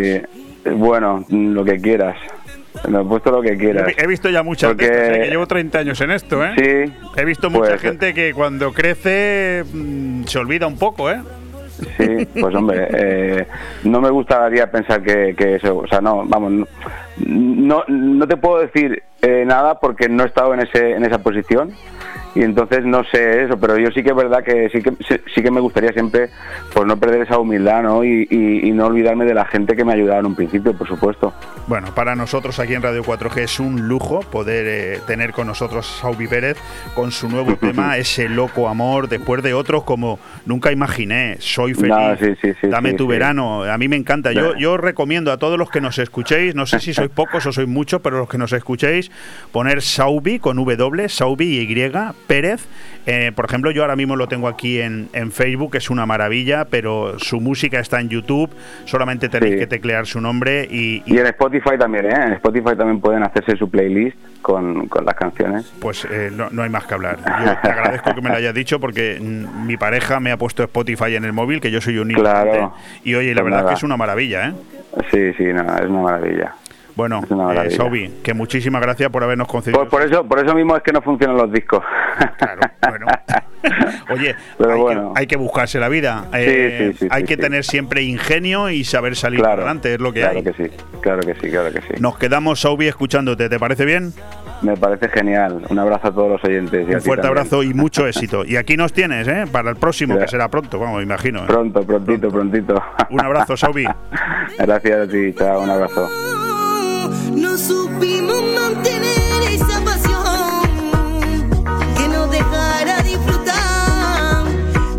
bueno, 0.76 1.26
lo 1.30 1.64
que 1.64 1.80
quieras. 1.80 2.16
Me 2.88 3.02
he 3.02 3.04
puesto 3.04 3.32
lo 3.32 3.42
que 3.42 3.58
quieras. 3.58 3.92
He 3.98 4.08
visto 4.08 4.30
ya 4.30 4.44
muchas 4.44 4.70
Porque... 4.70 4.86
¿eh? 4.86 5.22
que 5.24 5.30
llevo 5.30 5.48
30 5.48 5.80
años 5.80 6.00
en 6.02 6.12
esto, 6.12 6.46
¿eh? 6.46 6.54
Sí. 6.56 6.94
He 7.18 7.26
visto 7.26 7.50
mucha 7.50 7.72
pues, 7.72 7.82
gente 7.82 8.14
que 8.14 8.34
cuando 8.34 8.72
crece 8.72 9.64
mm, 9.74 10.24
se 10.26 10.38
olvida 10.38 10.68
un 10.68 10.78
poco, 10.78 11.10
¿eh? 11.10 11.20
Sí, 11.98 12.28
pues 12.40 12.54
hombre, 12.56 12.88
eh, 12.94 13.48
no 13.84 14.02
me 14.02 14.10
gustaría 14.10 14.70
pensar 14.70 15.02
que, 15.02 15.34
que, 15.36 15.56
eso, 15.56 15.78
o 15.78 15.88
sea, 15.88 16.02
no, 16.02 16.26
vamos, 16.26 16.68
no, 17.18 17.84
no 17.88 18.28
te 18.28 18.38
puedo 18.38 18.60
decir 18.60 19.02
eh, 19.22 19.44
nada 19.46 19.80
porque 19.80 20.10
no 20.10 20.24
he 20.24 20.28
estado 20.28 20.54
en, 20.54 20.62
ese, 20.62 20.92
en 20.92 21.06
esa 21.06 21.20
posición 21.20 21.74
y 22.36 22.44
entonces 22.44 22.86
no 22.86 23.04
sé 23.06 23.44
eso, 23.46 23.60
pero 23.60 23.78
yo 23.78 23.90
sí 23.92 24.04
que 24.04 24.10
es 24.10 24.16
verdad 24.16 24.44
que 24.44 24.70
sí 24.70 24.82
que 24.84 24.94
sí 25.34 25.42
que 25.42 25.50
me 25.50 25.60
gustaría 25.60 25.92
siempre 25.94 26.30
pues 26.74 26.86
no 26.86 26.98
perder 26.98 27.24
esa 27.24 27.40
humildad, 27.40 27.84
¿no? 27.84 28.04
Y, 28.04 28.28
no 28.80 28.86
olvidarme 28.86 29.26
de 29.26 29.34
la 29.34 29.44
gente 29.46 29.76
que 29.76 29.84
me 29.84 29.92
ayudaba 29.92 30.20
en 30.20 30.28
un 30.28 30.36
principio, 30.36 30.74
por 30.74 30.88
supuesto. 30.88 31.34
Bueno, 31.68 31.88
para 31.94 32.16
nosotros 32.16 32.58
aquí 32.60 32.76
en 32.76 32.82
Radio 32.82 33.04
4G 33.04 33.40
es 33.40 33.60
un 33.60 33.90
lujo 33.90 34.22
poder 34.22 34.66
eh, 34.68 35.00
tener 35.06 35.34
con 35.34 35.48
nosotros 35.48 35.90
a 35.90 36.02
Saubi 36.02 36.28
Pérez 36.28 36.56
con 36.94 37.12
su 37.12 37.28
nuevo 37.28 37.56
tema, 37.60 37.98
ese 37.98 38.30
loco 38.30 38.70
amor, 38.70 39.10
después 39.10 39.44
de 39.44 39.54
otros 39.54 39.84
como 39.84 40.20
nunca 40.46 40.72
imaginé, 40.72 41.38
soy 41.40 41.74
feliz, 41.74 42.38
dame 42.62 42.94
tu 42.94 43.08
verano, 43.08 43.64
a 43.64 43.78
mí 43.78 43.88
me 43.88 43.98
encanta. 43.98 44.32
Yo, 44.32 44.56
yo 44.56 44.78
recomiendo 44.78 45.32
a 45.32 45.38
todos 45.38 45.58
los 45.58 45.70
que 45.70 45.82
nos 45.82 45.98
escuchéis, 45.98 46.56
no 46.56 46.66
sé 46.66 46.80
si 46.80 46.94
sois 46.94 47.10
pocos 47.14 47.46
o 47.46 47.52
sois 47.52 47.68
muchos, 47.68 48.02
pero 48.02 48.20
los 48.20 48.30
que 48.30 48.38
nos 48.38 48.54
escuchéis, 48.54 49.12
poner 49.52 49.82
Saubi 49.82 50.40
con 50.40 50.56
W, 50.58 51.10
Saubi 51.10 51.58
y 51.58 51.60
Y, 51.60 51.66
Pérez. 52.28 52.68
Eh, 53.06 53.32
por 53.36 53.46
ejemplo, 53.46 53.72
yo 53.72 53.82
ahora 53.82 53.96
mismo 53.96 54.16
lo 54.16 54.28
tengo 54.28 54.48
aquí 54.48 54.80
en, 54.80 55.10
en, 55.14 55.32
Facebook, 55.32 55.76
es 55.76 55.90
una 55.90 56.06
maravilla, 56.06 56.66
pero 56.66 57.18
su 57.18 57.40
música 57.40 57.80
está 57.80 58.00
en 58.00 58.10
YouTube, 58.10 58.52
solamente 58.86 59.30
tenéis 59.30 59.56
que 59.56 59.68
teclear 59.68 60.06
su 60.06 60.22
nombre 60.22 60.68
y, 60.70 61.02
y... 61.06 61.18
en 61.18 61.26
Spotify 61.26 61.78
también, 61.80 62.06
¿eh? 62.06 62.26
En 62.28 62.34
Spotify 62.34 62.76
también 62.78 63.00
pueden 63.00 63.24
hacerse 63.24 63.56
su 63.56 63.70
playlist 63.70 64.18
con, 64.42 64.88
con 64.88 65.06
las 65.06 65.16
canciones. 65.16 65.72
Pues 65.80 66.06
eh, 66.12 66.30
no, 66.32 66.50
no, 66.52 66.62
hay 66.62 66.70
más 66.70 66.86
que 66.86 66.94
hablar. 66.94 67.18
Yo 67.18 67.58
te 67.62 67.70
agradezco 67.70 68.14
que 68.14 68.22
me 68.22 68.30
lo 68.30 68.36
hayas 68.36 68.54
dicho 68.54 68.80
porque 68.80 69.20
mi 69.20 69.78
pareja 69.78 70.20
me 70.20 70.32
ha 70.32 70.38
puesto 70.38 70.64
Spotify 70.64 71.16
en 71.16 71.26
el 71.26 71.34
móvil, 71.34 71.62
que 71.62 71.72
yo 71.72 71.82
soy 71.82 71.98
un 71.98 72.10
claro. 72.10 72.74
Y 73.04 73.16
oye, 73.16 73.34
la 73.34 73.42
pues 73.42 73.52
verdad 73.52 73.66
es 73.66 73.70
que 73.70 73.78
es 73.78 73.84
una 73.84 73.98
maravilla, 73.98 74.50
¿eh? 74.50 74.54
Sí, 75.12 75.34
sí, 75.38 75.46
no, 75.46 75.62
es 75.78 75.86
una 75.86 76.02
maravilla. 76.02 76.54
Bueno, 77.00 77.22
eh, 77.30 78.12
que 78.22 78.34
muchísimas 78.34 78.82
gracias 78.82 79.10
por 79.10 79.24
habernos 79.24 79.48
concedido. 79.48 79.80
Por, 79.80 79.88
por, 79.88 80.02
eso, 80.02 80.26
por 80.26 80.38
eso 80.38 80.54
mismo 80.54 80.76
es 80.76 80.84
que 80.84 80.92
no 80.92 81.02
funcionan 81.02 81.38
los 81.38 81.50
discos. 81.50 81.82
Claro, 82.38 82.60
bueno. 82.90 83.08
Oye, 84.10 84.36
hay, 85.16 85.26
que, 85.26 85.38
buscarse 85.38 85.80
la 85.80 85.88
vida. 85.88 86.26
Eh, 86.34 86.94
hay 87.10 87.24
que 87.24 87.38
tener 87.38 87.64
siempre 87.64 88.02
ingenio 88.02 88.70
y 88.70 88.84
saber 88.84 89.16
salir 89.16 89.46
adelante, 89.46 89.94
es 89.94 90.02
lo 90.02 90.12
que 90.12 90.26
hay. 90.26 90.42
Claro 90.42 90.58
que 90.58 90.64
sí, 90.64 90.76
claro 91.00 91.20
que 91.22 91.36
sí, 91.36 91.50
claro 91.50 91.72
que 91.72 91.82
sí. 91.82 92.02
Nos 92.02 92.18
quedamos, 92.18 92.60
Saubi, 92.60 92.88
escuchándote. 92.88 93.48
¿Te 93.48 93.60
parece 93.60 93.86
bien? 93.86 94.12
Me 94.62 94.76
parece 94.76 95.08
genial. 95.08 95.62
Un 95.70 95.80
abrazo 95.80 96.10
a 96.10 96.12
todos 96.12 96.32
los 96.32 96.44
oyentes. 96.44 96.86
Un 96.86 97.02
fuerte 97.02 97.28
abrazo 97.28 97.64
y 97.64 97.74
mucho 97.74 98.08
éxito. 98.08 98.44
Y 98.44 98.58
aquí 98.58 98.76
nos 98.76 98.92
tienes, 98.92 99.26
¿eh? 99.30 99.46
Para 99.50 99.70
el 99.70 99.78
próximo, 99.78 100.18
que 100.18 100.28
será 100.28 100.50
pronto, 100.50 100.80
vamos, 100.80 101.02
imagino. 101.02 101.44
¿eh? 101.44 101.48
Pronto, 101.48 101.82
prontito, 101.84 102.30
prontito. 102.30 102.84
Un 103.10 103.22
abrazo, 103.22 103.56
Saubi. 103.56 103.86
Gracias 104.58 105.08
a 105.08 105.10
ti, 105.10 105.34
chao, 105.34 105.62
un 105.62 105.70
abrazo 105.70 106.49
no 107.32 107.58
supimos 107.58 108.42
mantener 108.56 109.42
esa 109.52 109.84
pasión 109.84 110.64
que 111.98 112.08
nos 112.08 112.32
dejara 112.32 113.02
disfrutar 113.04 114.46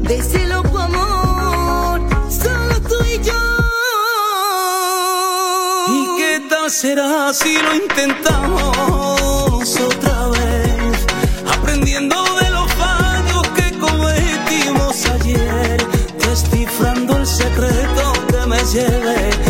de 0.02 0.16
ese 0.16 0.46
loco 0.46 0.78
amor, 0.78 2.00
solo 2.30 2.80
tú 2.82 2.96
y 3.04 3.18
yo. 3.22 3.32
¿Y 5.88 6.16
qué 6.18 6.42
tal 6.48 6.70
será 6.70 7.32
si 7.32 7.56
lo 7.58 7.74
intentamos 7.74 9.80
otra 9.80 10.28
vez? 10.28 11.06
Aprendiendo 11.58 12.16
de 12.40 12.50
los 12.50 12.70
fallos 12.74 13.48
que 13.56 13.78
cometimos 13.78 15.06
ayer, 15.06 15.86
descifrando 16.18 17.16
el 17.16 17.26
secreto 17.26 18.12
que 18.30 18.46
me 18.46 18.62
lleve 18.64 19.49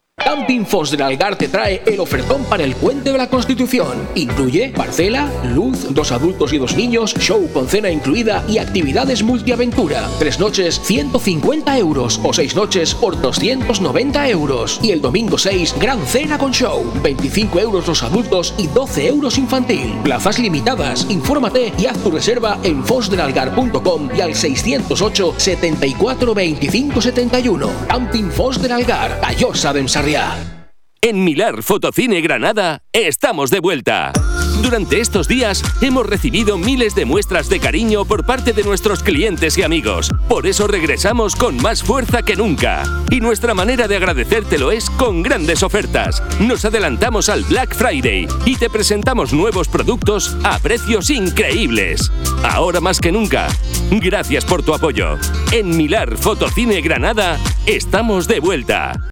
Camping 0.23 0.65
Fos 0.65 0.91
del 0.91 1.01
Algar 1.01 1.35
te 1.35 1.47
trae 1.47 1.81
el 1.85 1.99
ofertón 1.99 2.43
para 2.45 2.63
el 2.63 2.75
puente 2.75 3.11
de 3.11 3.17
la 3.17 3.27
Constitución. 3.27 4.07
Incluye 4.15 4.69
parcela, 4.69 5.31
luz, 5.53 5.93
dos 5.93 6.11
adultos 6.11 6.53
y 6.53 6.57
dos 6.57 6.75
niños, 6.75 7.13
show 7.15 7.49
con 7.51 7.67
cena 7.67 7.89
incluida 7.89 8.43
y 8.47 8.57
actividades 8.59 9.23
multiaventura. 9.23 10.07
Tres 10.19 10.39
noches, 10.39 10.79
150 10.83 11.77
euros 11.77 12.19
o 12.23 12.33
seis 12.33 12.55
noches 12.55 12.93
por 12.93 13.19
290 13.19 14.29
euros. 14.29 14.79
Y 14.83 14.91
el 14.91 15.01
domingo 15.01 15.37
6, 15.37 15.75
gran 15.79 16.05
cena 16.05 16.37
con 16.37 16.51
show. 16.51 16.83
25 17.01 17.59
euros 17.59 17.87
los 17.87 18.03
adultos 18.03 18.53
y 18.57 18.67
12 18.67 19.07
euros 19.07 19.37
infantil. 19.37 19.93
Plazas 20.03 20.39
limitadas. 20.39 21.07
Infórmate 21.09 21.73
y 21.77 21.87
haz 21.87 21.97
tu 21.97 22.11
reserva 22.11 22.59
en 22.63 22.83
fosdelalgar.com 22.83 24.09
y 24.15 24.21
al 24.21 24.35
608 24.35 25.33
74 25.37 26.33
25 26.33 27.01
71. 27.01 27.69
Camping 27.87 28.29
Fos 28.29 28.61
del 28.61 28.71
Algar, 28.71 29.19
Callosa 29.21 29.73
de 29.73 29.81
Ensarri 29.81 30.10
en 31.01 31.23
Milar 31.23 31.63
Fotocine 31.63 32.19
Granada 32.21 32.83
estamos 32.91 33.49
de 33.49 33.61
vuelta. 33.61 34.11
Durante 34.61 34.99
estos 34.99 35.27
días 35.27 35.63
hemos 35.81 36.05
recibido 36.05 36.57
miles 36.57 36.95
de 36.95 37.05
muestras 37.05 37.47
de 37.47 37.59
cariño 37.59 38.03
por 38.03 38.25
parte 38.25 38.51
de 38.51 38.63
nuestros 38.63 39.03
clientes 39.03 39.57
y 39.57 39.63
amigos. 39.63 40.09
Por 40.27 40.47
eso 40.47 40.67
regresamos 40.67 41.35
con 41.35 41.61
más 41.61 41.81
fuerza 41.81 42.23
que 42.23 42.35
nunca. 42.35 42.83
Y 43.09 43.21
nuestra 43.21 43.53
manera 43.53 43.87
de 43.87 43.95
agradecértelo 43.95 44.71
es 44.71 44.89
con 44.89 45.23
grandes 45.23 45.63
ofertas. 45.63 46.21
Nos 46.39 46.65
adelantamos 46.65 47.29
al 47.29 47.43
Black 47.45 47.73
Friday 47.73 48.27
y 48.45 48.57
te 48.57 48.69
presentamos 48.69 49.33
nuevos 49.33 49.69
productos 49.69 50.35
a 50.43 50.59
precios 50.59 51.09
increíbles. 51.09 52.11
Ahora 52.43 52.81
más 52.81 52.99
que 52.99 53.13
nunca, 53.13 53.47
gracias 53.89 54.43
por 54.43 54.61
tu 54.61 54.73
apoyo. 54.73 55.17
En 55.53 55.77
Milar 55.77 56.17
Fotocine 56.17 56.81
Granada 56.81 57.39
estamos 57.65 58.27
de 58.27 58.39
vuelta. 58.41 59.11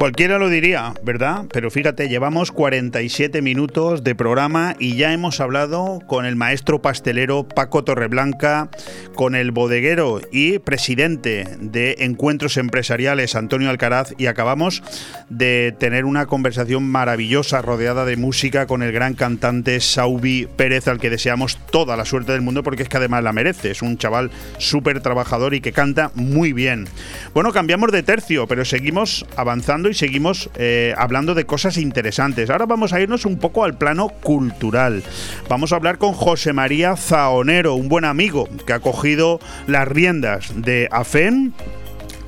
Cualquiera 0.00 0.38
lo 0.38 0.48
diría, 0.48 0.94
¿verdad? 1.02 1.44
Pero 1.52 1.70
fíjate, 1.70 2.08
llevamos 2.08 2.52
47 2.52 3.42
minutos 3.42 4.02
de 4.02 4.14
programa 4.14 4.74
y 4.78 4.96
ya 4.96 5.12
hemos 5.12 5.40
hablado 5.40 5.98
con 6.06 6.24
el 6.24 6.36
maestro 6.36 6.80
pastelero 6.80 7.46
Paco 7.46 7.84
Torreblanca, 7.84 8.70
con 9.14 9.34
el 9.34 9.50
bodeguero 9.50 10.22
y 10.32 10.58
presidente 10.58 11.44
de 11.60 11.96
Encuentros 11.98 12.56
Empresariales 12.56 13.34
Antonio 13.34 13.68
Alcaraz 13.68 14.14
y 14.16 14.24
acabamos 14.24 14.82
de 15.28 15.76
tener 15.78 16.06
una 16.06 16.24
conversación 16.24 16.84
maravillosa 16.84 17.60
rodeada 17.60 18.06
de 18.06 18.16
música 18.16 18.66
con 18.66 18.82
el 18.82 18.92
gran 18.92 19.12
cantante 19.12 19.80
Saubi 19.80 20.48
Pérez 20.56 20.88
al 20.88 20.98
que 20.98 21.10
deseamos 21.10 21.58
toda 21.70 21.98
la 21.98 22.06
suerte 22.06 22.32
del 22.32 22.40
mundo 22.40 22.62
porque 22.62 22.84
es 22.84 22.88
que 22.88 22.96
además 22.96 23.22
la 23.22 23.34
merece, 23.34 23.72
es 23.72 23.82
un 23.82 23.98
chaval 23.98 24.30
súper 24.56 25.02
trabajador 25.02 25.52
y 25.52 25.60
que 25.60 25.72
canta 25.72 26.10
muy 26.14 26.54
bien. 26.54 26.88
Bueno, 27.34 27.52
cambiamos 27.52 27.92
de 27.92 28.02
tercio, 28.02 28.46
pero 28.46 28.64
seguimos 28.64 29.26
avanzando 29.36 29.89
y 29.90 29.94
seguimos 29.94 30.50
eh, 30.56 30.94
hablando 30.96 31.34
de 31.34 31.44
cosas 31.44 31.76
interesantes. 31.76 32.50
Ahora 32.50 32.66
vamos 32.66 32.92
a 32.92 33.00
irnos 33.00 33.26
un 33.26 33.38
poco 33.38 33.64
al 33.64 33.76
plano 33.76 34.08
cultural. 34.08 35.02
Vamos 35.48 35.72
a 35.72 35.76
hablar 35.76 35.98
con 35.98 36.12
José 36.12 36.52
María 36.52 36.96
Zaonero, 36.96 37.74
un 37.74 37.88
buen 37.88 38.04
amigo 38.04 38.48
que 38.66 38.72
ha 38.72 38.80
cogido 38.80 39.40
las 39.66 39.86
riendas 39.86 40.52
de 40.56 40.88
AFEN 40.90 41.52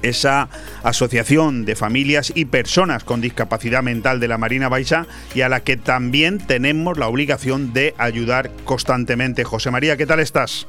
esa 0.02 0.48
asociación 0.82 1.64
de 1.64 1.76
familias 1.76 2.32
y 2.34 2.46
personas 2.46 3.04
con 3.04 3.20
discapacidad 3.20 3.84
mental 3.84 4.18
de 4.18 4.26
la 4.26 4.36
Marina 4.36 4.68
Baixa 4.68 5.06
y 5.32 5.42
a 5.42 5.48
la 5.48 5.60
que 5.60 5.76
también 5.76 6.38
tenemos 6.38 6.98
la 6.98 7.06
obligación 7.06 7.72
de 7.72 7.94
ayudar 7.98 8.50
constantemente. 8.64 9.44
José 9.44 9.70
María, 9.70 9.96
¿qué 9.96 10.06
tal 10.06 10.18
estás? 10.18 10.66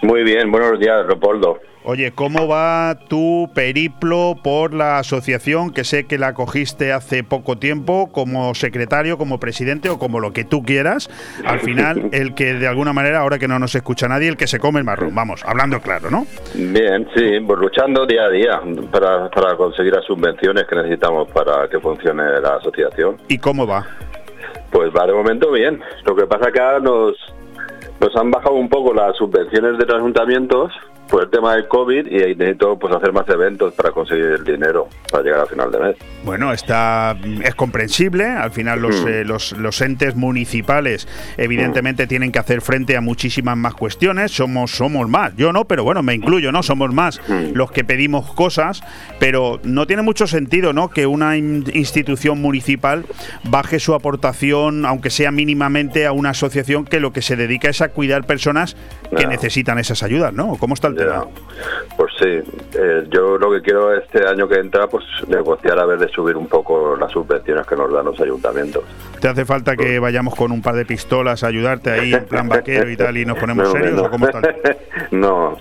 Muy 0.00 0.24
bien, 0.24 0.50
buenos 0.50 0.80
días, 0.80 1.06
Leopoldo. 1.06 1.60
Oye, 1.84 2.12
¿cómo 2.14 2.46
va 2.46 2.96
tu 3.08 3.50
periplo 3.54 4.36
por 4.40 4.72
la 4.72 4.98
asociación 4.98 5.72
que 5.72 5.82
sé 5.82 6.06
que 6.06 6.16
la 6.16 6.32
cogiste 6.32 6.92
hace 6.92 7.24
poco 7.24 7.58
tiempo 7.58 8.08
como 8.12 8.54
secretario, 8.54 9.18
como 9.18 9.40
presidente 9.40 9.90
o 9.90 9.98
como 9.98 10.20
lo 10.20 10.32
que 10.32 10.44
tú 10.44 10.62
quieras? 10.62 11.10
Al 11.44 11.58
final, 11.58 12.10
el 12.12 12.34
que 12.34 12.54
de 12.54 12.68
alguna 12.68 12.92
manera, 12.92 13.18
ahora 13.18 13.40
que 13.40 13.48
no 13.48 13.58
nos 13.58 13.74
escucha 13.74 14.06
nadie, 14.06 14.28
el 14.28 14.36
que 14.36 14.46
se 14.46 14.60
come 14.60 14.78
el 14.78 14.84
marrón, 14.84 15.12
vamos, 15.12 15.42
hablando 15.44 15.80
claro, 15.80 16.08
¿no? 16.08 16.24
Bien, 16.54 17.08
sí, 17.16 17.40
pues 17.44 17.58
luchando 17.58 18.06
día 18.06 18.26
a 18.26 18.30
día 18.30 18.60
para, 18.92 19.28
para 19.30 19.56
conseguir 19.56 19.92
las 19.92 20.04
subvenciones 20.04 20.64
que 20.68 20.76
necesitamos 20.76 21.28
para 21.32 21.68
que 21.68 21.80
funcione 21.80 22.22
la 22.40 22.56
asociación. 22.58 23.16
¿Y 23.26 23.38
cómo 23.38 23.66
va? 23.66 23.84
Pues 24.70 24.90
va 24.96 25.04
de 25.04 25.14
momento 25.14 25.50
bien. 25.50 25.82
Lo 26.04 26.14
que 26.14 26.26
pasa 26.26 26.52
que 26.52 26.60
ahora 26.60 26.78
nos, 26.78 27.16
nos 28.00 28.14
han 28.14 28.30
bajado 28.30 28.54
un 28.54 28.68
poco 28.68 28.94
las 28.94 29.16
subvenciones 29.16 29.78
de 29.78 29.86
los 29.86 29.96
ayuntamientos 29.96 30.72
por 31.12 31.24
el 31.24 31.30
tema 31.30 31.54
del 31.54 31.68
COVID 31.68 32.06
y 32.06 32.34
necesito 32.34 32.78
pues 32.78 32.94
hacer 32.94 33.12
más 33.12 33.28
eventos 33.28 33.74
para 33.74 33.90
conseguir 33.90 34.24
el 34.24 34.44
dinero 34.44 34.88
para 35.10 35.22
llegar 35.22 35.40
al 35.40 35.46
final 35.46 35.70
de 35.70 35.78
mes. 35.78 35.96
Bueno, 36.24 36.52
está 36.54 37.14
es 37.44 37.54
comprensible. 37.54 38.24
Al 38.24 38.50
final 38.50 38.80
los, 38.80 39.04
Mm. 39.04 39.08
eh, 39.08 39.24
los, 39.26 39.52
los 39.58 39.78
entes 39.82 40.16
municipales 40.16 41.06
evidentemente 41.36 42.06
tienen 42.06 42.32
que 42.32 42.38
hacer 42.38 42.62
frente 42.62 42.96
a 42.96 43.02
muchísimas 43.02 43.58
más 43.58 43.74
cuestiones. 43.74 44.32
Somos 44.32 44.70
somos 44.70 45.06
más. 45.08 45.36
Yo 45.36 45.52
no, 45.52 45.66
pero 45.66 45.84
bueno, 45.84 46.02
me 46.02 46.14
incluyo, 46.14 46.50
¿no? 46.50 46.62
Somos 46.62 46.94
más 46.94 47.20
Mm. 47.28 47.52
los 47.54 47.70
que 47.70 47.84
pedimos 47.84 48.32
cosas, 48.32 48.82
pero 49.20 49.60
no 49.64 49.86
tiene 49.86 50.00
mucho 50.02 50.26
sentido, 50.26 50.72
¿no? 50.72 50.88
Que 50.88 51.06
una 51.06 51.36
in- 51.36 51.64
institución 51.74 52.40
municipal 52.40 53.04
baje 53.44 53.78
su 53.80 53.92
aportación, 53.92 54.86
aunque 54.86 55.10
sea 55.10 55.30
mínimamente, 55.30 56.06
a 56.06 56.12
una 56.12 56.30
asociación 56.30 56.86
que 56.86 57.00
lo 57.00 57.12
que 57.12 57.20
se 57.20 57.36
dedica 57.36 57.68
es 57.68 57.82
a 57.82 57.88
cuidar 57.88 58.24
personas 58.24 58.76
que 59.16 59.26
necesitan 59.26 59.78
esas 59.78 60.02
ayudas, 60.02 60.32
¿no? 60.32 60.56
¿Cómo 60.58 60.74
está 60.74 60.88
el 60.88 60.96
tema? 60.96 61.26
Pues 61.96 62.12
sí, 62.18 62.26
eh, 62.74 63.06
yo 63.10 63.36
lo 63.38 63.50
que 63.52 63.60
quiero 63.60 63.94
este 63.94 64.26
año 64.26 64.48
que 64.48 64.56
entra, 64.58 64.86
pues 64.86 65.04
negociar 65.28 65.78
a 65.78 65.84
ver 65.86 65.98
de 65.98 66.08
subir 66.08 66.36
un 66.36 66.46
poco 66.46 66.96
las 66.96 67.12
subvenciones 67.12 67.66
que 67.66 67.76
nos 67.76 67.92
dan 67.92 68.06
los 68.06 68.18
ayuntamientos. 68.20 68.84
¿Te 69.20 69.28
hace 69.28 69.44
falta 69.44 69.76
que 69.76 69.98
vayamos 69.98 70.34
con 70.34 70.50
un 70.50 70.62
par 70.62 70.74
de 70.74 70.84
pistolas 70.86 71.44
a 71.44 71.48
ayudarte 71.48 71.90
ahí 71.90 72.14
en 72.14 72.24
plan 72.24 72.48
vaquero 72.48 72.90
y 72.90 72.96
tal 72.96 73.16
y 73.18 73.24
nos 73.26 73.38
ponemos 73.38 73.64
No, 73.66 73.72
serios 73.72 73.92
no. 73.94 74.02
o 74.04 74.10
cómo 74.10 74.26
está? 74.26 74.38
el- 74.40 74.76
no, 75.20 75.58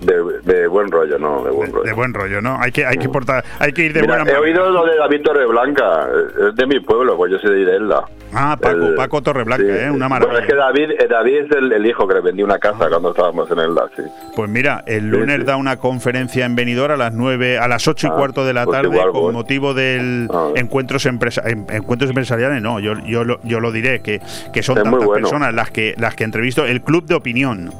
de, 0.00 0.22
de 0.44 0.66
buen 0.68 0.90
rollo, 0.90 1.18
no, 1.18 1.44
de 1.44 1.50
buen 1.50 1.72
rollo. 1.72 1.84
De 1.84 1.92
buen 1.92 2.14
rollo, 2.14 2.40
¿no? 2.40 2.58
Hay 2.60 2.72
que 2.72 2.84
hay 2.86 2.96
que 2.98 3.08
portar, 3.08 3.44
hay 3.58 3.72
que 3.72 3.82
ir 3.86 3.92
de 3.92 4.02
Mira, 4.02 4.16
buena 4.16 4.30
he 4.32 4.36
oído 4.38 4.70
lo 4.70 4.84
de 4.86 4.96
David 4.96 5.22
Torreblanca, 5.22 6.06
eh, 6.06 6.48
es 6.50 6.56
de 6.56 6.66
mi 6.66 6.80
pueblo, 6.80 7.16
pues 7.16 7.32
yo 7.32 7.38
soy 7.38 7.54
de 7.56 7.60
Irelda. 7.62 8.04
Ah, 8.34 8.58
Paco, 8.60 8.76
El- 8.76 8.94
Paco 8.94 9.22
Torreblanca, 9.22 9.64
sí. 9.64 9.70
¿eh? 9.70 9.90
Una 9.90 10.08
maravilla. 10.08 10.40
es 10.40 10.46
que 10.46 10.54
David, 10.54 10.90
eh, 10.98 11.06
David 11.08 11.34
es 11.46 11.50
el, 11.56 11.72
el 11.72 11.86
hijo 11.86 12.06
que 12.06 12.14
le 12.14 12.20
vendí 12.20 12.42
una 12.42 12.58
casa 12.58 12.88
cuando 12.90 13.10
estábamos 13.10 13.50
en 13.50 13.58
Elda, 13.58 13.88
sí. 13.96 14.02
Pues 14.36 14.50
mira, 14.50 14.84
el 14.86 15.08
lunes 15.08 15.44
da 15.46 15.56
una 15.56 15.78
conferencia 15.78 16.44
en 16.44 16.54
Benidorm 16.54 16.92
a 16.92 16.96
las 16.96 17.14
nueve, 17.14 17.58
a 17.58 17.66
las 17.68 17.88
ocho 17.88 18.06
y 18.06 18.10
Ah, 18.10 18.14
cuarto 18.16 18.44
de 18.44 18.52
la 18.52 18.64
pues 18.64 18.76
tarde 18.76 18.94
igual 18.94 19.12
con 19.12 19.20
voy. 19.22 19.32
motivo 19.32 19.72
del 19.74 20.28
Ah. 20.32 20.48
encuentros 20.56 21.06
empresa- 21.06 21.42
en- 21.46 21.66
encuentros 21.70 22.10
empresariales. 22.10 22.60
No, 22.60 22.80
yo 22.80 22.94
yo 23.06 23.24
lo, 23.24 23.40
yo 23.44 23.60
lo 23.60 23.72
diré 23.72 24.00
que, 24.00 24.20
que 24.52 24.62
son 24.62 24.76
Es 24.76 24.84
tantas 24.84 25.04
bueno. 25.04 25.22
personas 25.22 25.54
las 25.54 25.70
que 25.70 25.94
las 25.98 26.14
que 26.14 26.24
entrevisto. 26.24 26.66
El 26.66 26.82
club 26.82 27.06
de 27.06 27.14
opinión. 27.14 27.70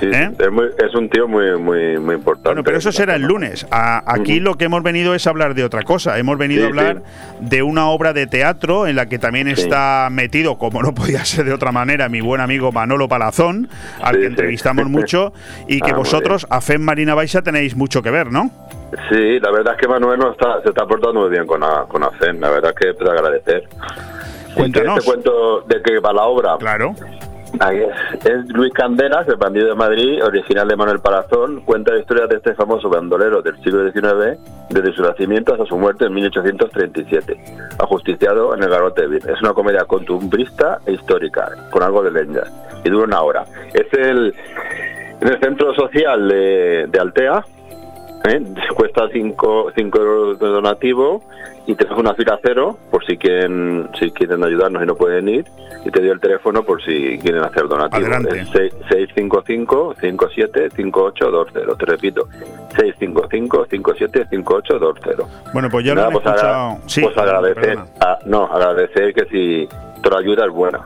Sí, 0.00 0.06
¿Eh? 0.12 0.30
es, 0.38 0.50
muy- 0.50 0.66
es 0.78 0.94
un 0.94 1.08
tío 1.08 1.28
muy 1.28 1.56
muy 1.58 1.98
muy 1.98 2.14
importante. 2.16 2.48
Bueno, 2.48 2.64
pero 2.64 2.78
eso 2.78 2.90
será 2.92 3.14
el 3.14 3.22
lunes. 3.22 3.66
A- 3.70 4.02
aquí 4.12 4.40
lo 4.40 4.56
que 4.56 4.64
hemos 4.66 4.82
venido 4.82 5.14
es 5.14 5.26
hablar 5.26 5.54
de 5.54 5.64
otra 5.64 5.82
cosa. 5.82 6.18
Hemos 6.18 6.36
venido 6.38 6.60
Sí, 6.62 6.66
a 6.66 6.68
hablar 6.68 7.02
de 7.40 7.62
una 7.62 7.88
obra 7.88 8.12
de 8.12 8.26
teatro 8.26 8.86
en 8.86 8.96
la 8.96 9.06
que 9.06 9.18
también 9.18 9.48
está 9.48 10.08
metido, 10.10 10.58
como 10.58 10.82
no 10.82 10.94
podía 10.94 11.24
ser 11.24 11.44
de 11.44 11.52
otra 11.52 11.72
manera, 11.72 12.08
mi 12.08 12.20
buen 12.20 12.40
amigo 12.40 12.72
Manolo 12.72 13.08
Palazón, 13.08 13.68
al 14.02 14.16
que 14.18 14.26
entrevistamos 14.26 14.88
mucho, 14.88 15.32
y 15.68 15.80
que 15.80 15.90
Ah, 15.94 15.96
vosotros, 15.96 16.46
a 16.50 16.60
FEM 16.60 16.82
Marina 16.82 17.14
Baixa, 17.14 17.42
tenéis 17.42 17.76
mucho 17.76 18.02
que 18.02 18.10
ver, 18.10 18.32
¿no? 18.32 18.50
Sí, 19.10 19.38
la 19.40 19.50
verdad 19.50 19.74
es 19.74 19.80
que 19.80 19.88
Manuel 19.88 20.18
no 20.18 20.32
está, 20.32 20.60
se 20.62 20.68
está 20.70 20.86
portando 20.86 21.20
muy 21.20 21.30
bien 21.30 21.46
con, 21.46 21.62
a- 21.62 21.84
con 21.88 22.02
la 22.40 22.50
verdad 22.50 22.72
es 22.78 22.86
que 22.86 22.94
te 22.94 23.10
agradecer. 23.10 23.64
Cuéntanos. 24.54 25.00
Te 25.00 25.04
cuento 25.04 25.62
de 25.62 25.82
qué 25.82 25.98
va 25.98 26.12
la 26.12 26.22
obra. 26.22 26.56
Claro. 26.58 26.94
Es, 27.60 28.48
Luis 28.48 28.72
Candelas, 28.72 29.28
el 29.28 29.36
bandido 29.36 29.68
de 29.68 29.74
Madrid, 29.74 30.24
original 30.24 30.66
de 30.66 30.76
Manuel 30.76 30.98
Palazón, 30.98 31.60
cuenta 31.60 31.92
la 31.92 32.00
historia 32.00 32.26
de 32.26 32.36
este 32.36 32.54
famoso 32.54 32.88
bandolero 32.88 33.42
del 33.42 33.56
siglo 33.62 33.90
XIX, 33.90 34.38
desde 34.70 34.92
su 34.92 35.02
nacimiento 35.02 35.52
hasta 35.52 35.66
su 35.66 35.76
muerte 35.76 36.06
en 36.06 36.14
1837, 36.14 37.38
ajusticiado 37.78 38.54
en 38.54 38.62
el 38.62 38.70
garrote 38.70 39.06
vil. 39.06 39.22
Es 39.28 39.40
una 39.40 39.52
comedia 39.52 39.84
costumbrista 39.84 40.78
e 40.86 40.92
histórica, 40.92 41.50
con 41.70 41.82
algo 41.82 42.02
de 42.02 42.10
leña, 42.10 42.42
y 42.84 42.90
dura 42.90 43.06
una 43.06 43.22
hora. 43.22 43.44
Es 43.72 43.92
el, 43.92 44.34
en 45.20 45.28
el 45.28 45.40
centro 45.40 45.74
social 45.74 46.28
de, 46.28 46.86
de 46.88 47.00
Altea, 47.00 47.44
¿eh? 48.28 48.42
cuesta 48.74 49.08
5 49.12 49.72
euros 49.76 50.38
de 50.38 50.46
donativo 50.46 51.22
y 51.66 51.74
tenemos 51.74 51.98
una 51.98 52.14
fila 52.14 52.38
cero 52.42 52.76
por 52.90 53.04
si 53.06 53.16
quieren 53.16 53.88
si 53.98 54.10
quieren 54.10 54.42
ayudarnos 54.44 54.82
y 54.82 54.86
no 54.86 54.94
pueden 54.96 55.28
ir 55.28 55.46
y 55.84 55.90
te 55.90 56.00
doy 56.00 56.10
el 56.10 56.20
teléfono 56.20 56.62
por 56.62 56.82
si 56.82 57.18
quieren 57.18 57.42
hacer 57.42 57.68
donativo 57.68 58.04
Adelante. 58.06 58.40
es 58.40 58.48
655 58.88 59.94
57 60.00 60.70
5820 60.76 61.76
te 61.78 61.86
repito 61.86 62.28
655 62.76 63.66
57 63.70 64.26
5820 64.30 65.22
Bueno, 65.52 65.68
pues 65.70 65.84
ya 65.86 65.94
Nada, 65.94 66.08
lo 66.10 66.20
pues, 66.20 66.26
agra- 66.26 66.36
escuchado. 66.36 66.78
Sí, 66.86 67.00
pues 67.02 67.16
agradecer 67.18 67.78
a- 68.00 68.18
no 68.26 68.44
agradecer 68.44 69.14
que 69.14 69.24
si 69.26 69.68
toda 70.02 70.18
ayuda 70.20 70.44
es 70.46 70.52
buena 70.52 70.80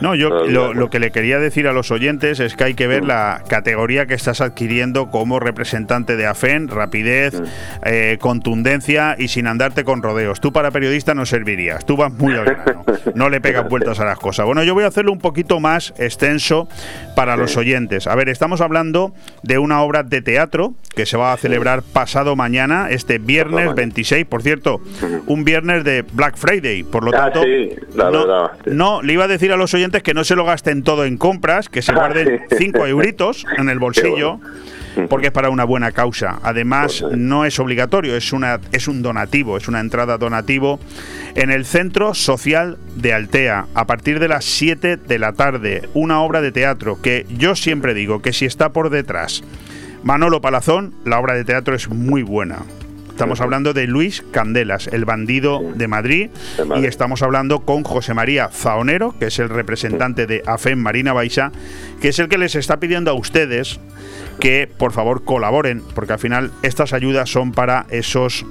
No, 0.00 0.14
yo 0.14 0.30
lo, 0.30 0.90
que 0.90 0.98
le 0.98 1.10
quería 1.10 1.38
decir 1.38 1.68
a 1.68 1.72
los 1.72 1.90
oyentes 1.90 2.40
es 2.40 2.56
que 2.56 2.64
hay 2.64 2.74
que 2.74 2.86
ver 2.86 3.04
la 3.04 3.42
categoría 3.48 4.06
que 4.06 4.14
estás 4.14 4.40
adquiriendo 4.40 5.10
como 5.10 5.40
representante 5.40 6.16
de 6.16 6.26
AFEN, 6.26 6.68
rapidez, 6.68 7.40
eh, 7.84 8.18
contundencia 8.20 9.16
y 9.18 9.28
sin 9.28 9.46
andarte 9.46 9.84
con 9.84 10.02
rodeos. 10.02 10.40
Tú 10.40 10.52
para 10.52 10.70
periodista 10.70 11.14
no 11.14 11.26
servirías, 11.26 11.84
tú 11.86 11.96
vas 11.96 12.12
muy 12.12 12.34
al 12.34 12.44
grano, 12.44 12.84
no 13.14 13.28
le 13.30 13.40
pegas 13.40 13.68
vueltas 13.68 14.00
a 14.00 14.04
las 14.04 14.18
cosas. 14.18 14.46
Bueno, 14.46 14.62
yo 14.64 14.74
voy 14.74 14.84
a 14.84 14.88
hacerlo 14.88 15.12
un 15.12 15.18
poquito 15.20 15.60
más 15.60 15.94
extenso 15.98 16.68
para 17.16 17.36
los 17.36 17.56
oyentes. 17.56 18.06
A 18.06 18.14
ver, 18.14 18.28
estamos 18.28 18.60
hablando 18.60 19.14
de 19.42 19.58
una 19.58 19.82
obra 19.82 20.02
de 20.02 20.22
teatro 20.22 20.74
que 20.94 21.06
se 21.06 21.16
va 21.16 21.32
a 21.32 21.36
celebrar 21.36 21.82
pasado 21.82 22.36
mañana, 22.36 22.88
este 22.90 23.18
viernes 23.18 23.74
26, 23.74 24.26
por 24.26 24.42
cierto, 24.42 24.80
un 25.26 25.44
viernes 25.44 25.84
de 25.84 26.02
Black 26.12 26.36
Friday, 26.36 26.82
por 26.82 27.04
lo 27.04 27.10
Ah, 27.14 27.30
tanto... 27.32 27.44
no, 27.94 28.50
no, 28.66 29.02
le 29.02 29.12
iba 29.12 29.24
a 29.24 29.28
decir 29.28 29.52
a 29.54 29.56
los 29.56 29.72
oyentes 29.74 30.02
que 30.02 30.14
no 30.14 30.24
se 30.24 30.36
lo 30.36 30.44
gasten 30.44 30.82
todo 30.82 31.04
en 31.04 31.16
compras, 31.16 31.68
que 31.68 31.80
se 31.82 31.92
Ah, 31.92 31.96
guarden 31.96 32.42
sí. 32.50 32.56
5 32.58 32.86
euritos 32.86 33.46
en 33.58 33.68
el 33.68 33.78
bolsillo, 33.80 34.36
bueno. 34.94 35.08
porque 35.08 35.28
es 35.28 35.32
para 35.32 35.50
una 35.50 35.64
buena 35.64 35.92
causa. 35.92 36.38
Además, 36.42 36.98
Pues 37.00 37.16
no 37.16 37.44
es 37.44 37.58
obligatorio, 37.58 38.16
es, 38.16 38.32
una, 38.32 38.60
es 38.72 38.86
un 38.88 39.02
donativo, 39.02 39.56
es 39.56 39.66
una 39.68 39.80
entrada 39.80 40.18
donativo 40.18 40.78
en 41.34 41.50
el 41.50 41.64
Centro 41.64 42.14
Social 42.14 42.76
de 42.96 43.12
Altea, 43.14 43.66
a 43.74 43.86
partir 43.86 44.20
de 44.20 44.28
las 44.28 44.44
7 44.44 44.96
de 44.96 45.18
la 45.18 45.32
tarde. 45.32 45.88
Una 45.94 46.20
obra 46.20 46.40
de 46.40 46.52
teatro 46.52 47.00
que 47.00 47.26
yo 47.30 47.56
siempre 47.56 47.94
digo 47.94 48.20
que 48.22 48.32
si 48.32 48.44
está 48.44 48.72
por 48.72 48.90
detrás 48.90 49.42
Manolo 50.02 50.40
Palazón, 50.42 50.94
la 51.06 51.18
obra 51.18 51.34
de 51.34 51.44
teatro 51.44 51.74
es 51.74 51.88
muy 51.88 52.22
buena. 52.22 52.58
Estamos 53.14 53.40
hablando 53.40 53.72
de 53.72 53.86
Luis 53.86 54.24
Candelas, 54.32 54.88
el 54.88 55.04
bandido 55.04 55.60
de 55.76 55.86
Madrid, 55.86 56.30
De 56.56 56.64
Madrid. 56.64 56.82
y 56.82 56.88
estamos 56.88 57.22
hablando 57.22 57.60
con 57.60 57.84
José 57.84 58.12
María 58.12 58.48
Zaonero, 58.48 59.14
que 59.16 59.26
es 59.26 59.38
el 59.38 59.50
representante 59.50 60.26
de 60.26 60.42
AFEM 60.44 60.80
Marina 60.80 61.12
Baixa, 61.12 61.52
que 62.00 62.08
es 62.08 62.18
el 62.18 62.28
que 62.28 62.38
les 62.38 62.56
está 62.56 62.80
pidiendo 62.80 63.12
a 63.12 63.14
ustedes 63.14 63.78
que 64.40 64.68
por 64.78 64.90
favor 64.90 65.22
colaboren, 65.22 65.80
porque 65.94 66.14
al 66.14 66.18
final 66.18 66.50
estas 66.62 66.92
ayudas 66.92 67.30
son 67.30 67.52
para 67.52 67.86
esos 67.88 68.44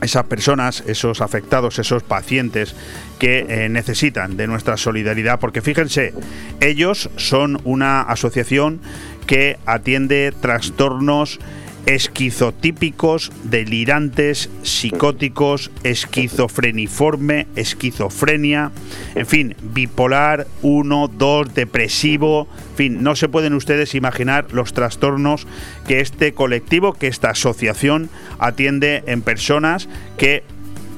esas 0.00 0.24
personas, 0.24 0.82
esos 0.86 1.20
afectados, 1.20 1.78
esos 1.78 2.02
pacientes 2.02 2.74
que 3.18 3.44
eh, 3.46 3.68
necesitan 3.68 4.38
de 4.38 4.46
nuestra 4.46 4.78
solidaridad, 4.78 5.38
porque 5.38 5.60
fíjense, 5.60 6.14
ellos 6.60 7.10
son 7.16 7.60
una 7.64 8.00
asociación 8.00 8.80
que 9.26 9.58
atiende 9.66 10.32
trastornos 10.40 11.38
esquizotípicos, 11.86 13.32
delirantes, 13.44 14.50
psicóticos, 14.62 15.70
esquizofreniforme, 15.82 17.46
esquizofrenia, 17.56 18.70
en 19.14 19.26
fin, 19.26 19.56
bipolar 19.62 20.46
1, 20.62 21.10
2, 21.16 21.54
depresivo, 21.54 22.48
en 22.70 22.76
fin, 22.76 23.02
no 23.02 23.16
se 23.16 23.28
pueden 23.28 23.54
ustedes 23.54 23.94
imaginar 23.94 24.46
los 24.52 24.72
trastornos 24.72 25.46
que 25.86 26.00
este 26.00 26.32
colectivo, 26.34 26.92
que 26.92 27.06
esta 27.08 27.30
asociación 27.30 28.08
atiende 28.38 29.02
en 29.06 29.22
personas 29.22 29.88
que 30.16 30.42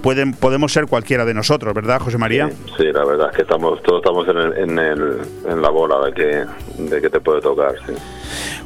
pueden 0.03 0.35
podemos 0.35 0.71
ser 0.73 0.85
cualquiera 0.87 1.25
de 1.25 1.33
nosotros, 1.33 1.73
¿verdad, 1.75 1.99
José 1.99 2.19
María? 2.19 2.51
Sí, 2.77 2.85
la 2.93 3.05
verdad 3.07 3.29
es 3.31 3.37
que 3.37 3.43
estamos 3.43 3.83
todos 3.83 4.03
estamos 4.03 4.29
en, 4.29 4.37
el- 4.37 4.53
en, 4.59 4.79
el- 4.79 5.19
en 5.49 5.63
la 5.63 5.71
bola 5.71 5.97
de 6.07 6.13
que, 6.13 6.83
de 6.83 7.01
que 7.01 7.09
te 7.09 7.21
puede 7.21 7.41
tocar. 7.41 7.73
Sí. 7.87 7.95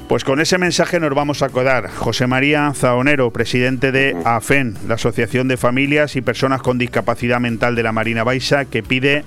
Pues 0.09 0.25
con 0.25 0.41
ese 0.41 0.57
mensaje 0.57 0.99
nos 1.01 1.15
vamos 1.15 1.43
a 1.43 1.51
quedar. 1.51 1.91
José 1.91 2.27
María 2.27 2.73
Zaonero, 2.75 3.31
presidente 3.31 3.93
de 3.93 4.17
AFEN, 4.25 4.75
la 4.89 4.95
Asociación 4.95 5.49
de 5.49 5.59
Familias 5.59 6.17
y 6.17 6.23
Personas 6.23 6.63
con 6.63 6.79
Discapacidad 6.79 7.41
Mental 7.41 7.75
de 7.75 7.83
la 7.83 7.93
Marina 7.93 8.25
Baixa, 8.25 8.65
que 8.65 8.83
pide 8.83 9.25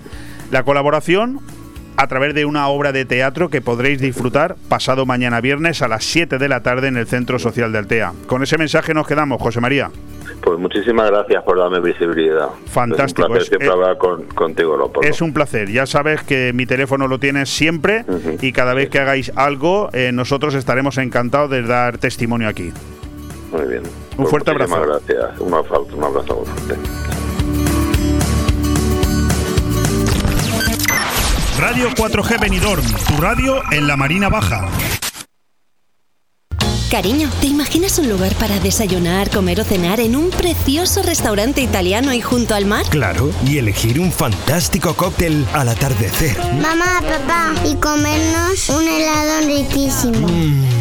la 0.49 0.63
colaboración 0.63 1.39
a 1.97 2.07
través 2.07 2.33
de 2.33 2.45
una 2.45 2.67
obra 2.67 2.91
de 2.91 3.05
teatro 3.05 3.49
que 3.49 3.61
podréis 3.61 3.99
disfrutar 3.99 4.55
pasado 4.69 5.05
mañana 5.05 5.41
viernes 5.41 5.81
a 5.81 5.87
las 5.87 6.03
7 6.05 6.37
de 6.37 6.47
la 6.49 6.61
tarde 6.63 6.87
en 6.87 6.97
el 6.97 7.07
Centro 7.07 7.37
Social 7.39 7.71
de 7.71 7.77
Altea. 7.79 8.13
Con 8.27 8.41
ese 8.43 8.57
mensaje 8.57 8.93
nos 8.93 9.07
quedamos, 9.07 9.41
José 9.41 9.61
María. 9.61 9.91
Pues 10.41 10.57
muchísimas 10.57 11.11
gracias 11.11 11.43
por 11.43 11.59
darme 11.59 11.79
visibilidad. 11.81 12.47
Fantástico. 12.65 13.21
Es 13.21 13.27
un 13.27 13.33
placer 13.33 13.47
siempre 13.47 13.69
hablar 13.69 13.97
con, 13.99 14.23
contigo, 14.23 14.75
Leopoldo. 14.75 15.07
Es 15.07 15.21
un 15.21 15.33
placer. 15.33 15.69
Ya 15.69 15.85
sabes 15.85 16.23
que 16.23 16.51
mi 16.53 16.65
teléfono 16.65 17.07
lo 17.07 17.19
tienes 17.19 17.49
siempre 17.49 18.05
y 18.41 18.51
cada 18.51 18.73
vez 18.73 18.89
que 18.89 18.97
hagáis 18.99 19.31
algo, 19.35 19.89
eh, 19.93 20.11
nosotros 20.11 20.55
estaremos 20.55 20.97
encantados 20.97 21.51
de 21.51 21.61
dar 21.61 21.99
testimonio 21.99 22.47
aquí. 22.47 22.71
Muy 23.51 23.67
bien. 23.67 23.83
Un 23.83 24.17
Pues 24.17 24.29
fuerte 24.29 24.51
muchísimas 24.53 24.79
abrazo. 24.79 25.01
gracias. 25.07 25.39
Un 25.39 25.53
abrazo, 25.53 25.87
un 25.95 26.03
abrazo 26.03 26.43
fuerte. 26.45 27.20
Radio 31.61 31.91
4G 31.91 32.39
Benidorm, 32.39 32.83
tu 33.07 33.21
radio 33.21 33.61
en 33.71 33.85
la 33.85 33.95
Marina 33.95 34.29
Baja. 34.29 34.67
Cariño, 36.89 37.29
¿te 37.39 37.45
imaginas 37.45 37.99
un 37.99 38.09
lugar 38.09 38.33
para 38.33 38.59
desayunar, 38.59 39.29
comer 39.29 39.61
o 39.61 39.63
cenar 39.63 39.99
en 39.99 40.15
un 40.15 40.31
precioso 40.31 41.03
restaurante 41.03 41.61
italiano 41.61 42.13
y 42.13 42.19
junto 42.19 42.55
al 42.55 42.65
mar? 42.65 42.83
Claro, 42.89 43.31
y 43.45 43.59
elegir 43.59 43.99
un 43.99 44.11
fantástico 44.11 44.95
cóctel 44.95 45.45
al 45.53 45.69
atardecer. 45.69 46.35
Mamá, 46.55 46.99
papá, 47.01 47.53
y 47.63 47.75
comernos 47.75 48.67
un 48.69 48.87
helado 48.87 49.45
riquísimo. 49.45 50.27
Mmm, 50.27 50.80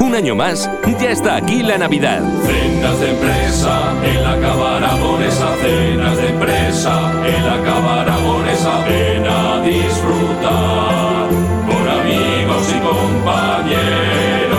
Un 0.00 0.14
año 0.14 0.34
más, 0.34 0.70
ya 1.00 1.10
está 1.10 1.36
aquí 1.36 1.62
la 1.62 1.76
Navidad. 1.78 2.20
Cenas 2.44 3.00
de 3.00 3.10
empresa 3.10 3.92
en 4.04 4.22
la 4.22 4.38
Cava 4.40 4.76
Aragonesa, 4.76 5.56
cenas 5.60 6.16
de 6.16 6.28
empresa 6.28 7.12
en 7.26 7.46
la 7.46 7.62
Cava 7.64 8.02
Aragonesa, 8.02 8.84
ven 8.84 9.26
a 9.26 9.60
disfrutar 9.62 11.28
con 11.66 11.88
amigos 11.88 12.68
y 12.70 12.78
compañeros. 12.80 14.50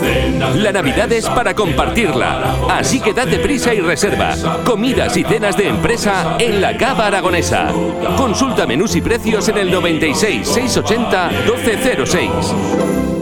Cenas 0.00 0.56
La 0.56 0.72
Navidad 0.72 1.10
es 1.12 1.28
para 1.30 1.54
compartirla, 1.54 2.56
así 2.70 3.00
que 3.00 3.14
date 3.14 3.38
prisa 3.38 3.72
y 3.72 3.80
reserva. 3.80 4.34
Comidas 4.64 5.16
y 5.16 5.24
cenas 5.24 5.56
de 5.56 5.68
empresa 5.68 6.36
en 6.38 6.60
la 6.60 6.76
Cava 6.76 7.06
Aragonesa. 7.06 7.72
Consulta 8.16 8.66
menús 8.66 8.94
y 8.96 9.00
precios 9.00 9.48
en 9.48 9.58
el 9.58 9.70
96 9.70 10.46
680 10.46 11.30
1206. 11.46 13.13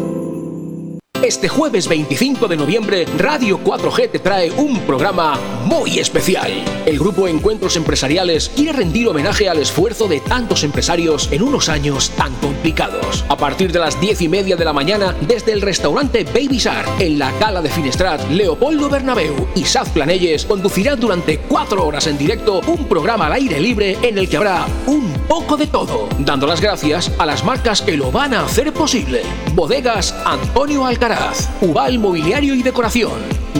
Este 1.22 1.48
jueves 1.48 1.86
25 1.86 2.48
de 2.48 2.56
noviembre, 2.56 3.06
Radio 3.16 3.60
4G 3.62 4.10
te 4.10 4.18
trae 4.18 4.50
un 4.50 4.80
programa 4.80 5.38
muy 5.64 6.00
especial. 6.00 6.50
El 6.84 6.98
grupo 6.98 7.28
Encuentros 7.28 7.76
Empresariales 7.76 8.48
quiere 8.48 8.72
rendir 8.72 9.06
homenaje 9.06 9.48
al 9.48 9.58
esfuerzo 9.58 10.08
de 10.08 10.18
tantos 10.18 10.64
empresarios 10.64 11.28
en 11.30 11.44
unos 11.44 11.68
años 11.68 12.10
tan 12.16 12.34
complicados. 12.34 13.24
A 13.28 13.36
partir 13.36 13.70
de 13.70 13.78
las 13.78 14.00
10 14.00 14.22
y 14.22 14.28
media 14.28 14.56
de 14.56 14.64
la 14.64 14.72
mañana, 14.72 15.14
desde 15.20 15.52
el 15.52 15.60
restaurante 15.60 16.24
Baby 16.24 16.58
Shark, 16.58 17.00
en 17.00 17.20
la 17.20 17.30
Cala 17.38 17.62
de 17.62 17.70
Finestrat, 17.70 18.28
Leopoldo 18.28 18.90
Bernabeu 18.90 19.46
y 19.54 19.64
Saz 19.64 19.90
Planelles 19.90 20.44
conducirán 20.44 20.98
durante 20.98 21.38
cuatro 21.38 21.86
horas 21.86 22.08
en 22.08 22.18
directo 22.18 22.60
un 22.66 22.88
programa 22.88 23.26
al 23.26 23.34
aire 23.34 23.60
libre 23.60 23.96
en 24.02 24.18
el 24.18 24.28
que 24.28 24.38
habrá 24.38 24.66
un 24.88 25.12
poco 25.28 25.56
de 25.56 25.68
todo, 25.68 26.08
dando 26.18 26.48
las 26.48 26.60
gracias 26.60 27.12
a 27.18 27.26
las 27.26 27.44
marcas 27.44 27.80
que 27.80 27.96
lo 27.96 28.10
van 28.10 28.34
a 28.34 28.44
hacer 28.44 28.72
posible. 28.72 29.22
Bodegas 29.54 30.14
Antonio 30.24 30.84
Alcaraz, 30.84 31.11
Ubal 31.60 31.98
Mobiliario 31.98 32.54
y 32.54 32.62
Decoración, 32.62 33.12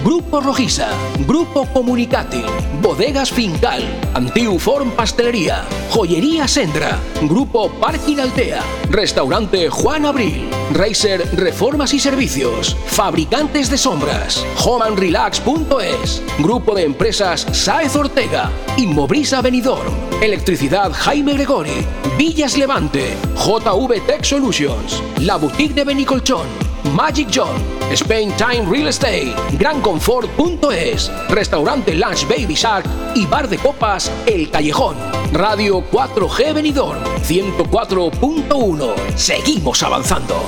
Grupo 0.03 0.41
Rojiza, 0.41 0.89
Grupo 1.27 1.67
Comunicati, 1.67 2.43
Bodegas 2.81 3.31
Fincal, 3.31 3.83
Antiuform 4.15 4.91
Pastelería, 4.93 5.63
Joyería 5.91 6.49
Sendra, 6.49 6.99
Grupo 7.21 7.71
Parking 7.73 8.19
Altea, 8.19 8.63
Restaurante 8.89 9.69
Juan 9.69 10.07
Abril, 10.07 10.49
Racer 10.73 11.29
Reformas 11.35 11.93
y 11.93 12.01
Servicios, 12.01 12.75
Fabricantes 12.87 13.69
de 13.69 13.77
Sombras, 13.77 14.47
homeandrelax.es, 14.65 16.23
Grupo 16.39 16.75
de 16.75 16.85
Empresas 16.85 17.47
Saez 17.53 17.95
Ortega, 17.97 18.51
Inmobrisa 18.79 19.43
Benidorm, 19.43 19.93
Electricidad 20.23 20.91
Jaime 20.93 21.35
Gregori, 21.35 21.87
Villas 22.17 22.57
Levante, 22.57 23.15
JV 23.37 24.01
Tech 24.07 24.25
Solutions, 24.25 25.03
La 25.21 25.37
Boutique 25.37 25.75
de 25.75 25.85
Benicolchón, 25.85 26.72
Magic 26.95 27.29
John, 27.33 27.57
Spain 27.93 28.33
Time 28.37 28.67
Real 28.71 28.89
Estate, 28.89 29.35
GranConfort.es, 29.59 31.11
Restaurante 31.29 31.95
Lunch 31.95 32.27
Baby 32.29 32.55
Shark 32.55 32.85
y 33.15 33.27
Bar 33.27 33.49
de 33.49 33.59
Copas 33.59 34.11
El 34.27 34.51
Callejón. 34.51 34.97
Radio 35.33 35.83
4G 35.91 36.55
Benidorm 36.55 37.03
104.1. 37.23 38.95
Seguimos 39.17 39.83
avanzando. 39.83 40.43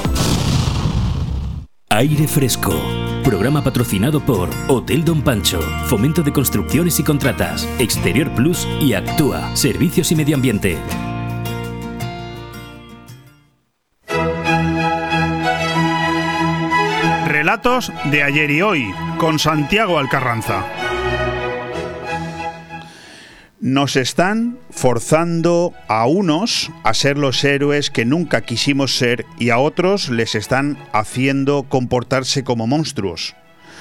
Aire 1.90 2.26
Fresco. 2.26 2.72
Programa 3.22 3.64
patrocinado 3.64 4.20
por 4.20 4.50
Hotel 4.68 5.04
Don 5.04 5.22
Pancho, 5.22 5.60
Fomento 5.86 6.22
de 6.22 6.32
Construcciones 6.32 7.00
y 7.00 7.02
Contratas, 7.02 7.66
Exterior 7.78 8.30
Plus 8.34 8.68
y 8.80 8.92
Actúa, 8.92 9.56
Servicios 9.56 10.12
y 10.12 10.16
Medio 10.16 10.36
Ambiente. 10.36 10.76
De 17.64 18.22
ayer 18.22 18.50
y 18.50 18.60
hoy 18.60 18.92
con 19.16 19.38
Santiago 19.38 19.98
Alcarranza. 19.98 20.66
Nos 23.58 23.96
están 23.96 24.58
forzando 24.68 25.72
a 25.88 26.04
unos 26.04 26.70
a 26.82 26.92
ser 26.92 27.16
los 27.16 27.42
héroes 27.42 27.88
que 27.88 28.04
nunca 28.04 28.42
quisimos 28.42 28.98
ser 28.98 29.24
y 29.38 29.48
a 29.48 29.56
otros 29.56 30.10
les 30.10 30.34
están 30.34 30.76
haciendo 30.92 31.62
comportarse 31.62 32.44
como 32.44 32.66
monstruos. 32.66 33.34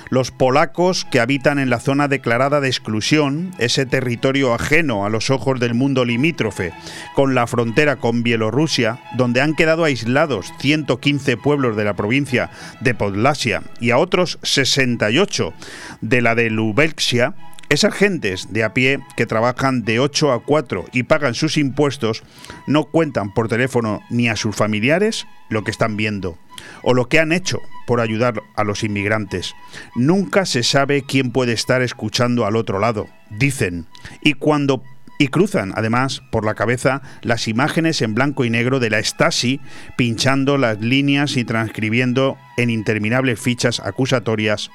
Los 0.09 0.31
polacos 0.31 1.05
que 1.09 1.19
habitan 1.19 1.59
en 1.59 1.69
la 1.69 1.79
zona 1.79 2.07
declarada 2.07 2.61
de 2.61 2.67
exclusión, 2.67 3.51
ese 3.57 3.85
territorio 3.85 4.53
ajeno 4.53 5.05
a 5.05 5.09
los 5.09 5.29
ojos 5.29 5.59
del 5.59 5.73
mundo 5.73 6.05
limítrofe, 6.05 6.73
con 7.15 7.35
la 7.35 7.47
frontera 7.47 7.95
con 7.97 8.23
Bielorrusia, 8.23 8.99
donde 9.15 9.41
han 9.41 9.55
quedado 9.55 9.83
aislados 9.83 10.53
115 10.59 11.37
pueblos 11.37 11.75
de 11.75 11.83
la 11.83 11.95
provincia 11.95 12.49
de 12.81 12.93
Podlasia 12.93 13.63
y 13.79 13.91
a 13.91 13.97
otros 13.97 14.39
68 14.43 15.53
de 16.01 16.21
la 16.21 16.35
de 16.35 16.49
Lubelsia, 16.49 17.35
esas 17.73 17.95
gentes 17.95 18.53
de 18.53 18.63
a 18.63 18.73
pie 18.75 18.99
que 19.17 19.25
trabajan 19.25 19.83
de 19.83 19.99
8 19.99 20.31
a 20.31 20.43
4 20.43 20.85
y 20.93 21.03
pagan 21.03 21.33
sus 21.33 21.57
impuestos 21.57 22.23
no 22.67 22.85
cuentan 22.85 23.33
por 23.33 23.47
teléfono 23.47 24.01
ni 24.11 24.29
a 24.29 24.35
sus 24.35 24.55
familiares 24.55 25.25
lo 25.49 25.63
que 25.63 25.71
están 25.71 25.97
viendo 25.97 26.37
o 26.83 26.93
lo 26.93 27.09
que 27.09 27.19
han 27.19 27.31
hecho 27.31 27.57
por 27.87 27.99
ayudar 27.99 28.43
a 28.55 28.63
los 28.63 28.83
inmigrantes. 28.83 29.55
Nunca 29.95 30.45
se 30.45 30.61
sabe 30.61 31.01
quién 31.01 31.31
puede 31.31 31.53
estar 31.53 31.81
escuchando 31.81 32.45
al 32.45 32.57
otro 32.57 32.77
lado, 32.77 33.07
dicen. 33.31 33.87
Y 34.21 34.33
cuando 34.33 34.83
y 35.17 35.29
cruzan 35.29 35.73
además 35.75 36.21
por 36.31 36.45
la 36.45 36.53
cabeza 36.53 37.01
las 37.21 37.47
imágenes 37.47 38.03
en 38.03 38.13
blanco 38.13 38.45
y 38.45 38.51
negro 38.51 38.79
de 38.79 38.91
la 38.91 38.99
Stasi 39.01 39.61
pinchando 39.95 40.57
las 40.57 40.79
líneas 40.79 41.37
y 41.37 41.43
transcribiendo 41.43 42.37
en 42.57 42.69
interminables 42.69 43.39
fichas 43.39 43.79
acusatorias 43.79 44.69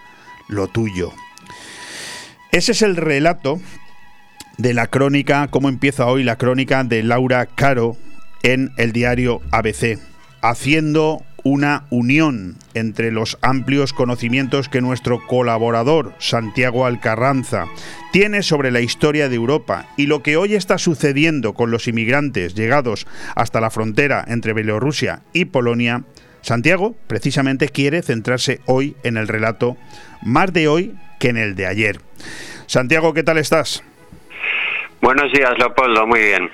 lo 0.48 0.66
tuyo. 0.66 1.12
Ese 2.50 2.72
es 2.72 2.80
el 2.80 2.96
relato 2.96 3.60
de 4.56 4.72
la 4.72 4.86
crónica, 4.86 5.48
cómo 5.48 5.68
empieza 5.68 6.06
hoy 6.06 6.24
la 6.24 6.36
crónica 6.36 6.82
de 6.82 7.02
Laura 7.02 7.44
Caro 7.44 7.96
en 8.42 8.72
el 8.78 8.92
diario 8.92 9.42
ABC, 9.50 9.98
haciendo 10.40 11.22
una 11.44 11.84
unión 11.90 12.56
entre 12.72 13.12
los 13.12 13.36
amplios 13.42 13.92
conocimientos 13.92 14.70
que 14.70 14.80
nuestro 14.80 15.24
colaborador 15.26 16.14
Santiago 16.18 16.86
Alcarranza 16.86 17.66
tiene 18.12 18.42
sobre 18.42 18.70
la 18.70 18.80
historia 18.80 19.28
de 19.28 19.36
Europa 19.36 19.86
y 19.98 20.06
lo 20.06 20.22
que 20.22 20.38
hoy 20.38 20.54
está 20.54 20.78
sucediendo 20.78 21.52
con 21.52 21.70
los 21.70 21.86
inmigrantes 21.86 22.54
llegados 22.54 23.06
hasta 23.36 23.60
la 23.60 23.70
frontera 23.70 24.24
entre 24.26 24.54
Bielorrusia 24.54 25.20
y 25.34 25.44
Polonia, 25.44 26.04
Santiago 26.40 26.96
precisamente 27.06 27.68
quiere 27.68 28.02
centrarse 28.02 28.60
hoy 28.64 28.96
en 29.02 29.18
el 29.18 29.28
relato 29.28 29.76
más 30.22 30.52
de 30.52 30.66
hoy 30.66 30.94
que 31.18 31.28
en 31.28 31.36
el 31.36 31.54
de 31.54 31.66
ayer. 31.66 31.98
Santiago, 32.66 33.14
¿qué 33.14 33.22
tal 33.22 33.38
estás? 33.38 33.82
Buenos 35.00 35.32
días, 35.32 35.52
Leopoldo, 35.58 36.06
muy 36.06 36.20
bien. 36.20 36.50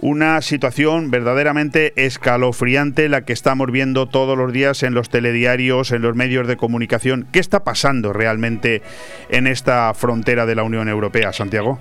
una 0.00 0.42
situación 0.42 1.10
verdaderamente 1.10 1.92
escalofriante 1.96 3.08
la 3.08 3.24
que 3.24 3.32
estamos 3.32 3.70
viendo 3.70 4.06
todos 4.06 4.36
los 4.36 4.52
días 4.52 4.82
en 4.82 4.92
los 4.92 5.08
telediarios, 5.08 5.92
en 5.92 6.02
los 6.02 6.14
medios 6.14 6.46
de 6.46 6.56
comunicación. 6.56 7.26
¿Qué 7.32 7.38
está 7.38 7.64
pasando 7.64 8.12
realmente 8.12 8.82
en 9.30 9.46
esta 9.46 9.94
frontera 9.94 10.44
de 10.44 10.54
la 10.54 10.64
Unión 10.64 10.88
Europea, 10.88 11.32
Santiago? 11.32 11.78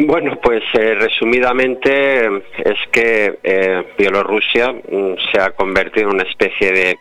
Bueno, 0.00 0.38
pues 0.40 0.62
eh, 0.74 0.94
resumidamente 0.94 2.26
es 2.58 2.78
que 2.92 3.38
eh, 3.42 3.84
Bielorrusia 3.98 4.72
mm, 4.72 5.14
se 5.30 5.40
ha 5.40 5.50
convertido 5.50 6.08
en 6.08 6.14
una 6.14 6.22
especie 6.22 6.72
de 6.72 6.98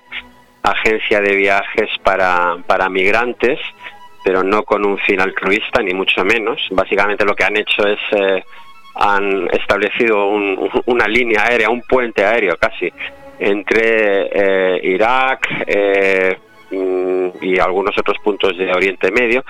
agencia 0.64 1.22
de 1.22 1.36
viajes 1.36 1.89
para, 2.03 2.58
para 2.66 2.89
migrantes, 2.89 3.60
pero 4.28 4.43
no 4.43 4.63
con 4.63 4.86
un 4.86 4.97
fin 4.97 5.21
altruista, 5.21 5.82
ni 5.82 5.93
mucho 5.93 6.25
menos. 6.25 6.59
Básicamente 6.71 7.23
lo 7.23 7.34
que 7.34 7.45
han 7.45 7.55
hecho 7.55 7.88
es, 7.88 7.99
eh, 8.11 8.43
han 8.95 9.47
establecido 9.53 10.28
una 10.88 11.07
línea 11.07 11.45
aérea, 11.45 11.69
un 11.69 11.82
puente 11.84 12.25
aéreo 12.25 12.57
casi, 12.57 12.91
entre 13.39 14.82
Irak 14.84 15.47
mm, 16.71 17.30
y 17.41 17.57
algunos 17.57 17.97
otros 17.97 18.17
puntos 18.21 18.57
de 18.57 18.69
Oriente 18.73 19.11
Medio, 19.11 19.45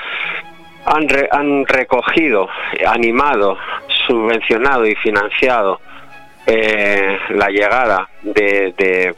han, 0.85 1.65
recogido, 1.65 2.47
animado, 2.85 3.57
subvencionado 4.05 4.85
y 4.85 4.93
financiado 4.93 5.81
eh, 6.45 7.17
la 7.31 7.49
llegada 7.49 8.07
de, 8.21 9.15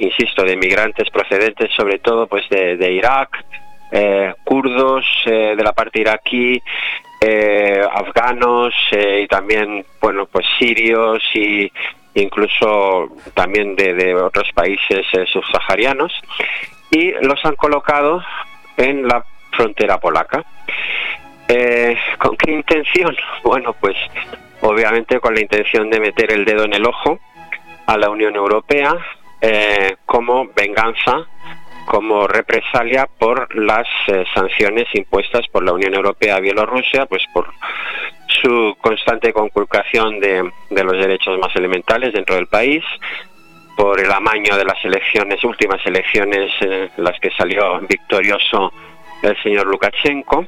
insisto, 0.00 0.44
de 0.44 0.56
migrantes 0.56 1.10
procedentes 1.10 1.70
sobre 1.76 1.98
todo 1.98 2.26
pues 2.26 2.48
de, 2.48 2.90
Irak, 2.90 3.44
eh, 3.52 3.63
kurdos 4.44 5.04
eh, 5.26 5.54
de 5.56 5.62
la 5.62 5.72
parte 5.72 6.00
iraquí, 6.00 6.60
afganos 7.90 8.74
y 8.92 9.26
también, 9.28 9.86
bueno, 10.00 10.26
pues 10.26 10.44
sirios 10.58 11.22
y 11.34 11.72
incluso 12.14 13.08
también 13.34 13.74
de, 13.76 14.14
otros 14.14 14.50
países 14.52 15.06
subsaharianos 15.32 16.12
y 16.90 17.12
los 17.22 17.44
han 17.44 17.56
colocado 17.56 18.22
en 18.76 19.06
la 19.06 19.24
frontera 19.52 19.98
polaca. 19.98 20.44
Eh, 21.48 21.96
¿Con 22.18 22.36
qué 22.36 22.52
intención? 22.52 23.16
Bueno, 23.42 23.74
pues 23.78 23.96
obviamente 24.62 25.20
con 25.20 25.34
la 25.34 25.40
intención 25.40 25.90
de 25.90 26.00
meter 26.00 26.32
el 26.32 26.44
dedo 26.44 26.64
en 26.64 26.72
el 26.72 26.86
ojo 26.86 27.18
a 27.86 27.98
la 27.98 28.08
Unión 28.08 28.34
Europea 28.34 28.96
eh, 29.40 29.96
como 30.06 30.48
venganza, 30.56 31.26
como 31.86 32.26
represalia 32.26 33.08
por 33.18 33.54
las 33.54 33.86
eh, 34.08 34.24
sanciones 34.34 34.86
impuestas 34.94 35.46
por 35.48 35.64
la 35.64 35.72
Unión 35.72 35.94
Europea 35.94 36.36
a 36.36 36.40
Bielorrusia, 36.40 37.06
pues 37.06 37.22
por 37.32 37.48
su 38.42 38.76
constante 38.80 39.32
conculcación 39.32 40.20
de, 40.20 40.50
de 40.70 40.84
los 40.84 40.94
derechos 40.94 41.38
más 41.38 41.54
elementales 41.56 42.12
dentro 42.12 42.34
del 42.34 42.46
país, 42.46 42.82
por 43.76 44.00
el 44.00 44.10
amaño 44.10 44.56
de 44.56 44.64
las 44.64 44.82
elecciones, 44.84 45.42
últimas 45.44 45.84
elecciones, 45.84 46.52
las 46.96 47.18
que 47.20 47.30
salió 47.30 47.80
victorioso 47.80 48.72
el 49.22 49.42
señor 49.42 49.66
Lukashenko. 49.66 50.46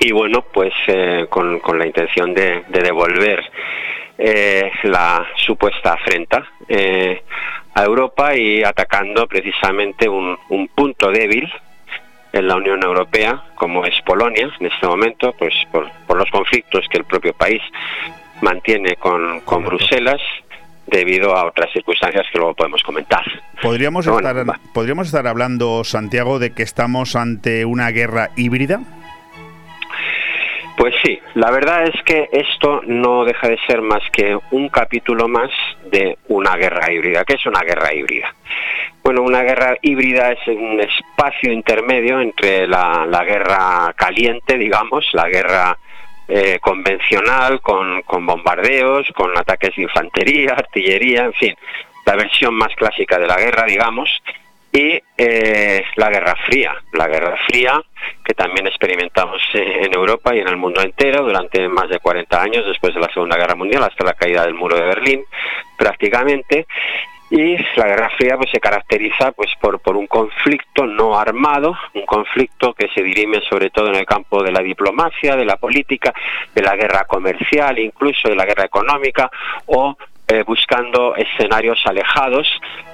Y 0.00 0.12
bueno, 0.12 0.42
pues 0.52 0.72
eh, 0.88 1.26
con, 1.30 1.60
la 1.78 1.86
intención 1.86 2.34
de, 2.34 2.64
devolver 2.68 3.42
eh, 4.18 4.70
la 4.84 5.26
supuesta 5.36 5.94
afrenta 5.94 6.46
eh, 6.68 7.22
a 7.76 7.84
Europa 7.84 8.34
y 8.34 8.64
atacando 8.64 9.26
precisamente 9.28 10.08
un, 10.08 10.38
punto 10.74 11.10
débil 11.10 11.46
en 12.32 12.48
la 12.48 12.56
Unión 12.56 12.82
Europea, 12.82 13.42
como 13.54 13.84
es 13.84 13.94
Polonia 14.00 14.50
en 14.58 14.66
este 14.66 14.86
momento, 14.86 15.34
pues 15.38 15.52
por, 15.70 16.16
los 16.16 16.30
conflictos 16.30 16.86
que 16.90 16.96
el 16.96 17.04
propio 17.04 17.34
país 17.34 17.60
mantiene 18.40 18.96
con, 18.96 19.40
con 19.40 19.62
Bruselas 19.62 20.22
debido 20.86 21.36
a 21.36 21.44
otras 21.44 21.70
circunstancias 21.70 22.26
que 22.32 22.38
luego 22.38 22.54
podemos 22.54 22.82
comentar. 22.82 23.24
¿Podríamos, 23.60 24.06
estar, 24.06 24.46
¿Podríamos 24.72 25.08
estar 25.08 25.26
hablando, 25.26 25.84
Santiago, 25.84 26.38
de 26.38 26.52
que 26.52 26.62
estamos 26.62 27.14
ante 27.14 27.66
una 27.66 27.90
guerra 27.90 28.30
híbrida? 28.36 28.80
Pues 30.76 30.94
sí, 31.02 31.18
la 31.34 31.50
verdad 31.50 31.84
es 31.86 32.02
que 32.02 32.28
esto 32.32 32.82
no 32.86 33.24
deja 33.24 33.48
de 33.48 33.58
ser 33.66 33.80
más 33.80 34.02
que 34.12 34.38
un 34.50 34.68
capítulo 34.68 35.26
más 35.26 35.50
de 35.86 36.18
una 36.28 36.54
guerra 36.56 36.92
híbrida. 36.92 37.24
¿Qué 37.24 37.34
es 37.34 37.46
una 37.46 37.62
guerra 37.62 37.94
híbrida? 37.94 38.34
Bueno, 39.02 39.22
una 39.22 39.42
guerra 39.42 39.76
híbrida 39.80 40.32
es 40.32 40.46
un 40.48 40.78
espacio 40.80 41.50
intermedio 41.50 42.20
entre 42.20 42.66
la, 42.66 43.24
guerra 43.26 43.94
caliente, 43.96 44.58
digamos, 44.58 45.08
la 45.12 45.28
guerra 45.28 45.78
eh, 46.28 46.58
convencional, 46.60 47.60
con, 47.62 48.02
con 48.02 48.26
bombardeos, 48.26 49.08
con 49.14 49.36
ataques 49.38 49.76
de 49.76 49.82
infantería, 49.82 50.52
artillería, 50.52 51.24
en 51.24 51.32
fin, 51.32 51.56
la 52.04 52.16
versión 52.16 52.54
más 52.54 52.74
clásica 52.74 53.18
de 53.18 53.26
la 53.26 53.36
guerra, 53.36 53.64
digamos, 53.64 54.10
y 54.76 55.00
eh, 55.16 55.84
la 55.96 56.10
Guerra 56.10 56.34
Fría, 56.46 56.74
la 56.92 57.08
Guerra 57.08 57.34
Fría 57.46 57.82
que 58.22 58.34
también 58.34 58.66
experimentamos 58.66 59.40
en 59.54 59.94
Europa 59.94 60.34
y 60.34 60.40
en 60.40 60.48
el 60.48 60.56
mundo 60.56 60.82
entero 60.82 61.24
durante 61.24 61.66
más 61.68 61.88
de 61.88 61.98
40 61.98 62.42
años 62.42 62.66
después 62.66 62.94
de 62.94 63.00
la 63.00 63.08
Segunda 63.08 63.36
Guerra 63.36 63.54
Mundial 63.54 63.84
hasta 63.84 64.04
la 64.04 64.12
caída 64.12 64.44
del 64.44 64.54
muro 64.54 64.76
de 64.76 64.82
Berlín 64.82 65.24
prácticamente. 65.78 66.66
Y 67.30 67.56
la 67.76 67.86
Guerra 67.86 68.10
Fría 68.16 68.36
pues 68.36 68.50
se 68.50 68.60
caracteriza 68.60 69.32
pues 69.32 69.50
por, 69.60 69.80
por 69.80 69.96
un 69.96 70.06
conflicto 70.06 70.86
no 70.86 71.18
armado, 71.18 71.76
un 71.94 72.04
conflicto 72.04 72.74
que 72.74 72.88
se 72.94 73.02
dirime 73.02 73.40
sobre 73.48 73.70
todo 73.70 73.88
en 73.88 73.96
el 73.96 74.06
campo 74.06 74.42
de 74.42 74.52
la 74.52 74.60
diplomacia, 74.60 75.34
de 75.36 75.44
la 75.44 75.56
política, 75.56 76.12
de 76.54 76.62
la 76.62 76.76
guerra 76.76 77.04
comercial, 77.04 77.78
incluso 77.78 78.28
de 78.28 78.36
la 78.36 78.44
guerra 78.44 78.66
económica 78.66 79.30
o 79.66 79.96
eh, 80.28 80.42
buscando 80.46 81.14
escenarios 81.14 81.80
alejados 81.86 82.48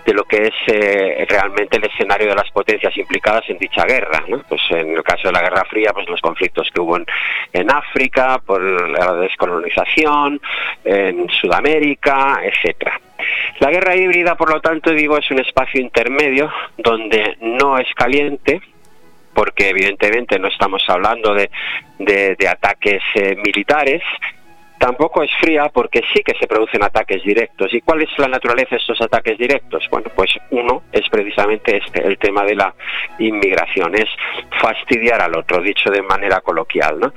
de 0.04 0.14
lo 0.14 0.24
que 0.24 0.48
es 0.48 0.54
eh, 0.66 1.24
realmente 1.28 1.76
el 1.76 1.84
escenario 1.84 2.28
de 2.28 2.34
las 2.34 2.50
potencias 2.50 2.96
implicadas 2.96 3.48
en 3.48 3.58
dicha 3.58 3.84
guerra. 3.84 4.24
Pues 4.48 4.60
en 4.70 4.96
el 4.96 5.02
caso 5.02 5.28
de 5.28 5.32
la 5.32 5.40
Guerra 5.40 5.64
Fría, 5.64 5.92
pues 5.92 6.08
los 6.08 6.20
conflictos 6.20 6.68
que 6.72 6.80
hubo 6.80 6.96
en, 6.96 7.70
África, 7.70 8.38
por 8.44 8.60
la 8.62 9.14
descolonización, 9.14 10.40
en 10.84 11.28
Sudamérica, 11.30 12.40
etcétera. 12.42 13.00
La 13.60 13.70
guerra 13.70 13.94
híbrida, 13.96 14.34
por 14.34 14.52
lo 14.52 14.60
tanto, 14.60 14.90
digo, 14.90 15.16
es 15.16 15.30
un 15.30 15.38
espacio 15.38 15.80
intermedio 15.80 16.50
donde 16.76 17.36
no 17.40 17.78
es 17.78 17.86
caliente, 17.94 18.60
porque 19.32 19.70
evidentemente 19.70 20.38
no 20.38 20.48
estamos 20.48 20.82
hablando 20.88 21.34
de, 21.34 21.50
de, 21.98 22.48
ataques 22.48 23.02
eh, 23.14 23.36
militares, 23.36 24.02
Tampoco 24.82 25.22
es 25.22 25.30
fría 25.40 25.68
porque 25.72 26.02
sí 26.12 26.24
que 26.24 26.34
se 26.40 26.48
producen 26.48 26.82
ataques 26.82 27.22
directos. 27.22 27.72
¿Y 27.72 27.82
cuál 27.82 28.02
es 28.02 28.08
la 28.18 28.26
naturaleza 28.26 28.70
de 28.70 28.78
estos 28.78 29.00
ataques 29.00 29.38
directos? 29.38 29.86
Bueno, 29.88 30.10
pues 30.12 30.32
uno 30.50 30.82
es 30.90 31.08
precisamente 31.08 31.76
este, 31.76 32.04
el 32.04 32.18
tema 32.18 32.42
de 32.42 32.56
la 32.56 32.74
inmigración, 33.20 33.94
es 33.94 34.08
fastidiar 34.60 35.22
al 35.22 35.36
otro, 35.36 35.60
dicho 35.62 35.88
de 35.88 36.02
manera 36.02 36.40
coloquial. 36.40 37.12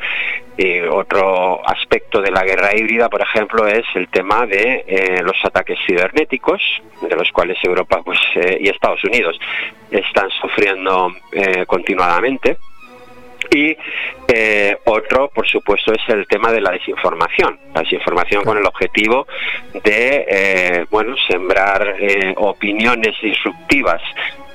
Y 0.56 0.82
otro 0.82 1.68
aspecto 1.68 2.22
de 2.22 2.30
la 2.30 2.44
guerra 2.44 2.70
híbrida, 2.78 3.10
por 3.10 3.24
ejemplo, 3.24 3.66
es 3.66 3.84
el 3.96 4.10
tema 4.10 4.46
de 4.46 4.86
eh, 4.88 5.24
los 5.24 5.44
ataques 5.44 5.80
cibernéticos, 5.88 6.62
de 7.02 7.16
los 7.16 7.32
cuales 7.32 7.58
Europa 7.64 8.00
pues, 8.06 8.20
eh, 8.36 8.60
y 8.62 8.70
Estados 8.70 9.04
Unidos 9.06 9.40
están 9.90 10.30
sufriendo 10.40 11.12
eh, 11.32 11.66
continuadamente. 11.66 12.58
Y 13.56 13.78
eh, 14.28 14.78
otro, 14.84 15.30
por 15.30 15.48
supuesto, 15.48 15.94
es 15.94 16.02
el 16.10 16.28
tema 16.28 16.52
de 16.52 16.60
la 16.60 16.72
desinformación. 16.72 17.58
La 17.74 17.82
desinformación 17.82 18.44
con 18.44 18.58
el 18.58 18.66
objetivo 18.66 19.28
de, 19.82 20.26
eh, 20.28 20.86
bueno, 20.92 21.16
sembrar 21.26 21.96
eh, 21.98 22.34
opiniones 22.36 23.16
disruptivas 23.22 24.02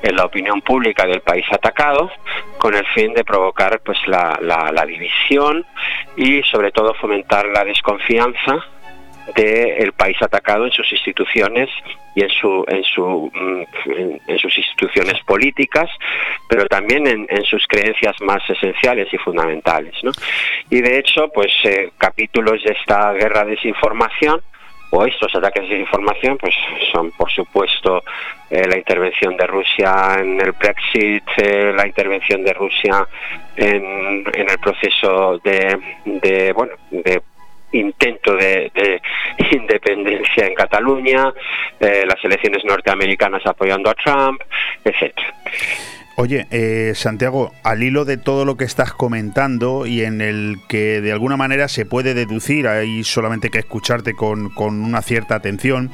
en 0.02 0.16
la 0.16 0.26
opinión 0.26 0.60
pública 0.60 1.06
del 1.06 1.22
país 1.22 1.46
atacado 1.50 2.10
con 2.58 2.74
el 2.74 2.86
fin 2.88 3.14
de 3.14 3.24
provocar 3.24 3.80
pues 3.80 3.98
la, 4.06 4.38
la 4.40 4.84
división 4.84 5.64
y 6.16 6.42
sobre 6.42 6.72
todo 6.72 6.94
fomentar 6.94 7.46
la 7.46 7.64
desconfianza 7.64 8.64
del 9.34 9.92
país 9.92 10.16
atacado 10.20 10.64
en 10.64 10.72
sus 10.72 10.90
instituciones 10.92 11.68
y 12.14 12.22
en 12.22 12.30
su 12.30 12.64
en 12.68 12.84
su 12.84 13.30
mm, 13.32 14.20
en, 14.28 14.38
sus 14.38 14.56
instituciones 14.56 15.20
políticas 15.24 15.88
pero 16.48 16.66
también 16.66 17.06
en, 17.06 17.44
sus 17.44 17.66
creencias 17.66 18.16
más 18.20 18.42
esenciales 18.48 19.12
y 19.12 19.18
fundamentales 19.18 19.94
¿no? 20.02 20.12
y 20.70 20.80
de 20.80 20.98
hecho 20.98 21.28
pues 21.28 21.52
eh, 21.64 21.90
capítulos 21.98 22.62
de 22.64 22.72
esta 22.72 23.12
guerra 23.12 23.44
de 23.44 23.52
desinformación 23.52 24.40
o 24.90 25.06
estos 25.06 25.32
ataques 25.34 25.62
de 25.62 25.68
desinformación 25.68 26.36
pues 26.38 26.54
son 26.92 27.10
por 27.12 27.30
supuesto 27.30 28.02
eh, 28.50 28.66
la 28.66 28.76
intervención 28.76 29.36
de 29.36 29.46
Rusia 29.46 30.16
en 30.18 30.40
el 30.40 30.52
Brexit, 30.52 31.22
eh, 31.36 31.72
la 31.76 31.86
intervención 31.86 32.42
de 32.42 32.52
Rusia 32.52 33.06
en, 33.56 34.24
en 34.34 34.50
el 34.50 34.58
proceso 34.58 35.38
de, 35.44 35.78
de 36.04 36.52
bueno 36.52 36.72
de 36.90 37.22
intento 37.72 38.34
de, 38.36 39.00
independencia 39.52 40.46
en 40.46 40.54
Cataluña, 40.54 41.32
eh, 41.78 42.04
las 42.06 42.22
elecciones 42.24 42.64
norteamericanas 42.64 43.44
apoyando 43.46 43.90
a 43.90 43.94
Trump, 43.94 44.42
etcétera. 44.84 45.34
Oye, 46.22 46.46
eh, 46.50 46.92
Santiago, 46.96 47.50
al 47.62 47.82
hilo 47.82 48.04
de 48.04 48.18
todo 48.18 48.44
lo 48.44 48.58
que 48.58 48.66
estás 48.66 48.92
comentando 48.92 49.86
y 49.86 50.02
en 50.02 50.20
el 50.20 50.58
que 50.68 51.00
de 51.00 51.12
alguna 51.12 51.38
manera 51.38 51.66
se 51.66 51.86
puede 51.86 52.12
deducir, 52.12 52.68
hay 52.68 53.04
solamente 53.04 53.48
que 53.48 53.58
escucharte 53.58 54.12
con, 54.12 54.50
con 54.50 54.82
una 54.84 55.00
cierta 55.00 55.34
atención, 55.34 55.90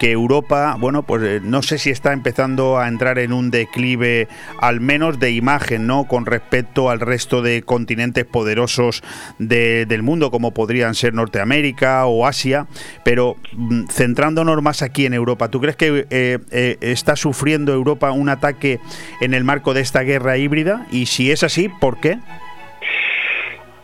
que 0.00 0.10
Europa, 0.10 0.76
bueno, 0.80 1.04
pues 1.04 1.22
eh, 1.22 1.40
no 1.44 1.62
sé 1.62 1.78
si 1.78 1.90
está 1.90 2.12
empezando 2.12 2.76
a 2.76 2.88
entrar 2.88 3.20
en 3.20 3.32
un 3.32 3.52
declive 3.52 4.26
al 4.60 4.80
menos 4.80 5.20
de 5.20 5.30
imagen, 5.30 5.86
¿no? 5.86 6.08
Con 6.08 6.26
respecto 6.26 6.90
al 6.90 6.98
resto 6.98 7.40
de 7.40 7.62
continentes 7.62 8.24
poderosos 8.24 9.04
de- 9.38 9.86
del 9.86 10.02
mundo, 10.02 10.32
como 10.32 10.52
podrían 10.54 10.96
ser 10.96 11.14
Norteamérica 11.14 12.04
o 12.06 12.26
Asia, 12.26 12.66
pero 13.04 13.36
mm, 13.52 13.84
centrándonos 13.90 14.60
más 14.60 14.82
aquí 14.82 15.06
en 15.06 15.14
Europa, 15.14 15.50
¿tú 15.52 15.60
crees 15.60 15.76
que 15.76 16.04
eh, 16.10 16.38
eh, 16.50 16.78
está 16.80 17.14
sufriendo 17.14 17.72
Europa 17.72 18.10
un 18.10 18.28
ataque 18.28 18.80
en 19.20 19.34
el 19.34 19.44
marco 19.44 19.67
de 19.74 19.80
esta 19.80 20.02
guerra 20.02 20.36
híbrida? 20.36 20.86
Y 20.90 21.06
si 21.06 21.30
es 21.30 21.42
así, 21.42 21.68
¿por 21.68 22.00
qué? 22.00 22.18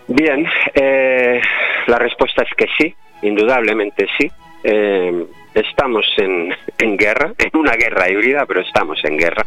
Bien, 0.09 0.47
eh, 0.75 1.41
la 1.87 1.99
respuesta 1.99 2.43
es 2.43 2.55
que 2.57 2.67
sí, 2.79 2.95
indudablemente 3.23 4.07
sí. 4.19 4.31
Eh, 4.63 5.27
estamos 5.55 6.07
en, 6.17 6.55
en 6.79 6.97
guerra, 6.97 7.33
en 7.39 7.59
una 7.59 7.73
guerra 7.73 8.11
híbrida, 8.11 8.45
pero 8.47 8.61
estamos 8.61 9.03
en 9.05 9.17
guerra. 9.17 9.45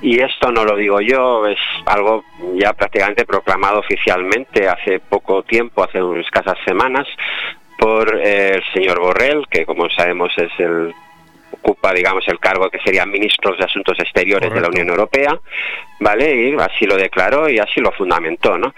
Y 0.00 0.20
esto 0.20 0.50
no 0.52 0.64
lo 0.64 0.76
digo 0.76 1.00
yo, 1.00 1.46
es 1.46 1.58
algo 1.86 2.24
ya 2.54 2.72
prácticamente 2.72 3.24
proclamado 3.24 3.80
oficialmente 3.80 4.68
hace 4.68 5.00
poco 5.00 5.42
tiempo, 5.42 5.82
hace 5.82 6.02
unas 6.02 6.24
escasas 6.24 6.58
semanas, 6.64 7.06
por 7.78 8.16
eh, 8.16 8.56
el 8.56 8.64
señor 8.72 9.00
Borrell, 9.00 9.46
que 9.50 9.66
como 9.66 9.88
sabemos 9.90 10.32
es 10.36 10.50
el 10.58 10.94
ocupa, 11.64 11.92
digamos, 11.94 12.26
el 12.28 12.38
cargo 12.38 12.68
que 12.68 12.78
sería 12.80 13.06
ministro 13.06 13.56
de 13.56 13.64
Asuntos 13.64 13.98
Exteriores 13.98 14.52
de 14.52 14.60
la 14.60 14.68
Unión 14.68 14.90
Europea, 14.90 15.38
¿vale? 16.00 16.50
Y 16.50 16.54
así 16.60 16.84
lo 16.84 16.96
declaró 16.96 17.48
y 17.48 17.58
así 17.58 17.80
lo 17.80 17.90
fundamentó, 17.92 18.58
¿no? 18.58 18.74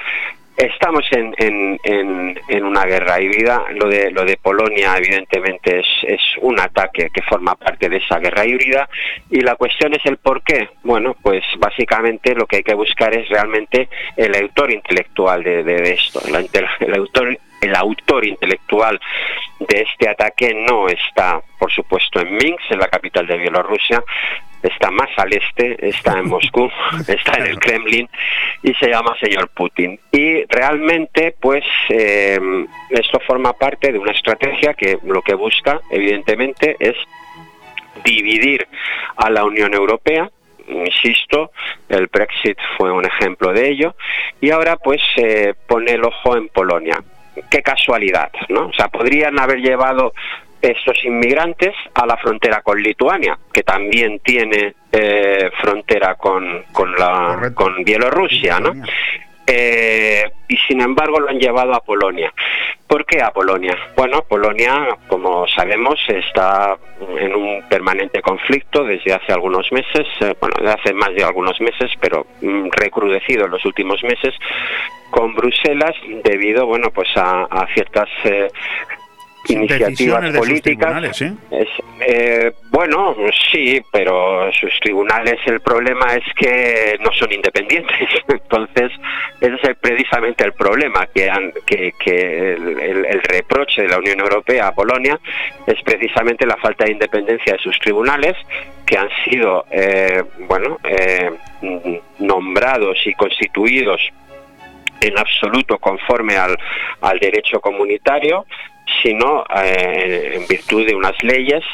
Estamos 0.57 1.05
en, 1.11 1.35
en, 1.37 1.79
en, 1.85 2.41
en 2.49 2.65
una 2.65 2.87
guerra 2.87 3.21
híbrida. 3.21 3.65
Lo 3.75 3.89
de, 3.91 4.11
lo 4.11 4.25
de 4.25 4.39
Polonia, 4.39 4.95
evidentemente, 4.97 5.81
es, 5.81 5.87
es 6.05 6.21
un 6.41 6.59
ataque 6.59 7.11
que 7.13 7.21
forma 7.21 7.55
parte 7.57 7.91
de 7.91 7.99
esa 7.99 8.19
guerra 8.19 8.47
híbrida. 8.47 8.89
Y 9.29 9.41
la 9.43 9.57
cuestión 9.57 9.93
es 9.93 10.07
el 10.07 10.17
por 10.17 10.43
qué. 10.43 10.71
Bueno, 10.83 11.15
pues 11.21 11.45
básicamente 11.59 12.35
lo 12.35 12.47
que 12.47 12.57
hay 12.57 12.63
que 12.63 12.73
buscar 12.75 13.13
es 13.15 13.29
realmente 13.29 13.91
el 14.17 14.35
autor 14.35 14.71
intelectual 14.73 15.43
de, 15.43 15.63
de- 15.63 15.83
de 15.83 15.93
esto. 15.93 16.23
El, 16.27 16.49
el 16.81 16.95
autor, 16.95 17.39
el 17.61 17.75
autor 17.75 18.27
intelectual 18.27 19.01
de 19.59 19.83
este 19.83 20.09
ataque 20.09 20.55
no 20.55 20.89
está, 20.89 21.41
por 21.59 21.73
supuesto, 21.73 22.21
en 22.21 22.37
Minsk, 22.37 22.71
en 22.71 22.79
la 22.79 22.89
capital 22.89 23.27
de 23.27 23.39
Bielorrusia, 23.39 24.03
está 24.63 24.91
más 24.91 25.09
al 25.17 25.33
este, 25.33 25.89
está 25.89 26.19
en 26.19 26.29
Moscú, 26.29 26.71
está 27.09 27.39
en 27.39 27.47
el 27.47 27.59
Kremlin 27.59 28.09
y 28.63 28.75
se 28.75 28.89
llama 28.89 29.17
señor 29.21 29.49
Putin. 29.49 29.99
Y 30.13 30.45
realmente, 30.45 31.35
pues, 31.41 31.65
eh, 31.89 32.39
esto 32.91 33.21
forma 33.21 33.53
parte 33.53 33.93
de 33.93 33.99
una 33.99 34.13
estrategia 34.13 34.75
que 34.75 34.99
lo 35.05 35.23
que 35.23 35.35
busca, 35.35 35.81
evidentemente, 35.91 36.77
es 36.79 36.97
dividir 38.05 38.67
a 39.17 39.31
la 39.31 39.45
Unión 39.45 39.75
Europea. 39.75 40.31
Insisto, 40.69 41.53
el 41.89 42.09
Brexit 42.09 42.59
fue 42.77 42.91
un 42.91 43.05
ejemplo 43.05 43.53
de 43.53 43.71
ello. 43.71 43.95
Y 44.41 44.51
ahora, 44.51 44.77
pues, 44.77 45.01
eh, 45.17 45.55
pone 45.69 45.93
el 45.93 46.05
ojo 46.05 46.37
en 46.37 46.49
Polonia. 46.49 47.03
Qué 47.51 47.63
casualidad, 47.63 48.31
¿no? 48.49 48.69
O 48.69 48.73
sea, 48.73 48.89
podrían 48.89 49.39
haber 49.39 49.59
llevado 49.59 50.13
estos 50.61 51.05
inmigrantes 51.05 51.75
a 51.95 52.07
la 52.07 52.17
frontera 52.17 52.63
con 52.63 52.83
Lituania, 52.83 53.39
que 53.53 53.63
también 53.63 54.21
tiene 54.21 54.75
eh, 54.91 55.51
frontera 55.61 56.15
con, 56.15 56.65
con, 56.73 56.95
la, 56.95 57.53
con 57.55 57.85
Bielorrusia, 57.85 58.59
¿no? 58.59 58.73
Eh, 59.47 60.25
y 60.49 60.57
sin 60.57 60.81
embargo 60.81 61.21
lo 61.21 61.29
han 61.29 61.39
llevado 61.39 61.73
a 61.75 61.81
Polonia. 61.81 62.33
¿Por 62.87 63.05
qué 63.05 63.23
a 63.23 63.31
Polonia? 63.31 63.77
Bueno, 63.97 64.23
Polonia, 64.23 64.89
como 65.07 65.47
sabemos, 65.49 65.99
está 66.09 66.77
en 67.19 67.35
un 67.35 67.63
permanente 67.69 68.21
conflicto 68.23 68.85
desde 68.85 69.13
hace 69.13 69.33
algunos 69.33 69.71
meses, 69.71 70.07
eh, 70.21 70.35
bueno, 70.41 70.57
desde 70.59 70.73
hace 70.73 70.95
más 70.95 71.15
de 71.15 71.25
algunos 71.25 71.61
meses, 71.61 71.91
pero 72.01 72.27
mm, 72.41 72.69
recrudecido 72.71 73.45
en 73.45 73.53
los 73.53 73.65
últimos 73.65 74.03
meses, 74.03 74.35
con 75.11 75.35
Bruselas 75.35 75.95
debido, 76.25 76.67
bueno, 76.67 76.91
pues 76.91 77.09
a, 77.17 77.45
a 77.45 77.67
ciertas 77.75 78.09
eh, 78.25 78.49
iniciativas 79.49 80.21
políticas. 80.39 80.89
Es, 81.53 81.69
eh, 82.01 82.53
bueno, 82.71 83.15
sí, 83.53 83.81
pero 83.93 84.51
sus 84.53 84.73
tribunales 84.81 85.39
el 85.47 85.61
problema 85.61 86.15
es 86.15 86.25
que 86.35 86.99
no 87.01 87.13
son 87.13 87.33
independientes. 87.33 88.09
Entonces, 88.29 88.91
ese 89.41 89.55
es 89.55 89.65
el- 89.65 89.77
precisamente 89.77 90.45
el 90.45 90.53
problema, 90.53 91.07
que, 91.15 91.31
han- 91.31 91.53
que, 91.65 91.93
que 91.99 92.55
el, 92.55 92.81
el- 92.81 93.07
el 93.07 93.23
reproche 93.23 93.83
de 93.83 93.89
la 93.89 93.99
Unión 93.99 94.19
Europea 94.21 94.67
a 94.69 94.75
Polonia 94.75 95.19
es 95.67 95.81
precisamente 95.85 96.45
la 96.45 96.57
falta 96.57 96.85
de 96.85 96.93
independencia 96.93 97.53
de 97.53 97.59
sus 97.61 97.79
tribunales, 97.79 98.35
que 98.85 98.99
han 98.99 99.09
sido, 99.25 99.65
eh, 99.71 100.23
bueno, 100.49 100.79
eh, 100.85 101.31
nombrados 102.19 102.99
y 103.07 103.13
constituidos 103.15 104.01
en 105.01 105.19
absoluto 105.19 105.79
conforme 105.79 106.37
al, 106.37 106.57
al 107.01 107.19
derecho 107.19 107.61
comunitario, 107.61 108.47
sino 109.03 109.45
eh, 109.55 110.33
en 110.35 110.47
virtud 110.47 110.87
de 110.87 110.95
unas 110.95 111.21
leyes 111.23 111.65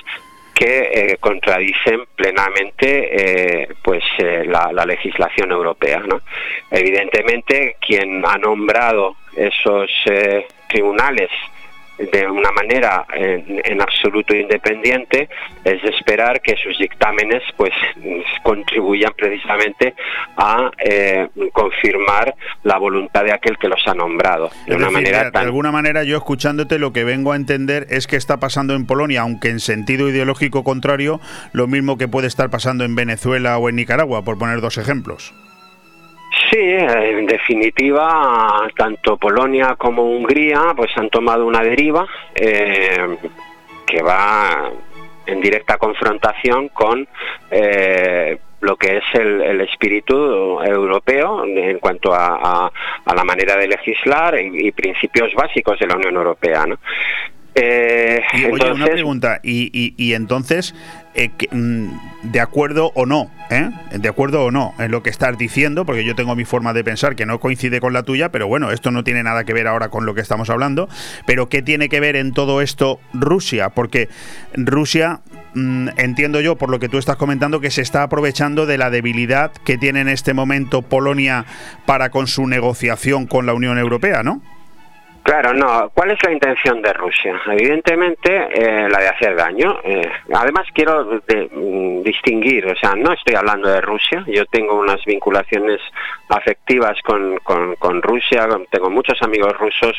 que 0.54 0.90
eh, 0.92 1.16
contradicen 1.18 2.04
plenamente 2.14 3.62
eh, 3.62 3.68
pues 3.82 4.02
la, 4.18 4.70
la 4.72 4.84
legislación 4.84 5.50
europea. 5.50 6.00
¿no? 6.00 6.20
Evidentemente, 6.70 7.76
quien 7.80 8.24
ha 8.26 8.38
nombrado 8.38 9.16
esos 9.36 9.90
tribunales 10.68 11.30
de 12.10 12.26
una 12.28 12.50
manera 12.52 13.06
en, 13.14 13.60
en 13.64 13.80
absoluto 13.80 14.34
independiente 14.34 15.28
es 15.64 15.82
de 15.82 15.88
esperar 15.90 16.40
que 16.40 16.56
sus 16.56 16.78
dictámenes 16.78 17.42
pues 17.56 17.72
contribuyan 18.42 19.12
precisamente 19.16 19.94
a 20.36 20.70
eh, 20.78 21.28
confirmar 21.52 22.34
la 22.62 22.78
voluntad 22.78 23.24
de 23.24 23.32
aquel 23.32 23.58
que 23.58 23.68
los 23.68 23.86
ha 23.86 23.94
nombrado 23.94 24.50
de 24.66 24.74
una 24.74 24.86
decir, 24.86 24.92
manera 24.92 25.18
mira, 25.18 25.30
de 25.30 25.38
alguna 25.38 25.72
manera 25.72 26.04
yo 26.04 26.16
escuchándote 26.16 26.78
lo 26.78 26.92
que 26.92 27.04
vengo 27.04 27.32
a 27.32 27.36
entender 27.36 27.86
es 27.90 28.06
que 28.06 28.16
está 28.16 28.38
pasando 28.38 28.74
en 28.74 28.86
Polonia, 28.86 29.22
aunque 29.22 29.48
en 29.48 29.60
sentido 29.60 30.08
ideológico 30.08 30.64
contrario, 30.64 31.20
lo 31.52 31.66
mismo 31.66 31.98
que 31.98 32.08
puede 32.08 32.26
estar 32.26 32.50
pasando 32.50 32.84
en 32.84 32.94
Venezuela 32.94 33.58
o 33.58 33.68
en 33.68 33.76
Nicaragua, 33.76 34.22
por 34.22 34.38
poner 34.38 34.60
dos 34.60 34.78
ejemplos. 34.78 35.34
Sí, 36.52 36.58
eh, 36.58 37.18
en 37.18 37.26
definitiva, 37.26 38.68
tanto 38.76 39.16
Polonia 39.16 39.74
como 39.78 40.02
Hungría 40.04 40.74
pues 40.76 40.90
han 40.96 41.08
tomado 41.08 41.46
una 41.46 41.62
deriva 41.62 42.06
eh, 42.34 43.16
que 43.86 44.02
va 44.02 44.70
en 45.24 45.40
directa 45.40 45.78
confrontación 45.78 46.68
con 46.68 47.08
eh, 47.50 48.36
lo 48.60 48.76
que 48.76 48.98
es 48.98 49.04
el, 49.14 49.40
el 49.40 49.60
espíritu 49.62 50.60
europeo 50.62 51.44
en 51.46 51.78
cuanto 51.78 52.12
a, 52.14 52.26
a- 52.66 52.72
a 53.06 53.14
la 53.14 53.24
manera 53.24 53.56
de 53.56 53.68
legislar 53.68 54.38
y, 54.38 54.66
y 54.68 54.72
principios 54.72 55.32
básicos 55.34 55.78
de 55.78 55.86
la 55.86 55.96
Unión 55.96 56.16
Europea. 56.16 56.66
¿no? 56.66 56.76
Eh, 57.54 58.22
Y, 58.34 58.36
oye, 58.44 58.46
una 58.52 58.64
entonces, 58.66 58.90
pregunta, 58.90 59.40
y, 59.42 59.70
y- 59.72 59.94
y 59.96 60.14
entonces, 60.14 60.74
eh, 61.14 61.30
mm, 61.50 61.88
¿de 62.22 62.40
acuerdo 62.40 62.92
o 62.94 63.06
no? 63.06 63.30
¿eh? 63.50 63.70
¿De 63.98 64.08
acuerdo 64.08 64.44
o 64.44 64.50
no 64.50 64.74
en 64.78 64.90
lo 64.90 65.02
que 65.02 65.10
estás 65.10 65.36
diciendo? 65.36 65.84
Porque 65.84 66.04
yo 66.04 66.14
tengo 66.14 66.34
mi 66.34 66.44
forma 66.44 66.72
de 66.72 66.84
pensar 66.84 67.16
que 67.16 67.26
no 67.26 67.38
coincide 67.38 67.80
con 67.80 67.92
la 67.92 68.02
tuya, 68.02 68.30
pero 68.30 68.48
bueno, 68.48 68.70
esto 68.70 68.90
no 68.90 69.04
tiene 69.04 69.22
nada 69.22 69.44
que 69.44 69.52
ver 69.52 69.66
ahora 69.66 69.88
con 69.88 70.06
lo 70.06 70.14
que 70.14 70.22
estamos 70.22 70.48
hablando. 70.50 70.88
Pero 71.26 71.48
¿qué 71.48 71.62
tiene 71.62 71.88
que 71.88 72.00
ver 72.00 72.16
en 72.16 72.32
todo 72.32 72.62
esto 72.62 72.98
Rusia? 73.12 73.70
Porque 73.70 74.08
Rusia, 74.54 75.20
mm, 75.54 75.88
entiendo 75.98 76.40
yo, 76.40 76.56
por 76.56 76.70
lo 76.70 76.78
que 76.78 76.88
tú 76.88 76.98
estás 76.98 77.16
comentando, 77.16 77.60
que 77.60 77.70
se 77.70 77.82
está 77.82 78.02
aprovechando 78.02 78.64
de 78.66 78.78
la 78.78 78.90
debilidad 78.90 79.52
que 79.64 79.76
tiene 79.76 80.00
en 80.00 80.08
este 80.08 80.32
momento 80.32 80.82
Polonia 80.82 81.44
para 81.84 82.10
con 82.10 82.26
su 82.26 82.46
negociación 82.46 83.26
con 83.26 83.46
la 83.46 83.54
Unión 83.54 83.78
Europea, 83.78 84.22
¿no? 84.22 84.42
Claro, 85.22 85.52
no. 85.54 85.90
¿Cuál 85.94 86.10
es 86.10 86.18
la 86.24 86.32
intención 86.32 86.82
de 86.82 86.92
Rusia? 86.92 87.40
Evidentemente, 87.46 88.48
eh, 88.52 88.88
la 88.88 88.98
de 88.98 89.08
hacer 89.08 89.36
daño. 89.36 89.78
Eh, 89.84 90.08
además, 90.34 90.66
quiero 90.74 91.20
de- 91.26 91.48
mm, 91.52 92.02
distinguir, 92.02 92.66
o 92.66 92.74
sea, 92.76 92.94
no 92.94 93.12
estoy 93.12 93.34
hablando 93.36 93.68
de 93.68 93.80
Rusia. 93.80 94.24
Yo 94.26 94.44
tengo 94.46 94.74
unas 94.78 95.04
vinculaciones 95.04 95.80
afectivas 96.28 97.00
con, 97.02 97.38
con, 97.38 97.76
con 97.76 98.02
Rusia. 98.02 98.48
Tengo 98.70 98.90
muchos 98.90 99.20
amigos 99.22 99.56
rusos, 99.58 99.96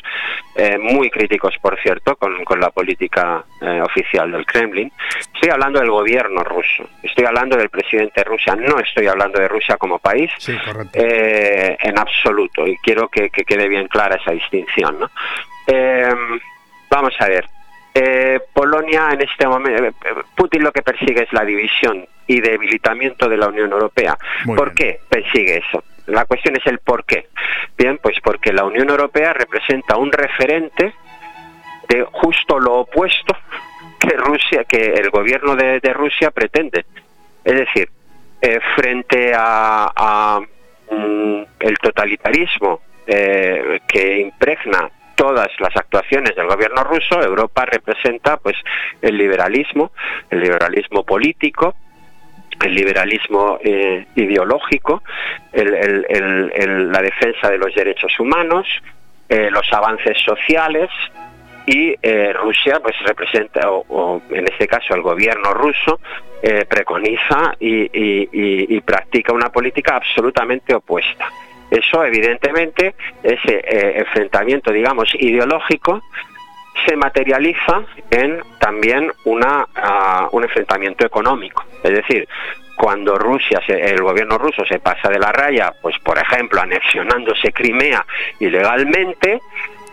eh, 0.55 0.78
muy 0.78 1.09
críticos, 1.09 1.55
por 1.61 1.80
cierto, 1.82 2.15
con, 2.15 2.43
con 2.43 2.59
la 2.59 2.69
política 2.71 3.43
oficial 3.84 4.30
del 4.32 4.45
Kremlin. 4.45 4.91
Estoy 5.36 5.49
hablando 5.51 5.80
del 5.80 5.89
gobierno 5.89 6.43
ruso. 6.43 6.84
Estoy 7.01 7.26
hablando 7.26 7.55
del 7.55 7.69
presidente 7.69 8.13
de 8.21 8.24
Rusia. 8.26 8.55
No 8.55 8.78
estoy 8.80 9.07
hablando 9.07 9.39
de 9.39 9.47
Rusia 9.47 9.78
como 9.78 9.99
país. 9.99 10.30
Sí, 10.38 10.53
correcto. 10.65 10.99
En 11.01 11.97
absoluto 11.97 12.67
y 12.67 12.76
quiero 12.78 13.07
que, 13.07 13.30
que 13.30 13.43
quede 13.45 13.69
bien 13.69 13.88
clara 13.88 14.17
esa 14.17 14.32
distinción 14.32 14.99
¿no? 14.99 15.09
Eh, 15.68 16.14
vamos 16.89 17.14
a 17.20 17.28
ver 17.28 17.45
eh, 17.95 18.39
Polonia 18.53 19.09
en 19.11 19.22
este 19.22 19.47
momento, 19.47 19.84
eh, 19.84 19.93
Putin 20.36 20.64
lo 20.64 20.72
que 20.72 20.82
persigue 20.82 21.24
es 21.24 21.34
la 21.34 21.45
división 21.45 22.07
y 22.26 22.41
debilitamiento 22.41 23.30
de 23.30 23.38
la 23.38 23.47
Unión 23.47 23.72
Europea. 23.72 24.18
¿Por 24.45 24.74
qué 24.74 24.99
persigue 25.07 25.57
eso? 25.57 25.84
La 26.07 26.26
cuestión 26.26 26.55
es 26.55 26.66
el 26.66 26.80
por 26.80 27.05
qué. 27.05 27.28
Bien, 27.78 27.99
pues 28.01 28.18
porque 28.24 28.51
la 28.51 28.64
Unión 28.64 28.89
Europea 28.89 29.34
representa 29.34 29.97
un 29.97 30.11
referente 30.11 30.93
de 31.88 32.03
justo 32.11 32.59
lo 32.59 32.80
opuesto 32.80 33.36
que 33.99 34.18
Rusia, 34.18 34.64
que 34.64 34.93
el 34.93 35.11
gobierno 35.11 35.55
de, 35.55 35.80
Rusia 35.93 36.32
pretende. 36.32 36.86
Es 37.43 37.53
decir, 37.53 37.89
eh, 38.41 38.59
frente 38.76 39.34
a, 39.36 40.39
mm, 40.89 41.41
el 41.59 41.78
totalitarismo 41.78 42.82
eh, 43.05 43.82
que 43.88 44.20
impregna 44.20 44.89
todas 45.16 45.49
las 45.59 45.76
actuaciones 45.76 46.36
del 46.36 46.47
gobierno 46.47 46.84
ruso, 46.84 47.22
Europa 47.22 47.66
representa 47.66 48.38
pues 48.38 48.55
el 49.01 49.18
liberalismo, 49.18 49.91
el 50.30 50.41
liberalismo 50.41 51.03
político, 51.03 51.76
el 52.61 52.76
liberalismo 52.76 53.59
eh, 53.64 54.05
ideológico, 54.16 55.03
la 55.53 57.01
defensa 57.01 57.49
de 57.49 57.57
los 57.57 57.74
derechos 57.76 58.20
humanos, 58.20 58.68
eh, 59.30 59.49
los 59.51 59.72
avances 59.72 60.18
sociales 60.24 60.89
y 61.66 61.95
eh, 62.01 62.34
Rusia 62.34 62.80
pues 62.82 62.95
representa 63.05 63.70
o, 63.70 64.22
en 64.30 64.47
este 64.47 64.68
caso 64.68 64.93
el 64.95 65.01
gobierno 65.01 65.53
ruso 65.53 65.99
preconiza 66.68 67.55
y, 67.57 68.82
practica 68.82 69.32
una 69.32 69.49
política 69.49 69.95
absolutamente 69.95 70.76
opuesta. 70.76 71.30
Eso 71.74 72.03
evidentemente 72.05 72.93
ese 73.24 73.61
enfrentamiento 73.97 74.71
digamos 74.71 75.09
ideológico 75.16 76.04
se 76.86 76.95
materializa 76.95 77.83
en 78.12 78.41
también 78.59 79.12
una, 79.25 79.67
ah, 79.75 80.29
un 80.32 80.43
enfrentamiento 80.43 81.05
económico. 81.05 81.66
Es 81.83 81.93
decir, 81.93 82.28
cuando 82.75 83.17
Rusia, 83.17 83.62
el 83.67 84.01
gobierno 84.01 84.37
ruso 84.37 84.66
se 84.66 84.79
pasa 84.79 85.09
de 85.09 85.20
la 85.20 85.32
raya, 85.32 85.74
pues 85.82 85.97
por 86.00 86.17
ejemplo 86.17 86.62
anexionándose 86.62 87.51
Crimea 87.51 88.05
ilegalmente 88.39 89.41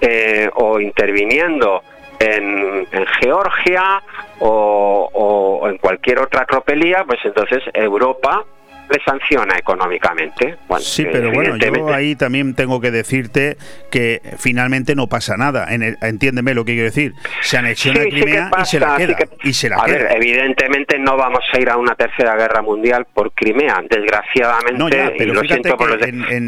eh, 0.01 0.51
o 0.55 0.81
interviniendo 0.81 1.83
en, 2.19 2.87
Georgia 3.21 4.03
o, 4.41 5.09
o, 5.13 5.69
en 5.69 5.79
cualquier 5.79 6.19
otra 6.19 6.45
tropelía, 6.45 7.05
pues 7.05 7.21
entonces 7.25 7.63
Europa 7.73 8.45
le 8.91 9.03
sanciona 9.05 9.57
económicamente. 9.57 10.57
sí, 10.81 11.07
pero 11.11 11.31
bueno, 11.33 11.57
yo 11.57 11.95
ahí 11.95 12.17
también 12.17 12.55
tengo 12.55 12.81
que 12.81 12.91
decirte 12.91 13.57
que 13.91 14.21
finalmente 14.39 14.95
no 14.95 15.07
pasa 15.07 15.37
nada. 15.37 15.67
entiéndeme 15.71 16.55
lo 16.55 16.65
que 16.65 16.73
quiero 16.73 16.87
decir. 16.87 17.15
Se 17.41 17.59
anexiona 17.59 18.01
Crimea 18.01 18.51
y 18.61 18.65
se 18.65 18.81
la 18.81 18.97
queda. 18.97 19.17
y 19.45 19.53
se 19.53 19.69
la 19.69 19.77
a 19.77 19.87
ver, 19.87 20.09
evidentemente 20.17 20.99
no 20.99 21.17
vamos 21.17 21.45
a 21.53 21.61
ir 21.61 21.71
a 21.71 21.77
una 21.77 21.95
tercera 21.95 22.37
guerra 22.37 22.63
mundial 22.63 23.07
por 23.13 23.33
Crimea, 23.33 23.83
desgraciadamente. 23.89 25.13
pero 25.17 25.33
y 25.33 25.35
lo 25.35 25.43
siento 25.43 25.77
por 25.77 25.91
los 25.91 26.01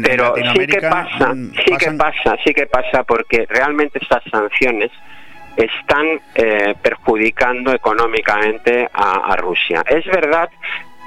pero 0.03 0.35
sí 0.35 0.67
que 0.67 0.81
pasa, 0.81 1.33
sí 1.65 1.77
que 1.77 1.91
pasa, 1.91 2.37
sí 2.43 2.53
que 2.53 2.65
pasa 2.67 3.03
porque 3.03 3.45
realmente 3.49 3.99
estas 4.01 4.23
sanciones 4.29 4.91
están 5.55 6.19
eh, 6.35 6.75
perjudicando 6.81 7.73
económicamente 7.73 8.89
a, 8.93 9.35
Rusia. 9.35 9.83
Es 9.87 10.05
verdad 10.05 10.49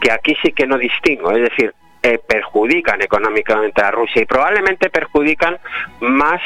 que 0.01 0.13
aquí 0.13 0.37
sí 0.43 0.53
que 0.53 0.67
no 0.67 0.79
distingo, 0.79 1.31
es 1.33 1.49
decir, 1.51 1.75
eh, 2.03 2.19
perjudican 2.27 3.03
económicamente 3.03 3.83
a 3.83 3.91
Rusia 3.91 4.23
y 4.23 4.27
probablemente 4.27 4.91
perjudican 4.91 5.59
más 6.01 6.41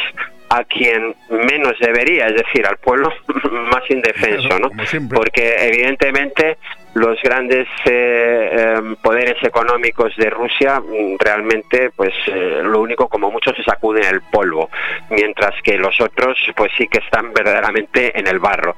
a 0.48 0.64
quien 0.64 1.14
menos 1.28 1.74
debería, 1.81 2.27
es 2.27 2.35
decir, 2.35 2.66
al 2.66 2.77
pueblo 2.78 3.12
más 3.70 3.89
indefenso, 3.89 4.59
¿no? 4.59 4.70
Porque 5.12 5.55
evidentemente 5.59 6.59
los 6.94 7.22
grandes 7.22 7.68
eh, 7.85 8.74
em, 8.77 8.97
poderes 8.97 9.36
económicos 9.44 10.12
de 10.16 10.28
Rusia 10.28 10.81
mm, 10.81 11.18
realmente, 11.20 11.90
pues 11.94 12.12
eh, 12.27 12.62
lo 12.64 12.81
único 12.81 13.09
como 13.09 13.31
mucho 13.31 13.52
se 13.55 13.62
sacuden 13.62 14.05
el 14.05 14.22
polvo, 14.22 14.70
mientras 15.10 15.55
que 15.62 15.78
los 15.78 16.01
otros, 16.01 16.36
pues 16.56 16.72
sí 16.77 16.89
que 16.89 16.98
están 16.98 17.32
verdaderamente 17.32 18.18
en 18.18 18.27
el 18.27 18.40
barro. 18.40 18.74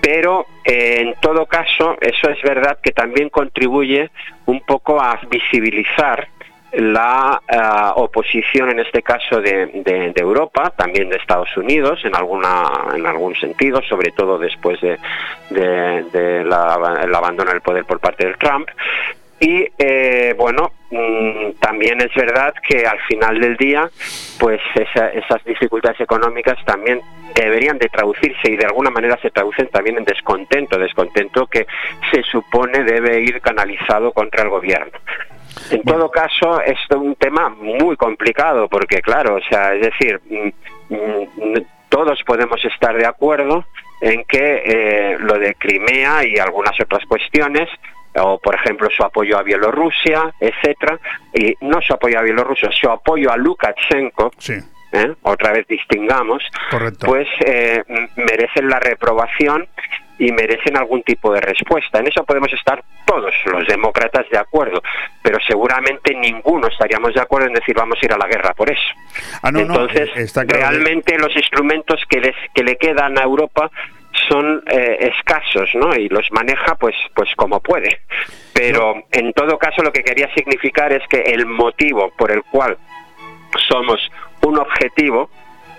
Pero 0.00 0.46
eh, 0.64 1.00
en 1.00 1.14
todo 1.20 1.46
caso, 1.46 1.96
eso 2.00 2.30
es 2.30 2.40
verdad 2.42 2.78
que 2.82 2.92
también 2.92 3.30
contribuye 3.30 4.10
un 4.46 4.60
poco 4.60 5.00
a 5.00 5.18
visibilizar 5.28 6.28
la 6.72 7.40
eh, 7.48 7.58
oposición 7.96 8.70
en 8.70 8.80
este 8.80 9.02
caso 9.02 9.40
de, 9.40 10.12
Europa, 10.16 10.72
también 10.76 11.08
de 11.08 11.16
Estados 11.16 11.56
Unidos 11.56 12.00
en 12.04 12.14
alguna 12.14 12.94
en 12.94 13.06
algún 13.06 13.34
sentido, 13.36 13.80
sobre 13.82 14.10
todo 14.10 14.38
después 14.38 14.78
de, 14.80 14.98
el 15.50 16.52
abandono 17.14 17.50
del 17.50 17.62
poder 17.62 17.84
por 17.84 18.00
parte 18.00 18.26
del 18.26 18.36
Trump. 18.36 18.68
Y 19.40 19.66
eh, 19.78 20.34
bueno, 20.36 20.72
mm, 20.90 21.52
también 21.60 22.00
es 22.00 22.12
verdad 22.14 22.54
que 22.66 22.86
al 22.86 22.98
final 23.00 23.40
del 23.40 23.56
día, 23.56 23.88
pues 24.40 24.60
esas 24.74 25.44
dificultades 25.44 26.00
económicas 26.00 26.58
también 26.64 27.00
deberían 27.34 27.78
de 27.78 27.88
traducirse 27.88 28.50
y 28.50 28.56
de 28.56 28.64
alguna 28.64 28.90
manera 28.90 29.16
se 29.22 29.30
traducen 29.30 29.68
también 29.68 29.98
en 29.98 30.04
descontento, 30.04 30.78
descontento 30.78 31.46
que 31.46 31.66
se 32.10 32.22
supone 32.24 32.82
debe 32.82 33.20
ir 33.20 33.40
canalizado 33.40 34.12
contra 34.12 34.42
el 34.42 34.48
gobierno. 34.48 34.98
En 35.70 35.82
todo 35.82 36.10
caso, 36.10 36.60
es 36.62 36.78
un 36.90 37.14
tema 37.14 37.48
muy 37.48 37.96
complicado 37.96 38.68
porque, 38.68 39.00
claro, 39.02 39.36
o 39.36 39.40
sea, 39.48 39.74
es 39.74 39.82
decir, 39.82 40.20
mm, 40.28 40.94
mm, 40.94 41.64
todos 41.88 42.22
podemos 42.24 42.64
estar 42.64 42.96
de 42.96 43.06
acuerdo 43.06 43.64
en 44.00 44.24
que 44.24 44.62
eh, 44.64 45.16
lo 45.18 45.38
de 45.38 45.54
Crimea 45.54 46.24
y 46.24 46.38
algunas 46.38 46.78
otras 46.80 47.04
cuestiones 47.06 47.68
o 48.22 48.38
por 48.38 48.54
ejemplo 48.54 48.88
su 48.94 49.02
apoyo 49.02 49.38
a 49.38 49.42
Bielorrusia, 49.42 50.32
etcétera, 50.40 50.98
y 51.34 51.54
no 51.60 51.80
su 51.80 51.94
apoyo 51.94 52.18
a 52.18 52.22
Bielorrusia, 52.22 52.70
su 52.72 52.88
apoyo 52.90 53.30
a 53.30 53.36
Lukashenko, 53.36 54.30
¿eh? 54.92 55.14
otra 55.22 55.52
vez 55.52 55.66
distingamos, 55.66 56.42
pues 57.00 57.28
eh, 57.44 57.82
merecen 58.16 58.68
la 58.68 58.80
reprobación 58.80 59.66
y 60.18 60.32
merecen 60.32 60.76
algún 60.76 61.02
tipo 61.02 61.32
de 61.32 61.40
respuesta. 61.40 62.00
En 62.00 62.08
eso 62.08 62.24
podemos 62.24 62.52
estar 62.52 62.82
todos 63.06 63.32
los 63.46 63.66
demócratas 63.66 64.28
de 64.30 64.38
acuerdo, 64.38 64.82
pero 65.22 65.38
seguramente 65.46 66.12
ninguno 66.14 66.66
estaríamos 66.66 67.14
de 67.14 67.20
acuerdo 67.20 67.46
en 67.46 67.54
decir 67.54 67.74
vamos 67.76 67.98
a 68.02 68.04
ir 68.04 68.12
a 68.12 68.18
la 68.18 68.26
guerra 68.26 68.52
por 68.54 68.70
eso. 68.70 68.82
Ah, 69.42 69.50
Entonces, 69.54 70.10
eh, 70.16 70.44
realmente 70.48 71.16
los 71.18 71.34
instrumentos 71.36 72.02
que, 72.08 72.20
les, 72.20 72.34
que 72.52 72.64
le 72.64 72.76
quedan 72.76 73.16
a 73.18 73.22
Europa 73.22 73.70
son 74.28 74.62
eh, 74.66 75.12
escasos, 75.12 75.70
¿no? 75.74 75.94
Y 75.94 76.08
los 76.08 76.30
maneja 76.32 76.74
pues 76.76 76.94
pues 77.14 77.28
como 77.36 77.60
puede. 77.60 78.00
Pero 78.52 79.04
en 79.12 79.32
todo 79.32 79.58
caso 79.58 79.82
lo 79.82 79.92
que 79.92 80.02
quería 80.02 80.32
significar 80.34 80.92
es 80.92 81.06
que 81.08 81.20
el 81.20 81.46
motivo 81.46 82.12
por 82.16 82.30
el 82.30 82.42
cual 82.44 82.76
somos 83.68 84.00
un 84.42 84.58
objetivo 84.58 85.30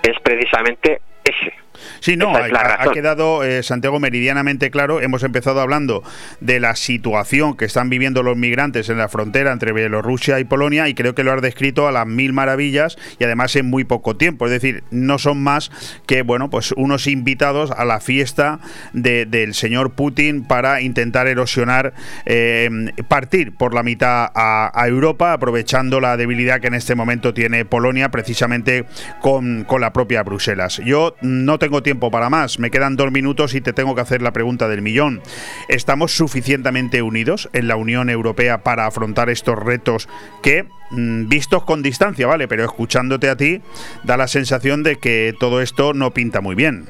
es 0.03 0.19
precisamente 0.21 1.01
ese 1.23 1.53
Sí, 1.99 2.17
no, 2.17 2.33
ha, 2.35 2.91
quedado 2.91 3.43
eh, 3.43 3.63
Santiago 3.63 3.99
meridianamente 3.99 4.71
claro. 4.71 5.01
Hemos 5.01 5.23
empezado 5.23 5.61
hablando 5.61 6.03
de 6.39 6.59
la 6.59 6.75
situación 6.75 7.55
que 7.55 7.65
están 7.65 7.89
viviendo 7.89 8.23
los 8.23 8.37
migrantes 8.37 8.89
en 8.89 8.97
la 8.97 9.09
frontera 9.09 9.51
entre 9.51 9.73
Bielorrusia 9.73 10.39
y 10.39 10.43
Polonia 10.43 10.87
y 10.87 10.93
creo 10.93 11.15
que 11.15 11.23
lo 11.23 11.33
has 11.33 11.41
descrito 11.41 11.87
a 11.87 11.91
las 11.91 12.07
mil 12.07 12.33
maravillas 12.33 12.97
y 13.19 13.23
además 13.23 13.55
en 13.55 13.67
muy 13.67 13.83
poco 13.83 14.15
tiempo. 14.15 14.45
Es 14.45 14.51
decir, 14.51 14.83
no 14.91 15.17
son 15.17 15.41
más 15.43 15.71
que 16.05 16.21
bueno, 16.21 16.49
pues 16.49 16.71
unos 16.73 17.07
invitados 17.07 17.71
a 17.71 17.85
la 17.85 17.99
fiesta 17.99 18.59
del 18.93 19.53
señor 19.53 19.91
Putin 19.91 20.43
para 20.43 20.81
intentar 20.81 21.27
erosionar, 21.27 21.93
eh, 22.25 22.69
partir 23.07 23.55
por 23.55 23.73
la 23.73 23.83
mitad 23.83 24.29
a, 24.33 24.85
Europa, 24.87 25.33
aprovechando 25.33 25.99
la 25.99 26.17
debilidad 26.17 26.61
que 26.61 26.67
en 26.67 26.73
este 26.73 26.95
momento 26.95 27.33
tiene 27.33 27.65
Polonia 27.65 28.09
precisamente 28.09 28.85
con, 29.21 29.65
con 29.65 29.81
la 29.81 29.93
propia 29.93 30.23
Bruselas. 30.23 30.81
Yo 30.83 31.15
no 31.21 31.59
tengo 31.59 31.68
tiempo 31.83 32.11
para 32.11 32.29
más. 32.29 32.59
Me 32.59 32.71
quedan 32.71 32.95
dos 32.95 33.11
minutos 33.11 33.55
y 33.55 33.61
te 33.61 33.73
tengo 33.73 33.95
que 33.95 34.01
hacer 34.01 34.21
la 34.21 34.31
pregunta 34.31 34.67
del 34.67 34.81
millón. 34.81 35.21
¿Estamos 35.67 36.11
suficientemente 36.11 37.01
unidos 37.01 37.49
en 37.53 37.67
la 37.67 37.75
Unión 37.75 38.09
Europea 38.09 38.63
para 38.63 38.85
afrontar 38.85 39.29
estos 39.29 39.57
retos 39.57 40.09
que, 40.41 40.65
mm, 40.91 41.29
vistos 41.29 41.63
con 41.63 41.81
distancia, 41.81 42.27
vale, 42.27 42.47
pero 42.47 42.65
escuchándote 42.65 43.29
a 43.29 43.35
ti, 43.35 43.61
da 44.03 44.17
la 44.17 44.27
sensación 44.27 44.83
de 44.83 44.97
que 44.97 45.33
todo 45.39 45.61
esto 45.61 45.93
no 45.93 46.11
pinta 46.11 46.41
muy 46.41 46.55
bien? 46.55 46.87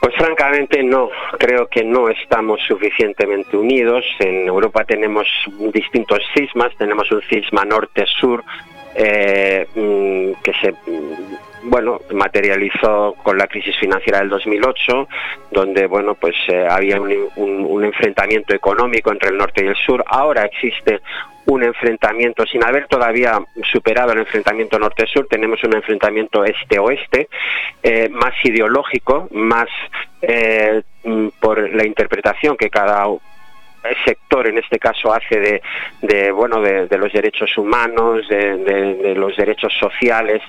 Pues 0.00 0.14
francamente 0.16 0.82
no, 0.82 1.08
creo 1.38 1.66
que 1.66 1.82
no 1.82 2.10
estamos 2.10 2.60
suficientemente 2.68 3.56
unidos. 3.56 4.04
En 4.18 4.46
Europa 4.46 4.84
tenemos 4.84 5.26
distintos 5.72 6.20
cismas, 6.34 6.76
tenemos 6.76 7.10
un 7.10 7.22
cisma 7.22 7.64
norte-sur 7.64 8.44
eh, 8.94 9.66
mm, 9.74 10.42
que 10.42 10.52
se 10.60 10.74
bueno, 11.64 12.00
materializó 12.12 13.14
con 13.22 13.38
la 13.38 13.46
crisis 13.46 13.76
financiera 13.78 14.18
del 14.18 14.28
2008, 14.28 15.08
donde 15.50 15.86
bueno, 15.86 16.14
pues 16.14 16.34
eh, 16.48 16.66
había 16.68 17.00
un, 17.00 17.84
enfrentamiento 17.84 18.54
económico 18.54 19.12
entre 19.12 19.30
el 19.30 19.36
norte 19.36 19.64
y 19.64 19.68
el 19.68 19.76
sur. 19.76 20.02
Ahora 20.06 20.44
existe 20.44 21.00
un 21.46 21.62
enfrentamiento, 21.62 22.46
sin 22.46 22.64
haber 22.64 22.86
todavía 22.86 23.38
superado 23.70 24.12
el 24.12 24.20
enfrentamiento 24.20 24.78
norte-sur, 24.78 25.26
tenemos 25.28 25.62
un 25.64 25.74
enfrentamiento 25.74 26.44
este-oeste, 26.44 27.28
eh, 27.82 28.08
más 28.08 28.32
ideológico, 28.44 29.28
más 29.32 29.68
eh, 30.22 30.82
mm, 31.04 31.28
por 31.40 31.74
la 31.74 31.86
interpretación 31.86 32.56
que 32.56 32.70
cada 32.70 33.06
sector 34.04 34.46
en 34.46 34.58
este 34.58 34.78
caso 34.78 35.12
hace 35.12 35.62
de, 36.00 36.30
bueno 36.32 36.60
de, 36.60 36.98
los 36.98 37.12
derechos 37.12 37.56
humanos 37.58 38.26
de, 38.28 39.14
los 39.16 39.36
derechos 39.36 39.72
sociales 39.78 40.42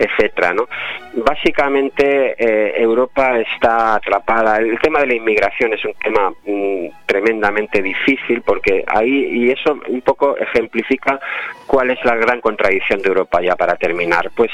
etcétera 0.00 0.52
no 0.54 0.66
básicamente 1.14 2.34
eh, 2.38 2.82
Europa 2.82 3.38
está 3.38 3.96
atrapada 3.96 4.56
el 4.58 4.78
tema 4.80 5.00
de 5.00 5.06
la 5.06 5.14
inmigración 5.14 5.72
es 5.74 5.84
un 5.84 5.94
tema 5.94 6.32
mm, 6.44 6.86
tremendamente 7.06 7.82
difícil 7.82 8.42
porque 8.42 8.84
ahí 8.86 9.30
y 9.30 9.50
eso 9.50 9.78
un 9.88 10.00
poco 10.02 10.36
ejemplifica 10.36 11.20
cuál 11.66 11.90
es 11.90 12.04
la 12.04 12.16
gran 12.16 12.40
contradicción 12.40 13.00
de 13.00 13.08
Europa 13.08 13.40
ya 13.40 13.54
para 13.54 13.76
terminar. 13.76 14.30
Pues 14.34 14.50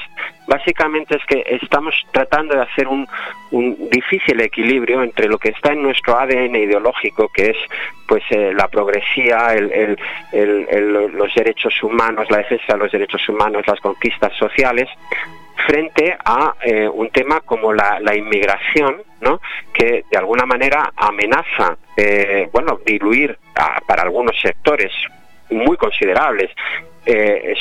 básicamente 0.47 1.17
es 1.17 1.25
que 1.25 1.43
estamos 1.63 1.95
tratando 2.13 2.55
de 2.55 2.63
hacer 2.63 2.89
un, 2.89 3.07
un 3.53 3.89
difícil 3.91 4.41
equilibrio 4.41 5.03
entre 5.03 5.27
lo 5.27 5.39
que 5.39 5.49
está 5.49 5.73
en 5.73 5.83
nuestro 5.83 6.19
ADN 6.19 6.57
ideológico 6.57 7.29
que 7.29 7.51
es 7.51 7.57
pues 8.07 8.23
eh, 8.31 8.53
la 8.55 8.69
progresía, 8.69 9.55
el, 9.55 9.97
los 10.33 11.35
derechos 11.35 11.83
humanos, 11.83 12.31
la 12.31 12.39
defensa 12.39 12.75
de 12.75 12.79
los 12.79 12.93
derechos 12.93 13.29
humanos, 13.29 13.67
las 13.67 13.81
conquistas 13.81 14.33
sociales, 14.37 14.89
frente 15.67 16.17
a 16.25 16.55
eh, 16.63 16.89
un 16.89 17.09
tema 17.11 17.41
como 17.41 17.73
la, 17.73 18.01
inmigración, 18.15 19.03
¿no? 19.21 19.41
que 19.73 20.05
de 20.11 20.19
alguna 20.19 20.47
manera 20.47 20.93
amenaza, 20.97 21.77
eh, 21.97 22.49
bueno, 22.53 22.81
diluir 22.85 23.39
para 23.87 24.03
algunos 24.03 24.39
sectores 24.41 24.93
muy 25.51 25.77
considerables, 25.77 26.51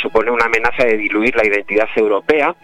supone 0.01 0.31
una 0.31 0.45
amenaza 0.45 0.85
de 0.85 0.97
diluir 0.97 1.35
la 1.35 1.45
identidad 1.45 1.87
europea 1.95 2.55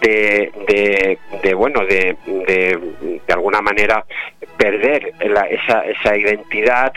de, 0.00 1.18
de, 1.42 1.54
bueno 1.54 1.84
de, 1.84 2.16
de, 2.26 3.32
alguna 3.32 3.60
manera 3.60 4.04
perder 4.56 5.12
esa, 5.50 5.84
esa 5.84 6.16
identidad 6.16 6.92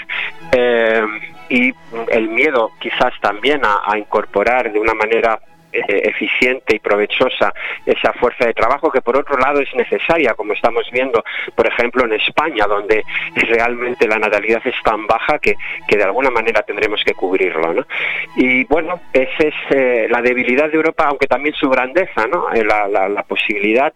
eh, 0.52 1.06
y 1.50 1.74
el 2.10 2.30
miedo 2.30 2.72
quizás 2.80 3.14
también 3.22 3.62
a 3.64 3.98
incorporar 3.98 4.72
de 4.72 4.80
una 4.80 4.94
manera 4.94 5.40
eh, 5.40 5.57
eficiente 5.72 6.76
y 6.76 6.80
provechosa 6.80 7.54
esa 7.86 8.14
fuerza 8.14 8.46
de 8.46 8.54
trabajo 8.54 8.92
que 8.92 9.02
por 9.02 9.18
otro 9.18 9.38
lado 9.38 9.60
es 9.60 9.74
necesaria, 9.76 10.34
como 10.34 10.54
estamos 10.54 10.90
viendo, 10.92 11.24
por 11.56 11.68
ejemplo, 11.68 12.06
en 12.06 12.14
España, 12.14 12.66
donde 12.68 13.04
realmente 13.36 14.08
la 14.08 14.18
natalidad 14.18 14.62
es 14.66 14.76
tan 14.84 15.06
baja 15.08 15.40
que, 15.40 15.56
que 15.88 15.98
de 15.98 16.04
alguna 16.04 16.30
manera 16.30 16.62
tendremos 16.64 17.04
que 17.04 17.14
cubrirlo. 17.14 17.74
¿no? 17.74 17.86
Y 18.36 18.64
bueno, 18.66 19.00
esa 19.14 19.44
es 19.44 19.56
eh, 19.72 20.08
la 20.10 20.22
debilidad 20.22 20.70
de 20.70 20.78
Europa, 20.78 21.06
aunque 21.08 21.28
también 21.28 21.56
su 21.56 21.70
grandeza, 21.70 22.28
¿no? 22.28 22.52
Eh, 22.54 22.64
la, 22.64 22.88
la, 22.88 23.24
posibilidad 23.24 23.94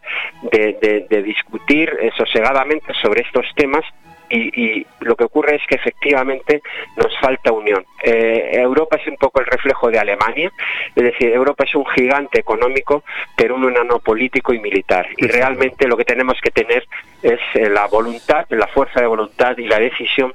de 0.51 1.23
discutir 1.23 1.89
sosegadamente 2.17 2.93
sobre 3.01 3.21
estos 3.21 3.45
temas 3.55 3.85
y, 4.31 4.85
lo 5.01 5.15
que 5.15 5.25
ocurre 5.25 5.55
es 5.55 5.61
que 5.67 5.75
efectivamente 5.75 6.61
nos 6.97 7.17
falta 7.19 7.51
unión. 7.51 7.85
Eh, 8.03 8.51
Europa 8.53 8.97
es 8.97 9.07
un 9.07 9.17
poco 9.17 9.39
el 9.39 9.45
reflejo 9.45 9.89
de 9.89 9.99
Alemania, 9.99 10.51
es 10.95 11.03
decir, 11.03 11.29
Europa 11.29 11.63
es 11.63 11.75
un 11.75 11.85
gigante 11.85 12.39
económico, 12.39 13.03
pero 13.35 13.55
un 13.55 13.69
enano 13.69 13.99
político 13.99 14.53
y 14.53 14.59
militar. 14.59 15.07
Y 15.17 15.27
realmente 15.27 15.87
lo 15.87 15.97
que 15.97 16.05
tenemos 16.05 16.39
que 16.41 16.51
tener 16.51 16.85
es 17.21 17.39
eh, 17.53 17.69
la 17.69 17.87
voluntad, 17.87 18.45
la 18.49 18.67
fuerza 18.67 19.01
de 19.01 19.07
voluntad 19.07 19.57
y 19.57 19.67
la 19.67 19.79
decisión 19.79 20.33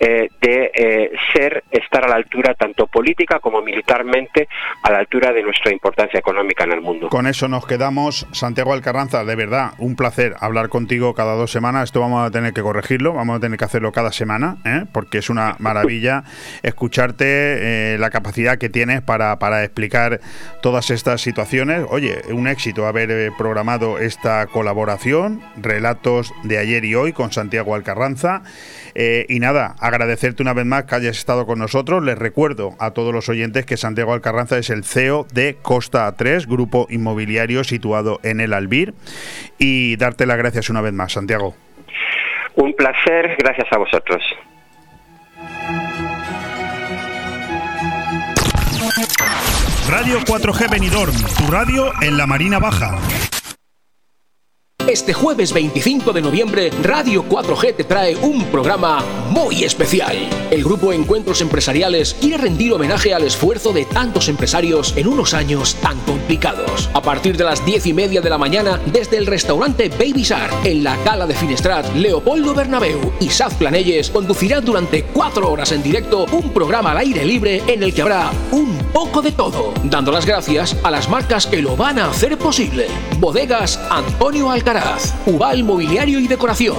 eh, 0.00 0.28
de 0.40 0.70
eh, 0.74 1.10
ser, 1.32 1.64
estar 1.70 2.04
a 2.04 2.08
la 2.08 2.14
altura 2.14 2.54
tanto 2.54 2.86
política 2.86 3.40
como 3.40 3.62
militarmente, 3.62 4.48
a 4.82 4.92
la 4.92 4.98
altura 4.98 5.32
de 5.32 5.42
nuestra 5.42 5.72
importancia 5.72 6.20
económica 6.20 6.64
en 6.64 6.72
el 6.72 6.80
mundo. 6.80 7.08
Con 7.08 7.26
eso 7.26 7.48
nos 7.48 7.66
quedamos. 7.66 8.26
Santiago 8.32 8.72
Alcarranza, 8.72 9.24
de 9.24 9.34
verdad, 9.34 9.72
un 9.78 9.96
placer 9.96 10.36
hablar 10.40 10.68
contigo 10.68 11.14
cada 11.14 11.34
dos 11.34 11.50
semanas. 11.50 11.84
Esto 11.84 12.00
vamos 12.00 12.26
a 12.26 12.30
tener 12.30 12.52
que 12.52 12.62
corregirlo, 12.62 13.14
vamos 13.14 13.38
a 13.38 13.40
tener 13.40 13.58
que 13.58 13.64
hacerlo 13.64 13.90
cada 13.90 14.12
semana, 14.12 14.58
¿eh? 14.64 14.84
porque 14.92 15.18
es 15.18 15.30
una 15.30 15.56
maravilla 15.58 16.22
escucharte 16.62 17.98
la 17.98 18.10
capacidad 18.10 18.58
que 18.58 18.68
tienes 18.68 19.02
para, 19.02 19.38
para 19.38 19.64
explicar 19.64 20.20
todas 20.62 20.90
estas 20.90 21.20
situaciones. 21.22 21.84
Oye, 21.90 22.22
un 22.30 22.46
éxito 22.46 22.86
haber 22.86 23.32
programado 23.36 23.98
esta 23.98 24.46
colaboración, 24.46 25.42
relatos 25.56 26.32
de 26.44 26.58
ayer 26.58 26.84
y 26.84 26.94
hoy 26.94 27.12
con 27.12 27.32
Santiago 27.32 27.74
Alcarranza. 27.74 28.42
Y 28.94 29.40
nada, 29.40 29.74
agradecerte 29.80 30.42
una 30.42 30.52
vez 30.52 30.66
más 30.66 30.84
que 30.84 30.94
hayas 30.94 31.18
estado 31.18 31.46
con 31.46 31.58
nosotros. 31.58 32.02
Les 32.02 32.18
recuerdo 32.18 32.74
a 32.78 32.92
todos 32.92 33.12
los 33.12 33.28
oyentes 33.28 33.66
que 33.66 33.76
Santiago 33.76 34.12
Alcarranza 34.12 34.58
es 34.58 34.70
el 34.70 34.84
CEO 34.84 35.26
de 35.32 35.56
Costa 35.60 36.10
3, 36.16 36.46
grupo 36.46 36.86
inmobiliario 36.90 37.64
situado 37.64 38.20
en 38.22 38.40
el 38.40 38.52
Albir. 38.52 38.94
Y 39.58 39.96
darte 39.96 40.26
las 40.26 40.38
gracias 40.38 40.70
una 40.70 40.80
vez 40.80 40.92
más, 40.92 41.12
Santiago. 41.12 41.54
Un 42.54 42.74
placer, 42.74 43.36
gracias 43.38 43.68
a 43.70 43.78
vosotros. 43.78 44.22
Radio 49.88 50.18
4G 50.20 50.70
Benidorm, 50.70 51.14
tu 51.36 51.50
radio 51.50 51.92
en 52.02 52.16
la 52.18 52.26
Marina 52.26 52.58
Baja. 52.58 52.98
Este 54.88 55.12
jueves 55.12 55.52
25 55.52 56.14
de 56.14 56.22
noviembre, 56.22 56.70
Radio 56.82 57.22
4G 57.28 57.76
te 57.76 57.84
trae 57.84 58.16
un 58.16 58.46
programa 58.46 59.04
muy 59.28 59.62
especial. 59.62 60.16
El 60.50 60.64
grupo 60.64 60.94
Encuentros 60.94 61.42
Empresariales 61.42 62.14
quiere 62.14 62.38
rendir 62.38 62.72
homenaje 62.72 63.12
al 63.12 63.24
esfuerzo 63.24 63.74
de 63.74 63.84
tantos 63.84 64.30
empresarios 64.30 64.96
en 64.96 65.06
unos 65.06 65.34
años 65.34 65.74
tan 65.82 65.98
complicados. 66.06 66.88
A 66.94 67.02
partir 67.02 67.36
de 67.36 67.44
las 67.44 67.62
10 67.66 67.84
y 67.84 67.92
media 67.92 68.22
de 68.22 68.30
la 68.30 68.38
mañana, 68.38 68.80
desde 68.86 69.18
el 69.18 69.26
restaurante 69.26 69.90
Baby 69.90 70.22
Shark, 70.22 70.64
en 70.64 70.82
la 70.82 70.96
Cala 71.04 71.26
de 71.26 71.34
Finestrat, 71.34 71.94
Leopoldo 71.94 72.54
Bernabeu 72.54 73.12
y 73.20 73.28
Saz 73.28 73.52
Planelles 73.56 74.08
conducirán 74.08 74.64
durante 74.64 75.02
cuatro 75.02 75.52
horas 75.52 75.70
en 75.72 75.82
directo 75.82 76.24
un 76.32 76.50
programa 76.50 76.92
al 76.92 76.98
aire 76.98 77.26
libre 77.26 77.62
en 77.66 77.82
el 77.82 77.92
que 77.92 78.00
habrá 78.00 78.30
un 78.52 78.78
poco 78.94 79.20
de 79.20 79.32
todo, 79.32 79.74
dando 79.84 80.10
las 80.12 80.24
gracias 80.24 80.74
a 80.82 80.90
las 80.90 81.10
marcas 81.10 81.46
que 81.46 81.60
lo 81.60 81.76
van 81.76 81.98
a 81.98 82.06
hacer 82.06 82.38
posible. 82.38 82.86
Bodegas 83.18 83.78
Antonio 83.90 84.50
Alcaraz 84.50 84.77
Ubal 85.26 85.64
Mobiliario 85.64 86.20
y 86.20 86.28
Decoración, 86.28 86.76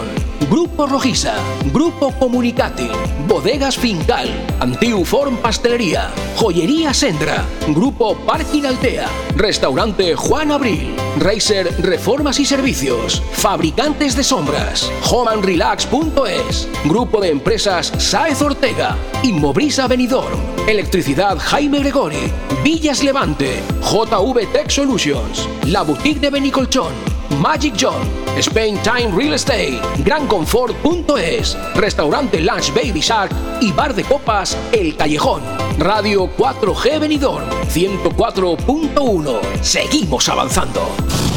Grupo 0.49 0.87
Rojiza, 0.87 1.33
Grupo 1.73 2.11
Comunicati, 2.17 2.89
Bodegas 3.27 3.77
Fincal, 3.77 4.29
Antiuform 4.59 5.35
Pastelería, 5.37 6.09
Joyería 6.37 6.93
Sendra, 6.93 7.43
Grupo 7.67 8.15
Parking 8.25 8.63
Altea, 8.63 9.05
Restaurante 9.35 10.15
Juan 10.15 10.51
Abril, 10.51 10.95
Racer 11.19 11.73
Reformas 11.81 12.39
y 12.39 12.45
Servicios, 12.45 13.21
Fabricantes 13.33 14.15
de 14.15 14.23
Sombras, 14.23 14.89
HomeandRelax.es, 15.09 16.69
Grupo 16.85 17.19
de 17.19 17.31
Empresas 17.31 17.91
Saez 17.97 18.41
Ortega, 18.41 18.95
Inmobrisa 19.23 19.87
Benidorm, 19.87 20.39
Electricidad 20.67 21.37
Jaime 21.37 21.79
Gregori, 21.79 22.31
Villas 22.63 23.03
Levante, 23.03 23.61
JV 23.81 24.47
Tech 24.53 24.69
Solutions, 24.69 25.47
La 25.65 25.81
Boutique 25.81 26.21
de 26.21 26.29
Benicolchón, 26.29 27.08
Magic 27.37 27.73
John, 27.75 28.01
Spain 28.37 28.77
Time 28.83 29.11
Real 29.15 29.33
Estate, 29.33 29.79
GranConfort.es, 30.03 31.57
Restaurante 31.75 32.39
Lunch 32.41 32.73
Baby 32.73 32.99
Shark 33.01 33.31
y 33.61 33.71
Bar 33.71 33.93
de 33.93 34.03
Copas 34.03 34.57
El 34.71 34.95
Callejón. 34.95 35.41
Radio 35.77 36.29
4G 36.35 36.99
Benidorm 36.99 37.47
104.1. 37.69 39.39
Seguimos 39.61 40.27
avanzando. 40.27 41.28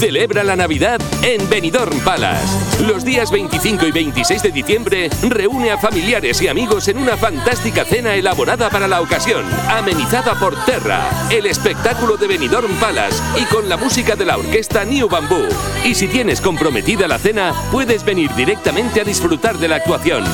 Celebra 0.00 0.42
la 0.42 0.56
Navidad 0.56 0.98
en 1.22 1.46
Benidorm 1.50 2.00
Palace. 2.00 2.82
Los 2.86 3.04
días 3.04 3.30
25 3.30 3.86
y 3.86 3.92
26 3.92 4.42
de 4.44 4.50
diciembre 4.50 5.10
reúne 5.28 5.72
a 5.72 5.76
familiares 5.76 6.40
y 6.40 6.48
amigos 6.48 6.88
en 6.88 6.96
una 6.96 7.18
fantástica 7.18 7.84
cena 7.84 8.14
elaborada 8.14 8.70
para 8.70 8.88
la 8.88 9.02
ocasión, 9.02 9.44
amenizada 9.68 10.40
por 10.40 10.56
Terra, 10.64 11.06
el 11.30 11.44
espectáculo 11.44 12.16
de 12.16 12.28
Benidorm 12.28 12.72
Palace 12.76 13.22
y 13.38 13.44
con 13.54 13.68
la 13.68 13.76
música 13.76 14.16
de 14.16 14.24
la 14.24 14.38
orquesta 14.38 14.86
New 14.86 15.06
Bamboo. 15.06 15.46
Y 15.84 15.94
si 15.94 16.08
tienes 16.08 16.40
comprometida 16.40 17.06
la 17.06 17.18
cena, 17.18 17.52
puedes 17.70 18.02
venir 18.02 18.34
directamente 18.34 19.02
a 19.02 19.04
disfrutar 19.04 19.58
de 19.58 19.68
la 19.68 19.76
actuación. 19.76 20.24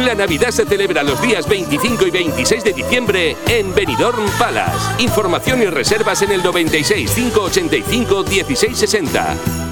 La 0.00 0.16
Navidad 0.16 0.50
se 0.50 0.64
celebra 0.64 1.04
los 1.04 1.22
días 1.22 1.46
25 1.48 2.06
y 2.06 2.10
26 2.10 2.64
de 2.64 2.72
diciembre 2.72 3.36
en 3.46 3.72
Benidorm 3.72 4.26
Palace. 4.36 5.00
Información 5.00 5.62
y 5.62 5.66
reservas 5.66 6.22
en 6.22 6.32
el 6.32 6.42
96 6.42 7.08
585 7.12 8.24
1660. 8.24 9.11
Punta. 9.12 9.71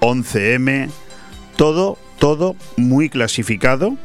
11M, 0.00 0.90
todo, 1.56 1.98
todo 2.18 2.56
muy 2.76 3.08
clasificado. 3.08 3.96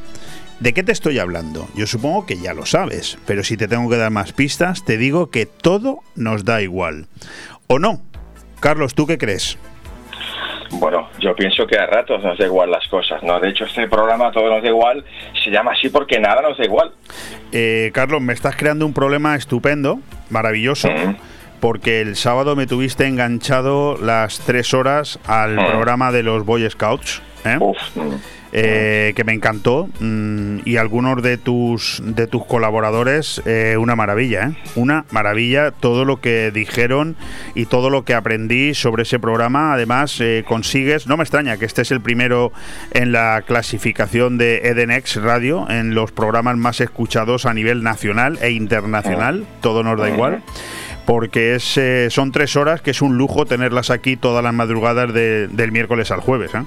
¿De 0.60 0.72
qué 0.72 0.82
te 0.82 0.92
estoy 0.92 1.18
hablando? 1.18 1.66
Yo 1.74 1.86
supongo 1.86 2.24
que 2.24 2.38
ya 2.38 2.54
lo 2.54 2.66
sabes, 2.66 3.18
pero 3.26 3.42
si 3.42 3.56
te 3.56 3.66
tengo 3.66 3.90
que 3.90 3.96
dar 3.96 4.12
más 4.12 4.32
pistas, 4.32 4.84
te 4.84 4.96
digo 4.96 5.30
que 5.30 5.44
todo 5.44 5.98
nos 6.14 6.44
da 6.44 6.62
igual. 6.62 7.06
¿O 7.66 7.78
no? 7.78 8.00
Carlos, 8.60 8.94
¿tú 8.94 9.06
qué 9.06 9.18
crees? 9.18 9.58
Bueno, 10.70 11.08
yo 11.18 11.34
pienso 11.34 11.66
que 11.66 11.76
a 11.76 11.86
ratos 11.86 12.22
nos 12.22 12.38
da 12.38 12.46
igual 12.46 12.70
las 12.70 12.86
cosas, 12.88 13.22
¿no? 13.22 13.38
De 13.40 13.50
hecho, 13.50 13.64
este 13.64 13.88
programa 13.88 14.30
todo 14.30 14.48
nos 14.48 14.62
da 14.62 14.68
igual, 14.68 15.04
se 15.42 15.50
llama 15.50 15.72
así 15.72 15.88
porque 15.88 16.18
nada 16.18 16.40
nos 16.40 16.56
da 16.56 16.64
igual. 16.64 16.92
Eh, 17.50 17.90
Carlos, 17.92 18.22
me 18.22 18.32
estás 18.32 18.56
creando 18.56 18.86
un 18.86 18.94
problema 18.94 19.34
estupendo, 19.36 19.98
maravilloso. 20.30 20.88
Porque 21.62 22.00
el 22.00 22.16
sábado 22.16 22.56
me 22.56 22.66
tuviste 22.66 23.06
enganchado 23.06 23.96
las 23.96 24.40
tres 24.40 24.74
horas 24.74 25.20
al 25.28 25.54
programa 25.54 26.10
de 26.10 26.24
los 26.24 26.44
Boy 26.44 26.68
Scouts. 26.68 27.22
¿eh? 27.44 27.56
Eh, 28.54 29.14
que 29.16 29.24
me 29.24 29.32
encantó 29.32 29.88
mm, 29.98 30.58
y 30.66 30.76
algunos 30.76 31.22
de 31.22 31.38
tus 31.38 32.02
de 32.04 32.26
tus 32.26 32.44
colaboradores 32.44 33.40
eh, 33.46 33.78
una 33.78 33.96
maravilla 33.96 34.48
¿eh? 34.48 34.56
una 34.74 35.06
maravilla 35.10 35.70
todo 35.70 36.04
lo 36.04 36.20
que 36.20 36.50
dijeron 36.50 37.16
y 37.54 37.64
todo 37.64 37.88
lo 37.88 38.04
que 38.04 38.12
aprendí 38.12 38.74
sobre 38.74 39.04
ese 39.04 39.18
programa 39.18 39.72
además 39.72 40.22
consigues 40.44 41.06
no 41.06 41.16
me 41.16 41.22
extraña 41.22 41.56
que 41.56 41.64
este 41.64 41.80
es 41.80 41.92
el 41.92 42.02
primero 42.02 42.52
en 42.90 43.12
la 43.12 43.42
clasificación 43.46 44.36
de 44.36 44.58
Edenex 44.64 45.16
Radio 45.22 45.66
en 45.70 45.94
los 45.94 46.12
programas 46.12 46.58
más 46.58 46.82
escuchados 46.82 47.46
a 47.46 47.54
nivel 47.54 47.82
nacional 47.82 48.38
e 48.42 48.50
internacional 48.50 49.46
todo 49.62 49.82
nos 49.82 49.98
da 49.98 50.10
igual 50.10 50.42
porque 51.06 51.54
es, 51.54 51.76
eh, 51.78 52.08
son 52.10 52.32
tres 52.32 52.56
horas 52.56 52.80
que 52.80 52.90
es 52.92 53.02
un 53.02 53.16
lujo 53.18 53.44
tenerlas 53.46 53.90
aquí 53.90 54.16
todas 54.16 54.42
las 54.42 54.54
madrugadas 54.54 55.12
de- 55.12 55.48
del 55.48 55.72
miércoles 55.72 56.10
al 56.10 56.20
jueves. 56.20 56.54
¿eh? 56.54 56.62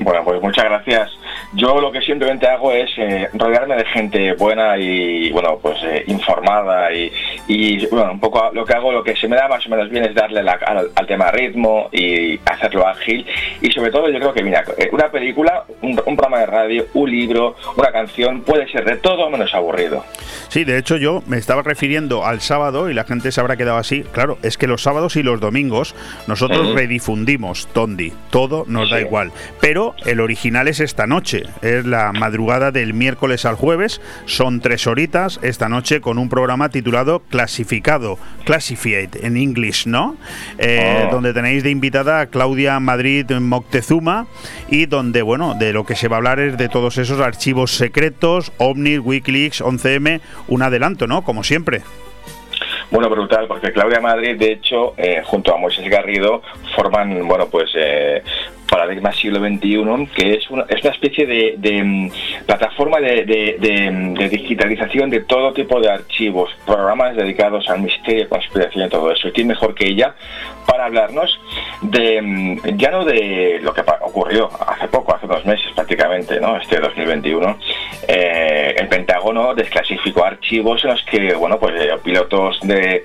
Bueno, 0.00 0.22
pues 0.24 0.40
muchas 0.40 0.64
gracias. 0.64 1.10
Yo 1.54 1.80
lo 1.80 1.90
que 1.90 2.00
simplemente 2.02 2.46
hago 2.46 2.72
es 2.72 2.90
eh, 2.98 3.28
rodearme 3.32 3.76
de 3.76 3.84
gente 3.86 4.32
buena 4.34 4.76
y, 4.78 5.30
bueno, 5.30 5.58
pues 5.62 5.76
eh, 5.82 6.04
informada 6.06 6.92
y, 6.92 7.10
y, 7.46 7.86
bueno, 7.86 8.12
un 8.12 8.20
poco 8.20 8.50
lo 8.52 8.64
que 8.66 8.74
hago, 8.74 8.92
lo 8.92 9.02
que 9.02 9.16
se 9.16 9.28
me 9.28 9.36
da 9.36 9.48
más 9.48 9.66
o 9.66 9.70
menos 9.70 9.88
bien 9.88 10.04
es 10.04 10.14
darle 10.14 10.42
la- 10.42 10.58
al, 10.66 10.90
al 10.94 11.06
tema 11.06 11.30
ritmo 11.30 11.88
y 11.90 12.38
hacerlo 12.44 12.86
ágil 12.86 13.26
y 13.62 13.70
sobre 13.70 13.90
todo 13.90 14.10
yo 14.10 14.18
creo 14.18 14.32
que, 14.34 14.42
mira, 14.42 14.62
eh, 14.76 14.88
una 14.92 15.10
película, 15.10 15.64
un, 15.82 15.90
un 16.04 16.16
programa 16.16 16.38
de 16.40 16.46
radio, 16.46 16.86
un 16.94 17.10
libro, 17.10 17.56
una 17.76 17.90
canción 17.92 18.42
puede 18.42 18.68
ser 18.70 18.84
de 18.84 18.96
todo 18.96 19.30
menos 19.30 19.54
aburrido. 19.54 20.04
Sí, 20.48 20.64
de 20.64 20.78
hecho 20.78 20.96
yo 20.98 21.22
me 21.26 21.38
estaba 21.38 21.62
refiriendo 21.62 22.26
al 22.26 22.40
sábado 22.40 22.90
y 22.90 22.94
la 22.94 23.04
gente 23.04 23.32
se 23.32 23.40
habrá 23.40 23.56
quedado 23.56 23.78
así. 23.78 24.02
Claro, 24.12 24.38
es 24.42 24.58
que 24.58 24.66
los 24.66 24.82
sábados 24.82 25.16
y 25.16 25.22
los 25.22 25.40
domingos 25.40 25.94
nosotros 26.26 26.74
redifundimos 26.74 27.66
Tondi, 27.72 28.12
todo 28.30 28.64
nos 28.66 28.90
da 28.90 29.00
igual. 29.00 29.32
Pero 29.60 29.94
el 30.06 30.20
original 30.20 30.68
es 30.68 30.80
esta 30.80 31.06
noche, 31.06 31.37
es 31.62 31.84
la 31.84 32.12
madrugada 32.12 32.70
del 32.70 32.94
miércoles 32.94 33.44
al 33.44 33.54
jueves, 33.54 34.00
son 34.26 34.60
tres 34.60 34.86
horitas 34.86 35.38
esta 35.42 35.68
noche 35.68 36.00
con 36.00 36.18
un 36.18 36.28
programa 36.28 36.68
titulado 36.68 37.20
Clasificado, 37.30 38.18
Classified 38.44 39.24
en 39.24 39.36
English, 39.36 39.86
¿no? 39.86 40.16
Eh, 40.58 40.86
Oh. 40.88 41.10
Donde 41.10 41.32
tenéis 41.32 41.62
de 41.62 41.70
invitada 41.70 42.20
a 42.20 42.26
Claudia 42.26 42.78
Madrid 42.80 43.30
Moctezuma 43.30 44.26
y 44.68 44.86
donde, 44.86 45.22
bueno, 45.22 45.54
de 45.54 45.72
lo 45.72 45.84
que 45.84 45.96
se 45.96 46.08
va 46.08 46.16
a 46.16 46.18
hablar 46.18 46.40
es 46.40 46.56
de 46.56 46.68
todos 46.68 46.98
esos 46.98 47.20
archivos 47.20 47.72
secretos, 47.72 48.52
OVNI, 48.58 48.98
Wikileaks, 48.98 49.62
11M, 49.62 50.20
un 50.48 50.62
adelanto, 50.62 51.06
¿no? 51.06 51.22
Como 51.22 51.44
siempre. 51.44 51.82
Bueno, 52.90 53.10
brutal, 53.10 53.46
porque 53.46 53.72
Claudia 53.72 54.00
Madrid, 54.00 54.36
de 54.38 54.52
hecho, 54.52 54.94
eh, 54.96 55.22
junto 55.24 55.54
a 55.54 55.58
Moisés 55.58 55.88
Garrido, 55.88 56.42
forman, 56.74 57.26
bueno, 57.28 57.46
pues 57.48 57.70
eh, 57.76 58.22
Paradigma 58.78 59.12
Siglo 59.12 59.40
XXI, 59.40 60.08
que 60.14 60.34
es 60.34 60.48
una, 60.50 60.64
es 60.68 60.80
una 60.84 60.92
especie 60.92 61.26
de, 61.26 61.54
mm, 61.82 62.10
plataforma 62.46 63.00
mm, 63.90 64.14
de 64.14 64.28
digitalización 64.28 65.10
de 65.10 65.20
todo 65.20 65.52
tipo 65.52 65.80
de 65.80 65.90
archivos, 65.90 66.50
programas 66.64 67.16
dedicados 67.16 67.68
al 67.68 67.80
misterio, 67.80 68.28
conspiración 68.28 68.86
y 68.86 68.88
todo 68.88 69.10
eso. 69.10 69.28
Y 69.28 69.32
quién 69.32 69.48
mejor 69.48 69.74
que 69.74 69.86
ella 69.88 70.14
para 70.66 70.84
hablarnos 70.84 71.40
de, 71.82 72.20
mm, 72.22 72.76
ya 72.76 72.90
no 72.90 73.04
de 73.04 73.58
lo 73.62 73.72
que 73.74 73.82
ocurrió 74.02 74.48
hace 74.66 74.86
poco, 74.88 75.14
hace 75.16 75.26
dos 75.26 75.44
meses 75.44 75.66
prácticamente, 75.74 76.38
¿no? 76.40 76.56
Este 76.56 76.78
2021, 76.78 77.58
eh, 78.06 78.74
el 78.78 78.86
Pentágono 78.88 79.54
desclasificó 79.54 80.24
archivos 80.24 80.84
en 80.84 80.90
los 80.90 81.02
que, 81.04 81.34
bueno, 81.34 81.58
pues 81.58 81.74
eh, 81.80 81.88
pilotos 82.04 82.60
de, 82.62 83.02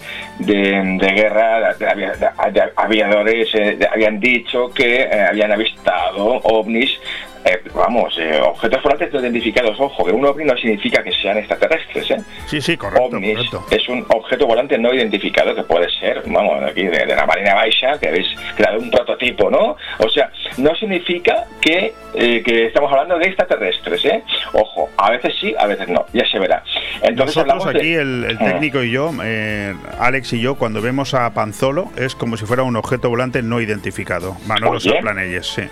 guerra, 1.13 1.73
de, 1.73 1.87
avia- 1.87 2.13
de- 2.13 2.51
de 2.51 2.63
aviadores, 2.75 3.49
eh, 3.55 3.79
habían 3.91 4.19
dicho 4.19 4.69
que 4.73 5.07
habían 5.29 5.51
avistado 5.63 6.41
ovnis. 6.43 6.99
Eh, 7.45 7.61
vamos, 7.73 8.15
eh, 8.19 8.39
objetos 8.41 8.81
volantes 8.83 9.11
no 9.13 9.19
identificados. 9.19 9.79
Ojo, 9.79 10.05
que 10.05 10.11
un 10.11 10.25
ovni 10.25 10.45
no 10.45 10.55
significa 10.57 11.03
que 11.03 11.11
sean 11.11 11.37
extraterrestres, 11.37 12.11
¿eh? 12.11 12.17
Sí, 12.47 12.61
sí, 12.61 12.77
correcto, 12.77 13.03
ovnis 13.05 13.35
correcto. 13.49 13.65
es 13.71 13.87
un 13.89 14.05
objeto 14.09 14.47
volante 14.47 14.77
no 14.77 14.93
identificado 14.93 15.53
que 15.55 15.63
puede 15.63 15.89
ser, 15.99 16.23
vamos, 16.27 16.63
aquí 16.63 16.83
de, 16.83 17.05
de 17.05 17.15
la 17.15 17.25
Marina 17.25 17.53
Baixa, 17.55 17.99
que 17.99 18.09
habéis 18.09 18.27
creado 18.55 18.79
un 18.79 18.89
prototipo, 18.89 19.49
¿no? 19.49 19.75
O 19.99 20.09
sea, 20.09 20.31
no 20.57 20.73
significa 20.75 21.45
que, 21.61 21.93
eh, 22.15 22.43
que 22.43 22.65
estamos 22.67 22.91
hablando 22.91 23.17
de 23.17 23.25
extraterrestres, 23.27 24.05
¿eh? 24.05 24.23
Ojo, 24.53 24.89
a 24.97 25.11
veces 25.11 25.33
sí, 25.39 25.53
a 25.57 25.67
veces 25.67 25.87
no, 25.89 26.05
ya 26.13 26.25
se 26.29 26.39
verá. 26.39 26.63
Entonces 27.01 27.35
Nosotros 27.35 27.37
hablamos 27.37 27.73
de- 27.73 27.79
aquí, 27.79 27.93
el, 27.93 28.25
el 28.29 28.37
Ah. 28.39 28.45
técnico 28.53 28.83
y 28.83 28.91
yo, 28.91 29.11
eh, 29.23 29.73
Alex 29.99 30.33
y 30.33 30.39
yo, 30.41 30.55
cuando 30.55 30.81
vemos 30.81 31.13
a 31.13 31.33
Panzolo, 31.33 31.91
es 31.97 32.15
como 32.15 32.37
si 32.37 32.45
fuera 32.45 32.63
un 32.63 32.75
objeto 32.75 33.09
volante 33.09 33.41
no 33.41 33.59
identificado. 33.61 34.35
Manolo 34.47 34.77
Oye. 34.77 34.89
Soplanelles, 34.89 35.45
sí. 35.47 35.63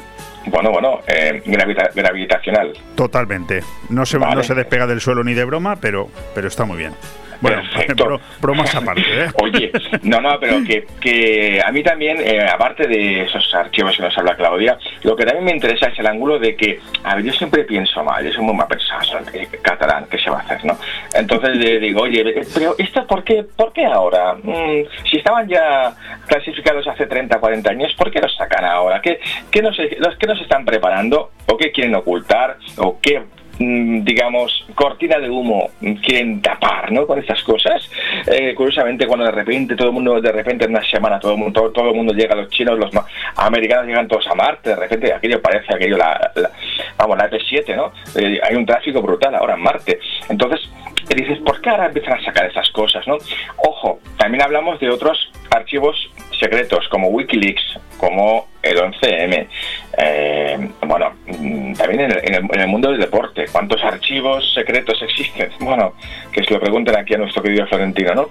Bueno, 0.47 0.71
bueno, 0.71 0.99
eh, 1.07 1.41
gravita- 1.45 1.91
gravitacional. 1.93 2.73
Totalmente. 2.95 3.61
No 3.89 4.05
se, 4.05 4.17
Vale. 4.17 4.35
no 4.35 4.43
se 4.43 4.55
despega 4.55 4.87
del 4.87 4.99
suelo 5.01 5.23
ni 5.23 5.33
de 5.33 5.45
broma, 5.45 5.75
pero, 5.75 6.09
pero 6.33 6.47
está 6.47 6.65
muy 6.65 6.77
bien. 6.77 6.93
Bueno, 7.41 7.61
Perfecto. 7.73 8.05
bro- 8.05 8.21
bromas 8.39 8.73
aparte, 8.75 9.01
¿eh? 9.01 9.27
Oye, 9.41 9.71
no, 10.03 10.21
no, 10.21 10.39
pero 10.39 10.63
que, 10.63 10.85
que 11.01 11.61
a 11.65 11.71
mí 11.71 11.81
también, 11.83 12.17
eh, 12.21 12.45
aparte 12.47 12.87
de 12.87 13.23
esos 13.23 13.53
archivos 13.55 13.95
que 13.97 14.03
nos 14.03 14.15
habla 14.17 14.35
Claudia, 14.35 14.77
lo 15.03 15.15
que 15.15 15.25
también 15.25 15.45
me 15.45 15.51
interesa 15.51 15.87
es 15.87 15.97
el 15.99 16.07
ángulo 16.07 16.37
de 16.39 16.55
que, 16.55 16.79
a 17.03 17.15
ver, 17.15 17.25
yo 17.25 17.33
siempre 17.33 17.63
pienso 17.63 18.03
mal, 18.03 18.23
yo 18.23 18.31
soy 18.31 18.43
muy 18.43 18.53
mal 18.53 18.67
pensado, 18.67 19.19
eh, 19.33 19.47
catalán, 19.61 20.05
¿qué 20.09 20.17
se 20.19 20.29
va 20.29 20.37
a 20.37 20.41
hacer, 20.41 20.63
no? 20.65 20.77
Entonces 21.15 21.55
le 21.57 21.79
digo, 21.79 22.01
oye, 22.03 22.21
eh, 22.21 22.43
pero 22.53 22.75
¿esto 22.77 23.05
por 23.07 23.23
qué, 23.23 23.43
por 23.55 23.73
qué 23.73 23.85
ahora? 23.85 24.35
Mm, 24.35 24.83
si 25.09 25.17
estaban 25.17 25.47
ya 25.47 25.93
clasificados 26.27 26.87
hace 26.87 27.07
30, 27.07 27.39
40 27.39 27.71
años, 27.71 27.93
¿por 27.97 28.11
qué 28.11 28.19
los 28.21 28.35
sacan 28.35 28.65
ahora? 28.65 29.01
¿Qué, 29.01 29.19
qué, 29.49 29.61
nos, 29.61 29.77
los, 29.97 30.15
¿Qué 30.17 30.27
nos 30.27 30.39
están 30.41 30.63
preparando? 30.63 31.31
¿O 31.47 31.57
qué 31.57 31.71
quieren 31.71 31.95
ocultar? 31.95 32.57
¿O 32.77 32.99
qué 33.01 33.23
digamos, 33.65 34.65
cortina 34.75 35.19
de 35.19 35.29
humo 35.29 35.69
quieren 36.03 36.41
tapar, 36.41 36.91
¿no? 36.91 37.05
Con 37.05 37.19
estas 37.19 37.41
cosas. 37.43 37.89
Eh, 38.27 38.53
curiosamente, 38.55 39.05
cuando 39.07 39.25
de 39.25 39.31
repente 39.31 39.75
todo 39.75 39.87
el 39.89 39.93
mundo, 39.93 40.19
de 40.19 40.31
repente 40.31 40.65
en 40.65 40.71
una 40.71 40.83
semana 40.83 41.19
todo 41.19 41.33
el 41.33 41.37
mundo, 41.37 41.71
todo, 41.71 41.89
el 41.89 41.95
mundo 41.95 42.13
llega, 42.13 42.35
los 42.35 42.49
chinos, 42.49 42.77
los 42.79 42.89
americanos 43.35 43.85
llegan 43.87 44.07
todos 44.07 44.27
a 44.27 44.35
Marte, 44.35 44.69
de 44.71 44.75
repente 44.75 45.13
aquello 45.13 45.41
parece 45.41 45.73
aquello 45.73 45.97
la, 45.97 46.31
la- 46.35 46.51
vamos, 46.97 47.17
la 47.17 47.29
F7, 47.29 47.75
¿no? 47.75 47.91
Eh, 48.19 48.39
hay 48.43 48.55
un 48.55 48.65
tráfico 48.65 49.01
brutal 49.01 49.35
ahora 49.35 49.53
en 49.55 49.61
Marte. 49.61 49.99
Entonces, 50.29 50.61
dices, 51.15 51.39
¿por 51.39 51.61
qué 51.61 51.69
ahora 51.69 51.87
empiezan 51.87 52.13
a 52.19 52.23
sacar 52.23 52.45
esas 52.49 52.69
cosas, 52.71 53.05
no? 53.07 53.17
Ojo, 53.57 53.99
también 54.17 54.41
hablamos 54.43 54.79
de 54.79 54.89
otros 54.89 55.31
archivos 55.49 56.09
secretos 56.39 56.87
como 56.89 57.09
Wikileaks, 57.09 57.79
como 57.97 58.47
el 58.63 58.77
11M. 58.77 59.47
Eh, 59.97 60.69
bueno, 60.85 61.13
mm, 61.27 61.73
también 61.73 62.01
en 62.01 62.11
el, 62.11 62.17
en 62.23 62.33
el- 62.35 62.49
en 62.53 62.59
el 62.61 62.67
mundo 62.67 62.91
del 62.91 62.99
deporte, 62.99 63.45
¿cuántos 63.51 63.83
archivos 63.83 64.53
secretos 64.53 65.01
existen? 65.01 65.49
Bueno, 65.59 65.93
que 66.31 66.43
se 66.43 66.53
lo 66.53 66.59
pregunten 66.59 66.95
aquí 66.97 67.13
a 67.13 67.17
nuestro 67.17 67.41
querido 67.43 67.65
Florentino, 67.67 68.13
¿no? 68.13 68.29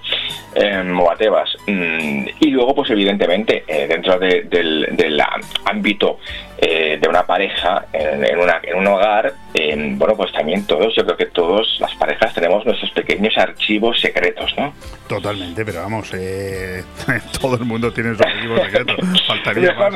Eh, 0.55 0.83
o 0.99 1.11
a 1.11 1.15
Tebas. 1.15 1.49
Mm, 1.67 2.25
y 2.39 2.47
luego, 2.51 2.75
pues 2.75 2.89
evidentemente, 2.91 3.63
eh, 3.67 3.87
dentro 3.87 4.17
de- 4.19 4.43
del, 4.43 4.87
del 4.91 5.21
ámbito 5.65 6.19
eh, 6.63 6.99
de 7.01 7.09
una 7.09 7.25
pareja, 7.25 7.85
en, 7.91 8.23
en 8.23 8.37
una- 8.39 8.59
en 8.61 8.77
un 8.77 8.85
hogar, 8.85 9.33
eh, 9.55 9.75
bueno, 9.95 10.15
pues 10.15 10.31
también 10.31 10.65
todos, 10.67 10.93
yo 10.95 11.03
creo 11.05 11.17
que 11.17 11.25
todos 11.27 11.77
las 11.79 11.95
parejas 11.95 12.31
tenemos 12.35 12.63
nuestros 12.65 12.91
pequeños 12.91 13.35
archivos 13.35 13.99
secretos, 13.99 14.53
¿no? 14.55 14.71
Totalmente, 15.07 15.65
pero 15.65 15.81
vamos, 15.81 16.11
eh, 16.13 16.83
todo 17.41 17.55
el 17.55 17.65
mundo 17.65 17.91
tiene 17.91 18.13
su 18.15 18.21
archivo 18.23 18.57
secreto. 18.63 18.93
Faltaría 19.27 19.73
más. 19.73 19.95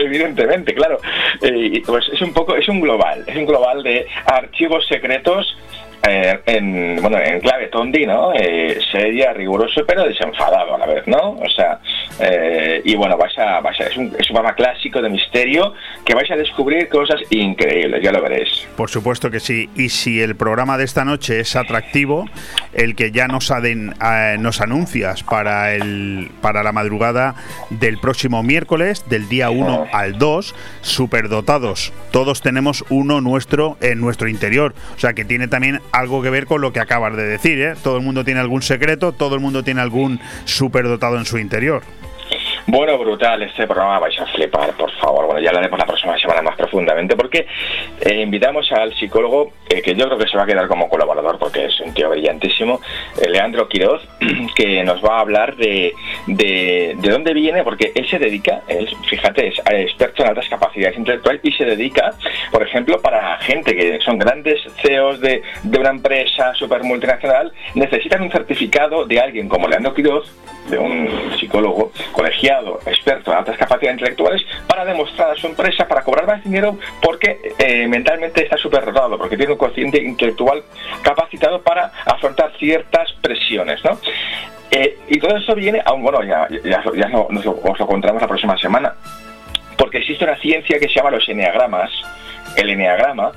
Evidentemente, 0.00 0.74
claro. 0.74 0.98
Eh, 1.40 1.82
pues 1.86 2.08
es 2.12 2.20
un 2.22 2.32
poco, 2.32 2.56
es 2.56 2.68
un 2.68 2.80
global, 2.80 3.24
es 3.26 3.36
un 3.36 3.46
global 3.46 3.82
de 3.82 4.06
archivos 4.26 4.86
secretos 4.86 5.56
eh, 6.08 6.40
en, 6.46 6.98
bueno, 7.00 7.18
en 7.18 7.40
clave 7.40 7.68
tondi, 7.68 8.06
¿no? 8.06 8.32
Eh, 8.34 8.78
seria, 8.90 9.32
riguroso, 9.32 9.82
pero 9.86 10.04
desenfadado 10.04 10.74
a 10.74 10.78
la 10.78 10.86
vez, 10.86 11.06
¿no? 11.06 11.30
O 11.32 11.48
sea, 11.54 11.78
eh, 12.20 12.80
y 12.84 12.94
bueno, 12.96 13.16
vais 13.16 13.36
a, 13.38 13.60
vais 13.60 13.78
a- 13.80 13.84
es, 13.84 13.96
un, 13.96 14.06
es 14.18 14.28
un 14.30 14.34
programa 14.34 14.54
clásico 14.54 15.00
de 15.00 15.08
misterio 15.08 15.74
que 16.04 16.14
vais 16.14 16.30
a 16.30 16.36
descubrir 16.36 16.88
cosas 16.88 17.20
increíbles, 17.30 18.02
ya 18.02 18.12
lo 18.12 18.20
veréis. 18.22 18.66
Por 18.76 18.90
supuesto 18.90 19.30
que 19.30 19.40
sí. 19.40 19.70
Y 19.76 19.88
si 19.90 20.20
el 20.20 20.34
programa 20.36 20.76
de 20.78 20.84
esta 20.84 21.04
noche 21.04 21.40
es 21.40 21.54
atractivo, 21.56 22.26
el 22.72 22.94
que 22.96 23.10
ya 23.12 23.28
nos, 23.28 23.50
aden- 23.50 23.94
eh, 24.02 24.36
nos 24.38 24.60
anuncias 24.60 25.22
para, 25.22 25.74
el, 25.74 26.30
para 26.40 26.62
la 26.62 26.72
madrugada 26.72 27.34
del 27.70 27.98
próximo 27.98 28.42
miércoles, 28.42 29.04
del 29.08 29.28
día 29.28 29.50
1 29.50 29.86
al 29.92 30.18
2, 30.18 30.54
superdotados. 30.80 31.92
Todos 32.10 32.42
tenemos 32.42 32.84
uno 32.90 33.20
nuestro 33.20 33.76
en 33.80 34.00
nuestro 34.00 34.28
interior. 34.28 34.74
O 34.96 34.98
sea 34.98 35.12
que 35.14 35.24
tiene 35.24 35.48
también 35.48 35.80
algo 35.92 36.22
que 36.22 36.30
ver 36.30 36.46
con 36.46 36.60
lo 36.60 36.72
que 36.72 36.80
acabas 36.80 37.14
de 37.16 37.24
decir. 37.24 37.60
¿eh? 37.60 37.74
Todo 37.82 37.96
el 37.98 38.02
mundo 38.02 38.24
tiene 38.24 38.40
algún 38.40 38.62
secreto, 38.62 39.12
todo 39.12 39.34
el 39.34 39.40
mundo 39.40 39.62
tiene 39.62 39.80
algún 39.80 40.20
superdotado 40.44 41.18
en 41.18 41.26
su 41.26 41.38
interior. 41.38 41.82
Bueno, 42.66 42.96
brutal 42.96 43.42
este 43.42 43.66
programa, 43.66 43.98
vais 43.98 44.18
a 44.20 44.26
flipar, 44.26 44.72
por 44.74 44.90
favor. 44.92 45.26
Bueno, 45.26 45.40
ya 45.40 45.50
hablaremos 45.50 45.78
la 45.78 45.84
próxima 45.84 46.16
semana 46.18 46.42
más 46.42 46.56
profundamente 46.56 47.16
porque 47.16 47.46
eh, 48.00 48.20
invitamos 48.20 48.70
al 48.70 48.94
psicólogo, 48.94 49.52
eh, 49.68 49.82
que 49.82 49.96
yo 49.96 50.06
creo 50.06 50.18
que 50.18 50.28
se 50.28 50.36
va 50.36 50.44
a 50.44 50.46
quedar 50.46 50.68
como 50.68 50.88
colaborador 50.88 51.38
porque 51.38 51.66
es 51.66 51.80
un 51.80 51.92
tío 51.92 52.08
brillantísimo, 52.10 52.80
eh, 53.20 53.28
Leandro 53.28 53.68
Quiroz, 53.68 54.06
que 54.54 54.84
nos 54.84 55.04
va 55.04 55.16
a 55.16 55.20
hablar 55.20 55.56
de, 55.56 55.92
de, 56.28 56.94
de 56.98 57.10
dónde 57.10 57.34
viene, 57.34 57.64
porque 57.64 57.90
él 57.96 58.08
se 58.08 58.20
dedica, 58.20 58.62
él, 58.68 58.88
fíjate, 59.08 59.48
es 59.48 59.58
experto 59.66 60.22
en 60.22 60.28
altas 60.28 60.48
capacidades 60.48 60.96
intelectuales 60.96 61.40
y 61.44 61.52
se 61.52 61.64
dedica, 61.64 62.12
por 62.52 62.62
ejemplo, 62.62 63.00
para 63.02 63.38
gente 63.38 63.74
que 63.74 63.98
son 64.00 64.18
grandes 64.18 64.60
CEOs 64.82 65.20
de, 65.20 65.42
de 65.64 65.78
una 65.78 65.90
empresa 65.90 66.54
super 66.54 66.84
multinacional, 66.84 67.52
necesitan 67.74 68.22
un 68.22 68.30
certificado 68.30 69.04
de 69.04 69.18
alguien 69.18 69.48
como 69.48 69.66
Leandro 69.66 69.94
Quiroz, 69.94 70.32
de 70.70 70.78
un 70.78 71.08
psicólogo 71.38 71.92
experto 72.86 73.32
en 73.32 73.38
altas 73.38 73.56
capacidades 73.56 73.98
intelectuales, 73.98 74.42
para 74.66 74.84
demostrar 74.84 75.30
a 75.30 75.36
su 75.36 75.46
empresa, 75.46 75.86
para 75.88 76.02
cobrar 76.02 76.26
más 76.26 76.42
dinero, 76.44 76.78
porque 77.00 77.38
eh, 77.58 77.86
mentalmente 77.88 78.44
está 78.44 78.56
súper 78.56 78.84
dotado, 78.84 79.16
porque 79.18 79.36
tiene 79.36 79.52
un 79.52 79.58
cociente 79.58 80.02
intelectual 80.02 80.62
capacitado 81.02 81.62
para 81.62 81.92
afrontar 82.04 82.52
ciertas 82.58 83.12
presiones, 83.22 83.82
¿no? 83.84 83.98
Eh, 84.70 84.98
y 85.08 85.18
todo 85.18 85.36
eso 85.36 85.54
viene, 85.54 85.82
aún 85.84 86.02
bueno, 86.02 86.22
ya, 86.22 86.48
ya, 86.64 86.82
ya 86.94 87.08
no- 87.08 87.26
nos 87.30 87.44
lo- 87.44 87.60
os 87.62 87.78
lo 87.78 87.86
la 88.20 88.28
próxima 88.28 88.56
semana, 88.56 88.94
porque 89.76 89.98
existe 89.98 90.24
una 90.24 90.36
ciencia 90.36 90.78
que 90.78 90.88
se 90.88 90.94
llama 90.94 91.10
los 91.10 91.28
eneagramas, 91.28 91.90
el 92.56 92.70
eneagrama, 92.70 93.32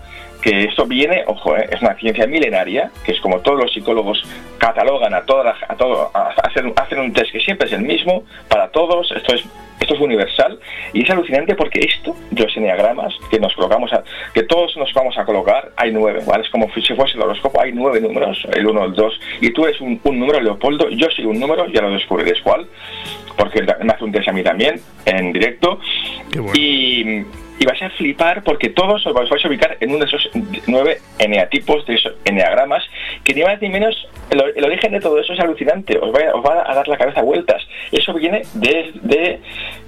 que 0.45 0.65
esto 0.65 0.85
viene, 0.85 1.23
ojo, 1.25 1.57
eh, 1.57 1.67
es 1.71 1.81
una 1.81 1.95
ciencia 1.95 2.27
milenaria, 2.27 2.91
que 3.03 3.13
es 3.13 3.19
como 3.19 3.39
todos 3.39 3.59
los 3.59 3.73
psicólogos 3.73 4.21
catalogan 4.59 5.11
a 5.15 5.23
todas, 5.25 5.57
a 5.67 5.75
todo, 5.75 6.11
a- 6.13 6.29
hacen, 6.43 6.71
hacen 6.75 6.99
un 6.99 7.11
test 7.13 7.31
que 7.31 7.39
siempre 7.39 7.65
es 7.67 7.73
el 7.73 7.81
mismo 7.81 8.23
para 8.47 8.69
todos, 8.69 9.11
esto 9.11 9.33
es 9.33 9.43
esto 9.77 9.93
es 9.95 9.99
universal 9.99 10.57
y 10.93 11.03
es 11.03 11.09
alucinante 11.09 11.53
porque 11.53 11.79
esto 11.81 12.15
de 12.31 12.43
los 12.43 12.55
eneagramas 12.55 13.13
que 13.29 13.37
nos 13.39 13.53
colocamos 13.55 13.91
a, 13.91 14.03
que 14.33 14.43
todos 14.43 14.75
nos 14.77 14.91
vamos 14.93 15.17
a 15.17 15.25
colocar 15.25 15.71
hay 15.75 15.91
nueve 15.91 16.21
¿vale? 16.25 16.43
es 16.45 16.49
como 16.49 16.69
si 16.73 16.95
fuese 16.95 17.17
el 17.17 17.23
horóscopo 17.23 17.59
hay 17.59 17.73
nueve 17.73 17.99
números 17.99 18.47
el 18.53 18.65
uno 18.67 18.85
el 18.85 18.93
dos 18.93 19.19
y 19.41 19.49
tú 19.51 19.65
eres 19.65 19.81
un, 19.81 19.99
un 20.05 20.17
número 20.17 20.39
Leopoldo 20.39 20.89
yo 20.91 21.07
soy 21.13 21.25
un 21.25 21.39
número 21.41 21.67
ya 21.67 21.81
lo 21.81 21.91
descubriréis 21.91 22.41
cuál 22.41 22.65
porque 23.37 23.63
me 23.63 23.91
hace 23.93 24.03
un 24.05 24.13
test 24.13 24.29
a 24.29 24.31
mí 24.31 24.43
también 24.43 24.79
en 25.05 25.33
directo 25.33 25.77
y, 26.57 27.25
y 27.59 27.65
vais 27.65 27.81
a 27.81 27.89
flipar 27.91 28.43
porque 28.43 28.69
todos 28.69 29.05
os 29.05 29.13
vais 29.13 29.43
a 29.43 29.47
ubicar 29.47 29.77
en 29.79 29.89
uno 29.89 29.99
de 29.99 30.05
esos 30.05 30.29
nueve 30.67 30.99
eneatipos, 31.19 31.85
de 31.85 31.95
esos 31.95 32.13
eneagramas, 32.25 32.83
que 33.23 33.33
ni 33.33 33.43
más 33.43 33.61
ni 33.61 33.69
menos, 33.69 34.07
el, 34.29 34.63
origen 34.63 34.91
de 34.91 34.99
todo 34.99 35.19
eso 35.19 35.33
es 35.33 35.39
alucinante, 35.39 35.97
os 35.97 36.13
va, 36.13 36.61
a- 36.65 36.75
dar 36.75 36.87
la 36.87 36.97
cabeza 36.97 37.21
vueltas. 37.21 37.65
Eso 37.91 38.13
viene 38.13 38.41
de, 38.53 38.91
de 39.01 39.39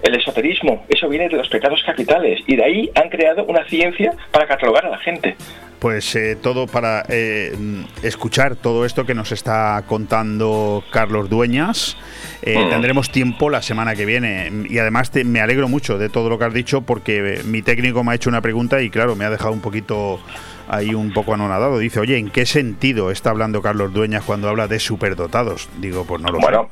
el 0.03 0.15
esoterismo, 0.15 0.85
eso 0.89 1.09
viene 1.09 1.29
de 1.29 1.37
los 1.37 1.49
pecados 1.49 1.81
capitales, 1.85 2.41
y 2.47 2.55
de 2.55 2.63
ahí 2.63 2.89
han 2.95 3.09
creado 3.09 3.43
una 3.45 3.65
ciencia 3.65 4.13
para 4.31 4.47
catalogar 4.47 4.85
a 4.85 4.89
la 4.89 4.97
gente. 4.99 5.35
Pues 5.79 6.15
eh, 6.15 6.35
todo 6.41 6.65
para 6.65 7.05
eh, 7.07 7.55
escuchar 8.01 8.55
todo 8.55 8.83
esto 8.83 9.05
que 9.05 9.13
nos 9.13 9.31
está 9.31 9.83
contando 9.87 10.83
Carlos 10.91 11.29
Dueñas. 11.29 11.97
Eh, 12.41 12.57
Mm. 12.57 12.69
Tendremos 12.69 13.11
tiempo 13.11 13.49
la 13.51 13.61
semana 13.61 13.93
que 13.95 14.05
viene. 14.05 14.51
Y 14.69 14.79
además 14.79 15.11
te- 15.11 15.23
me 15.23 15.39
alegro 15.39 15.67
mucho 15.67 15.97
de 15.99 16.09
todo 16.09 16.29
lo 16.29 16.39
que 16.39 16.45
has 16.45 16.53
dicho 16.53 16.81
porque 16.81 17.35
eh, 17.35 17.43
mi 17.43 17.61
técnico 17.61 18.03
me 18.03 18.11
ha 18.11 18.15
hecho 18.15 18.29
una 18.29 18.41
pregunta 18.41 18.81
y 18.81 18.89
claro, 18.89 19.15
me 19.15 19.25
ha 19.25 19.29
dejado 19.29 19.51
un 19.51 19.61
poquito 19.61 20.19
ahí 20.67 20.95
un 20.95 21.13
poco 21.13 21.35
anonadado. 21.35 21.77
Dice, 21.77 21.99
oye, 21.99 22.17
¿en 22.17 22.29
qué 22.31 22.45
sentido 22.47 23.11
está 23.11 23.29
hablando 23.29 23.61
Carlos 23.61 23.93
Dueñas 23.93 24.23
cuando 24.23 24.49
habla 24.49 24.67
de 24.67 24.79
superdotados? 24.79 25.69
Digo, 25.79 26.05
pues 26.05 26.21
no 26.21 26.29
lo 26.31 26.39
Bueno, 26.39 26.69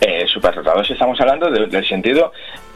eh, 0.00 0.24
superdotados 0.32 0.90
estamos 0.90 1.20
hablando 1.20 1.50
de- 1.50 1.66
del 1.66 1.86
sentido 1.86 2.32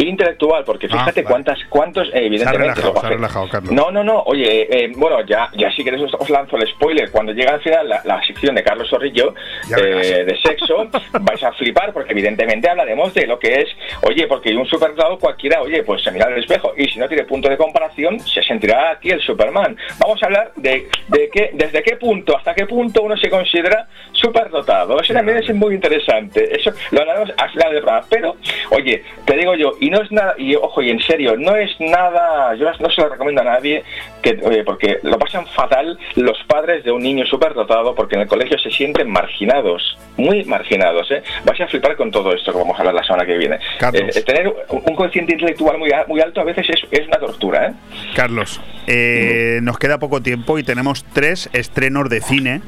intelectual, 0.09 0.65
porque 0.65 0.87
Ah, 0.87 0.93
fíjate 0.93 1.23
vale. 1.23 1.33
cuántas, 1.33 1.59
cuántos, 1.69 2.09
eh, 2.09 2.11
sé. 2.11 2.13
Se 2.13 2.19
ha 2.19 2.27
evidentemente... 2.27 2.59
relajado, 2.75 2.83
luego 2.93 3.01
se 3.01 3.07
ha 3.07 3.11
relajado, 3.11 3.49
Carlos. 3.49 3.73
No, 3.73 3.91
no, 3.91 4.05
no. 4.05 4.23
Oye, 4.27 4.85
eh, 4.85 4.93
bueno, 4.97 5.21
ya, 5.27 5.49
ya 5.57 5.71
si 5.73 5.85
queréis 5.85 6.05
os, 6.05 6.15
os 6.15 6.31
lanzo 6.31 6.57
el 6.57 6.67
spoiler. 6.69 7.11
Cuando 7.11 7.33
llega 7.33 7.55
al 7.55 7.61
final 7.61 7.89
la, 7.89 8.01
la 8.05 8.23
sección 8.25 8.55
de 8.55 8.63
Carlos 8.63 8.89
Zorrillo 8.89 9.35
eh, 9.77 10.25
de 10.27 10.39
sexo, 10.43 10.89
vais 11.21 11.43
a 11.43 11.53
flipar 11.53 11.93
porque 11.93 12.13
evidentemente 12.13 12.69
hablaremos 12.69 13.13
de 13.15 13.27
lo 13.27 13.39
que 13.39 13.61
es, 13.63 13.69
oye, 14.03 14.27
porque 14.27 14.55
un 14.55 14.67
superdotado 14.67 15.19
cualquiera, 15.19 15.61
oye, 15.63 15.83
pues 15.83 16.03
se 16.03 16.11
mira 16.11 16.27
al 16.27 16.39
espejo 16.39 16.73
y 16.77 16.87
si 16.89 16.99
no 16.99 17.09
tiene 17.09 17.25
punto 17.25 17.49
de 17.49 17.57
comparación, 17.57 18.19
se 18.21 18.43
sentirá 18.43 18.91
aquí 18.93 19.11
el 19.11 19.21
Superman. 19.21 19.77
Vamos 19.99 20.23
a 20.23 20.27
hablar 20.27 20.53
de, 20.57 20.89
de 21.09 21.29
qué, 21.33 21.51
desde 21.55 21.83
qué 21.83 21.97
punto 21.97 22.37
hasta 22.37 22.55
qué 22.55 22.67
punto 22.67 23.03
uno 23.03 23.17
se 23.17 23.29
considera 23.31 23.87
superdotado. 24.13 25.01
Eso 25.01 25.13
también 25.15 25.39
es 25.39 25.55
muy 25.55 25.75
interesante. 25.75 26.57
Eso 26.59 26.71
lo 26.91 27.01
hablaremos 27.01 27.33
al 27.37 27.51
final 27.51 27.73
del 27.73 27.83
programa. 27.83 28.07
Pero, 28.09 28.37
oye, 28.71 29.03
te 29.25 29.37
digo 29.37 29.55
yo, 29.55 29.73
y 29.91 29.93
no 29.93 30.03
es 30.03 30.13
nada, 30.13 30.35
y 30.37 30.55
ojo, 30.55 30.83
y 30.83 30.91
en 30.91 31.01
serio, 31.01 31.37
no 31.37 31.57
es 31.57 31.71
nada, 31.81 32.55
yo 32.55 32.71
no 32.79 32.91
se 32.91 33.01
lo 33.01 33.09
recomiendo 33.09 33.41
a 33.43 33.45
nadie, 33.45 33.83
que, 34.23 34.39
oye, 34.43 34.63
porque 34.63 34.99
lo 35.03 35.19
pasan 35.19 35.47
fatal 35.47 35.99
los 36.17 36.39
padres 36.47 36.85
de 36.85 36.93
un 36.93 37.03
niño 37.03 37.25
superdotado 37.27 37.95
porque 37.95 38.17
en 38.17 38.23
el 38.23 38.29
colegio 38.29 38.59
se 38.59 38.71
sienten 38.71 39.11
marginados, 39.11 39.97
muy 40.17 40.45
marginados, 40.45 41.11
¿eh? 41.11 41.23
Vais 41.45 41.61
a 41.61 41.67
flipar 41.67 41.97
con 41.97 42.11
todo 42.11 42.33
esto 42.35 42.53
que 42.53 42.59
vamos 42.59 42.77
a 42.77 42.81
hablar 42.81 42.95
la 42.95 43.05
semana 43.05 43.25
que 43.25 43.39
viene. 43.39 43.59
Carlos. 43.79 44.17
Eh, 44.17 44.23
tener 44.23 44.53
un 44.69 44.91
un 44.91 44.97
coeficiente 44.97 45.33
intelectual 45.33 45.79
muy, 45.79 45.91
muy 46.09 46.21
alto 46.21 46.41
a 46.41 46.45
veces 46.45 46.69
es, 46.69 46.81
es 46.91 47.07
una 47.07 47.19
tortura, 47.19 47.69
¿eh? 47.69 47.73
Carlos, 48.15 48.61
eh, 48.87 49.61
nos 49.63 49.79
queda 49.79 49.99
poco 49.99 50.21
tiempo 50.21 50.59
y 50.59 50.63
tenemos 50.63 51.05
tres 51.13 51.49
estrenos 51.53 52.09
de 52.11 52.21
cine 52.21 52.61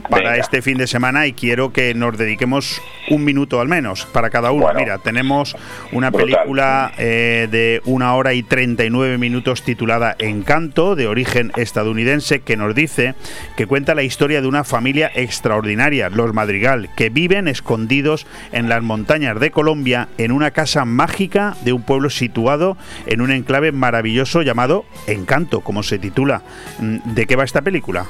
para 0.00 0.30
Venga. 0.30 0.36
este 0.36 0.62
fin 0.62 0.78
de 0.78 0.86
semana 0.86 1.26
y 1.26 1.32
quiero 1.32 1.72
que 1.72 1.94
nos 1.94 2.16
dediquemos 2.16 2.80
un 3.08 3.24
minuto 3.24 3.60
al 3.60 3.68
menos 3.68 4.06
para 4.06 4.30
cada 4.30 4.50
uno. 4.52 4.68
Mira, 4.74 4.98
tenemos 4.98 5.56
una 5.92 6.10
Brutal. 6.10 6.26
película 6.26 6.92
eh, 6.98 7.48
de 7.50 7.82
una 7.84 8.14
hora 8.14 8.34
y 8.34 8.42
39 8.42 9.18
minutos 9.18 9.62
titulada 9.62 10.16
Encanto, 10.18 10.96
de 10.96 11.06
origen 11.06 11.52
estadounidense, 11.56 12.40
que 12.40 12.56
nos 12.56 12.74
dice 12.74 13.14
que 13.56 13.66
cuenta 13.66 13.94
la 13.94 14.02
historia 14.02 14.40
de 14.40 14.48
una 14.48 14.64
familia 14.64 15.10
extraordinaria, 15.14 16.08
los 16.08 16.32
Madrigal, 16.32 16.90
que 16.96 17.10
viven 17.10 17.48
escondidos 17.48 18.26
en 18.52 18.68
las 18.68 18.82
montañas 18.82 19.38
de 19.40 19.50
Colombia 19.50 20.08
en 20.18 20.32
una 20.32 20.50
casa 20.50 20.84
mágica 20.84 21.56
de 21.64 21.72
un 21.72 21.82
pueblo 21.82 22.10
situado 22.10 22.76
en 23.06 23.20
un 23.20 23.30
enclave 23.30 23.72
maravilloso 23.72 24.42
llamado 24.42 24.84
Encanto, 25.06 25.60
como 25.60 25.82
se 25.82 25.98
titula. 25.98 26.42
Mm, 26.78 27.14
¿De 27.14 27.26
qué 27.26 27.36
va 27.36 27.44
esta 27.44 27.62
película? 27.62 28.06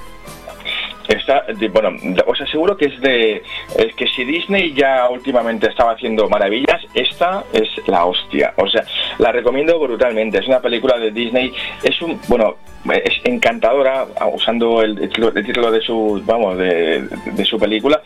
De- 1.59 1.69
bueno, 1.69 1.91
os 2.27 2.41
aseguro 2.41 2.77
que 2.77 2.87
es 2.87 3.01
de 3.01 3.43
es 3.77 3.95
que 3.95 4.07
si 4.09 4.25
Disney 4.25 4.73
ya 4.75 5.09
últimamente 5.09 5.69
estaba 5.69 5.93
haciendo 5.93 6.29
maravillas, 6.29 6.81
esta 6.95 7.45
es 7.53 7.69
la 7.87 8.05
hostia. 8.05 8.53
O 8.57 8.67
sea, 8.69 8.85
la 9.19 9.31
recomiendo 9.33 9.79
brutalmente. 9.79 10.39
Es 10.39 10.47
una 10.49 10.61
película 10.61 10.99
de 10.99 11.11
Disney. 11.11 11.53
Es 11.83 12.01
un 12.03 12.21
bueno, 12.29 12.57
es 12.93 13.15
encantadora 13.25 14.07
usando 14.33 14.83
el, 14.83 14.99
título- 15.11 15.71
de 15.71 15.81
su 15.83 16.23
vamos 16.25 16.57
de 16.59 17.45
su 17.45 17.59
película. 17.59 18.01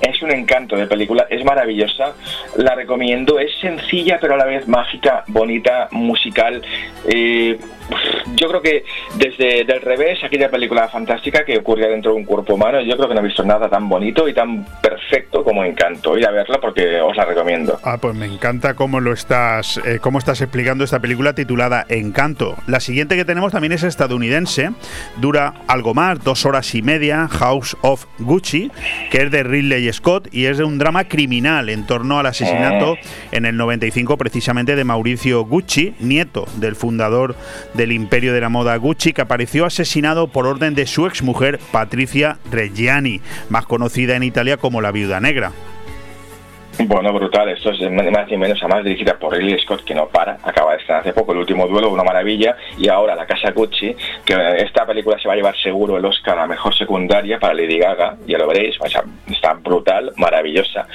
Es 0.00 0.22
un 0.22 0.30
encanto 0.30 0.76
de 0.76 0.86
película, 0.86 1.26
es 1.30 1.44
maravillosa, 1.44 2.14
la 2.56 2.74
recomiendo, 2.74 3.38
es 3.38 3.50
sencilla 3.60 4.18
pero 4.20 4.34
a 4.34 4.36
la 4.36 4.44
vez 4.44 4.66
mágica, 4.68 5.24
bonita, 5.28 5.88
musical. 5.92 6.62
eh, 7.06 7.58
yo 8.34 8.48
creo 8.48 8.62
que 8.62 8.84
desde 9.16 9.64
del 9.64 9.80
revés, 9.80 10.22
aquella 10.22 10.50
película 10.50 10.88
fantástica 10.88 11.44
que 11.44 11.58
ocurría 11.58 11.88
dentro 11.88 12.12
de 12.12 12.18
un 12.18 12.24
cuerpo 12.24 12.54
humano, 12.54 12.80
yo 12.82 12.96
creo 12.96 13.08
que 13.08 13.14
no 13.14 13.20
he 13.20 13.24
visto 13.24 13.42
nada 13.44 13.68
tan 13.68 13.88
bonito 13.88 14.28
y 14.28 14.34
tan 14.34 14.64
perfecto 14.82 15.42
como 15.42 15.64
Encanto. 15.64 16.16
Ir 16.16 16.26
a 16.26 16.30
verla 16.30 16.58
porque 16.60 17.00
os 17.00 17.16
la 17.16 17.24
recomiendo. 17.24 17.78
Ah, 17.82 17.98
pues 18.00 18.14
me 18.14 18.26
encanta 18.26 18.74
cómo 18.74 19.00
lo 19.00 19.12
estás, 19.12 19.80
eh, 19.84 19.98
cómo 20.00 20.18
estás 20.18 20.40
explicando 20.40 20.84
esta 20.84 21.00
película 21.00 21.34
titulada 21.34 21.86
Encanto. 21.88 22.56
La 22.66 22.80
siguiente 22.80 23.16
que 23.16 23.24
tenemos 23.24 23.52
también 23.52 23.72
es 23.72 23.82
estadounidense, 23.82 24.70
dura 25.16 25.54
algo 25.66 25.94
más, 25.94 26.22
dos 26.22 26.44
horas 26.46 26.74
y 26.74 26.82
media, 26.82 27.28
House 27.28 27.76
of 27.80 28.06
Gucci, 28.18 28.70
que 29.10 29.22
es 29.22 29.30
de 29.30 29.42
Ridley 29.42 29.87
Scott 29.92 30.28
y 30.32 30.46
es 30.46 30.58
de 30.58 30.64
un 30.64 30.78
drama 30.78 31.04
criminal 31.04 31.68
en 31.68 31.86
torno 31.86 32.18
al 32.18 32.26
asesinato 32.26 32.96
en 33.32 33.46
el 33.46 33.56
95 33.56 34.16
precisamente 34.16 34.76
de 34.76 34.84
Mauricio 34.84 35.44
Gucci, 35.44 35.94
nieto 36.00 36.46
del 36.56 36.76
fundador 36.76 37.36
del 37.74 37.92
imperio 37.92 38.32
de 38.32 38.40
la 38.40 38.48
moda 38.48 38.76
Gucci, 38.76 39.12
que 39.12 39.22
apareció 39.22 39.66
asesinado 39.66 40.28
por 40.28 40.46
orden 40.46 40.74
de 40.74 40.86
su 40.86 41.06
exmujer 41.06 41.58
Patricia 41.72 42.38
Reggiani, 42.50 43.20
más 43.48 43.66
conocida 43.66 44.16
en 44.16 44.22
Italia 44.22 44.56
como 44.56 44.80
la 44.80 44.92
Viuda 44.92 45.20
Negra. 45.20 45.52
Bueno, 46.86 47.12
brutal. 47.12 47.48
Esto 47.48 47.70
es 47.70 47.80
más 47.90 48.28
ni 48.28 48.36
menos, 48.36 48.62
además 48.62 48.84
dirigida 48.84 49.18
por 49.18 49.34
Ridley 49.34 49.58
Scott, 49.60 49.82
que 49.82 49.94
no 49.94 50.06
para. 50.06 50.38
Acaba 50.44 50.72
de 50.72 50.78
estrenar 50.78 51.00
hace 51.00 51.12
poco 51.12 51.32
el 51.32 51.38
último 51.38 51.66
duelo, 51.66 51.90
una 51.90 52.04
maravilla. 52.04 52.56
Y 52.78 52.88
ahora 52.88 53.16
La 53.16 53.26
Casa 53.26 53.50
Gucci, 53.50 53.96
que 54.24 54.34
esta 54.58 54.86
película 54.86 55.18
se 55.18 55.26
va 55.26 55.34
a 55.34 55.36
llevar 55.36 55.56
seguro 55.56 55.96
el 55.96 56.04
Oscar 56.04 56.38
a 56.38 56.46
mejor 56.46 56.72
secundaria 56.76 57.40
para 57.40 57.54
Lady 57.54 57.78
Gaga, 57.78 58.16
ya 58.26 58.38
lo 58.38 58.46
veréis. 58.46 58.76
O 58.80 58.86
sea, 58.88 59.02
está 59.28 59.54
brutal, 59.54 60.12
maravillosa. 60.16 60.86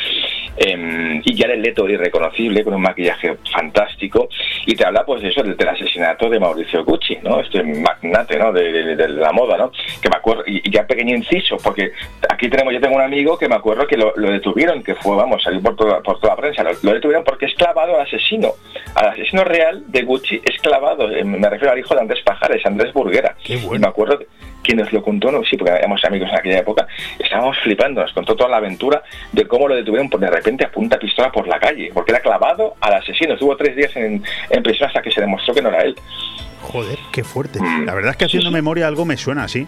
Eh, 0.58 1.22
y 1.24 1.38
Jared 1.38 1.60
Leto 1.60 1.88
irreconocible, 1.90 2.64
con 2.64 2.74
un 2.76 2.82
maquillaje 2.82 3.36
fantástico. 3.52 4.30
Y 4.66 4.76
te 4.76 4.86
habla, 4.86 5.04
pues, 5.06 5.22
de 5.22 5.30
eso, 5.30 5.42
del, 5.44 5.58
del 5.58 5.70
asesinato 5.70 6.30
de 6.30 6.40
Mauricio 6.40 6.84
Gucci, 6.86 7.18
¿no? 7.24 7.40
Este 7.40 7.64
magnate, 7.64 8.38
¿no? 8.38 8.52
De, 8.52 8.72
de- 8.72 8.96
de 8.96 9.08
la 9.10 9.32
moda, 9.32 9.58
¿no? 9.58 9.72
Que 10.02 10.10
me 10.10 10.16
acuerdo, 10.18 10.44
y, 10.46 10.62
y 10.68 10.72
ya 10.72 10.86
pequeño 10.86 11.16
inciso, 11.16 11.58
porque 11.64 11.92
aquí 12.30 12.50
tenemos, 12.50 12.74
yo 12.74 12.80
tengo 12.82 12.96
un 12.96 13.02
amigo 13.02 13.38
que 13.38 13.50
me 13.50 13.56
acuerdo 13.56 13.88
que 13.88 13.98
lo, 13.98 14.14
lo 14.16 14.32
detuvieron, 14.32 14.84
que 14.84 14.96
fue, 14.96 15.16
vamos, 15.16 15.42
salió 15.44 15.62
por 15.62 15.76
toda, 15.76 16.02
por 16.02 16.20
toda 16.20 16.36
la 16.36 16.42
prensa, 16.42 16.64
lo, 16.64 16.72
lo 16.82 16.94
detuvieron 16.94 17.24
porque 17.24 17.46
es 17.48 17.54
clavado 17.56 17.96
al 17.96 18.02
asesino, 18.06 18.50
al 18.96 19.08
asesino 19.10 19.44
real 19.44 19.84
de 19.88 20.04
Gucci 20.04 20.42
es 20.44 20.62
clavado, 20.62 21.10
eh, 21.12 21.24
me 21.24 21.50
refiero 21.50 21.72
al 21.74 21.80
hijo 21.80 21.96
de 21.96 22.02
Andrés 22.02 22.22
Pajares, 22.24 22.66
Andrés 22.66 22.94
Burguera. 22.94 23.36
Y 23.46 23.58
me 23.80 23.88
acuerdo 23.88 24.20
que 24.20 24.28
nos 24.74 24.94
lo 24.94 25.04
contó, 25.04 25.30
sí, 25.44 25.58
porque 25.58 25.74
éramos 25.74 26.04
amigos 26.06 26.30
en 26.30 26.36
aquella 26.36 26.60
época, 26.60 26.88
estábamos 27.20 27.58
flipando, 27.60 28.02
nos 28.02 28.14
contó 28.14 28.36
toda 28.36 28.50
la 28.50 28.58
aventura 28.58 29.04
de 29.32 29.46
cómo 29.46 29.68
lo 29.68 29.76
detuvieron 29.76 30.10
por 30.10 30.20
de 30.20 30.30
repente 30.30 30.66
a 30.66 30.72
punta 30.72 30.98
pistola 30.98 31.32
por 31.32 31.48
la 31.48 31.60
calle, 31.60 31.92
porque 31.94 32.12
era 32.12 32.22
clavado 32.22 32.76
al 32.80 32.94
asesino, 32.94 33.34
estuvo 33.34 33.56
tres 33.58 33.76
días 33.76 33.92
en 33.96 34.64
prisión 34.64 34.88
hasta 34.88 35.02
que 35.02 35.12
se 35.12 35.22
demostró 35.22 35.54
que 35.54 35.62
no 35.62 35.70
era 35.70 35.84
él. 35.84 35.96
Joder, 36.64 36.98
qué 37.12 37.24
fuerte. 37.24 37.60
La 37.86 37.94
verdad 37.94 38.12
es 38.12 38.18
que 38.18 38.26
haciendo 38.26 38.50
memoria 38.50 38.88
algo 38.88 39.06
me 39.06 39.16
suena 39.18 39.44
así. 39.44 39.68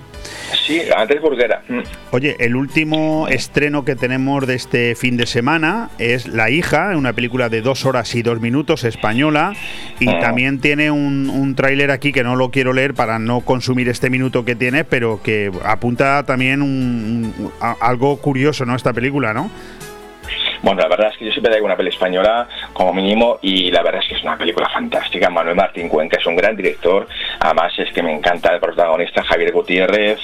Sí, 0.65 0.81
Andrés 0.95 1.21
Burguera. 1.21 1.61
Mm. 1.67 1.81
Oye, 2.11 2.35
el 2.39 2.55
último 2.55 3.27
estreno 3.27 3.85
que 3.85 3.95
tenemos 3.95 4.47
de 4.47 4.55
este 4.55 4.95
fin 4.95 5.17
de 5.17 5.27
semana 5.27 5.89
es 5.99 6.25
La 6.27 6.49
hija, 6.49 6.95
una 6.97 7.13
película 7.13 7.49
de 7.49 7.61
dos 7.61 7.85
horas 7.85 8.15
y 8.15 8.23
dos 8.23 8.39
minutos 8.41 8.83
española. 8.85 9.53
Y 9.99 10.09
Ah. 10.09 10.19
también 10.19 10.59
tiene 10.59 10.89
un, 10.89 11.29
un 11.29 11.53
tráiler 11.55 11.91
aquí 11.91 12.11
que 12.11 12.23
no 12.23 12.35
lo 12.35 12.49
quiero 12.49 12.73
leer 12.73 12.93
para 12.95 13.19
no 13.19 13.41
consumir 13.41 13.89
este 13.89 14.09
minuto 14.09 14.45
que 14.45 14.55
tiene, 14.55 14.83
pero 14.85 15.21
que 15.21 15.51
apunta 15.63 16.23
también 16.23 16.61
un- 16.61 17.33
un- 17.37 17.51
a- 17.61 17.75
algo 17.81 18.17
curioso, 18.17 18.65
¿no? 18.65 18.75
Esta 18.75 18.93
película, 18.93 19.33
¿no? 19.33 19.51
Bueno, 20.65 20.81
la 20.81 20.87
verdad 20.87 21.11
es 21.11 21.17
que 21.19 21.25
yo 21.25 21.31
siempre 21.31 21.51
traigo 21.51 21.67
una 21.67 21.77
peli 21.77 21.89
española 21.89 22.47
como 22.73 22.91
mínimo 22.91 23.37
y 23.43 23.69
la 23.69 23.83
verdad 23.83 24.01
es 24.01 24.09
que 24.09 24.15
es 24.15 24.23
una 24.23 24.35
película 24.35 24.67
fantástica. 24.67 25.29
Manuel 25.29 25.55
Martín 25.55 25.87
Cuenca 25.87 26.17
es 26.17 26.25
un 26.25 26.35
gran 26.35 26.55
director. 26.55 27.07
Además 27.39 27.71
es 27.77 27.93
que 27.93 28.01
me 28.01 28.11
encanta 28.11 28.51
el 28.51 28.59
protagonista 28.59 29.23
Javier 29.23 29.51
Gutiérrez, 29.51 30.17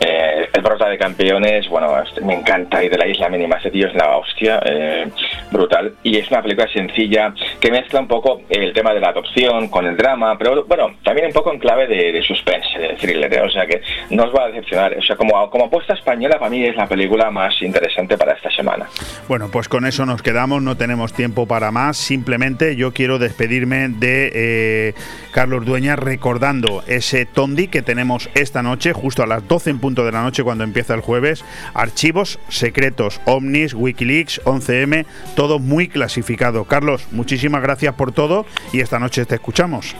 eh, 0.00 0.48
el 0.50 0.62
prota 0.62 0.88
de 0.88 0.96
campeones. 0.96 1.68
Bueno, 1.68 1.92
me 2.22 2.32
encanta 2.32 2.82
y 2.82 2.88
de 2.88 2.96
la 2.96 3.06
isla 3.06 3.28
mínima. 3.28 3.56
Este 3.56 3.70
tío 3.70 3.86
es 3.88 3.94
la 3.94 4.16
hostia, 4.16 4.62
eh, 4.64 5.10
brutal. 5.50 5.92
Y 6.02 6.16
es 6.16 6.30
una 6.30 6.40
película 6.40 6.68
sencilla 6.68 7.34
que 7.60 7.70
mezcla 7.70 8.00
un 8.00 8.08
poco 8.08 8.40
el 8.48 8.72
tema 8.72 8.94
de 8.94 9.00
la 9.00 9.10
adopción 9.10 9.68
con 9.68 9.86
el 9.86 9.94
drama, 9.94 10.38
pero 10.38 10.64
bueno, 10.64 10.94
también 11.04 11.26
un 11.26 11.34
poco 11.34 11.52
en 11.52 11.58
clave 11.58 11.86
de, 11.86 12.12
de 12.12 12.22
suspense, 12.22 12.78
de 12.78 12.94
thriller. 12.94 13.30
¿eh? 13.34 13.42
O 13.42 13.50
sea 13.50 13.66
que 13.66 13.82
no 14.08 14.24
os 14.24 14.34
va 14.34 14.44
a 14.44 14.46
decepcionar. 14.46 14.96
O 14.96 15.02
sea, 15.02 15.16
como, 15.16 15.50
como 15.50 15.66
apuesta 15.66 15.92
española, 15.92 16.38
para 16.38 16.50
mí 16.50 16.64
es 16.64 16.76
la 16.76 16.86
película 16.86 17.30
más 17.30 17.60
interesante 17.60 18.16
para 18.16 18.32
esta 18.32 18.50
semana. 18.50 18.86
Bueno, 19.28 19.50
pues 19.52 19.68
con 19.68 19.81
eso 19.86 20.06
nos 20.06 20.22
quedamos, 20.22 20.62
no 20.62 20.76
tenemos 20.76 21.12
tiempo 21.12 21.46
para 21.46 21.70
más. 21.70 21.96
Simplemente 21.96 22.76
yo 22.76 22.92
quiero 22.92 23.18
despedirme 23.18 23.88
de 23.88 24.30
eh, 24.34 24.94
Carlos 25.32 25.64
Dueñas 25.64 25.98
recordando 25.98 26.82
ese 26.86 27.26
Tondi 27.26 27.68
que 27.68 27.82
tenemos 27.82 28.30
esta 28.34 28.62
noche, 28.62 28.92
justo 28.92 29.22
a 29.22 29.26
las 29.26 29.46
12 29.46 29.70
en 29.70 29.78
punto 29.78 30.04
de 30.04 30.12
la 30.12 30.22
noche 30.22 30.42
cuando 30.42 30.64
empieza 30.64 30.94
el 30.94 31.00
jueves. 31.00 31.44
Archivos 31.74 32.38
secretos, 32.48 33.20
Omnis, 33.24 33.74
Wikileaks, 33.74 34.42
11M, 34.44 35.06
todo 35.36 35.58
muy 35.58 35.88
clasificado. 35.88 36.64
Carlos, 36.64 37.08
muchísimas 37.12 37.62
gracias 37.62 37.94
por 37.94 38.12
todo 38.12 38.46
y 38.72 38.80
esta 38.80 38.98
noche 38.98 39.24
te 39.26 39.34
escuchamos. 39.36 39.94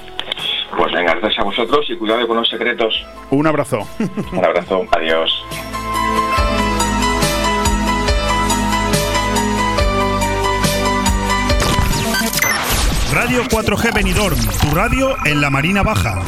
Pues 0.77 0.93
venga, 0.93 1.15
gracias 1.15 1.41
a 1.41 1.45
vosotros 1.45 1.87
y 1.89 1.97
cuidado 1.97 2.27
con 2.27 2.37
los 2.37 2.49
secretos. 2.49 2.95
Un 3.31 3.47
abrazo. 3.47 3.87
Un 4.33 4.45
abrazo, 4.45 4.87
adiós. 4.93 5.45
Radio 13.13 13.45
4G 13.45 13.93
Benidorm, 13.93 14.39
tu 14.39 14.75
radio 14.75 15.15
en 15.27 15.43
la 15.43 15.51
Marina 15.51 15.83
Baja. 15.83 16.23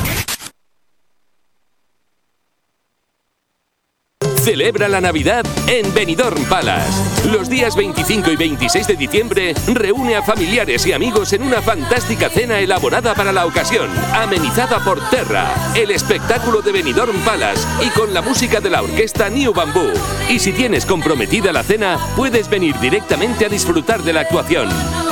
Celebra 4.43 4.89
la 4.89 5.01
Navidad 5.01 5.47
en 5.67 5.95
Benidorm 5.95 6.45
Palace. 6.45 7.31
Los 7.33 7.49
días 7.49 7.75
25 7.75 8.33
y 8.33 8.37
26 8.37 8.87
de 8.87 8.97
diciembre 8.97 9.55
reúne 9.73 10.17
a 10.17 10.23
familiares 10.23 10.85
y 10.85 10.93
amigos 10.93 11.33
en 11.33 11.45
una 11.45 11.63
fantástica 11.63 12.29
cena 12.29 12.59
elaborada 12.59 13.15
para 13.15 13.33
la 13.33 13.47
ocasión, 13.47 13.89
amenizada 14.13 14.79
por 14.85 15.01
Terra, 15.09 15.55
el 15.75 15.91
espectáculo 15.91 16.61
de 16.61 16.73
Benidorm 16.73 17.17
Palace 17.25 17.67
y 17.83 17.89
con 17.99 18.13
la 18.13 18.21
música 18.21 18.61
de 18.61 18.69
la 18.69 18.83
orquesta 18.83 19.31
New 19.31 19.55
Bamboo. 19.55 19.95
Y 20.29 20.39
si 20.39 20.53
tienes 20.53 20.85
comprometida 20.85 21.51
la 21.51 21.63
cena, 21.63 21.99
puedes 22.15 22.51
venir 22.51 22.79
directamente 22.79 23.47
a 23.47 23.49
disfrutar 23.49 24.03
de 24.03 24.13
la 24.13 24.21
actuación. 24.21 24.69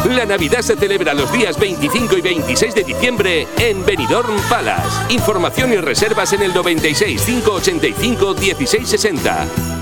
La 0.08 0.26
Navidad 0.26 0.62
se 0.62 0.76
celebra 0.76 1.14
los 1.14 1.32
días 1.32 1.58
25 1.58 2.18
y 2.18 2.20
26 2.20 2.74
de 2.74 2.84
diciembre 2.84 3.46
en 3.58 3.84
Benidorm 3.84 4.36
Palace. 4.48 5.14
Información 5.14 5.72
y 5.72 5.76
reservas 5.76 6.32
en 6.32 6.42
el 6.42 6.52
96 6.52 7.22
585 7.22 8.34
1660. 8.34 9.81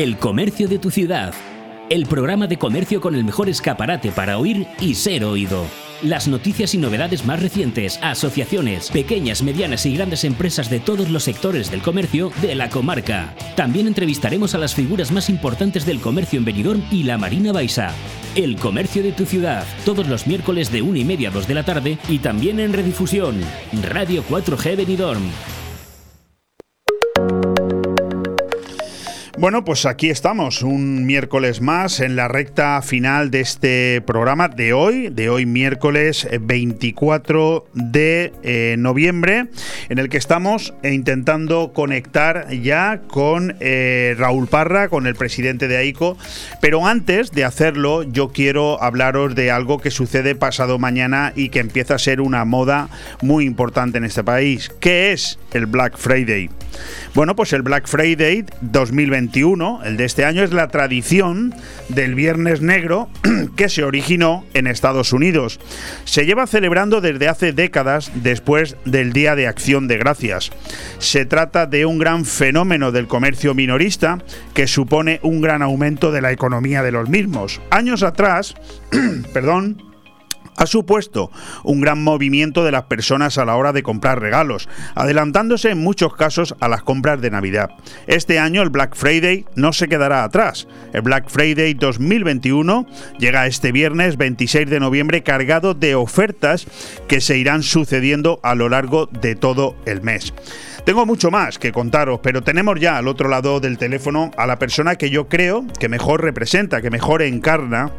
El 0.00 0.16
comercio 0.16 0.66
de 0.66 0.78
tu 0.78 0.90
ciudad. 0.90 1.34
el 1.90 2.06
programa 2.06 2.46
de 2.46 2.56
comercio 2.56 3.02
con 3.02 3.14
el 3.14 3.22
mejor 3.22 3.50
escaparate 3.50 4.12
para 4.12 4.38
oír 4.38 4.66
y 4.80 4.94
ser 4.94 5.24
oído. 5.24 5.66
Las 6.00 6.26
noticias 6.26 6.74
y 6.74 6.78
novedades 6.78 7.26
más 7.26 7.42
recientes, 7.42 7.98
asociaciones, 8.00 8.90
pequeñas, 8.90 9.42
medianas 9.42 9.84
y 9.84 9.94
grandes 9.94 10.24
empresas 10.24 10.70
de 10.70 10.80
todos 10.80 11.10
los 11.10 11.24
sectores 11.24 11.70
del 11.70 11.82
comercio 11.82 12.32
de 12.40 12.54
la 12.54 12.70
comarca. 12.70 13.34
También 13.56 13.88
entrevistaremos 13.88 14.54
a 14.54 14.58
las 14.58 14.74
figuras 14.74 15.12
más 15.12 15.28
importantes 15.28 15.84
del 15.84 16.00
comercio 16.00 16.38
en 16.38 16.46
Benidorm 16.46 16.82
y 16.90 17.02
la 17.02 17.18
Marina 17.18 17.52
Baixa. 17.52 17.92
El 18.34 18.56
comercio 18.56 19.02
de 19.02 19.12
tu 19.12 19.26
ciudad, 19.26 19.66
todos 19.84 20.08
los 20.08 20.26
miércoles 20.26 20.72
de 20.72 20.80
1 20.80 20.96
y 20.96 21.04
media 21.04 21.28
a 21.28 21.32
2 21.32 21.46
de 21.46 21.54
la 21.54 21.64
tarde 21.64 21.98
y 22.08 22.20
también 22.20 22.58
en 22.58 22.72
redifusión. 22.72 23.38
Radio 23.82 24.24
4G 24.26 24.78
Benidorm. 24.78 25.30
Bueno, 29.40 29.64
pues 29.64 29.86
aquí 29.86 30.10
estamos, 30.10 30.60
un 30.60 31.06
miércoles 31.06 31.62
más 31.62 32.00
en 32.00 32.14
la 32.14 32.28
recta 32.28 32.82
final 32.82 33.30
de 33.30 33.40
este 33.40 34.02
programa 34.02 34.48
de 34.48 34.74
hoy, 34.74 35.08
de 35.08 35.30
hoy 35.30 35.46
miércoles 35.46 36.28
24 36.38 37.64
de 37.72 38.34
eh, 38.42 38.74
noviembre, 38.78 39.46
en 39.88 39.98
el 39.98 40.10
que 40.10 40.18
estamos 40.18 40.74
intentando 40.84 41.72
conectar 41.72 42.50
ya 42.50 43.00
con 43.08 43.56
eh, 43.60 44.14
Raúl 44.18 44.46
Parra, 44.46 44.90
con 44.90 45.06
el 45.06 45.14
presidente 45.14 45.68
de 45.68 45.78
AICO. 45.78 46.18
Pero 46.60 46.86
antes 46.86 47.30
de 47.30 47.46
hacerlo, 47.46 48.02
yo 48.02 48.32
quiero 48.32 48.82
hablaros 48.82 49.34
de 49.34 49.50
algo 49.50 49.78
que 49.78 49.90
sucede 49.90 50.34
pasado 50.34 50.78
mañana 50.78 51.32
y 51.34 51.48
que 51.48 51.60
empieza 51.60 51.94
a 51.94 51.98
ser 51.98 52.20
una 52.20 52.44
moda 52.44 52.90
muy 53.22 53.46
importante 53.46 53.96
en 53.96 54.04
este 54.04 54.22
país, 54.22 54.70
que 54.80 55.12
es 55.12 55.38
el 55.54 55.64
Black 55.64 55.96
Friday. 55.96 56.50
Bueno, 57.14 57.34
pues 57.34 57.52
el 57.52 57.62
Black 57.62 57.88
Friday 57.88 58.44
2021, 58.60 59.29
el 59.84 59.96
de 59.96 60.04
este 60.04 60.24
año, 60.24 60.42
es 60.42 60.52
la 60.52 60.68
tradición 60.68 61.54
del 61.88 62.14
Viernes 62.14 62.60
Negro 62.62 63.08
que 63.56 63.68
se 63.68 63.84
originó 63.84 64.44
en 64.54 64.66
Estados 64.66 65.12
Unidos. 65.12 65.60
Se 66.04 66.26
lleva 66.26 66.48
celebrando 66.48 67.00
desde 67.00 67.28
hace 67.28 67.52
décadas 67.52 68.10
después 68.16 68.76
del 68.84 69.12
Día 69.12 69.36
de 69.36 69.46
Acción 69.46 69.86
de 69.86 69.98
Gracias. 69.98 70.50
Se 70.98 71.26
trata 71.26 71.66
de 71.66 71.86
un 71.86 71.98
gran 71.98 72.24
fenómeno 72.24 72.90
del 72.90 73.06
comercio 73.06 73.54
minorista 73.54 74.18
que 74.52 74.66
supone 74.66 75.20
un 75.22 75.40
gran 75.40 75.62
aumento 75.62 76.10
de 76.10 76.22
la 76.22 76.32
economía 76.32 76.82
de 76.82 76.92
los 76.92 77.08
mismos. 77.08 77.60
Años 77.70 78.02
atrás, 78.02 78.56
perdón, 79.32 79.89
ha 80.56 80.66
supuesto 80.66 81.30
un 81.64 81.80
gran 81.80 82.02
movimiento 82.02 82.64
de 82.64 82.72
las 82.72 82.84
personas 82.84 83.38
a 83.38 83.44
la 83.44 83.56
hora 83.56 83.72
de 83.72 83.82
comprar 83.82 84.20
regalos, 84.20 84.68
adelantándose 84.94 85.70
en 85.70 85.78
muchos 85.78 86.14
casos 86.14 86.54
a 86.60 86.68
las 86.68 86.82
compras 86.82 87.20
de 87.20 87.30
Navidad. 87.30 87.70
Este 88.06 88.38
año 88.38 88.62
el 88.62 88.70
Black 88.70 88.94
Friday 88.94 89.46
no 89.54 89.72
se 89.72 89.88
quedará 89.88 90.24
atrás. 90.24 90.68
El 90.92 91.02
Black 91.02 91.28
Friday 91.28 91.74
2021 91.74 92.86
llega 93.18 93.46
este 93.46 93.72
viernes 93.72 94.16
26 94.16 94.68
de 94.68 94.80
noviembre 94.80 95.22
cargado 95.22 95.74
de 95.74 95.94
ofertas 95.94 96.66
que 97.08 97.20
se 97.20 97.38
irán 97.38 97.62
sucediendo 97.62 98.40
a 98.42 98.54
lo 98.54 98.68
largo 98.68 99.06
de 99.06 99.34
todo 99.34 99.76
el 99.86 100.02
mes. 100.02 100.32
Tengo 100.84 101.04
mucho 101.06 101.30
más 101.30 101.58
que 101.58 101.72
contaros, 101.72 102.20
pero 102.22 102.42
tenemos 102.42 102.80
ya 102.80 102.96
al 102.96 103.08
otro 103.08 103.28
lado 103.28 103.60
del 103.60 103.78
teléfono 103.78 104.30
a 104.36 104.46
la 104.46 104.58
persona 104.58 104.96
que 104.96 105.10
yo 105.10 105.28
creo 105.28 105.64
que 105.78 105.88
mejor 105.88 106.22
representa, 106.22 106.80
que 106.80 106.90
mejor 106.90 107.22
encarna 107.22 107.90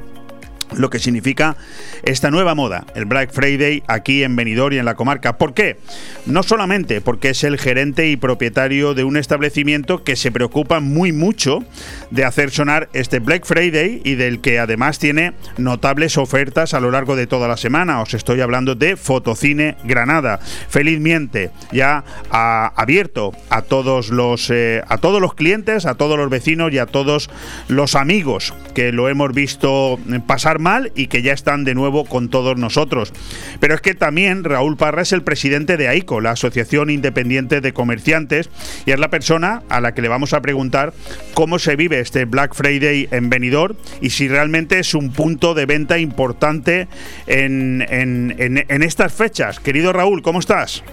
lo 0.74 0.90
que 0.90 1.00
significa 1.00 1.56
esta 2.04 2.32
nueva 2.32 2.56
moda, 2.56 2.86
el 2.96 3.06
Black 3.06 3.32
Friday 3.32 3.84
aquí 3.88 4.24
en 4.24 4.36
Benidorm 4.36 4.74
y 4.74 4.78
en 4.78 4.86
la 4.86 4.96
comarca. 4.96 5.38
¿Por 5.38 5.54
qué? 5.54 5.78
No 6.26 6.44
solamente 6.44 7.02
porque 7.02 7.30
es 7.30 7.44
el 7.44 7.58
gerente 7.58 8.10
y 8.10 8.18
propietario 8.18 8.94
de 8.94 9.04
un 9.04 9.18
establecimiento 9.18 10.04
que 10.04 10.16
se 10.16 10.32
preocupa 10.32 10.80
muy 10.80 11.12
mucho 11.12 11.64
de 12.10 12.26
hacer 12.26 12.52
sonar 12.52 12.90
este 12.94 13.20
Black 13.20 13.46
Friday 13.46 14.02
y 14.04 14.16
del 14.16 14.42
que 14.42 14.60
además 14.60 15.00
tiene 15.00 15.34
notables 15.58 16.18
ofertas 16.18 16.74
a 16.74 16.80
lo 16.80 16.92
largo 16.92 17.16
de 17.16 17.28
toda 17.28 17.48
la 17.48 17.58
semana. 17.58 18.02
Os 18.02 18.14
estoy 18.14 18.42
hablando 18.42 18.76
de 18.76 18.96
Fotocine 18.96 19.78
Granada. 19.84 20.40
Felizmente 20.70 21.52
ya 21.72 22.04
ha 22.30 22.74
abierto 22.76 23.34
a 23.50 23.62
todos 23.62 24.10
los 24.10 24.50
eh, 24.50 24.82
a 24.88 24.98
todos 24.98 25.22
los 25.22 25.34
clientes, 25.34 25.86
a 25.86 25.96
todos 25.96 26.18
los 26.18 26.30
vecinos 26.30 26.72
y 26.72 26.78
a 26.78 26.86
todos 26.86 27.30
los 27.68 27.96
amigos 27.96 28.54
que 28.74 28.92
lo 28.92 29.10
hemos 29.10 29.34
visto 29.34 30.00
pasar 30.28 30.60
mal 30.62 30.92
y 30.96 31.08
que 31.08 31.22
ya 31.22 31.34
están 31.34 31.64
de 31.64 31.76
nuevo 31.76 32.06
con 32.06 32.30
todos 32.30 32.58
nosotros. 32.58 33.14
Pero 33.60 33.76
es 33.76 33.82
que 33.82 33.94
también 33.94 34.44
Raúl 34.44 34.78
Parra 34.78 35.02
es 35.02 35.12
el 35.12 35.24
presidente 35.24 35.78
de 35.78 35.88
AICO, 35.88 36.22
la 36.22 36.32
Asociación 36.32 36.90
Independiente 36.90 37.62
de 37.62 37.74
Comerciantes, 37.74 38.50
y 38.86 38.92
es 38.92 39.00
la 39.00 39.10
persona 39.10 39.64
a 39.70 39.82
la 39.82 39.94
que 39.94 40.02
le 40.02 40.08
vamos 40.08 40.34
a 40.34 40.42
preguntar 40.42 40.94
cómo 41.34 41.60
se 41.60 41.76
vive 41.76 42.00
este 42.00 42.26
Black 42.26 42.54
Friday 42.54 43.08
en 43.12 43.30
Benidorm 43.30 43.76
y 44.00 44.12
si 44.12 44.28
realmente 44.28 44.80
es 44.80 44.94
un 44.94 45.12
punto 45.12 45.54
de 45.54 45.66
venta 45.66 45.98
importante 45.98 46.88
en, 47.28 47.86
en 47.90 48.84
estas 48.84 49.14
fechas. 49.14 49.60
Querido 49.60 49.92
Raúl, 49.94 50.22
¿cómo 50.22 50.40
estás? 50.40 50.84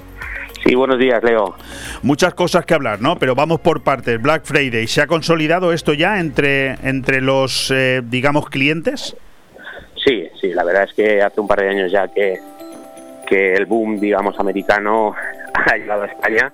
Sí, 0.64 0.74
buenos 0.74 0.98
días, 0.98 1.22
Leo. 1.22 1.54
Muchas 2.02 2.34
cosas 2.34 2.66
que 2.66 2.74
hablar, 2.74 3.00
¿no? 3.00 3.16
Pero 3.18 3.34
vamos 3.34 3.60
por 3.60 3.82
partes. 3.82 4.20
Black 4.20 4.44
Friday, 4.44 4.86
¿se 4.86 5.00
ha 5.00 5.06
consolidado 5.06 5.72
esto 5.72 5.94
ya 5.94 6.18
entre, 6.20 6.72
entre 6.86 7.20
los, 7.20 7.70
eh, 7.70 8.02
digamos, 8.04 8.48
clientes? 8.50 9.16
Sí, 10.09 10.28
sí, 10.40 10.55
la 10.55 10.64
verdad 10.64 10.85
es 10.85 10.94
que 10.94 11.20
hace 11.22 11.39
un 11.40 11.47
par 11.47 11.60
de 11.60 11.68
años 11.68 11.93
ya 11.93 12.09
que, 12.09 12.39
que 13.26 13.52
el 13.55 13.66
boom, 13.66 14.01
digamos, 14.01 14.39
americano 14.40 15.14
ha 15.55 15.76
llegado 15.76 16.05
a 16.05 16.06
España. 16.06 16.51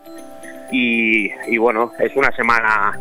Y, 0.72 1.30
y 1.46 1.56
bueno, 1.58 1.92
es 2.00 2.14
una 2.16 2.32
semana. 2.32 2.98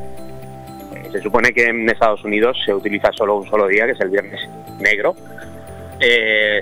eh, 0.95 1.09
Se 1.11 1.21
supone 1.21 1.51
que 1.53 1.65
en 1.65 1.89
Estados 1.89 2.23
Unidos 2.23 2.55
se 2.65 2.73
utiliza 2.73 3.11
solo 3.13 3.37
un 3.37 3.47
solo 3.49 3.67
día, 3.67 3.85
que 3.87 3.93
es 3.93 3.99
el 4.01 4.09
viernes 4.09 4.47
negro. 4.79 5.15
Eh, 5.99 6.61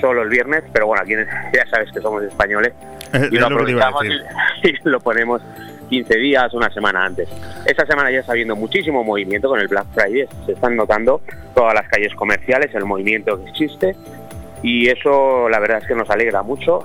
solo 0.00 0.22
el 0.22 0.28
viernes, 0.28 0.62
pero 0.72 0.86
bueno, 0.86 1.02
aquí 1.02 1.14
ya 1.52 1.66
sabes 1.66 1.90
que 1.92 2.00
somos 2.00 2.22
españoles 2.22 2.72
Es- 3.12 3.32
y 3.32 3.36
lo 3.38 3.46
aprovechamos 3.46 4.04
y, 4.04 4.68
y 4.68 4.74
lo 4.84 5.00
ponemos 5.00 5.42
15 5.92 6.16
días, 6.16 6.54
una 6.54 6.72
semana 6.72 7.04
antes. 7.04 7.28
Esta 7.66 7.84
semana 7.86 8.10
ya 8.10 8.20
está 8.20 8.32
habiendo 8.32 8.56
muchísimo 8.56 9.04
movimiento 9.04 9.48
con 9.48 9.60
el 9.60 9.68
Black 9.68 9.86
Friday, 9.94 10.26
se 10.46 10.52
están 10.52 10.74
notando 10.74 11.20
todas 11.54 11.74
las 11.74 11.86
calles 11.88 12.14
comerciales, 12.14 12.74
el 12.74 12.86
movimiento 12.86 13.38
que 13.44 13.50
existe. 13.50 13.94
Y 14.62 14.88
eso 14.88 15.48
la 15.50 15.58
verdad 15.60 15.78
es 15.82 15.86
que 15.86 15.94
nos 15.94 16.08
alegra 16.08 16.42
mucho. 16.42 16.82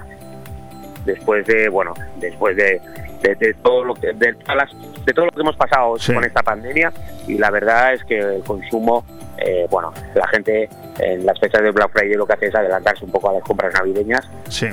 Después 1.05 1.45
de, 1.47 1.69
bueno, 1.69 1.93
después 2.19 2.57
de, 2.57 2.81
de- 3.21 3.35
de 3.35 3.53
todo 3.53 3.85
lo 3.85 3.93
que 3.93 4.11
de, 4.11 4.33
todas 4.33 4.57
las- 4.57 5.05
de 5.05 5.13
todo 5.13 5.25
lo 5.27 5.31
que 5.31 5.39
hemos 5.39 5.55
pasado 5.55 5.97
con 6.15 6.25
esta 6.25 6.43
pandemia. 6.43 6.91
Y 7.29 7.37
la 7.37 7.49
verdad 7.49 7.93
es 7.93 8.03
que 8.03 8.19
el 8.19 8.43
consumo 8.43 9.05
eh, 9.37 9.67
bueno, 9.69 9.93
la 10.15 10.27
gente 10.29 10.67
en 10.99 11.23
las 11.25 11.39
fechas 11.39 11.61
de 11.61 11.69
Black 11.71 11.91
Friday 11.93 12.15
lo 12.15 12.25
que 12.25 12.33
hace 12.33 12.47
es 12.47 12.55
adelantarse 12.55 13.05
un 13.05 13.11
poco 13.11 13.29
a 13.29 13.33
las 13.33 13.43
compras 13.43 13.71
navideñas. 13.73 14.27
Sí. 14.49 14.65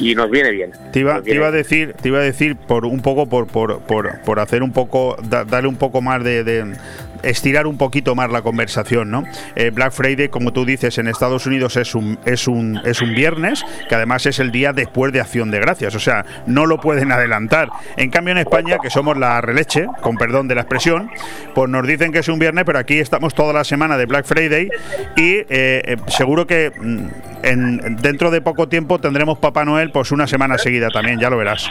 Y 0.00 0.14
nos 0.14 0.30
viene 0.30 0.50
bien. 0.50 0.72
Te 0.92 1.00
iba, 1.00 1.22
te 1.22 1.34
iba 1.34 1.46
a 1.48 1.50
decir, 1.52 1.94
te 2.00 2.08
iba 2.08 2.18
a 2.18 2.22
decir 2.22 2.56
por 2.56 2.84
un 2.86 3.00
poco 3.02 3.26
por, 3.28 3.46
por, 3.46 3.80
por, 3.80 4.20
por 4.22 4.40
hacer 4.40 4.62
un 4.62 4.72
poco, 4.72 5.16
da- 5.28 5.44
darle 5.44 5.68
un 5.68 5.76
poco 5.76 6.00
más 6.02 6.24
de, 6.24 6.42
de- 6.42 6.74
estirar 7.22 7.66
un 7.66 7.78
poquito 7.78 8.14
más 8.14 8.30
la 8.30 8.42
conversación, 8.42 9.10
¿no? 9.10 9.24
Eh, 9.56 9.70
Black 9.70 9.92
Friday, 9.92 10.28
como 10.28 10.52
tú 10.52 10.64
dices, 10.64 10.98
en 10.98 11.06
Estados 11.08 11.46
Unidos 11.46 11.76
es 11.76 11.94
un, 11.94 12.18
es 12.24 12.48
un 12.48 12.80
es 12.84 13.02
un 13.02 13.14
viernes, 13.14 13.64
que 13.88 13.94
además 13.94 14.26
es 14.26 14.38
el 14.38 14.50
día 14.50 14.72
después 14.72 15.12
de 15.12 15.20
Acción 15.20 15.50
de 15.50 15.58
Gracias, 15.58 15.94
o 15.94 16.00
sea, 16.00 16.24
no 16.46 16.66
lo 16.66 16.78
pueden 16.78 17.12
adelantar. 17.12 17.68
En 17.96 18.10
cambio 18.10 18.32
en 18.32 18.38
España, 18.38 18.78
que 18.82 18.90
somos 18.90 19.16
la 19.16 19.40
releche, 19.40 19.86
con 20.00 20.16
perdón 20.16 20.48
de 20.48 20.54
la 20.54 20.62
expresión, 20.62 21.10
pues 21.54 21.68
nos 21.68 21.86
dicen 21.86 22.12
que 22.12 22.20
es 22.20 22.28
un 22.28 22.38
viernes, 22.38 22.64
pero 22.64 22.78
aquí 22.78 22.98
estamos 22.98 23.34
toda 23.34 23.52
la 23.52 23.64
semana 23.64 23.96
de 23.96 24.06
Black 24.06 24.26
Friday 24.26 24.68
y 25.16 25.34
eh, 25.34 25.46
eh, 25.48 25.96
seguro 26.08 26.46
que 26.46 26.72
mm, 26.76 27.06
en, 27.42 27.96
dentro 27.96 28.30
de 28.30 28.40
poco 28.40 28.68
tiempo 28.68 28.98
tendremos 28.98 29.38
Papá 29.38 29.64
Noel 29.64 29.90
pues 29.90 30.12
una 30.12 30.26
semana 30.26 30.58
seguida 30.58 30.88
también, 30.88 31.18
ya 31.18 31.30
lo 31.30 31.36
verás. 31.36 31.70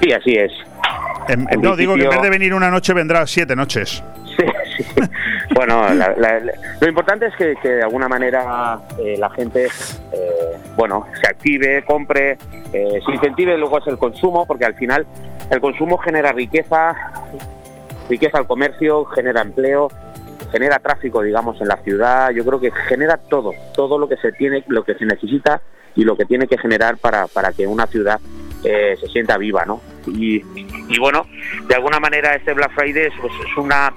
Sí, 0.00 0.12
así 0.12 0.34
es. 0.34 0.52
En- 1.28 1.46
En 1.50 1.60
no, 1.60 1.76
digo 1.76 1.94
que 1.94 2.04
en 2.04 2.10
vez 2.10 2.22
de 2.22 2.30
venir 2.30 2.54
una 2.54 2.70
noche 2.70 2.92
vendrá 2.92 3.26
siete 3.26 3.54
noches. 3.56 4.02
Bueno, 5.54 5.82
la- 5.94 6.14
la- 6.16 6.40
la- 6.40 6.52
lo 6.80 6.88
importante 6.88 7.26
es 7.26 7.34
que, 7.36 7.54
que 7.62 7.68
de 7.68 7.82
alguna 7.82 8.08
manera 8.08 8.78
eh, 8.98 9.16
la 9.18 9.28
gente, 9.30 9.66
eh, 9.66 10.56
bueno, 10.76 11.06
se 11.20 11.28
active, 11.28 11.84
compre, 11.84 12.38
eh, 12.72 13.00
se 13.04 13.12
incentive 13.12 13.58
luego 13.58 13.78
es 13.78 13.86
el 13.86 13.98
consumo, 13.98 14.46
porque 14.46 14.64
al 14.64 14.74
final 14.74 15.06
el 15.50 15.60
consumo 15.60 15.98
genera 15.98 16.32
riqueza, 16.32 16.96
riqueza 18.08 18.38
al 18.38 18.46
comercio, 18.46 19.04
genera 19.04 19.42
empleo, 19.42 19.88
genera 20.50 20.78
tráfico, 20.78 21.22
digamos, 21.22 21.60
en 21.60 21.68
la 21.68 21.76
ciudad. 21.78 22.30
Yo 22.30 22.44
creo 22.44 22.58
que 22.58 22.70
genera 22.88 23.18
todo, 23.18 23.52
todo 23.74 23.98
lo 23.98 24.08
que 24.08 24.16
se 24.16 24.32
tiene, 24.32 24.64
lo 24.68 24.84
que 24.84 24.94
se 24.94 25.04
necesita 25.04 25.60
y 25.94 26.04
lo 26.04 26.16
que 26.16 26.24
tiene 26.24 26.46
que 26.46 26.56
generar 26.58 26.96
para, 26.96 27.26
para 27.26 27.52
que 27.52 27.66
una 27.66 27.86
ciudad 27.86 28.18
eh, 28.64 28.96
se 29.00 29.08
sienta 29.08 29.38
viva, 29.38 29.64
¿no? 29.64 29.80
Y, 30.06 30.42
y 30.88 30.98
bueno, 30.98 31.26
de 31.68 31.74
alguna 31.74 32.00
manera 32.00 32.34
este 32.34 32.52
Black 32.52 32.72
Friday 32.74 33.06
es, 33.06 33.14
pues, 33.20 33.32
es 33.34 33.56
una 33.56 33.92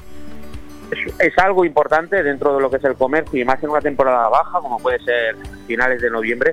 es, 0.91 1.19
es 1.19 1.37
algo 1.37 1.65
importante 1.65 2.21
dentro 2.23 2.55
de 2.55 2.61
lo 2.61 2.69
que 2.69 2.77
es 2.77 2.83
el 2.83 2.95
comercio 2.95 3.41
y 3.41 3.45
más 3.45 3.61
en 3.63 3.69
una 3.69 3.81
temporada 3.81 4.29
baja 4.29 4.59
como 4.59 4.79
puede 4.79 4.99
ser 4.99 5.35
finales 5.67 6.01
de 6.01 6.09
noviembre 6.09 6.51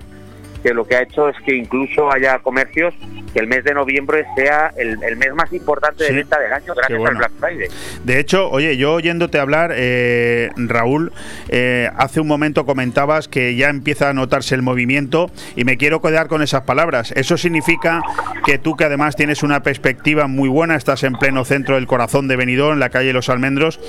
que 0.63 0.73
lo 0.73 0.85
que 0.85 0.97
ha 0.97 1.03
hecho 1.03 1.29
es 1.29 1.37
que 1.45 1.55
incluso 1.55 2.11
haya 2.13 2.39
comercios 2.39 2.95
que 3.33 3.41
el 3.41 3.47
mes 3.47 3.65
de 3.65 3.75
noviembre 3.75 4.25
sea 4.37 4.73
el, 4.77 5.03
el 5.03 5.17
mes 5.17 5.35
más 5.35 5.53
importante 5.53 6.05
de 6.05 6.11
Sí. 6.11 6.17
venta 6.17 6.39
del 6.39 6.53
año 6.53 6.75
gracias 6.75 6.99
bueno. 6.99 7.11
al 7.11 7.17
Black 7.17 7.33
Friday. 7.39 7.69
De 8.05 8.19
hecho, 8.19 8.51
oye, 8.51 8.77
yo 8.77 8.93
oyéndote 8.95 9.39
hablar, 9.39 9.73
eh, 9.75 10.51
Raúl, 10.57 11.13
eh, 11.49 11.89
hace 11.97 12.21
un 12.21 12.27
momento 12.27 12.67
comentabas 12.67 13.29
que 13.29 13.55
ya 13.57 13.69
empieza 13.69 14.11
a 14.11 14.13
notarse 14.13 14.55
el 14.55 14.63
movimiento 14.63 15.31
y 15.57 15.65
me 15.65 15.77
quiero 15.77 16.01
quedar 16.03 16.29
con 16.29 16.43
esas 16.43 16.63
palabras. 16.63 17.13
Eso 17.17 17.37
significa 17.37 18.03
que 18.45 18.59
tú, 18.59 18.77
que 18.77 18.85
además 18.85 19.17
tienes 19.17 19.43
una 19.43 19.63
perspectiva 19.63 20.27
muy 20.27 20.49
buena, 20.49 20.77
estás 20.77 21.03
en 21.05 21.15
pleno 21.15 21.45
centro 21.45 21.77
del 21.77 21.87
corazón 21.87 22.29
de 22.29 22.37
Benidorm, 22.37 22.75
en 22.75 22.81
la 22.81 22.91
calle 22.91 23.13
Los 23.13 23.29
Almendros. 23.29 23.81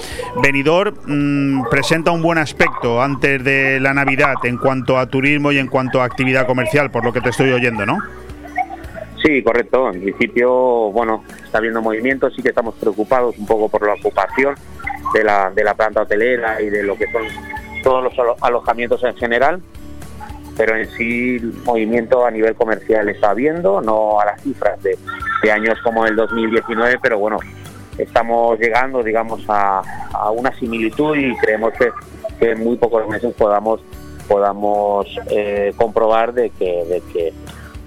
Benidorm 0.42 0.96
mm, 1.06 1.70
presenta 1.70 2.12
un 2.12 2.22
buen 2.22 2.38
aspecto 2.38 3.02
antes 3.02 3.44
de 3.44 3.80
la 3.80 3.94
Navidad 3.94 4.36
en 4.44 4.58
cuanto 4.58 4.98
a 4.98 5.08
turismo 5.08 5.52
y 5.52 5.58
en 5.58 5.68
cuanto 5.68 6.02
a 6.02 6.06
actividad 6.06 6.46
comercial, 6.48 6.92
por 6.92 7.04
lo 7.04 7.12
que 7.14 7.22
te 7.22 7.30
estoy 7.30 7.52
oyendo, 7.52 7.86
¿no? 7.86 8.00
Sí, 9.24 9.42
correcto. 9.42 9.90
En 9.92 10.02
principio, 10.02 10.52
bueno, 10.92 11.24
está 11.46 11.60
habiendo 11.60 11.82
movimiento, 11.82 12.30
sí 12.32 12.42
que 12.42 12.50
estamos 12.50 12.76
preocupados 12.76 13.38
un 13.38 13.46
poco 13.46 13.70
por 13.70 13.86
la 13.88 13.94
ocupación 13.94 14.56
de 15.14 15.24
la, 15.24 15.50
de 15.52 15.64
la 15.64 15.74
planta 15.76 16.02
hotelera 16.02 16.62
y 16.62 16.70
de 16.70 16.84
lo 16.84 16.96
que 16.98 17.06
son 17.12 17.22
todos 17.84 18.04
los 18.04 18.14
alo- 18.20 18.36
alojamientos 18.42 19.02
en 19.04 19.16
general, 19.16 19.62
pero 20.58 20.76
en 20.76 20.90
sí 20.92 21.38
el 21.38 21.54
movimiento 21.66 22.26
a 22.26 22.32
nivel 22.32 22.56
comercial 22.56 23.08
está 23.10 23.30
habiendo, 23.32 23.82
no 23.82 24.20
a 24.20 24.26
las 24.26 24.42
cifras 24.42 24.82
de, 24.84 24.98
de 25.42 25.52
años 25.52 25.78
como 25.84 26.06
el 26.06 26.16
2019, 26.16 27.00
pero 27.02 27.18
bueno, 27.20 27.38
estamos 27.98 28.60
llegando, 28.60 29.04
digamos, 29.04 29.42
a, 29.48 29.82
a 30.14 30.32
una 30.32 30.54
similitud 30.58 31.16
y 31.16 31.36
creemos 31.38 31.72
que, 31.74 31.90
que 32.40 32.52
en 32.52 32.64
muy 32.64 32.76
pocos 32.78 33.08
meses 33.08 33.34
podamos 33.36 33.82
podamos 34.28 35.06
eh, 35.30 35.74
comprobar 35.76 36.34
de 36.34 36.50
que, 36.52 36.86
de 36.86 37.02
que 37.12 37.34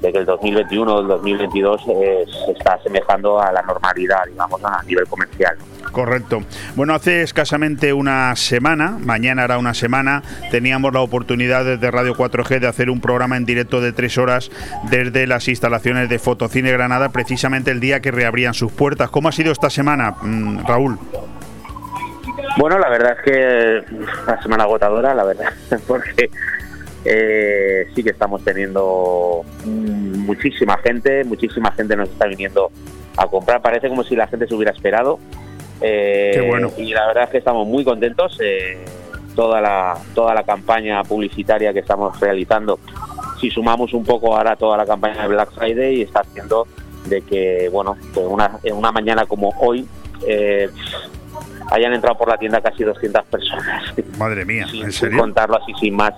de 0.07 0.13
que 0.13 0.19
el 0.19 0.27
2021 0.27 0.95
o 0.95 1.01
el 1.01 1.09
2022 1.09 1.83
eh, 1.89 2.25
se 2.47 2.53
está 2.53 2.75
asemejando 2.75 3.41
a 3.41 3.53
la 3.53 3.63
normalidad, 3.63 4.25
digamos, 4.29 4.63
a 4.65 4.83
nivel 4.85 5.07
comercial. 5.07 5.57
Correcto. 5.93 6.43
Bueno, 6.75 6.95
hace 6.95 7.23
escasamente 7.23 7.93
una 7.93 8.35
semana, 8.37 8.99
mañana 9.01 9.45
era 9.45 9.59
una 9.59 9.75
semana, 9.75 10.23
teníamos 10.51 10.93
la 10.93 11.01
oportunidad 11.01 11.65
desde 11.65 11.91
Radio 11.91 12.15
4G 12.15 12.61
de 12.61 12.67
hacer 12.67 12.91
un 12.91 13.01
programa 13.01 13.37
en 13.37 13.45
directo 13.45 13.81
de 13.81 13.93
tres 13.93 14.19
horas 14.19 14.51
desde 14.91 15.27
las 15.27 15.49
instalaciones 15.49 16.09
de 16.09 16.19
Fotocine 16.19 16.71
Granada, 16.71 17.11
precisamente 17.11 17.71
el 17.71 17.81
día 17.81 18.01
que 18.01 18.11
reabrían 18.11 18.55
sus 18.55 18.73
puertas. 18.73 19.11
¿Cómo 19.11 19.29
ha 19.29 19.33
sido 19.33 19.53
esta 19.53 19.71
semana, 19.71 20.15
mm, 20.23 20.67
Raúl? 20.67 20.99
Bueno, 22.59 22.79
la 22.79 22.89
verdad 22.89 23.17
es 23.19 23.23
que 23.23 23.97
una 24.27 24.43
semana 24.43 24.65
agotadora, 24.65 25.15
la 25.15 25.25
verdad, 25.25 25.53
porque 25.87 26.31
eh, 27.09 27.89
sí 27.95 28.03
que 28.03 28.11
estamos 28.11 28.45
teniendo 28.45 29.43
muchísima 29.65 30.77
gente, 30.79 31.25
muchísima 31.25 31.71
gente 31.73 31.97
nos 31.97 32.09
está 32.09 32.27
viniendo 32.27 32.71
a 33.17 33.27
comprar. 33.27 33.63
Parece 33.63 33.89
como 33.89 34.03
si 34.05 34.17
la 34.17 34.27
gente 34.27 34.47
se 34.47 34.55
hubiera 34.55 34.73
esperado. 34.73 35.19
Eh, 35.81 36.33
Qué 36.35 36.41
bueno. 36.41 36.71
Y 36.77 36.93
la 36.93 37.07
verdad 37.07 37.25
es 37.25 37.31
que 37.31 37.39
estamos 37.39 37.67
muy 37.67 37.85
contentos. 37.85 38.39
eh, 38.43 38.79
toda 39.37 39.61
la 39.61 39.95
toda 40.15 40.35
la 40.35 40.43
campaña 40.43 41.05
publicitaria 41.05 41.73
que 41.73 41.81
estamos 41.81 42.19
realizando, 42.19 42.81
si 43.39 43.51
sumamos 43.51 43.93
un 43.93 44.03
poco 44.03 44.35
ahora 44.35 44.57
toda 44.57 44.79
la 44.79 44.87
campaña 44.87 45.23
de 45.23 45.29
Black 45.29 45.53
Friday, 45.53 46.03
está 46.03 46.21
haciendo 46.21 46.67
de 47.05 47.21
que, 47.23 47.69
bueno, 47.71 47.97
una, 48.17 48.59
en 48.65 48.75
una 48.75 48.91
mañana 48.91 49.27
como 49.27 49.51
hoy 49.61 49.87
eh, 50.27 50.69
hayan 51.71 51.93
entrado 51.93 52.17
por 52.17 52.29
la 52.29 52.39
tienda 52.39 52.61
casi 52.61 52.83
200 52.83 53.25
personas. 53.27 53.95
Madre 54.19 54.45
mía, 54.45 54.67
¿en 54.75 54.91
sin 54.91 55.17
contarlo 55.17 55.57
así 55.63 55.73
sin 55.79 55.95
más. 55.95 56.15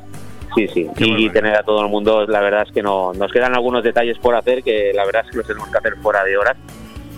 Sí, 0.59 0.69
sí. 0.75 0.87
Qué 0.97 1.05
y 1.07 1.31
tener 1.31 1.55
a 1.55 1.63
todo 1.63 1.83
el 1.83 1.89
mundo, 1.89 2.27
la 2.27 2.41
verdad 2.41 2.65
es 2.67 2.73
que 2.73 2.83
no. 2.83 3.13
Nos 3.13 3.31
quedan 3.33 3.55
algunos 3.55 3.85
detalles 3.85 4.19
por 4.19 4.35
hacer 4.35 4.63
que 4.63 4.93
la 4.95 5.05
verdad 5.05 5.23
es 5.25 5.31
que 5.31 5.37
los 5.39 5.47
tenemos 5.47 5.69
que 5.69 5.79
hacer 5.79 5.95
fuera 5.97 6.25
de 6.25 6.37
horas, 6.37 6.57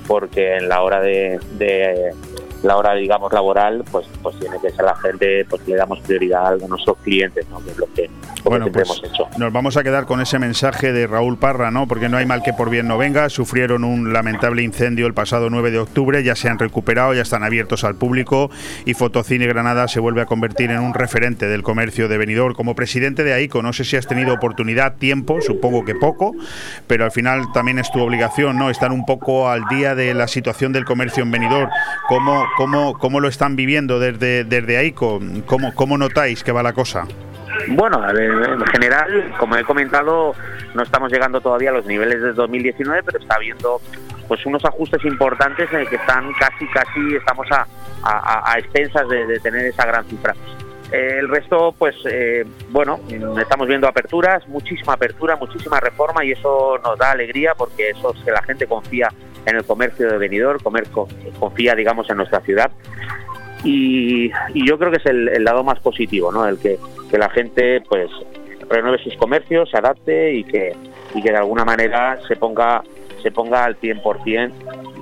porque 0.06 0.56
en 0.56 0.68
la 0.68 0.82
hora 0.82 1.00
de, 1.00 1.38
de- 1.52 2.10
la 2.62 2.76
hora 2.76 2.94
digamos 2.94 3.32
laboral, 3.32 3.84
pues 3.90 4.06
pues 4.22 4.38
tiene 4.38 4.56
que 4.60 4.70
ser 4.70 4.84
la 4.84 4.96
gente, 4.96 5.44
pues 5.48 5.66
le 5.66 5.76
damos 5.76 6.00
prioridad 6.00 6.54
a 6.54 6.66
nuestros 6.66 6.96
clientes, 6.98 7.46
¿no? 7.48 7.62
Que 7.64 7.70
es 7.70 7.78
lo 7.78 7.86
que, 7.94 8.10
pues 8.42 8.62
hemos 8.62 9.02
hecho. 9.04 9.28
nos 9.38 9.52
vamos 9.52 9.76
a 9.76 9.82
quedar 9.82 10.06
con 10.06 10.20
ese 10.20 10.38
mensaje 10.38 10.92
de 10.92 11.06
Raúl 11.06 11.38
Parra, 11.38 11.70
¿no? 11.70 11.86
Porque 11.86 12.08
no 12.08 12.16
hay 12.16 12.26
mal 12.26 12.42
que 12.42 12.52
por 12.52 12.70
bien 12.70 12.88
no 12.88 12.98
venga. 12.98 13.28
Sufrieron 13.28 13.84
un 13.84 14.12
lamentable 14.12 14.62
incendio 14.62 15.06
el 15.06 15.14
pasado 15.14 15.50
9 15.50 15.70
de 15.70 15.78
octubre, 15.78 16.22
ya 16.22 16.36
se 16.36 16.48
han 16.48 16.58
recuperado, 16.58 17.14
ya 17.14 17.22
están 17.22 17.44
abiertos 17.44 17.84
al 17.84 17.94
público 17.94 18.50
y 18.84 18.94
Fotocine 18.94 19.46
Granada 19.46 19.88
se 19.88 20.00
vuelve 20.00 20.22
a 20.22 20.26
convertir 20.26 20.70
en 20.70 20.80
un 20.80 20.94
referente 20.94 21.46
del 21.46 21.62
comercio 21.62 22.08
de 22.08 22.18
Benidorm. 22.18 22.54
Como 22.54 22.74
presidente 22.74 23.24
de 23.24 23.32
AICO, 23.32 23.62
no 23.62 23.72
sé 23.72 23.84
si 23.84 23.96
has 23.96 24.06
tenido 24.06 24.34
oportunidad, 24.34 24.96
tiempo, 24.96 25.40
supongo 25.40 25.84
que 25.84 25.94
poco, 25.94 26.34
pero 26.86 27.04
al 27.04 27.12
final 27.12 27.52
también 27.52 27.78
es 27.78 27.90
tu 27.90 28.00
obligación, 28.00 28.58
¿no? 28.58 28.70
Estar 28.70 28.92
un 28.92 29.04
poco 29.04 29.48
al 29.48 29.64
día 29.68 29.94
de 29.94 30.14
la 30.14 30.28
situación 30.28 30.72
del 30.72 30.84
comercio 30.84 31.22
en 31.22 31.30
Benidorm. 31.30 31.70
¿Cómo, 32.08 32.44
cómo, 32.56 32.98
cómo 32.98 33.20
lo 33.20 33.28
están 33.28 33.56
viviendo 33.56 33.98
desde, 33.98 34.44
desde? 34.44 34.94
¿Cómo, 34.94 35.74
¿Cómo 35.74 35.98
notáis 35.98 36.42
que 36.44 36.52
va 36.52 36.62
la 36.62 36.72
cosa? 36.72 37.06
Bueno, 37.68 38.02
en 38.18 38.60
general, 38.66 39.34
como 39.38 39.56
he 39.56 39.64
comentado, 39.64 40.34
no 40.74 40.82
estamos 40.82 41.12
llegando 41.12 41.40
todavía 41.40 41.70
a 41.70 41.74
los 41.74 41.86
niveles 41.86 42.22
de 42.22 42.32
2019, 42.32 43.02
pero 43.04 43.18
está 43.18 43.34
habiendo 43.34 43.80
pues 44.28 44.46
unos 44.46 44.64
ajustes 44.64 45.04
importantes 45.04 45.68
en 45.72 45.80
el 45.80 45.88
que 45.88 45.96
están 45.96 46.32
casi, 46.34 46.64
casi 46.68 47.16
estamos 47.16 47.46
a, 47.50 47.66
a, 48.02 48.52
a- 48.52 48.58
expensas 48.58 49.08
de, 49.08 49.40
tener 49.40 49.66
esa 49.66 49.84
gran 49.84 50.04
cifra. 50.04 50.34
El 50.92 51.28
resto, 51.28 51.74
pues, 51.76 51.96
eh, 52.08 52.44
bueno, 52.70 53.00
estamos 53.40 53.66
viendo 53.68 53.86
aperturas, 53.88 54.46
muchísima 54.48 54.92
apertura, 54.94 55.36
muchísima 55.36 55.80
reforma 55.80 56.24
y 56.24 56.32
eso 56.32 56.78
nos 56.82 56.96
da 56.98 57.10
alegría 57.12 57.54
porque 57.56 57.90
eso 57.90 58.14
es 58.14 58.24
que 58.24 58.30
la 58.30 58.42
gente 58.42 58.66
confía 58.66 59.08
en 59.46 59.56
el 59.56 59.64
comercio 59.64 60.10
de 60.10 60.18
venidor, 60.18 60.62
comer, 60.62 60.86
confía, 61.38 61.74
digamos, 61.74 62.08
en 62.10 62.18
nuestra 62.18 62.40
ciudad 62.40 62.70
y, 63.64 64.30
y 64.54 64.66
yo 64.66 64.78
creo 64.78 64.90
que 64.90 64.98
es 64.98 65.06
el, 65.06 65.44
lado 65.44 65.62
más 65.64 65.78
positivo, 65.80 66.32
¿no? 66.32 66.46
El 66.46 66.58
que, 66.58 66.78
la 67.12 67.28
gente 67.30 67.82
pues 67.88 68.08
renueve 68.68 69.02
sus 69.02 69.16
comercios, 69.16 69.68
se 69.68 69.76
adapte 69.76 70.32
y 70.32 70.44
que, 70.44 70.74
y 71.14 71.22
que 71.22 71.30
de 71.30 71.36
alguna 71.36 71.64
manera 71.64 72.18
se 72.28 72.36
ponga 72.36 72.82
se 73.20 73.30
ponga 73.30 73.64
al 73.64 73.78
100% 73.78 74.52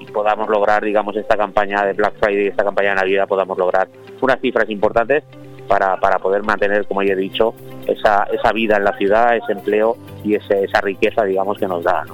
y 0.00 0.06
podamos 0.06 0.48
lograr, 0.48 0.82
digamos, 0.82 1.14
esta 1.16 1.36
campaña 1.36 1.84
de 1.84 1.92
Black 1.92 2.14
Friday, 2.18 2.48
esta 2.48 2.64
campaña 2.64 2.90
de 2.90 2.96
Navidad, 2.96 3.28
podamos 3.28 3.56
lograr 3.56 3.88
unas 4.20 4.40
cifras 4.40 4.68
importantes 4.70 5.22
para, 5.68 5.96
para 5.98 6.18
poder 6.18 6.42
mantener, 6.42 6.84
como 6.86 7.04
ya 7.04 7.12
he 7.12 7.16
dicho, 7.16 7.54
esa, 7.86 8.24
esa 8.32 8.52
vida 8.52 8.78
en 8.78 8.84
la 8.84 8.96
ciudad, 8.96 9.36
ese 9.36 9.52
empleo 9.52 9.96
y 10.24 10.34
esa 10.34 10.80
riqueza, 10.80 11.22
digamos, 11.24 11.58
que 11.58 11.68
nos 11.68 11.84
da. 11.84 12.04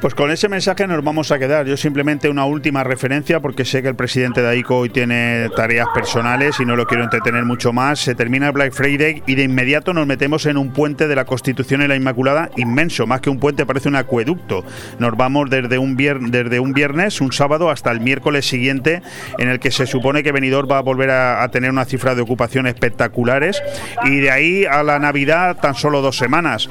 Pues 0.00 0.14
con 0.14 0.30
ese 0.30 0.48
mensaje 0.48 0.86
nos 0.86 1.02
vamos 1.02 1.32
a 1.32 1.40
quedar. 1.40 1.66
Yo 1.66 1.76
simplemente 1.76 2.28
una 2.28 2.44
última 2.44 2.84
referencia, 2.84 3.40
porque 3.40 3.64
sé 3.64 3.82
que 3.82 3.88
el 3.88 3.96
presidente 3.96 4.40
de 4.40 4.48
AICO 4.48 4.76
hoy 4.76 4.90
tiene 4.90 5.48
tareas 5.56 5.88
personales 5.92 6.60
y 6.60 6.64
no 6.64 6.76
lo 6.76 6.86
quiero 6.86 7.02
entretener 7.02 7.44
mucho 7.44 7.72
más. 7.72 7.98
Se 7.98 8.14
termina 8.14 8.46
el 8.46 8.52
Black 8.52 8.72
Friday 8.72 9.24
y 9.26 9.34
de 9.34 9.42
inmediato 9.42 9.92
nos 9.92 10.06
metemos 10.06 10.46
en 10.46 10.56
un 10.56 10.72
puente 10.72 11.08
de 11.08 11.16
la 11.16 11.24
Constitución 11.24 11.82
y 11.82 11.88
la 11.88 11.96
Inmaculada 11.96 12.48
inmenso, 12.56 13.08
más 13.08 13.20
que 13.20 13.28
un 13.28 13.40
puente, 13.40 13.66
parece 13.66 13.88
un 13.88 13.96
acueducto. 13.96 14.64
Nos 15.00 15.16
vamos 15.16 15.50
desde 15.50 15.78
un, 15.78 15.96
viernes, 15.96 17.20
un 17.20 17.32
sábado, 17.32 17.68
hasta 17.68 17.90
el 17.90 17.98
miércoles 17.98 18.46
siguiente, 18.46 19.02
en 19.38 19.48
el 19.48 19.58
que 19.58 19.72
se 19.72 19.86
supone 19.86 20.22
que 20.22 20.30
Benidorm 20.30 20.70
va 20.70 20.78
a 20.78 20.82
volver 20.82 21.10
a, 21.10 21.42
a 21.42 21.48
tener 21.48 21.72
una 21.72 21.84
cifra 21.84 22.14
de 22.14 22.22
ocupación 22.22 22.68
espectaculares. 22.68 23.60
Y 24.04 24.20
de 24.20 24.30
ahí 24.30 24.64
a 24.64 24.84
la 24.84 25.00
Navidad, 25.00 25.56
tan 25.60 25.74
solo 25.74 26.02
dos 26.02 26.16
semanas. 26.16 26.68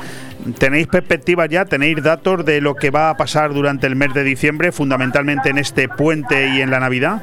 ¿Tenéis 0.53 0.87
perspectivas 0.87 1.49
ya? 1.49 1.65
¿Tenéis 1.65 2.01
datos 2.01 2.45
de 2.45 2.61
lo 2.61 2.75
que 2.75 2.89
va 2.89 3.09
a 3.09 3.17
pasar 3.17 3.53
durante 3.53 3.87
el 3.87 3.95
mes 3.95 4.13
de 4.13 4.23
diciembre, 4.23 4.71
fundamentalmente 4.71 5.49
en 5.49 5.57
este 5.57 5.89
puente 5.89 6.49
y 6.49 6.61
en 6.61 6.71
la 6.71 6.79
Navidad? 6.79 7.21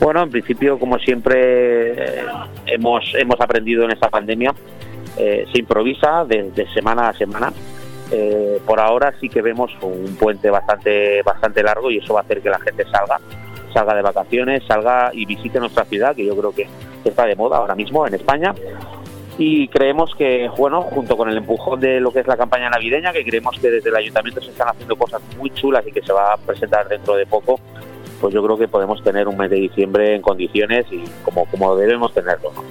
Bueno, 0.00 0.22
en 0.22 0.30
principio, 0.30 0.78
como 0.78 0.98
siempre 0.98 1.92
eh, 1.92 2.24
hemos, 2.66 3.12
hemos 3.14 3.40
aprendido 3.40 3.84
en 3.84 3.90
esta 3.90 4.08
pandemia, 4.08 4.54
eh, 5.16 5.44
se 5.52 5.58
improvisa 5.58 6.24
de, 6.24 6.50
de 6.52 6.68
semana 6.68 7.08
a 7.08 7.12
semana. 7.14 7.52
Eh, 8.10 8.60
por 8.64 8.80
ahora 8.80 9.12
sí 9.20 9.28
que 9.28 9.42
vemos 9.42 9.70
un 9.82 10.16
puente 10.18 10.48
bastante, 10.48 11.22
bastante 11.22 11.62
largo 11.62 11.90
y 11.90 11.98
eso 11.98 12.14
va 12.14 12.20
a 12.20 12.22
hacer 12.22 12.40
que 12.40 12.48
la 12.48 12.58
gente 12.60 12.84
salga, 12.84 13.20
salga 13.74 13.94
de 13.94 14.02
vacaciones, 14.02 14.62
salga 14.66 15.10
y 15.12 15.26
visite 15.26 15.60
nuestra 15.60 15.84
ciudad, 15.84 16.16
que 16.16 16.24
yo 16.24 16.34
creo 16.34 16.52
que 16.52 16.66
está 17.04 17.26
de 17.26 17.36
moda 17.36 17.58
ahora 17.58 17.74
mismo 17.74 18.06
en 18.06 18.14
España. 18.14 18.54
Y 19.38 19.68
creemos 19.68 20.14
que, 20.16 20.50
bueno, 20.56 20.82
junto 20.82 21.16
con 21.16 21.28
el 21.28 21.36
empujón 21.36 21.78
de 21.78 22.00
lo 22.00 22.12
que 22.12 22.20
es 22.20 22.26
la 22.26 22.36
campaña 22.36 22.68
navideña, 22.68 23.12
que 23.12 23.24
creemos 23.24 23.56
que 23.58 23.70
desde 23.70 23.88
el 23.88 23.96
ayuntamiento 23.96 24.40
se 24.40 24.50
están 24.50 24.68
haciendo 24.68 24.96
cosas 24.96 25.22
muy 25.38 25.50
chulas 25.50 25.86
y 25.86 25.92
que 25.92 26.02
se 26.02 26.12
va 26.12 26.32
a 26.32 26.36
presentar 26.36 26.88
dentro 26.88 27.14
de 27.14 27.24
poco, 27.24 27.60
pues 28.20 28.34
yo 28.34 28.42
creo 28.42 28.58
que 28.58 28.66
podemos 28.66 29.02
tener 29.04 29.28
un 29.28 29.36
mes 29.36 29.48
de 29.48 29.56
diciembre 29.56 30.16
en 30.16 30.22
condiciones 30.22 30.86
y 30.90 31.04
como, 31.24 31.46
como 31.46 31.76
debemos 31.76 32.12
tenerlo. 32.12 32.52
¿no? 32.52 32.64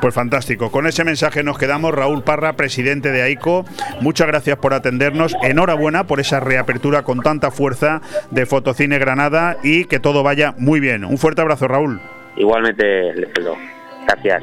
Pues 0.00 0.14
fantástico. 0.14 0.70
Con 0.70 0.86
ese 0.86 1.04
mensaje 1.04 1.42
nos 1.42 1.58
quedamos. 1.58 1.92
Raúl 1.92 2.22
Parra, 2.22 2.52
presidente 2.54 3.10
de 3.10 3.22
AICO, 3.22 3.64
muchas 4.00 4.28
gracias 4.28 4.58
por 4.58 4.74
atendernos. 4.74 5.34
Enhorabuena 5.42 6.04
por 6.04 6.20
esa 6.20 6.40
reapertura 6.40 7.02
con 7.02 7.20
tanta 7.20 7.50
fuerza 7.50 8.00
de 8.30 8.46
Fotocine 8.46 8.98
Granada 8.98 9.56
y 9.62 9.86
que 9.86 9.98
todo 9.98 10.22
vaya 10.22 10.54
muy 10.58 10.80
bien. 10.80 11.04
Un 11.04 11.18
fuerte 11.18 11.42
abrazo, 11.42 11.66
Raúl. 11.66 12.00
Igualmente, 12.36 13.14
Leopoldo. 13.14 13.56
Gracias. 14.06 14.42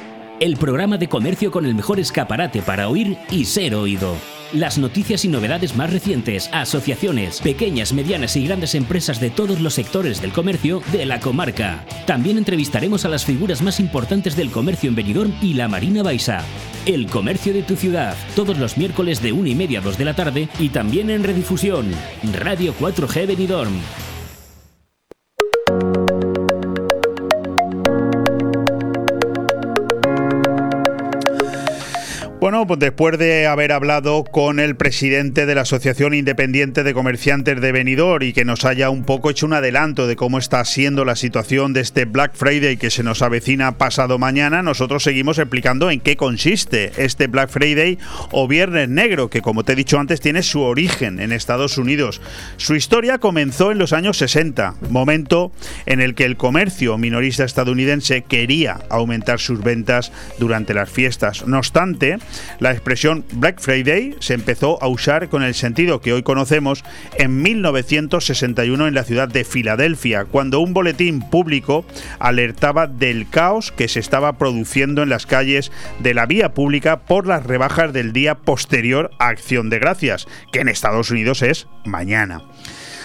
el 0.41 0.57
programa 0.57 0.97
de 0.97 1.07
comercio 1.07 1.51
con 1.51 1.67
el 1.67 1.75
mejor 1.75 1.99
escaparate 1.99 2.63
para 2.63 2.89
oír 2.89 3.15
y 3.29 3.45
ser 3.45 3.75
oído. 3.75 4.15
Las 4.53 4.79
noticias 4.79 5.23
y 5.23 5.27
novedades 5.27 5.75
más 5.75 5.93
recientes, 5.93 6.49
asociaciones, 6.51 7.39
pequeñas, 7.41 7.93
medianas 7.93 8.35
y 8.35 8.47
grandes 8.47 8.73
empresas 8.73 9.19
de 9.19 9.29
todos 9.29 9.61
los 9.61 9.75
sectores 9.75 10.19
del 10.19 10.31
comercio 10.31 10.81
de 10.91 11.05
la 11.05 11.19
comarca. 11.19 11.85
También 12.07 12.39
entrevistaremos 12.39 13.05
a 13.05 13.09
las 13.09 13.23
figuras 13.23 13.61
más 13.61 13.79
importantes 13.79 14.35
del 14.35 14.49
comercio 14.49 14.89
en 14.89 14.95
Benidorm 14.95 15.31
y 15.43 15.53
la 15.53 15.67
Marina 15.67 16.01
Baixa. 16.01 16.43
El 16.87 17.05
comercio 17.05 17.53
de 17.53 17.61
tu 17.61 17.75
ciudad, 17.75 18.17
todos 18.35 18.57
los 18.57 18.79
miércoles 18.79 19.21
de 19.21 19.33
1 19.33 19.47
y 19.47 19.53
media 19.53 19.77
a 19.77 19.83
2 19.83 19.95
de 19.95 20.05
la 20.05 20.15
tarde 20.15 20.49
y 20.57 20.69
también 20.69 21.11
en 21.11 21.23
redifusión. 21.23 21.85
Radio 22.33 22.73
4G 22.79 23.27
Benidorm. 23.27 23.79
Bueno, 32.41 32.65
pues 32.65 32.79
después 32.79 33.19
de 33.19 33.45
haber 33.45 33.71
hablado 33.71 34.23
con 34.23 34.59
el 34.59 34.75
presidente 34.75 35.45
de 35.45 35.53
la 35.53 35.61
Asociación 35.61 36.15
Independiente 36.15 36.81
de 36.81 36.95
Comerciantes 36.95 37.61
de 37.61 37.71
Benidorm 37.71 38.23
y 38.23 38.33
que 38.33 38.45
nos 38.45 38.65
haya 38.65 38.89
un 38.89 39.03
poco 39.03 39.29
hecho 39.29 39.45
un 39.45 39.53
adelanto 39.53 40.07
de 40.07 40.15
cómo 40.15 40.39
está 40.39 40.65
siendo 40.65 41.05
la 41.05 41.15
situación 41.15 41.71
de 41.73 41.81
este 41.81 42.05
Black 42.05 42.31
Friday 42.33 42.77
que 42.77 42.89
se 42.89 43.03
nos 43.03 43.21
avecina 43.21 43.77
pasado 43.77 44.17
mañana, 44.17 44.63
nosotros 44.63 45.03
seguimos 45.03 45.37
explicando 45.37 45.91
en 45.91 45.99
qué 45.99 46.17
consiste 46.17 46.91
este 46.97 47.27
Black 47.27 47.51
Friday 47.51 47.99
o 48.31 48.47
Viernes 48.47 48.89
Negro, 48.89 49.29
que 49.29 49.43
como 49.43 49.63
te 49.63 49.73
he 49.73 49.75
dicho 49.75 49.99
antes 49.99 50.19
tiene 50.19 50.41
su 50.41 50.61
origen 50.61 51.19
en 51.19 51.33
Estados 51.33 51.77
Unidos. 51.77 52.21
Su 52.57 52.73
historia 52.73 53.19
comenzó 53.19 53.71
en 53.71 53.77
los 53.77 53.93
años 53.93 54.17
60, 54.17 54.77
momento 54.89 55.51
en 55.85 56.01
el 56.01 56.15
que 56.15 56.25
el 56.25 56.37
comercio 56.37 56.97
minorista 56.97 57.43
estadounidense 57.43 58.23
quería 58.23 58.79
aumentar 58.89 59.39
sus 59.39 59.61
ventas 59.61 60.11
durante 60.39 60.73
las 60.73 60.89
fiestas. 60.89 61.45
No 61.45 61.59
obstante, 61.59 62.17
la 62.59 62.71
expresión 62.71 63.25
Black 63.33 63.59
Friday 63.59 64.15
se 64.19 64.33
empezó 64.33 64.81
a 64.81 64.87
usar 64.87 65.29
con 65.29 65.43
el 65.43 65.53
sentido 65.53 66.01
que 66.01 66.13
hoy 66.13 66.23
conocemos 66.23 66.83
en 67.17 67.41
1961 67.41 68.87
en 68.87 68.93
la 68.93 69.03
ciudad 69.03 69.27
de 69.27 69.43
Filadelfia, 69.43 70.25
cuando 70.25 70.59
un 70.59 70.73
boletín 70.73 71.21
público 71.21 71.85
alertaba 72.19 72.87
del 72.87 73.29
caos 73.29 73.71
que 73.71 73.87
se 73.87 73.99
estaba 73.99 74.37
produciendo 74.37 75.03
en 75.03 75.09
las 75.09 75.25
calles 75.25 75.71
de 75.99 76.13
la 76.13 76.25
vía 76.25 76.53
pública 76.53 77.01
por 77.01 77.27
las 77.27 77.45
rebajas 77.45 77.93
del 77.93 78.13
día 78.13 78.35
posterior 78.35 79.11
a 79.19 79.29
Acción 79.29 79.69
de 79.69 79.79
Gracias, 79.79 80.27
que 80.51 80.59
en 80.59 80.69
Estados 80.69 81.11
Unidos 81.11 81.41
es 81.41 81.67
mañana. 81.85 82.41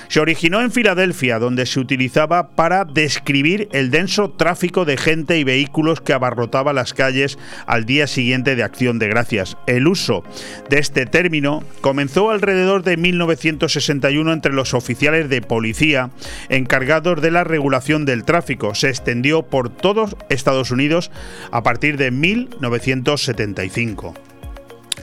Se 0.08 0.20
originó 0.20 0.60
en 0.60 0.70
Filadelfia, 0.70 1.38
donde 1.38 1.66
se 1.66 1.80
utilizaba 1.80 2.50
para 2.50 2.84
describir 2.84 3.68
el 3.72 3.90
denso 3.90 4.30
tráfico 4.30 4.84
de 4.84 4.96
gente 4.96 5.38
y 5.38 5.44
vehículos 5.44 6.00
que 6.00 6.12
abarrotaba 6.12 6.72
las 6.72 6.94
calles 6.94 7.38
al 7.66 7.86
día 7.86 8.06
siguiente 8.06 8.56
de 8.56 8.62
Acción 8.62 8.98
de 8.98 9.08
Gracias. 9.08 9.56
El 9.66 9.88
uso 9.88 10.22
de 10.70 10.78
este 10.78 11.06
término 11.06 11.62
comenzó 11.80 12.30
alrededor 12.30 12.82
de 12.82 12.96
1961 12.96 14.32
entre 14.32 14.52
los 14.52 14.74
oficiales 14.74 15.28
de 15.28 15.42
policía 15.42 16.10
encargados 16.48 17.20
de 17.20 17.30
la 17.30 17.44
regulación 17.44 18.04
del 18.04 18.24
tráfico. 18.24 18.74
Se 18.74 18.88
extendió 18.88 19.42
por 19.42 19.70
todos 19.70 20.16
Estados 20.28 20.70
Unidos 20.70 21.10
a 21.50 21.62
partir 21.62 21.96
de 21.96 22.10
1975. 22.10 24.25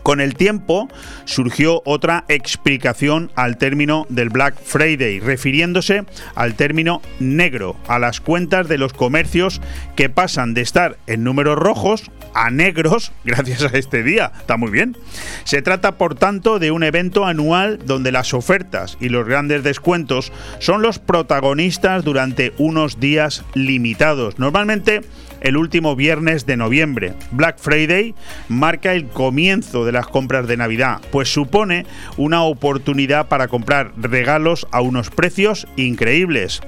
Con 0.03 0.19
el 0.19 0.35
tiempo 0.35 0.89
surgió 1.25 1.81
otra 1.85 2.25
explicación 2.27 3.31
al 3.35 3.57
término 3.57 4.05
del 4.09 4.29
Black 4.29 4.55
Friday, 4.61 5.19
refiriéndose 5.19 6.03
al 6.35 6.55
término 6.55 7.01
negro, 7.19 7.77
a 7.87 7.99
las 7.99 8.19
cuentas 8.19 8.67
de 8.67 8.77
los 8.77 8.93
comercios 8.93 9.61
que 9.95 10.09
pasan 10.09 10.53
de 10.53 10.61
estar 10.61 10.97
en 11.07 11.23
números 11.23 11.57
rojos 11.57 12.11
a 12.33 12.49
negros 12.49 13.11
gracias 13.23 13.63
a 13.63 13.77
este 13.77 14.03
día. 14.03 14.31
Está 14.39 14.57
muy 14.57 14.71
bien. 14.71 14.97
Se 15.45 15.61
trata, 15.61 15.97
por 15.97 16.15
tanto, 16.15 16.59
de 16.59 16.71
un 16.71 16.83
evento 16.83 17.25
anual 17.25 17.79
donde 17.85 18.11
las 18.11 18.33
ofertas 18.33 18.97
y 18.99 19.09
los 19.09 19.25
grandes 19.25 19.63
descuentos 19.63 20.31
son 20.59 20.81
los 20.81 20.99
protagonistas 20.99 22.03
durante 22.03 22.53
unos 22.57 22.99
días 22.99 23.43
limitados. 23.53 24.39
Normalmente 24.39 25.01
el 25.43 25.57
último 25.57 25.95
viernes 25.95 26.45
de 26.45 26.57
noviembre. 26.57 27.13
Black 27.31 27.59
Friday 27.59 28.15
marca 28.47 28.93
el 28.93 29.07
comienzo 29.07 29.85
de 29.85 29.91
las 29.91 30.07
compras 30.07 30.47
de 30.47 30.57
Navidad, 30.57 31.01
pues 31.11 31.31
supone 31.31 31.85
una 32.17 32.43
oportunidad 32.43 33.27
para 33.27 33.47
comprar 33.47 33.93
regalos 33.97 34.65
a 34.71 34.81
unos 34.81 35.09
precios 35.09 35.67
increíbles. 35.75 36.61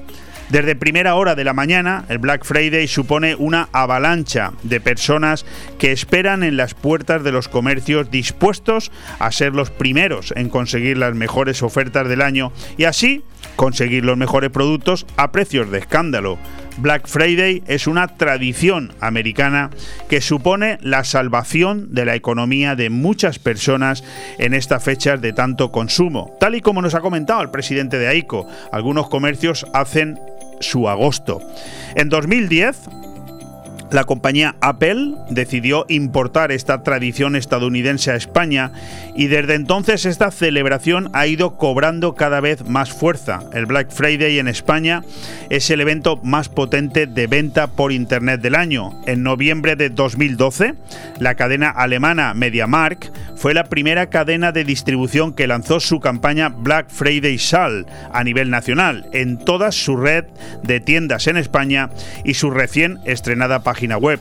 Desde 0.48 0.76
primera 0.76 1.16
hora 1.16 1.34
de 1.34 1.42
la 1.42 1.54
mañana, 1.54 2.04
el 2.08 2.18
Black 2.18 2.44
Friday 2.44 2.86
supone 2.86 3.34
una 3.34 3.68
avalancha 3.72 4.52
de 4.62 4.80
personas 4.80 5.44
que 5.76 5.90
esperan 5.90 6.44
en 6.44 6.56
las 6.56 6.72
puertas 6.72 7.24
de 7.24 7.32
los 7.32 7.48
comercios 7.48 8.12
dispuestos 8.12 8.92
a 9.18 9.32
ser 9.32 9.54
los 9.54 9.72
primeros 9.72 10.32
en 10.36 10.48
conseguir 10.48 10.98
las 10.98 11.16
mejores 11.16 11.64
ofertas 11.64 12.08
del 12.08 12.22
año 12.22 12.52
y 12.76 12.84
así 12.84 13.24
conseguir 13.56 14.04
los 14.04 14.16
mejores 14.16 14.50
productos 14.50 15.04
a 15.16 15.32
precios 15.32 15.68
de 15.72 15.78
escándalo. 15.78 16.38
Black 16.78 17.06
Friday 17.06 17.62
es 17.66 17.86
una 17.86 18.06
tradición 18.08 18.92
americana 19.00 19.70
que 20.08 20.20
supone 20.20 20.78
la 20.82 21.04
salvación 21.04 21.94
de 21.94 22.04
la 22.04 22.14
economía 22.14 22.76
de 22.76 22.90
muchas 22.90 23.38
personas 23.38 24.04
en 24.38 24.52
estas 24.52 24.84
fechas 24.84 25.20
de 25.20 25.32
tanto 25.32 25.72
consumo. 25.72 26.36
Tal 26.38 26.54
y 26.54 26.60
como 26.60 26.82
nos 26.82 26.94
ha 26.94 27.00
comentado 27.00 27.40
el 27.40 27.50
presidente 27.50 27.98
de 27.98 28.08
AICO, 28.08 28.46
algunos 28.72 29.08
comercios 29.08 29.66
hacen 29.72 30.18
su 30.60 30.88
agosto. 30.88 31.40
En 31.94 32.08
2010, 32.08 32.76
La 33.92 34.02
compañía 34.02 34.56
Apple 34.60 35.14
decidió 35.30 35.86
importar 35.88 36.50
esta 36.50 36.82
tradición 36.82 37.36
estadounidense 37.36 38.10
a 38.10 38.16
España 38.16 38.72
y 39.14 39.28
desde 39.28 39.54
entonces 39.54 40.06
esta 40.06 40.32
celebración 40.32 41.08
ha 41.12 41.28
ido 41.28 41.56
cobrando 41.56 42.14
cada 42.14 42.40
vez 42.40 42.68
más 42.68 42.90
fuerza. 42.90 43.44
El 43.52 43.66
Black 43.66 43.90
Friday 43.90 44.40
en 44.40 44.48
España 44.48 45.02
es 45.50 45.70
el 45.70 45.80
evento 45.80 46.16
más 46.24 46.48
potente 46.48 47.06
de 47.06 47.26
venta 47.28 47.68
por 47.68 47.92
Internet 47.92 48.40
del 48.40 48.56
año. 48.56 49.00
En 49.06 49.22
noviembre 49.22 49.76
de 49.76 49.88
2012, 49.88 50.74
la 51.20 51.36
cadena 51.36 51.70
alemana 51.70 52.34
MediaMark 52.34 53.12
fue 53.36 53.54
la 53.54 53.64
primera 53.64 54.10
cadena 54.10 54.50
de 54.50 54.64
distribución 54.64 55.32
que 55.32 55.46
lanzó 55.46 55.78
su 55.78 56.00
campaña 56.00 56.48
Black 56.48 56.90
Friday 56.90 57.38
Sal 57.38 57.86
a 58.12 58.24
nivel 58.24 58.50
nacional 58.50 59.06
en 59.12 59.38
toda 59.38 59.70
su 59.70 59.96
red 59.96 60.24
de 60.64 60.80
tiendas 60.80 61.28
en 61.28 61.36
España 61.36 61.90
y 62.24 62.34
su 62.34 62.50
recién 62.50 62.98
estrenada 63.04 63.62
página 63.62 63.75
web. 64.02 64.20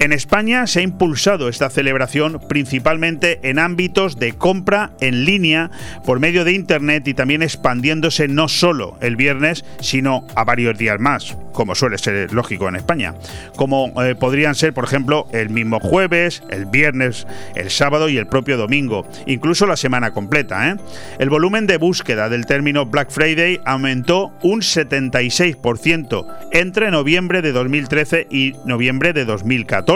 En 0.00 0.14
España 0.14 0.66
se 0.66 0.80
ha 0.80 0.82
impulsado 0.82 1.50
esta 1.50 1.68
celebración 1.68 2.40
principalmente 2.48 3.38
en 3.42 3.58
ámbitos 3.58 4.18
de 4.18 4.32
compra 4.32 4.92
en 5.02 5.26
línea 5.26 5.70
por 6.06 6.20
medio 6.20 6.46
de 6.46 6.52
Internet 6.52 7.06
y 7.06 7.12
también 7.12 7.42
expandiéndose 7.42 8.26
no 8.26 8.48
solo 8.48 8.96
el 9.02 9.16
viernes, 9.16 9.62
sino 9.80 10.26
a 10.34 10.44
varios 10.44 10.78
días 10.78 10.98
más, 10.98 11.36
como 11.52 11.74
suele 11.74 11.98
ser 11.98 12.32
lógico 12.32 12.66
en 12.66 12.76
España, 12.76 13.14
como 13.56 13.92
eh, 14.02 14.14
podrían 14.14 14.54
ser, 14.54 14.72
por 14.72 14.84
ejemplo, 14.84 15.26
el 15.34 15.50
mismo 15.50 15.80
jueves, 15.80 16.42
el 16.48 16.64
viernes, 16.64 17.26
el 17.54 17.68
sábado 17.70 18.08
y 18.08 18.16
el 18.16 18.26
propio 18.26 18.56
domingo, 18.56 19.06
incluso 19.26 19.66
la 19.66 19.76
semana 19.76 20.12
completa. 20.12 20.70
¿eh? 20.70 20.76
El 21.18 21.28
volumen 21.28 21.66
de 21.66 21.76
búsqueda 21.76 22.30
del 22.30 22.46
término 22.46 22.86
Black 22.86 23.10
Friday 23.10 23.60
aumentó 23.66 24.32
un 24.42 24.62
76% 24.62 26.26
entre 26.52 26.90
noviembre 26.90 27.42
de 27.42 27.52
2013 27.52 28.28
y 28.30 28.54
noviembre 28.64 29.12
de 29.12 29.26
2014 29.26 29.89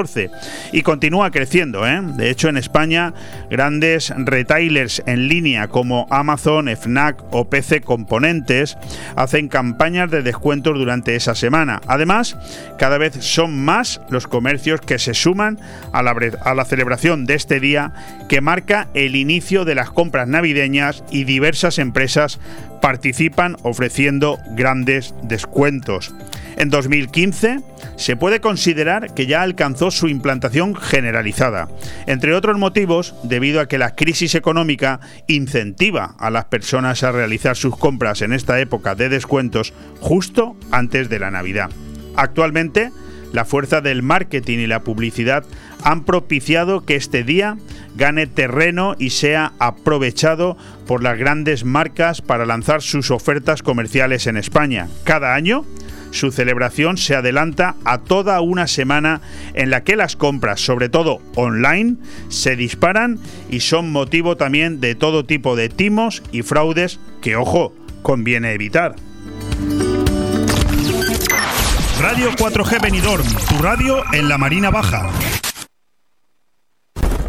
y 0.72 0.82
continúa 0.82 1.30
creciendo. 1.30 1.86
¿eh? 1.86 2.00
De 2.16 2.28
hecho, 2.28 2.48
en 2.48 2.56
España, 2.56 3.14
grandes 3.48 4.12
retailers 4.16 5.00
en 5.06 5.28
línea 5.28 5.68
como 5.68 6.08
Amazon, 6.10 6.68
FNAC 6.68 7.22
o 7.30 7.44
PC 7.44 7.80
Componentes 7.80 8.76
hacen 9.14 9.48
campañas 9.48 10.10
de 10.10 10.22
descuentos 10.22 10.76
durante 10.76 11.14
esa 11.14 11.36
semana. 11.36 11.80
Además, 11.86 12.36
cada 12.76 12.98
vez 12.98 13.14
son 13.20 13.64
más 13.64 14.00
los 14.10 14.26
comercios 14.26 14.80
que 14.80 14.98
se 14.98 15.14
suman 15.14 15.60
a 15.92 16.02
la, 16.02 16.16
a 16.42 16.54
la 16.54 16.64
celebración 16.64 17.24
de 17.24 17.34
este 17.34 17.60
día 17.60 17.92
que 18.28 18.40
marca 18.40 18.88
el 18.94 19.14
inicio 19.14 19.64
de 19.64 19.76
las 19.76 19.90
compras 19.90 20.26
navideñas 20.26 21.04
y 21.12 21.22
diversas 21.22 21.78
empresas 21.78 22.40
participan 22.82 23.56
ofreciendo 23.62 24.40
grandes 24.56 25.14
descuentos. 25.22 26.12
En 26.56 26.70
2015 26.70 27.60
se 27.96 28.16
puede 28.16 28.40
considerar 28.40 29.14
que 29.14 29.26
ya 29.26 29.42
alcanzó 29.42 29.90
su 29.90 30.08
implantación 30.08 30.74
generalizada, 30.74 31.68
entre 32.06 32.34
otros 32.34 32.58
motivos 32.58 33.14
debido 33.22 33.60
a 33.60 33.68
que 33.68 33.78
la 33.78 33.94
crisis 33.94 34.34
económica 34.34 35.00
incentiva 35.26 36.14
a 36.18 36.30
las 36.30 36.46
personas 36.46 37.02
a 37.02 37.12
realizar 37.12 37.56
sus 37.56 37.76
compras 37.76 38.22
en 38.22 38.32
esta 38.32 38.60
época 38.60 38.94
de 38.94 39.08
descuentos 39.08 39.72
justo 40.00 40.56
antes 40.70 41.08
de 41.08 41.18
la 41.18 41.30
Navidad. 41.30 41.70
Actualmente, 42.16 42.90
la 43.32 43.44
fuerza 43.44 43.80
del 43.80 44.02
marketing 44.02 44.58
y 44.58 44.66
la 44.68 44.84
publicidad 44.84 45.44
han 45.82 46.04
propiciado 46.04 46.84
que 46.84 46.94
este 46.94 47.24
día 47.24 47.58
gane 47.96 48.28
terreno 48.28 48.94
y 48.96 49.10
sea 49.10 49.52
aprovechado 49.58 50.56
por 50.86 51.02
las 51.02 51.18
grandes 51.18 51.64
marcas 51.64 52.22
para 52.22 52.46
lanzar 52.46 52.80
sus 52.80 53.10
ofertas 53.10 53.62
comerciales 53.62 54.28
en 54.28 54.36
España. 54.36 54.88
Cada 55.02 55.34
año, 55.34 55.64
su 56.14 56.30
celebración 56.30 56.96
se 56.96 57.16
adelanta 57.16 57.74
a 57.84 57.98
toda 57.98 58.40
una 58.40 58.68
semana 58.68 59.20
en 59.54 59.68
la 59.70 59.82
que 59.82 59.96
las 59.96 60.14
compras, 60.14 60.60
sobre 60.60 60.88
todo 60.88 61.20
online, 61.34 61.96
se 62.28 62.54
disparan 62.54 63.18
y 63.50 63.60
son 63.60 63.90
motivo 63.90 64.36
también 64.36 64.80
de 64.80 64.94
todo 64.94 65.24
tipo 65.24 65.56
de 65.56 65.68
timos 65.68 66.22
y 66.30 66.42
fraudes 66.42 67.00
que, 67.20 67.34
ojo, 67.34 67.74
conviene 68.02 68.52
evitar. 68.52 68.94
Radio 72.00 72.30
4G 72.32 72.80
Benidorm, 72.80 73.26
tu 73.48 73.58
radio 73.58 74.04
en 74.12 74.28
la 74.28 74.38
Marina 74.38 74.70
Baja. 74.70 75.10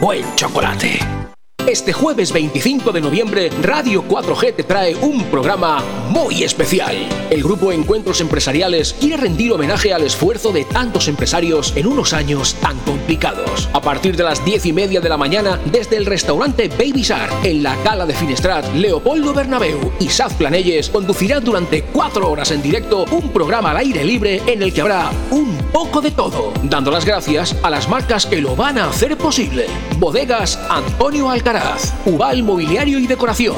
buen 0.00 0.24
chocolate. 0.36 1.25
Este 1.66 1.92
jueves 1.92 2.32
25 2.32 2.92
de 2.92 3.00
noviembre, 3.00 3.50
Radio 3.60 4.04
4G 4.04 4.54
te 4.54 4.62
trae 4.62 4.94
un 4.94 5.24
programa 5.24 5.82
muy 6.10 6.44
especial. 6.44 6.94
El 7.28 7.42
grupo 7.42 7.72
Encuentros 7.72 8.20
Empresariales 8.20 8.94
quiere 9.00 9.16
rendir 9.16 9.52
homenaje 9.52 9.92
al 9.92 10.04
esfuerzo 10.04 10.52
de 10.52 10.64
tantos 10.64 11.08
empresarios 11.08 11.72
en 11.74 11.88
unos 11.88 12.12
años 12.12 12.54
tan 12.60 12.78
complicados. 12.80 13.68
A 13.72 13.80
partir 13.80 14.16
de 14.16 14.22
las 14.22 14.44
10 14.44 14.66
y 14.66 14.72
media 14.72 15.00
de 15.00 15.08
la 15.08 15.16
mañana, 15.16 15.58
desde 15.64 15.96
el 15.96 16.06
restaurante 16.06 16.68
Baby 16.68 17.02
Shark, 17.02 17.44
en 17.44 17.64
la 17.64 17.74
Cala 17.82 18.06
de 18.06 18.14
Finestrat, 18.14 18.72
Leopoldo 18.72 19.34
Bernabeu 19.34 19.92
y 19.98 20.08
Saz 20.08 20.34
Planelles 20.34 20.88
conducirán 20.88 21.42
durante 21.42 21.82
cuatro 21.82 22.30
horas 22.30 22.52
en 22.52 22.62
directo 22.62 23.06
un 23.10 23.30
programa 23.30 23.72
al 23.72 23.78
aire 23.78 24.04
libre 24.04 24.40
en 24.46 24.62
el 24.62 24.72
que 24.72 24.82
habrá 24.82 25.10
un 25.32 25.56
poco 25.72 26.00
de 26.00 26.12
todo, 26.12 26.52
dando 26.62 26.92
las 26.92 27.04
gracias 27.04 27.56
a 27.64 27.70
las 27.70 27.88
marcas 27.88 28.24
que 28.24 28.40
lo 28.40 28.54
van 28.54 28.78
a 28.78 28.88
hacer 28.88 29.18
posible. 29.18 29.66
Bodegas 29.98 30.60
Antonio 30.70 31.28
Alcaraz. 31.28 31.55
Ubal 32.04 32.42
Mobiliario 32.42 32.98
y 32.98 33.06
Decoración, 33.06 33.56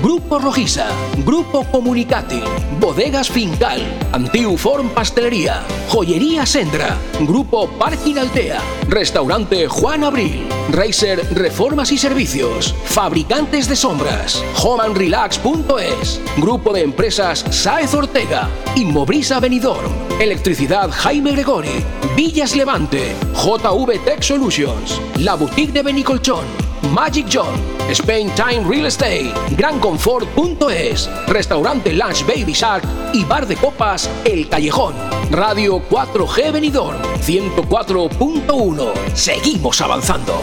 Grupo 0.00 0.38
Rojiza, 0.38 0.86
Grupo 1.26 1.64
Comunicati, 1.64 2.40
Bodegas 2.78 3.28
Fincal, 3.28 3.82
Antiuform 4.12 4.90
Pastelería, 4.90 5.62
Joyería 5.88 6.46
Sendra, 6.46 6.96
Grupo 7.20 7.68
Parking 7.70 8.16
Altea, 8.18 8.60
Restaurante 8.88 9.66
Juan 9.66 10.04
Abril, 10.04 10.46
Racer 10.70 11.26
Reformas 11.32 11.90
y 11.90 11.98
Servicios, 11.98 12.72
Fabricantes 12.84 13.68
de 13.68 13.74
Sombras, 13.74 14.44
homeandrelax.es, 14.62 16.20
Grupo 16.36 16.72
de 16.72 16.82
Empresas 16.82 17.44
Saez 17.50 17.92
Ortega, 17.94 18.48
Inmobrisa 18.76 19.40
Benidorm, 19.40 19.90
Electricidad 20.20 20.88
Jaime 20.92 21.32
Gregori, 21.32 21.84
Villas 22.16 22.54
Levante, 22.54 23.12
JV 23.34 23.98
Tech 24.04 24.22
Solutions, 24.22 25.00
La 25.18 25.34
Boutique 25.34 25.72
de 25.72 25.82
Benicolchón, 25.82 26.69
Magic 26.92 27.26
John, 27.32 27.54
Spain 27.90 28.30
Time 28.34 28.64
Real 28.68 28.86
Estate, 28.86 29.32
GranConfort.es, 29.56 31.10
Restaurante 31.26 31.92
Lunch 31.92 32.26
Baby 32.26 32.52
Shark 32.52 32.84
y 33.12 33.24
Bar 33.24 33.46
de 33.46 33.56
Copas 33.56 34.10
El 34.24 34.48
Callejón. 34.48 34.94
Radio 35.30 35.80
4G 35.88 36.52
Benidorm 36.52 37.00
104.1. 37.20 38.92
Seguimos 39.14 39.80
avanzando. 39.80 40.40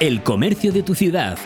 El 0.00 0.22
comercio 0.22 0.72
de 0.72 0.82
tu 0.82 0.94
ciudad. 0.94 1.38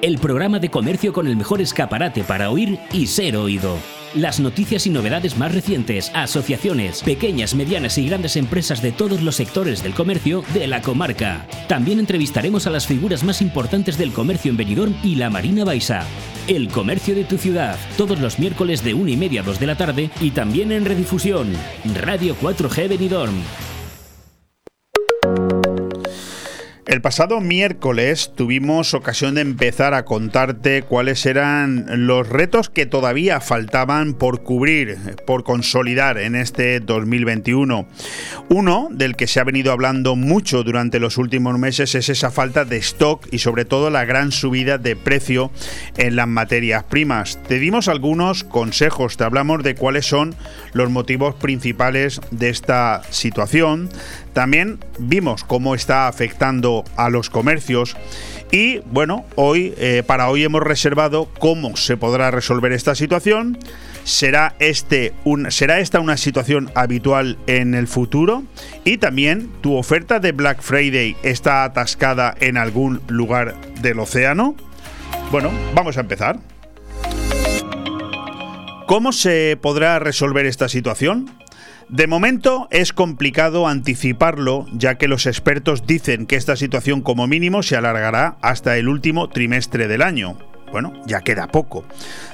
El 0.00 0.18
programa 0.18 0.58
de 0.58 0.70
comercio 0.70 1.12
con 1.12 1.26
el 1.26 1.36
mejor 1.36 1.60
escaparate 1.60 2.24
para 2.24 2.50
oír 2.50 2.80
y 2.92 3.06
ser 3.06 3.36
oído. 3.36 3.76
Las 4.14 4.40
noticias 4.40 4.86
y 4.86 4.90
novedades 4.90 5.38
más 5.38 5.54
recientes, 5.54 6.12
asociaciones, 6.14 7.02
pequeñas, 7.02 7.54
medianas 7.54 7.96
y 7.96 8.06
grandes 8.06 8.36
empresas 8.36 8.82
de 8.82 8.92
todos 8.92 9.22
los 9.22 9.36
sectores 9.36 9.82
del 9.82 9.94
comercio 9.94 10.44
de 10.52 10.66
la 10.66 10.82
comarca. 10.82 11.46
También 11.66 11.98
entrevistaremos 11.98 12.66
a 12.66 12.70
las 12.70 12.86
figuras 12.86 13.24
más 13.24 13.40
importantes 13.40 13.96
del 13.96 14.12
comercio 14.12 14.50
en 14.50 14.58
Benidorm 14.58 14.94
y 15.02 15.14
la 15.14 15.30
Marina 15.30 15.64
Baixa. 15.64 16.04
El 16.46 16.68
comercio 16.68 17.14
de 17.14 17.24
tu 17.24 17.38
ciudad, 17.38 17.78
todos 17.96 18.20
los 18.20 18.38
miércoles 18.38 18.84
de 18.84 18.92
1 18.92 19.08
y 19.08 19.16
media 19.16 19.40
a 19.40 19.44
2 19.44 19.58
de 19.58 19.66
la 19.66 19.76
tarde 19.76 20.10
y 20.20 20.32
también 20.32 20.72
en 20.72 20.84
redifusión. 20.84 21.50
Radio 21.94 22.36
4G 22.38 22.90
Benidorm. 22.90 23.36
El 26.92 27.00
pasado 27.00 27.40
miércoles 27.40 28.32
tuvimos 28.36 28.92
ocasión 28.92 29.34
de 29.34 29.40
empezar 29.40 29.94
a 29.94 30.04
contarte 30.04 30.82
cuáles 30.82 31.24
eran 31.24 32.06
los 32.06 32.28
retos 32.28 32.68
que 32.68 32.84
todavía 32.84 33.40
faltaban 33.40 34.12
por 34.12 34.42
cubrir, 34.42 34.98
por 35.26 35.42
consolidar 35.42 36.18
en 36.18 36.36
este 36.36 36.80
2021. 36.80 37.88
Uno 38.50 38.88
del 38.90 39.16
que 39.16 39.26
se 39.26 39.40
ha 39.40 39.44
venido 39.44 39.72
hablando 39.72 40.16
mucho 40.16 40.64
durante 40.64 41.00
los 41.00 41.16
últimos 41.16 41.58
meses 41.58 41.94
es 41.94 42.10
esa 42.10 42.30
falta 42.30 42.66
de 42.66 42.76
stock 42.76 43.26
y 43.30 43.38
sobre 43.38 43.64
todo 43.64 43.88
la 43.88 44.04
gran 44.04 44.30
subida 44.30 44.76
de 44.76 44.94
precio 44.94 45.50
en 45.96 46.14
las 46.14 46.28
materias 46.28 46.84
primas. 46.84 47.42
Te 47.48 47.58
dimos 47.58 47.88
algunos 47.88 48.44
consejos, 48.44 49.16
te 49.16 49.24
hablamos 49.24 49.62
de 49.62 49.76
cuáles 49.76 50.04
son 50.04 50.34
los 50.74 50.90
motivos 50.90 51.36
principales 51.36 52.20
de 52.30 52.50
esta 52.50 53.00
situación. 53.08 53.88
También 54.32 54.78
vimos 54.98 55.44
cómo 55.44 55.74
está 55.74 56.08
afectando 56.08 56.84
a 56.96 57.10
los 57.10 57.28
comercios 57.28 57.96
y 58.50 58.80
bueno, 58.80 59.24
hoy 59.34 59.74
eh, 59.78 60.02
para 60.06 60.28
hoy 60.28 60.44
hemos 60.44 60.62
reservado 60.62 61.26
cómo 61.38 61.74
se 61.76 61.96
podrá 61.96 62.30
resolver 62.30 62.72
esta 62.72 62.94
situación. 62.94 63.58
¿Será, 64.04 64.54
este 64.58 65.14
¿Será 65.48 65.80
esta 65.80 66.00
una 66.00 66.16
situación 66.16 66.70
habitual 66.74 67.38
en 67.46 67.74
el 67.74 67.88
futuro? 67.88 68.42
Y 68.84 68.98
también, 68.98 69.50
¿tu 69.62 69.74
oferta 69.74 70.18
de 70.18 70.32
Black 70.32 70.60
Friday 70.60 71.16
está 71.22 71.64
atascada 71.64 72.34
en 72.40 72.58
algún 72.58 73.00
lugar 73.08 73.54
del 73.80 74.00
océano? 74.00 74.54
Bueno, 75.30 75.50
vamos 75.74 75.96
a 75.96 76.00
empezar. 76.00 76.38
¿Cómo 78.86 79.12
se 79.12 79.56
podrá 79.60 79.98
resolver 79.98 80.44
esta 80.44 80.68
situación? 80.68 81.30
De 81.92 82.06
momento 82.06 82.68
es 82.70 82.94
complicado 82.94 83.68
anticiparlo, 83.68 84.64
ya 84.72 84.94
que 84.94 85.08
los 85.08 85.26
expertos 85.26 85.86
dicen 85.86 86.24
que 86.24 86.36
esta 86.36 86.56
situación 86.56 87.02
como 87.02 87.26
mínimo 87.26 87.62
se 87.62 87.76
alargará 87.76 88.38
hasta 88.40 88.78
el 88.78 88.88
último 88.88 89.28
trimestre 89.28 89.88
del 89.88 90.00
año. 90.00 90.38
Bueno, 90.70 90.94
ya 91.04 91.20
queda 91.20 91.48
poco. 91.48 91.84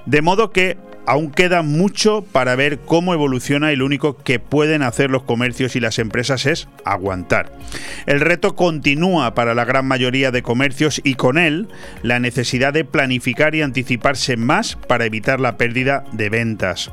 De 0.06 0.22
modo 0.22 0.52
que 0.52 0.78
aún 1.06 1.32
queda 1.32 1.62
mucho 1.62 2.22
para 2.22 2.54
ver 2.54 2.78
cómo 2.78 3.14
evoluciona 3.14 3.72
y 3.72 3.76
lo 3.76 3.84
único 3.84 4.16
que 4.16 4.38
pueden 4.38 4.82
hacer 4.82 5.10
los 5.10 5.24
comercios 5.24 5.74
y 5.74 5.80
las 5.80 5.98
empresas 5.98 6.46
es 6.46 6.68
aguantar. 6.84 7.50
El 8.06 8.20
reto 8.20 8.54
continúa 8.54 9.34
para 9.34 9.56
la 9.56 9.64
gran 9.64 9.86
mayoría 9.86 10.30
de 10.30 10.42
comercios 10.42 11.00
y 11.02 11.14
con 11.14 11.36
él 11.36 11.66
la 12.04 12.20
necesidad 12.20 12.72
de 12.72 12.84
planificar 12.84 13.56
y 13.56 13.62
anticiparse 13.62 14.36
más 14.36 14.76
para 14.76 15.04
evitar 15.04 15.40
la 15.40 15.56
pérdida 15.56 16.04
de 16.12 16.28
ventas. 16.28 16.92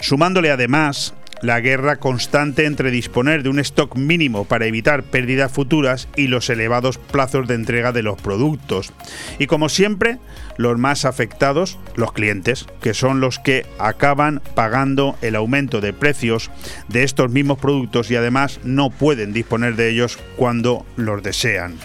Sumándole 0.00 0.50
además 0.50 1.14
la 1.42 1.60
guerra 1.60 1.96
constante 1.96 2.64
entre 2.64 2.90
disponer 2.90 3.42
de 3.42 3.48
un 3.48 3.58
stock 3.58 3.96
mínimo 3.96 4.44
para 4.44 4.66
evitar 4.66 5.02
pérdidas 5.02 5.52
futuras 5.52 6.08
y 6.16 6.28
los 6.28 6.48
elevados 6.50 6.98
plazos 6.98 7.46
de 7.46 7.54
entrega 7.54 7.92
de 7.92 8.02
los 8.02 8.20
productos. 8.20 8.92
Y 9.38 9.46
como 9.46 9.68
siempre, 9.68 10.18
los 10.56 10.78
más 10.78 11.04
afectados, 11.04 11.78
los 11.94 12.12
clientes, 12.12 12.66
que 12.80 12.94
son 12.94 13.20
los 13.20 13.38
que 13.38 13.66
acaban 13.78 14.40
pagando 14.54 15.16
el 15.22 15.36
aumento 15.36 15.80
de 15.80 15.92
precios 15.92 16.50
de 16.88 17.02
estos 17.02 17.30
mismos 17.30 17.58
productos 17.58 18.10
y 18.10 18.16
además 18.16 18.60
no 18.64 18.90
pueden 18.90 19.32
disponer 19.32 19.76
de 19.76 19.90
ellos 19.90 20.18
cuando 20.36 20.86
los 20.96 21.22
desean. 21.22 21.76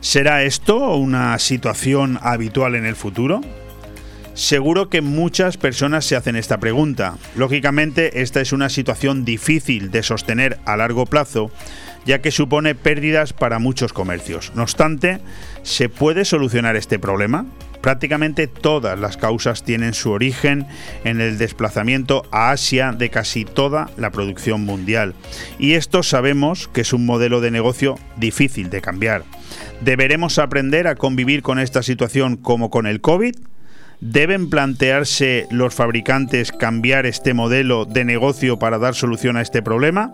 ¿Será 0.00 0.44
esto 0.44 0.94
una 0.94 1.36
situación 1.38 2.18
habitual 2.22 2.76
en 2.76 2.86
el 2.86 2.94
futuro? 2.94 3.40
Seguro 4.36 4.90
que 4.90 5.00
muchas 5.00 5.56
personas 5.56 6.04
se 6.04 6.14
hacen 6.14 6.36
esta 6.36 6.60
pregunta. 6.60 7.16
Lógicamente, 7.36 8.20
esta 8.20 8.42
es 8.42 8.52
una 8.52 8.68
situación 8.68 9.24
difícil 9.24 9.90
de 9.90 10.02
sostener 10.02 10.58
a 10.66 10.76
largo 10.76 11.06
plazo, 11.06 11.50
ya 12.04 12.20
que 12.20 12.30
supone 12.30 12.74
pérdidas 12.74 13.32
para 13.32 13.58
muchos 13.58 13.94
comercios. 13.94 14.52
No 14.54 14.62
obstante, 14.62 15.20
¿se 15.62 15.88
puede 15.88 16.26
solucionar 16.26 16.76
este 16.76 16.98
problema? 16.98 17.46
Prácticamente 17.80 18.46
todas 18.46 18.98
las 18.98 19.16
causas 19.16 19.64
tienen 19.64 19.94
su 19.94 20.10
origen 20.10 20.66
en 21.04 21.22
el 21.22 21.38
desplazamiento 21.38 22.26
a 22.30 22.50
Asia 22.50 22.92
de 22.92 23.08
casi 23.08 23.46
toda 23.46 23.88
la 23.96 24.10
producción 24.10 24.66
mundial. 24.66 25.14
Y 25.58 25.72
esto 25.72 26.02
sabemos 26.02 26.68
que 26.68 26.82
es 26.82 26.92
un 26.92 27.06
modelo 27.06 27.40
de 27.40 27.50
negocio 27.50 27.98
difícil 28.18 28.68
de 28.68 28.82
cambiar. 28.82 29.24
¿Deberemos 29.80 30.38
aprender 30.38 30.88
a 30.88 30.94
convivir 30.94 31.40
con 31.40 31.58
esta 31.58 31.82
situación 31.82 32.36
como 32.36 32.68
con 32.68 32.86
el 32.86 33.00
COVID? 33.00 33.34
¿Deben 34.00 34.50
plantearse 34.50 35.46
los 35.50 35.74
fabricantes 35.74 36.52
cambiar 36.52 37.06
este 37.06 37.32
modelo 37.32 37.86
de 37.86 38.04
negocio 38.04 38.58
para 38.58 38.78
dar 38.78 38.94
solución 38.94 39.36
a 39.36 39.42
este 39.42 39.62
problema? 39.62 40.12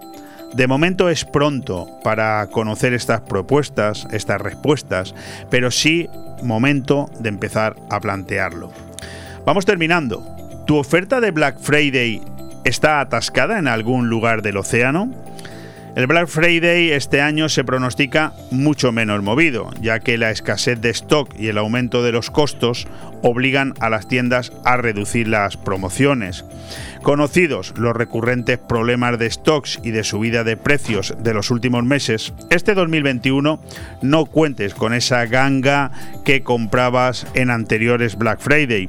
De 0.54 0.68
momento 0.68 1.08
es 1.08 1.24
pronto 1.24 1.88
para 2.04 2.46
conocer 2.48 2.92
estas 2.92 3.22
propuestas, 3.22 4.06
estas 4.12 4.40
respuestas, 4.40 5.14
pero 5.50 5.70
sí 5.70 6.08
momento 6.42 7.10
de 7.18 7.30
empezar 7.30 7.74
a 7.90 7.98
plantearlo. 8.00 8.70
Vamos 9.44 9.64
terminando. 9.64 10.24
¿Tu 10.66 10.76
oferta 10.76 11.20
de 11.20 11.32
Black 11.32 11.58
Friday 11.58 12.22
está 12.64 13.00
atascada 13.00 13.58
en 13.58 13.66
algún 13.66 14.08
lugar 14.08 14.42
del 14.42 14.58
océano? 14.58 15.12
El 15.94 16.06
Black 16.06 16.26
Friday 16.26 16.90
este 16.90 17.20
año 17.20 17.50
se 17.50 17.64
pronostica 17.64 18.32
mucho 18.50 18.92
menos 18.92 19.22
movido, 19.22 19.70
ya 19.82 20.00
que 20.00 20.16
la 20.16 20.30
escasez 20.30 20.80
de 20.80 20.88
stock 20.88 21.28
y 21.38 21.48
el 21.48 21.58
aumento 21.58 22.02
de 22.02 22.12
los 22.12 22.30
costos 22.30 22.88
obligan 23.20 23.74
a 23.78 23.90
las 23.90 24.08
tiendas 24.08 24.54
a 24.64 24.78
reducir 24.78 25.28
las 25.28 25.58
promociones. 25.58 26.46
Conocidos 27.02 27.74
los 27.76 27.94
recurrentes 27.94 28.56
problemas 28.56 29.18
de 29.18 29.30
stocks 29.30 29.80
y 29.84 29.90
de 29.90 30.02
subida 30.02 30.44
de 30.44 30.56
precios 30.56 31.14
de 31.18 31.34
los 31.34 31.50
últimos 31.50 31.84
meses, 31.84 32.32
este 32.48 32.72
2021 32.72 33.62
no 34.00 34.24
cuentes 34.24 34.72
con 34.72 34.94
esa 34.94 35.26
ganga 35.26 35.90
que 36.24 36.42
comprabas 36.42 37.26
en 37.34 37.50
anteriores 37.50 38.16
Black 38.16 38.40
Friday. 38.40 38.88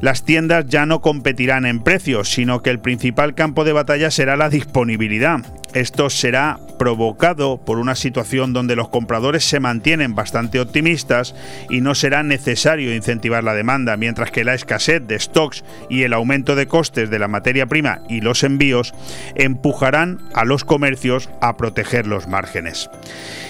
Las 0.00 0.24
tiendas 0.24 0.66
ya 0.66 0.86
no 0.86 1.02
competirán 1.02 1.66
en 1.66 1.80
precios, 1.80 2.30
sino 2.30 2.62
que 2.62 2.70
el 2.70 2.80
principal 2.80 3.34
campo 3.34 3.64
de 3.64 3.74
batalla 3.74 4.10
será 4.10 4.36
la 4.36 4.48
disponibilidad. 4.48 5.40
Esto 5.74 6.10
será 6.10 6.58
provocado 6.78 7.58
por 7.58 7.78
una 7.78 7.94
situación 7.94 8.52
donde 8.52 8.74
los 8.74 8.88
compradores 8.88 9.44
se 9.44 9.60
mantienen 9.60 10.14
bastante 10.14 10.60
optimistas 10.60 11.34
y 11.68 11.80
no 11.80 11.94
será 11.94 12.22
necesario 12.22 12.94
incentivar 12.94 13.44
la 13.44 13.54
demanda, 13.54 13.96
mientras 13.96 14.30
que 14.30 14.44
la 14.44 14.54
escasez 14.54 15.06
de 15.06 15.18
stocks 15.18 15.62
y 15.88 16.02
el 16.02 16.12
aumento 16.12 16.56
de 16.56 16.66
costes 16.66 17.10
de 17.10 17.18
la 17.18 17.28
materia 17.28 17.66
prima 17.66 18.00
y 18.08 18.20
los 18.20 18.42
envíos 18.42 18.94
empujarán 19.34 20.18
a 20.34 20.44
los 20.44 20.64
comercios 20.64 21.28
a 21.40 21.56
proteger 21.56 22.06
los 22.06 22.26
márgenes. 22.26 22.90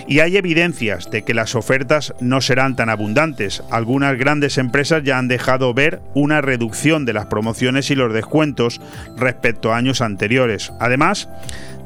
Y 0.06 0.18
hay 0.18 0.36
evidencias 0.36 1.08
de 1.10 1.22
que 1.22 1.34
las 1.34 1.54
ofertas 1.54 2.14
no 2.20 2.40
serán 2.40 2.74
tan 2.74 2.88
abundantes. 2.88 3.62
Algunas 3.70 4.18
grandes 4.18 4.58
empresas 4.58 5.04
ya 5.04 5.18
han 5.18 5.28
dejado 5.28 5.72
ver 5.72 6.00
una 6.14 6.40
reducción 6.40 7.04
de 7.04 7.12
las 7.12 7.26
promociones 7.26 7.90
y 7.92 7.94
los 7.94 8.12
descuentos 8.12 8.80
respecto 9.16 9.72
a 9.72 9.76
años 9.76 10.00
anteriores. 10.00 10.72
Además, 10.80 11.28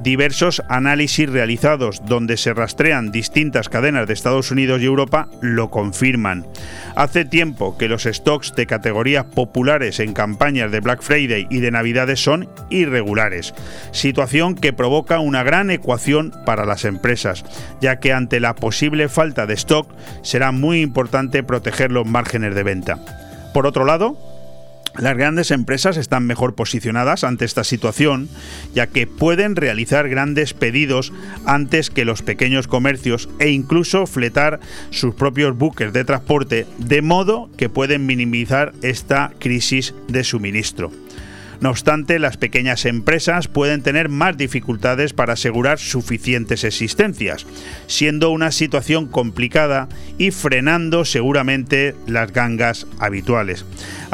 diversos 0.04 0.62
análisis 0.68 1.28
realizados 1.28 2.02
donde 2.04 2.36
se 2.36 2.52
rastrean 2.52 3.10
distintas 3.10 3.70
cadenas 3.70 4.06
de 4.06 4.12
Estados 4.12 4.50
Unidos 4.50 4.82
y 4.82 4.84
Europa 4.84 5.28
lo 5.40 5.70
confirman. 5.70 6.46
Hace 6.94 7.24
tiempo 7.24 7.78
que 7.78 7.88
los 7.88 8.04
stocks 8.04 8.54
de 8.54 8.66
categorías 8.66 9.24
populares 9.24 10.00
en 10.00 10.12
campañas 10.12 10.70
de 10.70 10.80
Black 10.80 11.00
Friday 11.00 11.46
y 11.48 11.60
de 11.60 11.70
Navidades 11.70 12.22
son 12.22 12.50
irregulares, 12.68 13.54
situación 13.92 14.54
que 14.56 14.74
provoca 14.74 15.20
una 15.20 15.42
gran 15.42 15.70
ecuación 15.70 16.34
para 16.44 16.66
las 16.66 16.84
empresas, 16.84 17.42
ya 17.80 17.98
que 17.98 18.12
ante 18.12 18.40
la 18.40 18.54
posible 18.54 19.08
falta 19.08 19.46
de 19.46 19.54
stock 19.54 19.88
será 20.22 20.52
muy 20.52 20.82
importante 20.82 21.42
proteger 21.42 21.90
los 21.90 22.06
márgenes 22.06 22.54
de 22.54 22.62
venta. 22.62 22.98
Por 23.54 23.66
otro 23.66 23.86
lado, 23.86 24.18
las 24.96 25.16
grandes 25.16 25.50
empresas 25.50 25.96
están 25.96 26.26
mejor 26.26 26.54
posicionadas 26.54 27.24
ante 27.24 27.44
esta 27.44 27.64
situación, 27.64 28.28
ya 28.74 28.86
que 28.86 29.06
pueden 29.06 29.56
realizar 29.56 30.08
grandes 30.08 30.54
pedidos 30.54 31.12
antes 31.46 31.90
que 31.90 32.04
los 32.04 32.22
pequeños 32.22 32.68
comercios 32.68 33.28
e 33.38 33.50
incluso 33.50 34.06
fletar 34.06 34.60
sus 34.90 35.14
propios 35.14 35.56
buques 35.56 35.92
de 35.92 36.04
transporte, 36.04 36.66
de 36.78 37.02
modo 37.02 37.50
que 37.56 37.68
pueden 37.68 38.06
minimizar 38.06 38.72
esta 38.82 39.32
crisis 39.38 39.94
de 40.08 40.22
suministro. 40.22 40.92
No 41.60 41.70
obstante, 41.70 42.18
las 42.18 42.36
pequeñas 42.36 42.84
empresas 42.84 43.48
pueden 43.48 43.82
tener 43.82 44.08
más 44.08 44.36
dificultades 44.36 45.12
para 45.12 45.32
asegurar 45.32 45.78
suficientes 45.78 46.62
existencias, 46.62 47.46
siendo 47.86 48.30
una 48.30 48.50
situación 48.50 49.06
complicada 49.06 49.88
y 50.18 50.30
frenando 50.30 51.04
seguramente 51.04 51.94
las 52.06 52.32
gangas 52.32 52.86
habituales. 52.98 53.64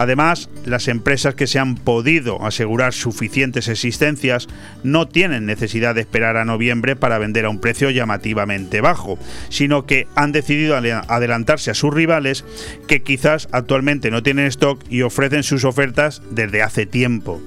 Además, 0.01 0.49
las 0.65 0.89
empresas 0.89 1.35
que 1.35 1.47
se 1.47 1.59
han 1.59 1.75
podido 1.75 2.43
asegurar 2.47 2.95
suficientes 2.95 3.69
existencias 3.69 4.49
no 4.83 5.07
tienen 5.07 5.45
necesidad 5.45 5.95
de 5.95 6.01
esperar 6.01 6.39
a 6.39 6.47
noviembre 6.47 6.97
para 6.97 7.19
vender 7.19 7.45
a 7.45 7.51
un 7.51 7.61
precio 7.61 7.91
llamativamente 7.91 8.81
bajo, 8.81 9.19
sino 9.51 9.85
que 9.85 10.09
han 10.15 10.33
decidido 10.33 10.75
adelantarse 10.75 11.71
a 11.71 11.75
sus 11.75 11.93
rivales 11.93 12.47
que 12.89 13.03
quizás 13.03 13.51
actualmente 13.53 14.11
no 14.11 14.23
tienen 14.23 14.47
stock 14.47 14.83
y 14.89 15.03
ofrecen 15.03 15.43
sus 15.43 15.67
ofertas 15.67 16.23
desde 16.31 16.63
hace 16.63 16.87
tiempo. 16.87 17.39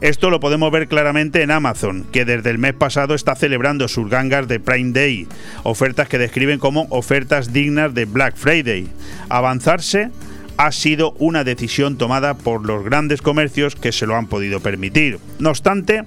Esto 0.00 0.30
lo 0.30 0.40
podemos 0.40 0.72
ver 0.72 0.88
claramente 0.88 1.42
en 1.42 1.50
Amazon, 1.50 2.06
que 2.10 2.24
desde 2.24 2.48
el 2.48 2.56
mes 2.56 2.72
pasado 2.72 3.14
está 3.14 3.34
celebrando 3.34 3.88
sus 3.88 4.08
gangas 4.08 4.48
de 4.48 4.58
Prime 4.58 4.92
Day, 4.92 5.28
ofertas 5.64 6.08
que 6.08 6.16
describen 6.16 6.58
como 6.58 6.86
ofertas 6.88 7.52
dignas 7.52 7.92
de 7.92 8.06
Black 8.06 8.36
Friday. 8.36 8.88
Avanzarse 9.28 10.10
ha 10.56 10.72
sido 10.72 11.12
una 11.18 11.44
decisión 11.44 11.96
tomada 11.96 12.34
por 12.34 12.66
los 12.66 12.84
grandes 12.84 13.22
comercios 13.22 13.76
que 13.76 13.92
se 13.92 14.06
lo 14.06 14.16
han 14.16 14.26
podido 14.26 14.60
permitir. 14.60 15.18
No 15.38 15.50
obstante, 15.50 16.04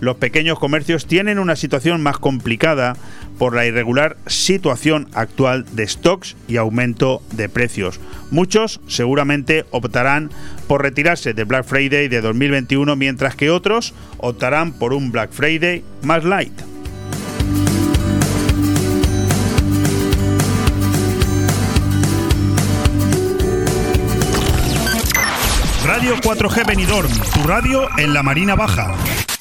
los 0.00 0.16
pequeños 0.16 0.58
comercios 0.58 1.06
tienen 1.06 1.38
una 1.38 1.56
situación 1.56 2.02
más 2.02 2.18
complicada 2.18 2.96
por 3.38 3.54
la 3.54 3.66
irregular 3.66 4.16
situación 4.26 5.08
actual 5.12 5.66
de 5.74 5.86
stocks 5.86 6.36
y 6.48 6.56
aumento 6.56 7.22
de 7.32 7.48
precios. 7.48 8.00
Muchos 8.30 8.80
seguramente 8.86 9.64
optarán 9.70 10.30
por 10.66 10.82
retirarse 10.82 11.34
de 11.34 11.44
Black 11.44 11.64
Friday 11.64 12.08
de 12.08 12.20
2021, 12.20 12.96
mientras 12.96 13.36
que 13.36 13.50
otros 13.50 13.94
optarán 14.18 14.72
por 14.72 14.92
un 14.92 15.12
Black 15.12 15.32
Friday 15.32 15.84
más 16.02 16.24
light. 16.24 16.75
4G 26.26 26.66
Benidorm, 26.66 27.12
tu 27.32 27.46
radio 27.46 27.88
en 27.98 28.12
la 28.12 28.20
Marina 28.20 28.56
Baja. 28.56 29.35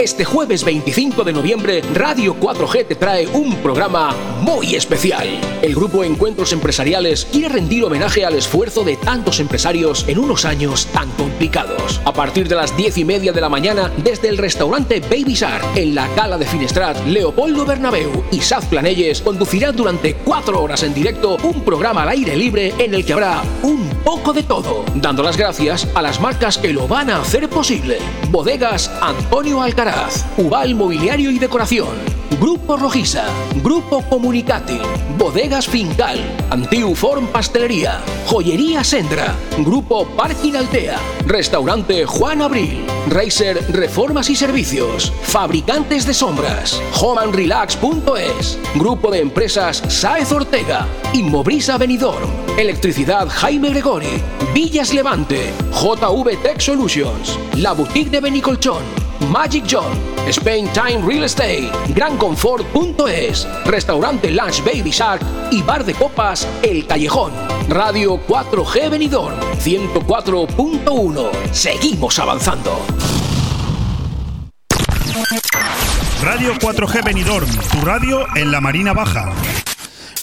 Este 0.00 0.24
jueves 0.24 0.64
25 0.64 1.24
de 1.24 1.32
noviembre, 1.34 1.82
Radio 1.92 2.34
4G 2.34 2.86
te 2.86 2.94
trae 2.94 3.26
un 3.26 3.56
programa 3.56 4.16
muy 4.40 4.74
especial. 4.74 5.28
El 5.60 5.74
grupo 5.74 6.02
Encuentros 6.02 6.54
Empresariales 6.54 7.26
quiere 7.26 7.50
rendir 7.50 7.84
homenaje 7.84 8.24
al 8.24 8.34
esfuerzo 8.34 8.82
de 8.82 8.96
tantos 8.96 9.40
empresarios 9.40 10.06
en 10.08 10.18
unos 10.18 10.46
años 10.46 10.86
tan 10.86 11.10
complicados. 11.10 12.00
A 12.06 12.14
partir 12.14 12.48
de 12.48 12.54
las 12.54 12.74
10 12.78 12.96
y 12.96 13.04
media 13.04 13.32
de 13.32 13.42
la 13.42 13.50
mañana, 13.50 13.92
desde 13.98 14.30
el 14.30 14.38
restaurante 14.38 15.00
Baby 15.00 15.34
Shark, 15.34 15.76
en 15.76 15.94
la 15.94 16.08
Cala 16.14 16.38
de 16.38 16.46
Finestrat, 16.46 16.96
Leopoldo 17.04 17.66
Bernabeu 17.66 18.24
y 18.32 18.40
Saz 18.40 18.64
Planelles 18.64 19.20
conducirán 19.20 19.76
durante 19.76 20.14
cuatro 20.14 20.62
horas 20.62 20.82
en 20.82 20.94
directo 20.94 21.36
un 21.42 21.62
programa 21.62 22.04
al 22.04 22.08
aire 22.08 22.36
libre 22.36 22.72
en 22.78 22.94
el 22.94 23.04
que 23.04 23.12
habrá 23.12 23.42
un 23.62 23.86
poco 24.02 24.32
de 24.32 24.44
todo, 24.44 24.82
dando 24.94 25.22
las 25.22 25.36
gracias 25.36 25.86
a 25.94 26.00
las 26.00 26.22
marcas 26.22 26.56
que 26.56 26.72
lo 26.72 26.88
van 26.88 27.10
a 27.10 27.20
hacer 27.20 27.50
posible. 27.50 27.98
Bodegas 28.30 28.90
Antonio 29.02 29.60
Alcaraz 29.60 29.89
Ubal 30.36 30.74
Mobiliario 30.74 31.30
y 31.30 31.38
Decoración, 31.38 31.88
Grupo 32.40 32.76
Rojiza, 32.76 33.24
Grupo 33.62 34.02
Comunicati, 34.08 34.78
Bodegas 35.18 35.66
Fincal, 35.66 36.18
Antiuform 36.50 37.26
Pastelería, 37.26 38.00
Joyería 38.26 38.84
Sendra, 38.84 39.34
Grupo 39.58 40.06
Parking 40.16 40.54
Altea, 40.54 40.96
Restaurante 41.26 42.06
Juan 42.06 42.42
Abril, 42.42 42.84
Racer 43.08 43.62
Reformas 43.72 44.30
y 44.30 44.36
Servicios, 44.36 45.12
Fabricantes 45.22 46.06
de 46.06 46.14
Sombras, 46.14 46.80
homeandrelax.es, 47.00 48.58
Grupo 48.76 49.10
de 49.10 49.20
Empresas 49.20 49.82
Saez 49.88 50.32
Ortega, 50.32 50.86
Inmobrisa 51.12 51.78
Benidorm, 51.78 52.30
Electricidad 52.56 53.28
Jaime 53.28 53.70
Gregori, 53.70 54.22
Villas 54.54 54.94
Levante, 54.94 55.52
JV 55.72 56.36
Tech 56.42 56.60
Solutions, 56.60 57.38
La 57.56 57.72
Boutique 57.72 58.10
de 58.10 58.20
Benicolchón, 58.20 59.09
Magic 59.28 59.64
John, 59.66 59.92
Spain 60.28 60.68
Time 60.72 61.02
Real 61.06 61.24
Estate, 61.24 61.70
GranConfort.es, 61.94 63.46
Restaurante 63.64 64.30
Lunch 64.30 64.64
Baby 64.64 64.90
Shark 64.90 65.22
y 65.50 65.62
Bar 65.62 65.84
de 65.84 65.94
Copas 65.94 66.48
El 66.62 66.86
Callejón. 66.86 67.32
Radio 67.68 68.20
4G 68.26 68.90
Benidorm 68.90 69.38
104.1. 69.58 71.30
Seguimos 71.52 72.18
avanzando. 72.18 72.78
Radio 76.22 76.54
4G 76.54 77.04
Benidorm, 77.04 77.48
tu 77.70 77.80
radio 77.84 78.26
en 78.36 78.50
la 78.50 78.60
Marina 78.60 78.92
Baja. 78.92 79.32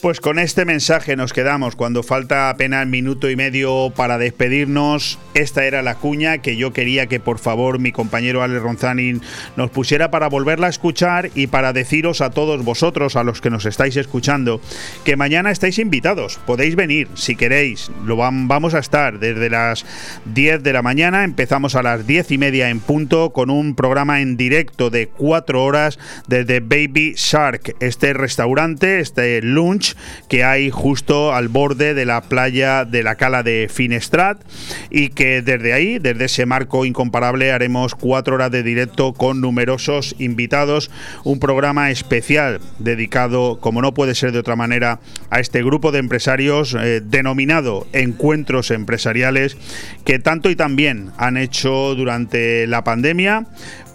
Pues 0.02 0.22
con 0.22 0.38
este 0.38 0.66
mensaje 0.66 1.16
nos 1.16 1.34
quedamos 1.34 1.76
cuando 1.76 2.04
falta 2.04 2.50
apenas 2.50 2.86
minuto 2.86 3.30
y 3.30 3.36
medio 3.36 3.92
para 3.96 4.18
despedirnos. 4.18 5.18
Esta 5.34 5.66
era 5.66 5.82
la 5.82 5.96
cuña 5.96 6.38
que 6.40 6.56
yo 6.56 6.72
quería 6.72 7.08
que 7.08 7.20
por 7.20 7.40
favor 7.40 7.80
mi 7.80 7.92
compañero 7.92 8.44
Ale 8.44 8.60
Ronzani 8.60 9.20
nos 9.56 9.72
pusiera 9.72 10.12
para 10.12 10.30
volverla 10.30 10.68
a 10.68 10.70
escuchar 10.70 11.32
y 11.34 11.48
para 11.48 11.74
deciros 11.74 12.22
a 12.22 12.30
todos 12.30 12.64
vosotros, 12.64 13.16
a 13.16 13.24
los 13.24 13.42
que 13.42 13.50
nos 13.50 13.66
estáis 13.66 13.98
escuchando, 13.98 14.62
que 15.04 15.16
mañana 15.16 15.52
estáis 15.52 15.80
invitados. 15.80 16.40
Podéis 16.46 16.76
venir 16.76 17.08
si 17.16 17.36
queréis. 17.36 17.90
Lo 18.06 18.18
vamos 18.18 18.74
a 18.74 18.80
estar 18.80 19.20
desde 19.20 19.50
las 19.50 19.86
10 20.26 20.64
de 20.64 20.74
la 20.74 20.82
mañana. 20.82 21.24
Empezamos 21.24 21.76
a 21.76 21.82
las 21.82 22.06
10 22.06 22.32
y 22.32 22.38
media 22.38 22.70
en 22.70 22.82
punto 22.82 23.32
con 23.32 23.50
un 23.50 23.74
programa 23.74 24.22
en 24.22 24.38
directo 24.38 24.90
de 24.90 25.08
4 25.08 25.64
horas 25.64 25.98
desde 26.28 26.60
Baby 26.60 27.14
Shark, 27.16 27.76
este 27.80 28.14
restaurante, 28.14 29.00
este 29.00 29.42
lunch 29.42 29.87
que 30.28 30.44
hay 30.44 30.70
justo 30.70 31.34
al 31.34 31.48
borde 31.48 31.94
de 31.94 32.06
la 32.06 32.22
playa 32.22 32.84
de 32.84 33.04
la 33.04 33.16
cala 33.16 33.44
de 33.44 33.70
Finestrat 33.72 34.42
y 34.90 35.10
que 35.10 35.42
desde 35.42 35.74
ahí, 35.74 36.00
desde 36.00 36.26
ese 36.26 36.46
marco 36.46 36.86
incomparable, 36.86 37.52
haremos 37.52 37.96
cuatro 37.96 38.36
horas 38.36 38.52
de 38.52 38.64
directo 38.64 39.14
con 39.14 39.42
numerosos 39.42 40.16
invitados, 40.20 40.92
un 41.24 41.40
programa 41.40 41.92
especial 41.92 42.60
dedicado, 42.80 43.60
como 43.60 43.82
no 43.82 43.94
puede 43.94 44.16
ser 44.16 44.32
de 44.32 44.40
otra 44.40 44.56
manera, 44.56 45.00
a 45.30 45.40
este 45.40 45.64
grupo 45.64 45.92
de 45.92 46.00
empresarios 46.00 46.74
eh, 46.74 47.02
denominado 47.04 47.88
Encuentros 47.94 48.72
Empresariales, 48.72 49.58
que 50.06 50.20
tanto 50.20 50.50
y 50.50 50.56
también 50.56 51.12
han 51.18 51.38
hecho 51.38 51.96
durante 51.96 52.68
la 52.68 52.84
pandemia 52.84 53.48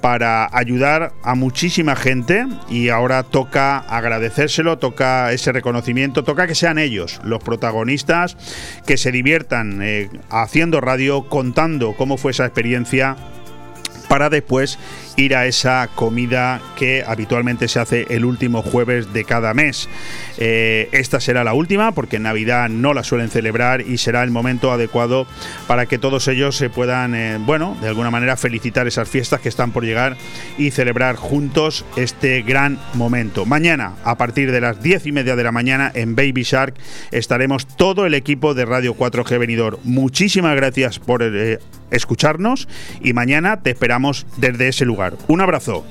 para 0.02 0.50
ayudar 0.52 1.14
a 1.22 1.34
muchísima 1.36 1.96
gente 1.96 2.44
y 2.68 2.88
ahora 2.90 3.22
toca 3.22 3.78
agradecérselo, 3.78 4.78
toca 4.78 5.32
ese 5.32 5.52
reconocimiento, 5.52 6.24
toca 6.24 6.46
que 6.48 6.56
sean 6.56 6.78
ellos 6.78 7.20
los 7.24 7.42
protagonistas, 7.42 8.36
que 8.84 8.98
se 8.98 9.12
diviertan 9.12 9.80
eh, 9.80 10.10
haciendo 10.28 10.80
radio, 10.80 11.28
contando 11.28 11.94
cómo 11.96 12.18
fue 12.18 12.32
esa 12.32 12.44
experiencia 12.44 13.16
para 14.08 14.28
después 14.28 14.78
ir 15.16 15.34
a 15.34 15.46
esa 15.46 15.88
comida 15.94 16.60
que 16.76 17.04
habitualmente 17.06 17.68
se 17.68 17.80
hace 17.80 18.06
el 18.10 18.24
último 18.24 18.62
jueves 18.62 19.12
de 19.12 19.24
cada 19.24 19.54
mes. 19.54 19.88
Eh, 20.38 20.88
esta 20.92 21.20
será 21.20 21.44
la 21.44 21.54
última 21.54 21.92
porque 21.92 22.16
en 22.16 22.24
Navidad 22.24 22.68
no 22.68 22.94
la 22.94 23.04
suelen 23.04 23.30
celebrar 23.30 23.82
y 23.82 23.98
será 23.98 24.22
el 24.22 24.30
momento 24.30 24.72
adecuado 24.72 25.26
para 25.66 25.86
que 25.86 25.98
todos 25.98 26.28
ellos 26.28 26.56
se 26.56 26.70
puedan, 26.70 27.14
eh, 27.14 27.38
bueno, 27.38 27.76
de 27.80 27.88
alguna 27.88 28.10
manera 28.10 28.36
felicitar 28.36 28.86
esas 28.86 29.08
fiestas 29.08 29.40
que 29.40 29.48
están 29.48 29.72
por 29.72 29.84
llegar 29.84 30.16
y 30.58 30.70
celebrar 30.70 31.16
juntos 31.16 31.84
este 31.96 32.42
gran 32.42 32.78
momento. 32.94 33.44
Mañana, 33.46 33.94
a 34.04 34.16
partir 34.16 34.52
de 34.52 34.60
las 34.60 34.82
diez 34.82 35.06
y 35.06 35.12
media 35.12 35.36
de 35.36 35.44
la 35.44 35.52
mañana, 35.52 35.90
en 35.94 36.14
Baby 36.16 36.42
Shark, 36.42 36.74
estaremos 37.10 37.66
todo 37.66 38.06
el 38.06 38.14
equipo 38.14 38.54
de 38.54 38.64
Radio 38.64 38.96
4G 38.96 39.38
Venidor. 39.38 39.78
Muchísimas 39.84 40.56
gracias 40.56 40.98
por 40.98 41.22
eh, 41.22 41.58
escucharnos 41.90 42.68
y 43.00 43.12
mañana 43.12 43.62
te 43.62 43.70
esperamos 43.70 44.26
desde 44.36 44.68
ese 44.68 44.84
lugar. 44.84 45.01
Un 45.28 45.40
abrazo. 45.40 45.84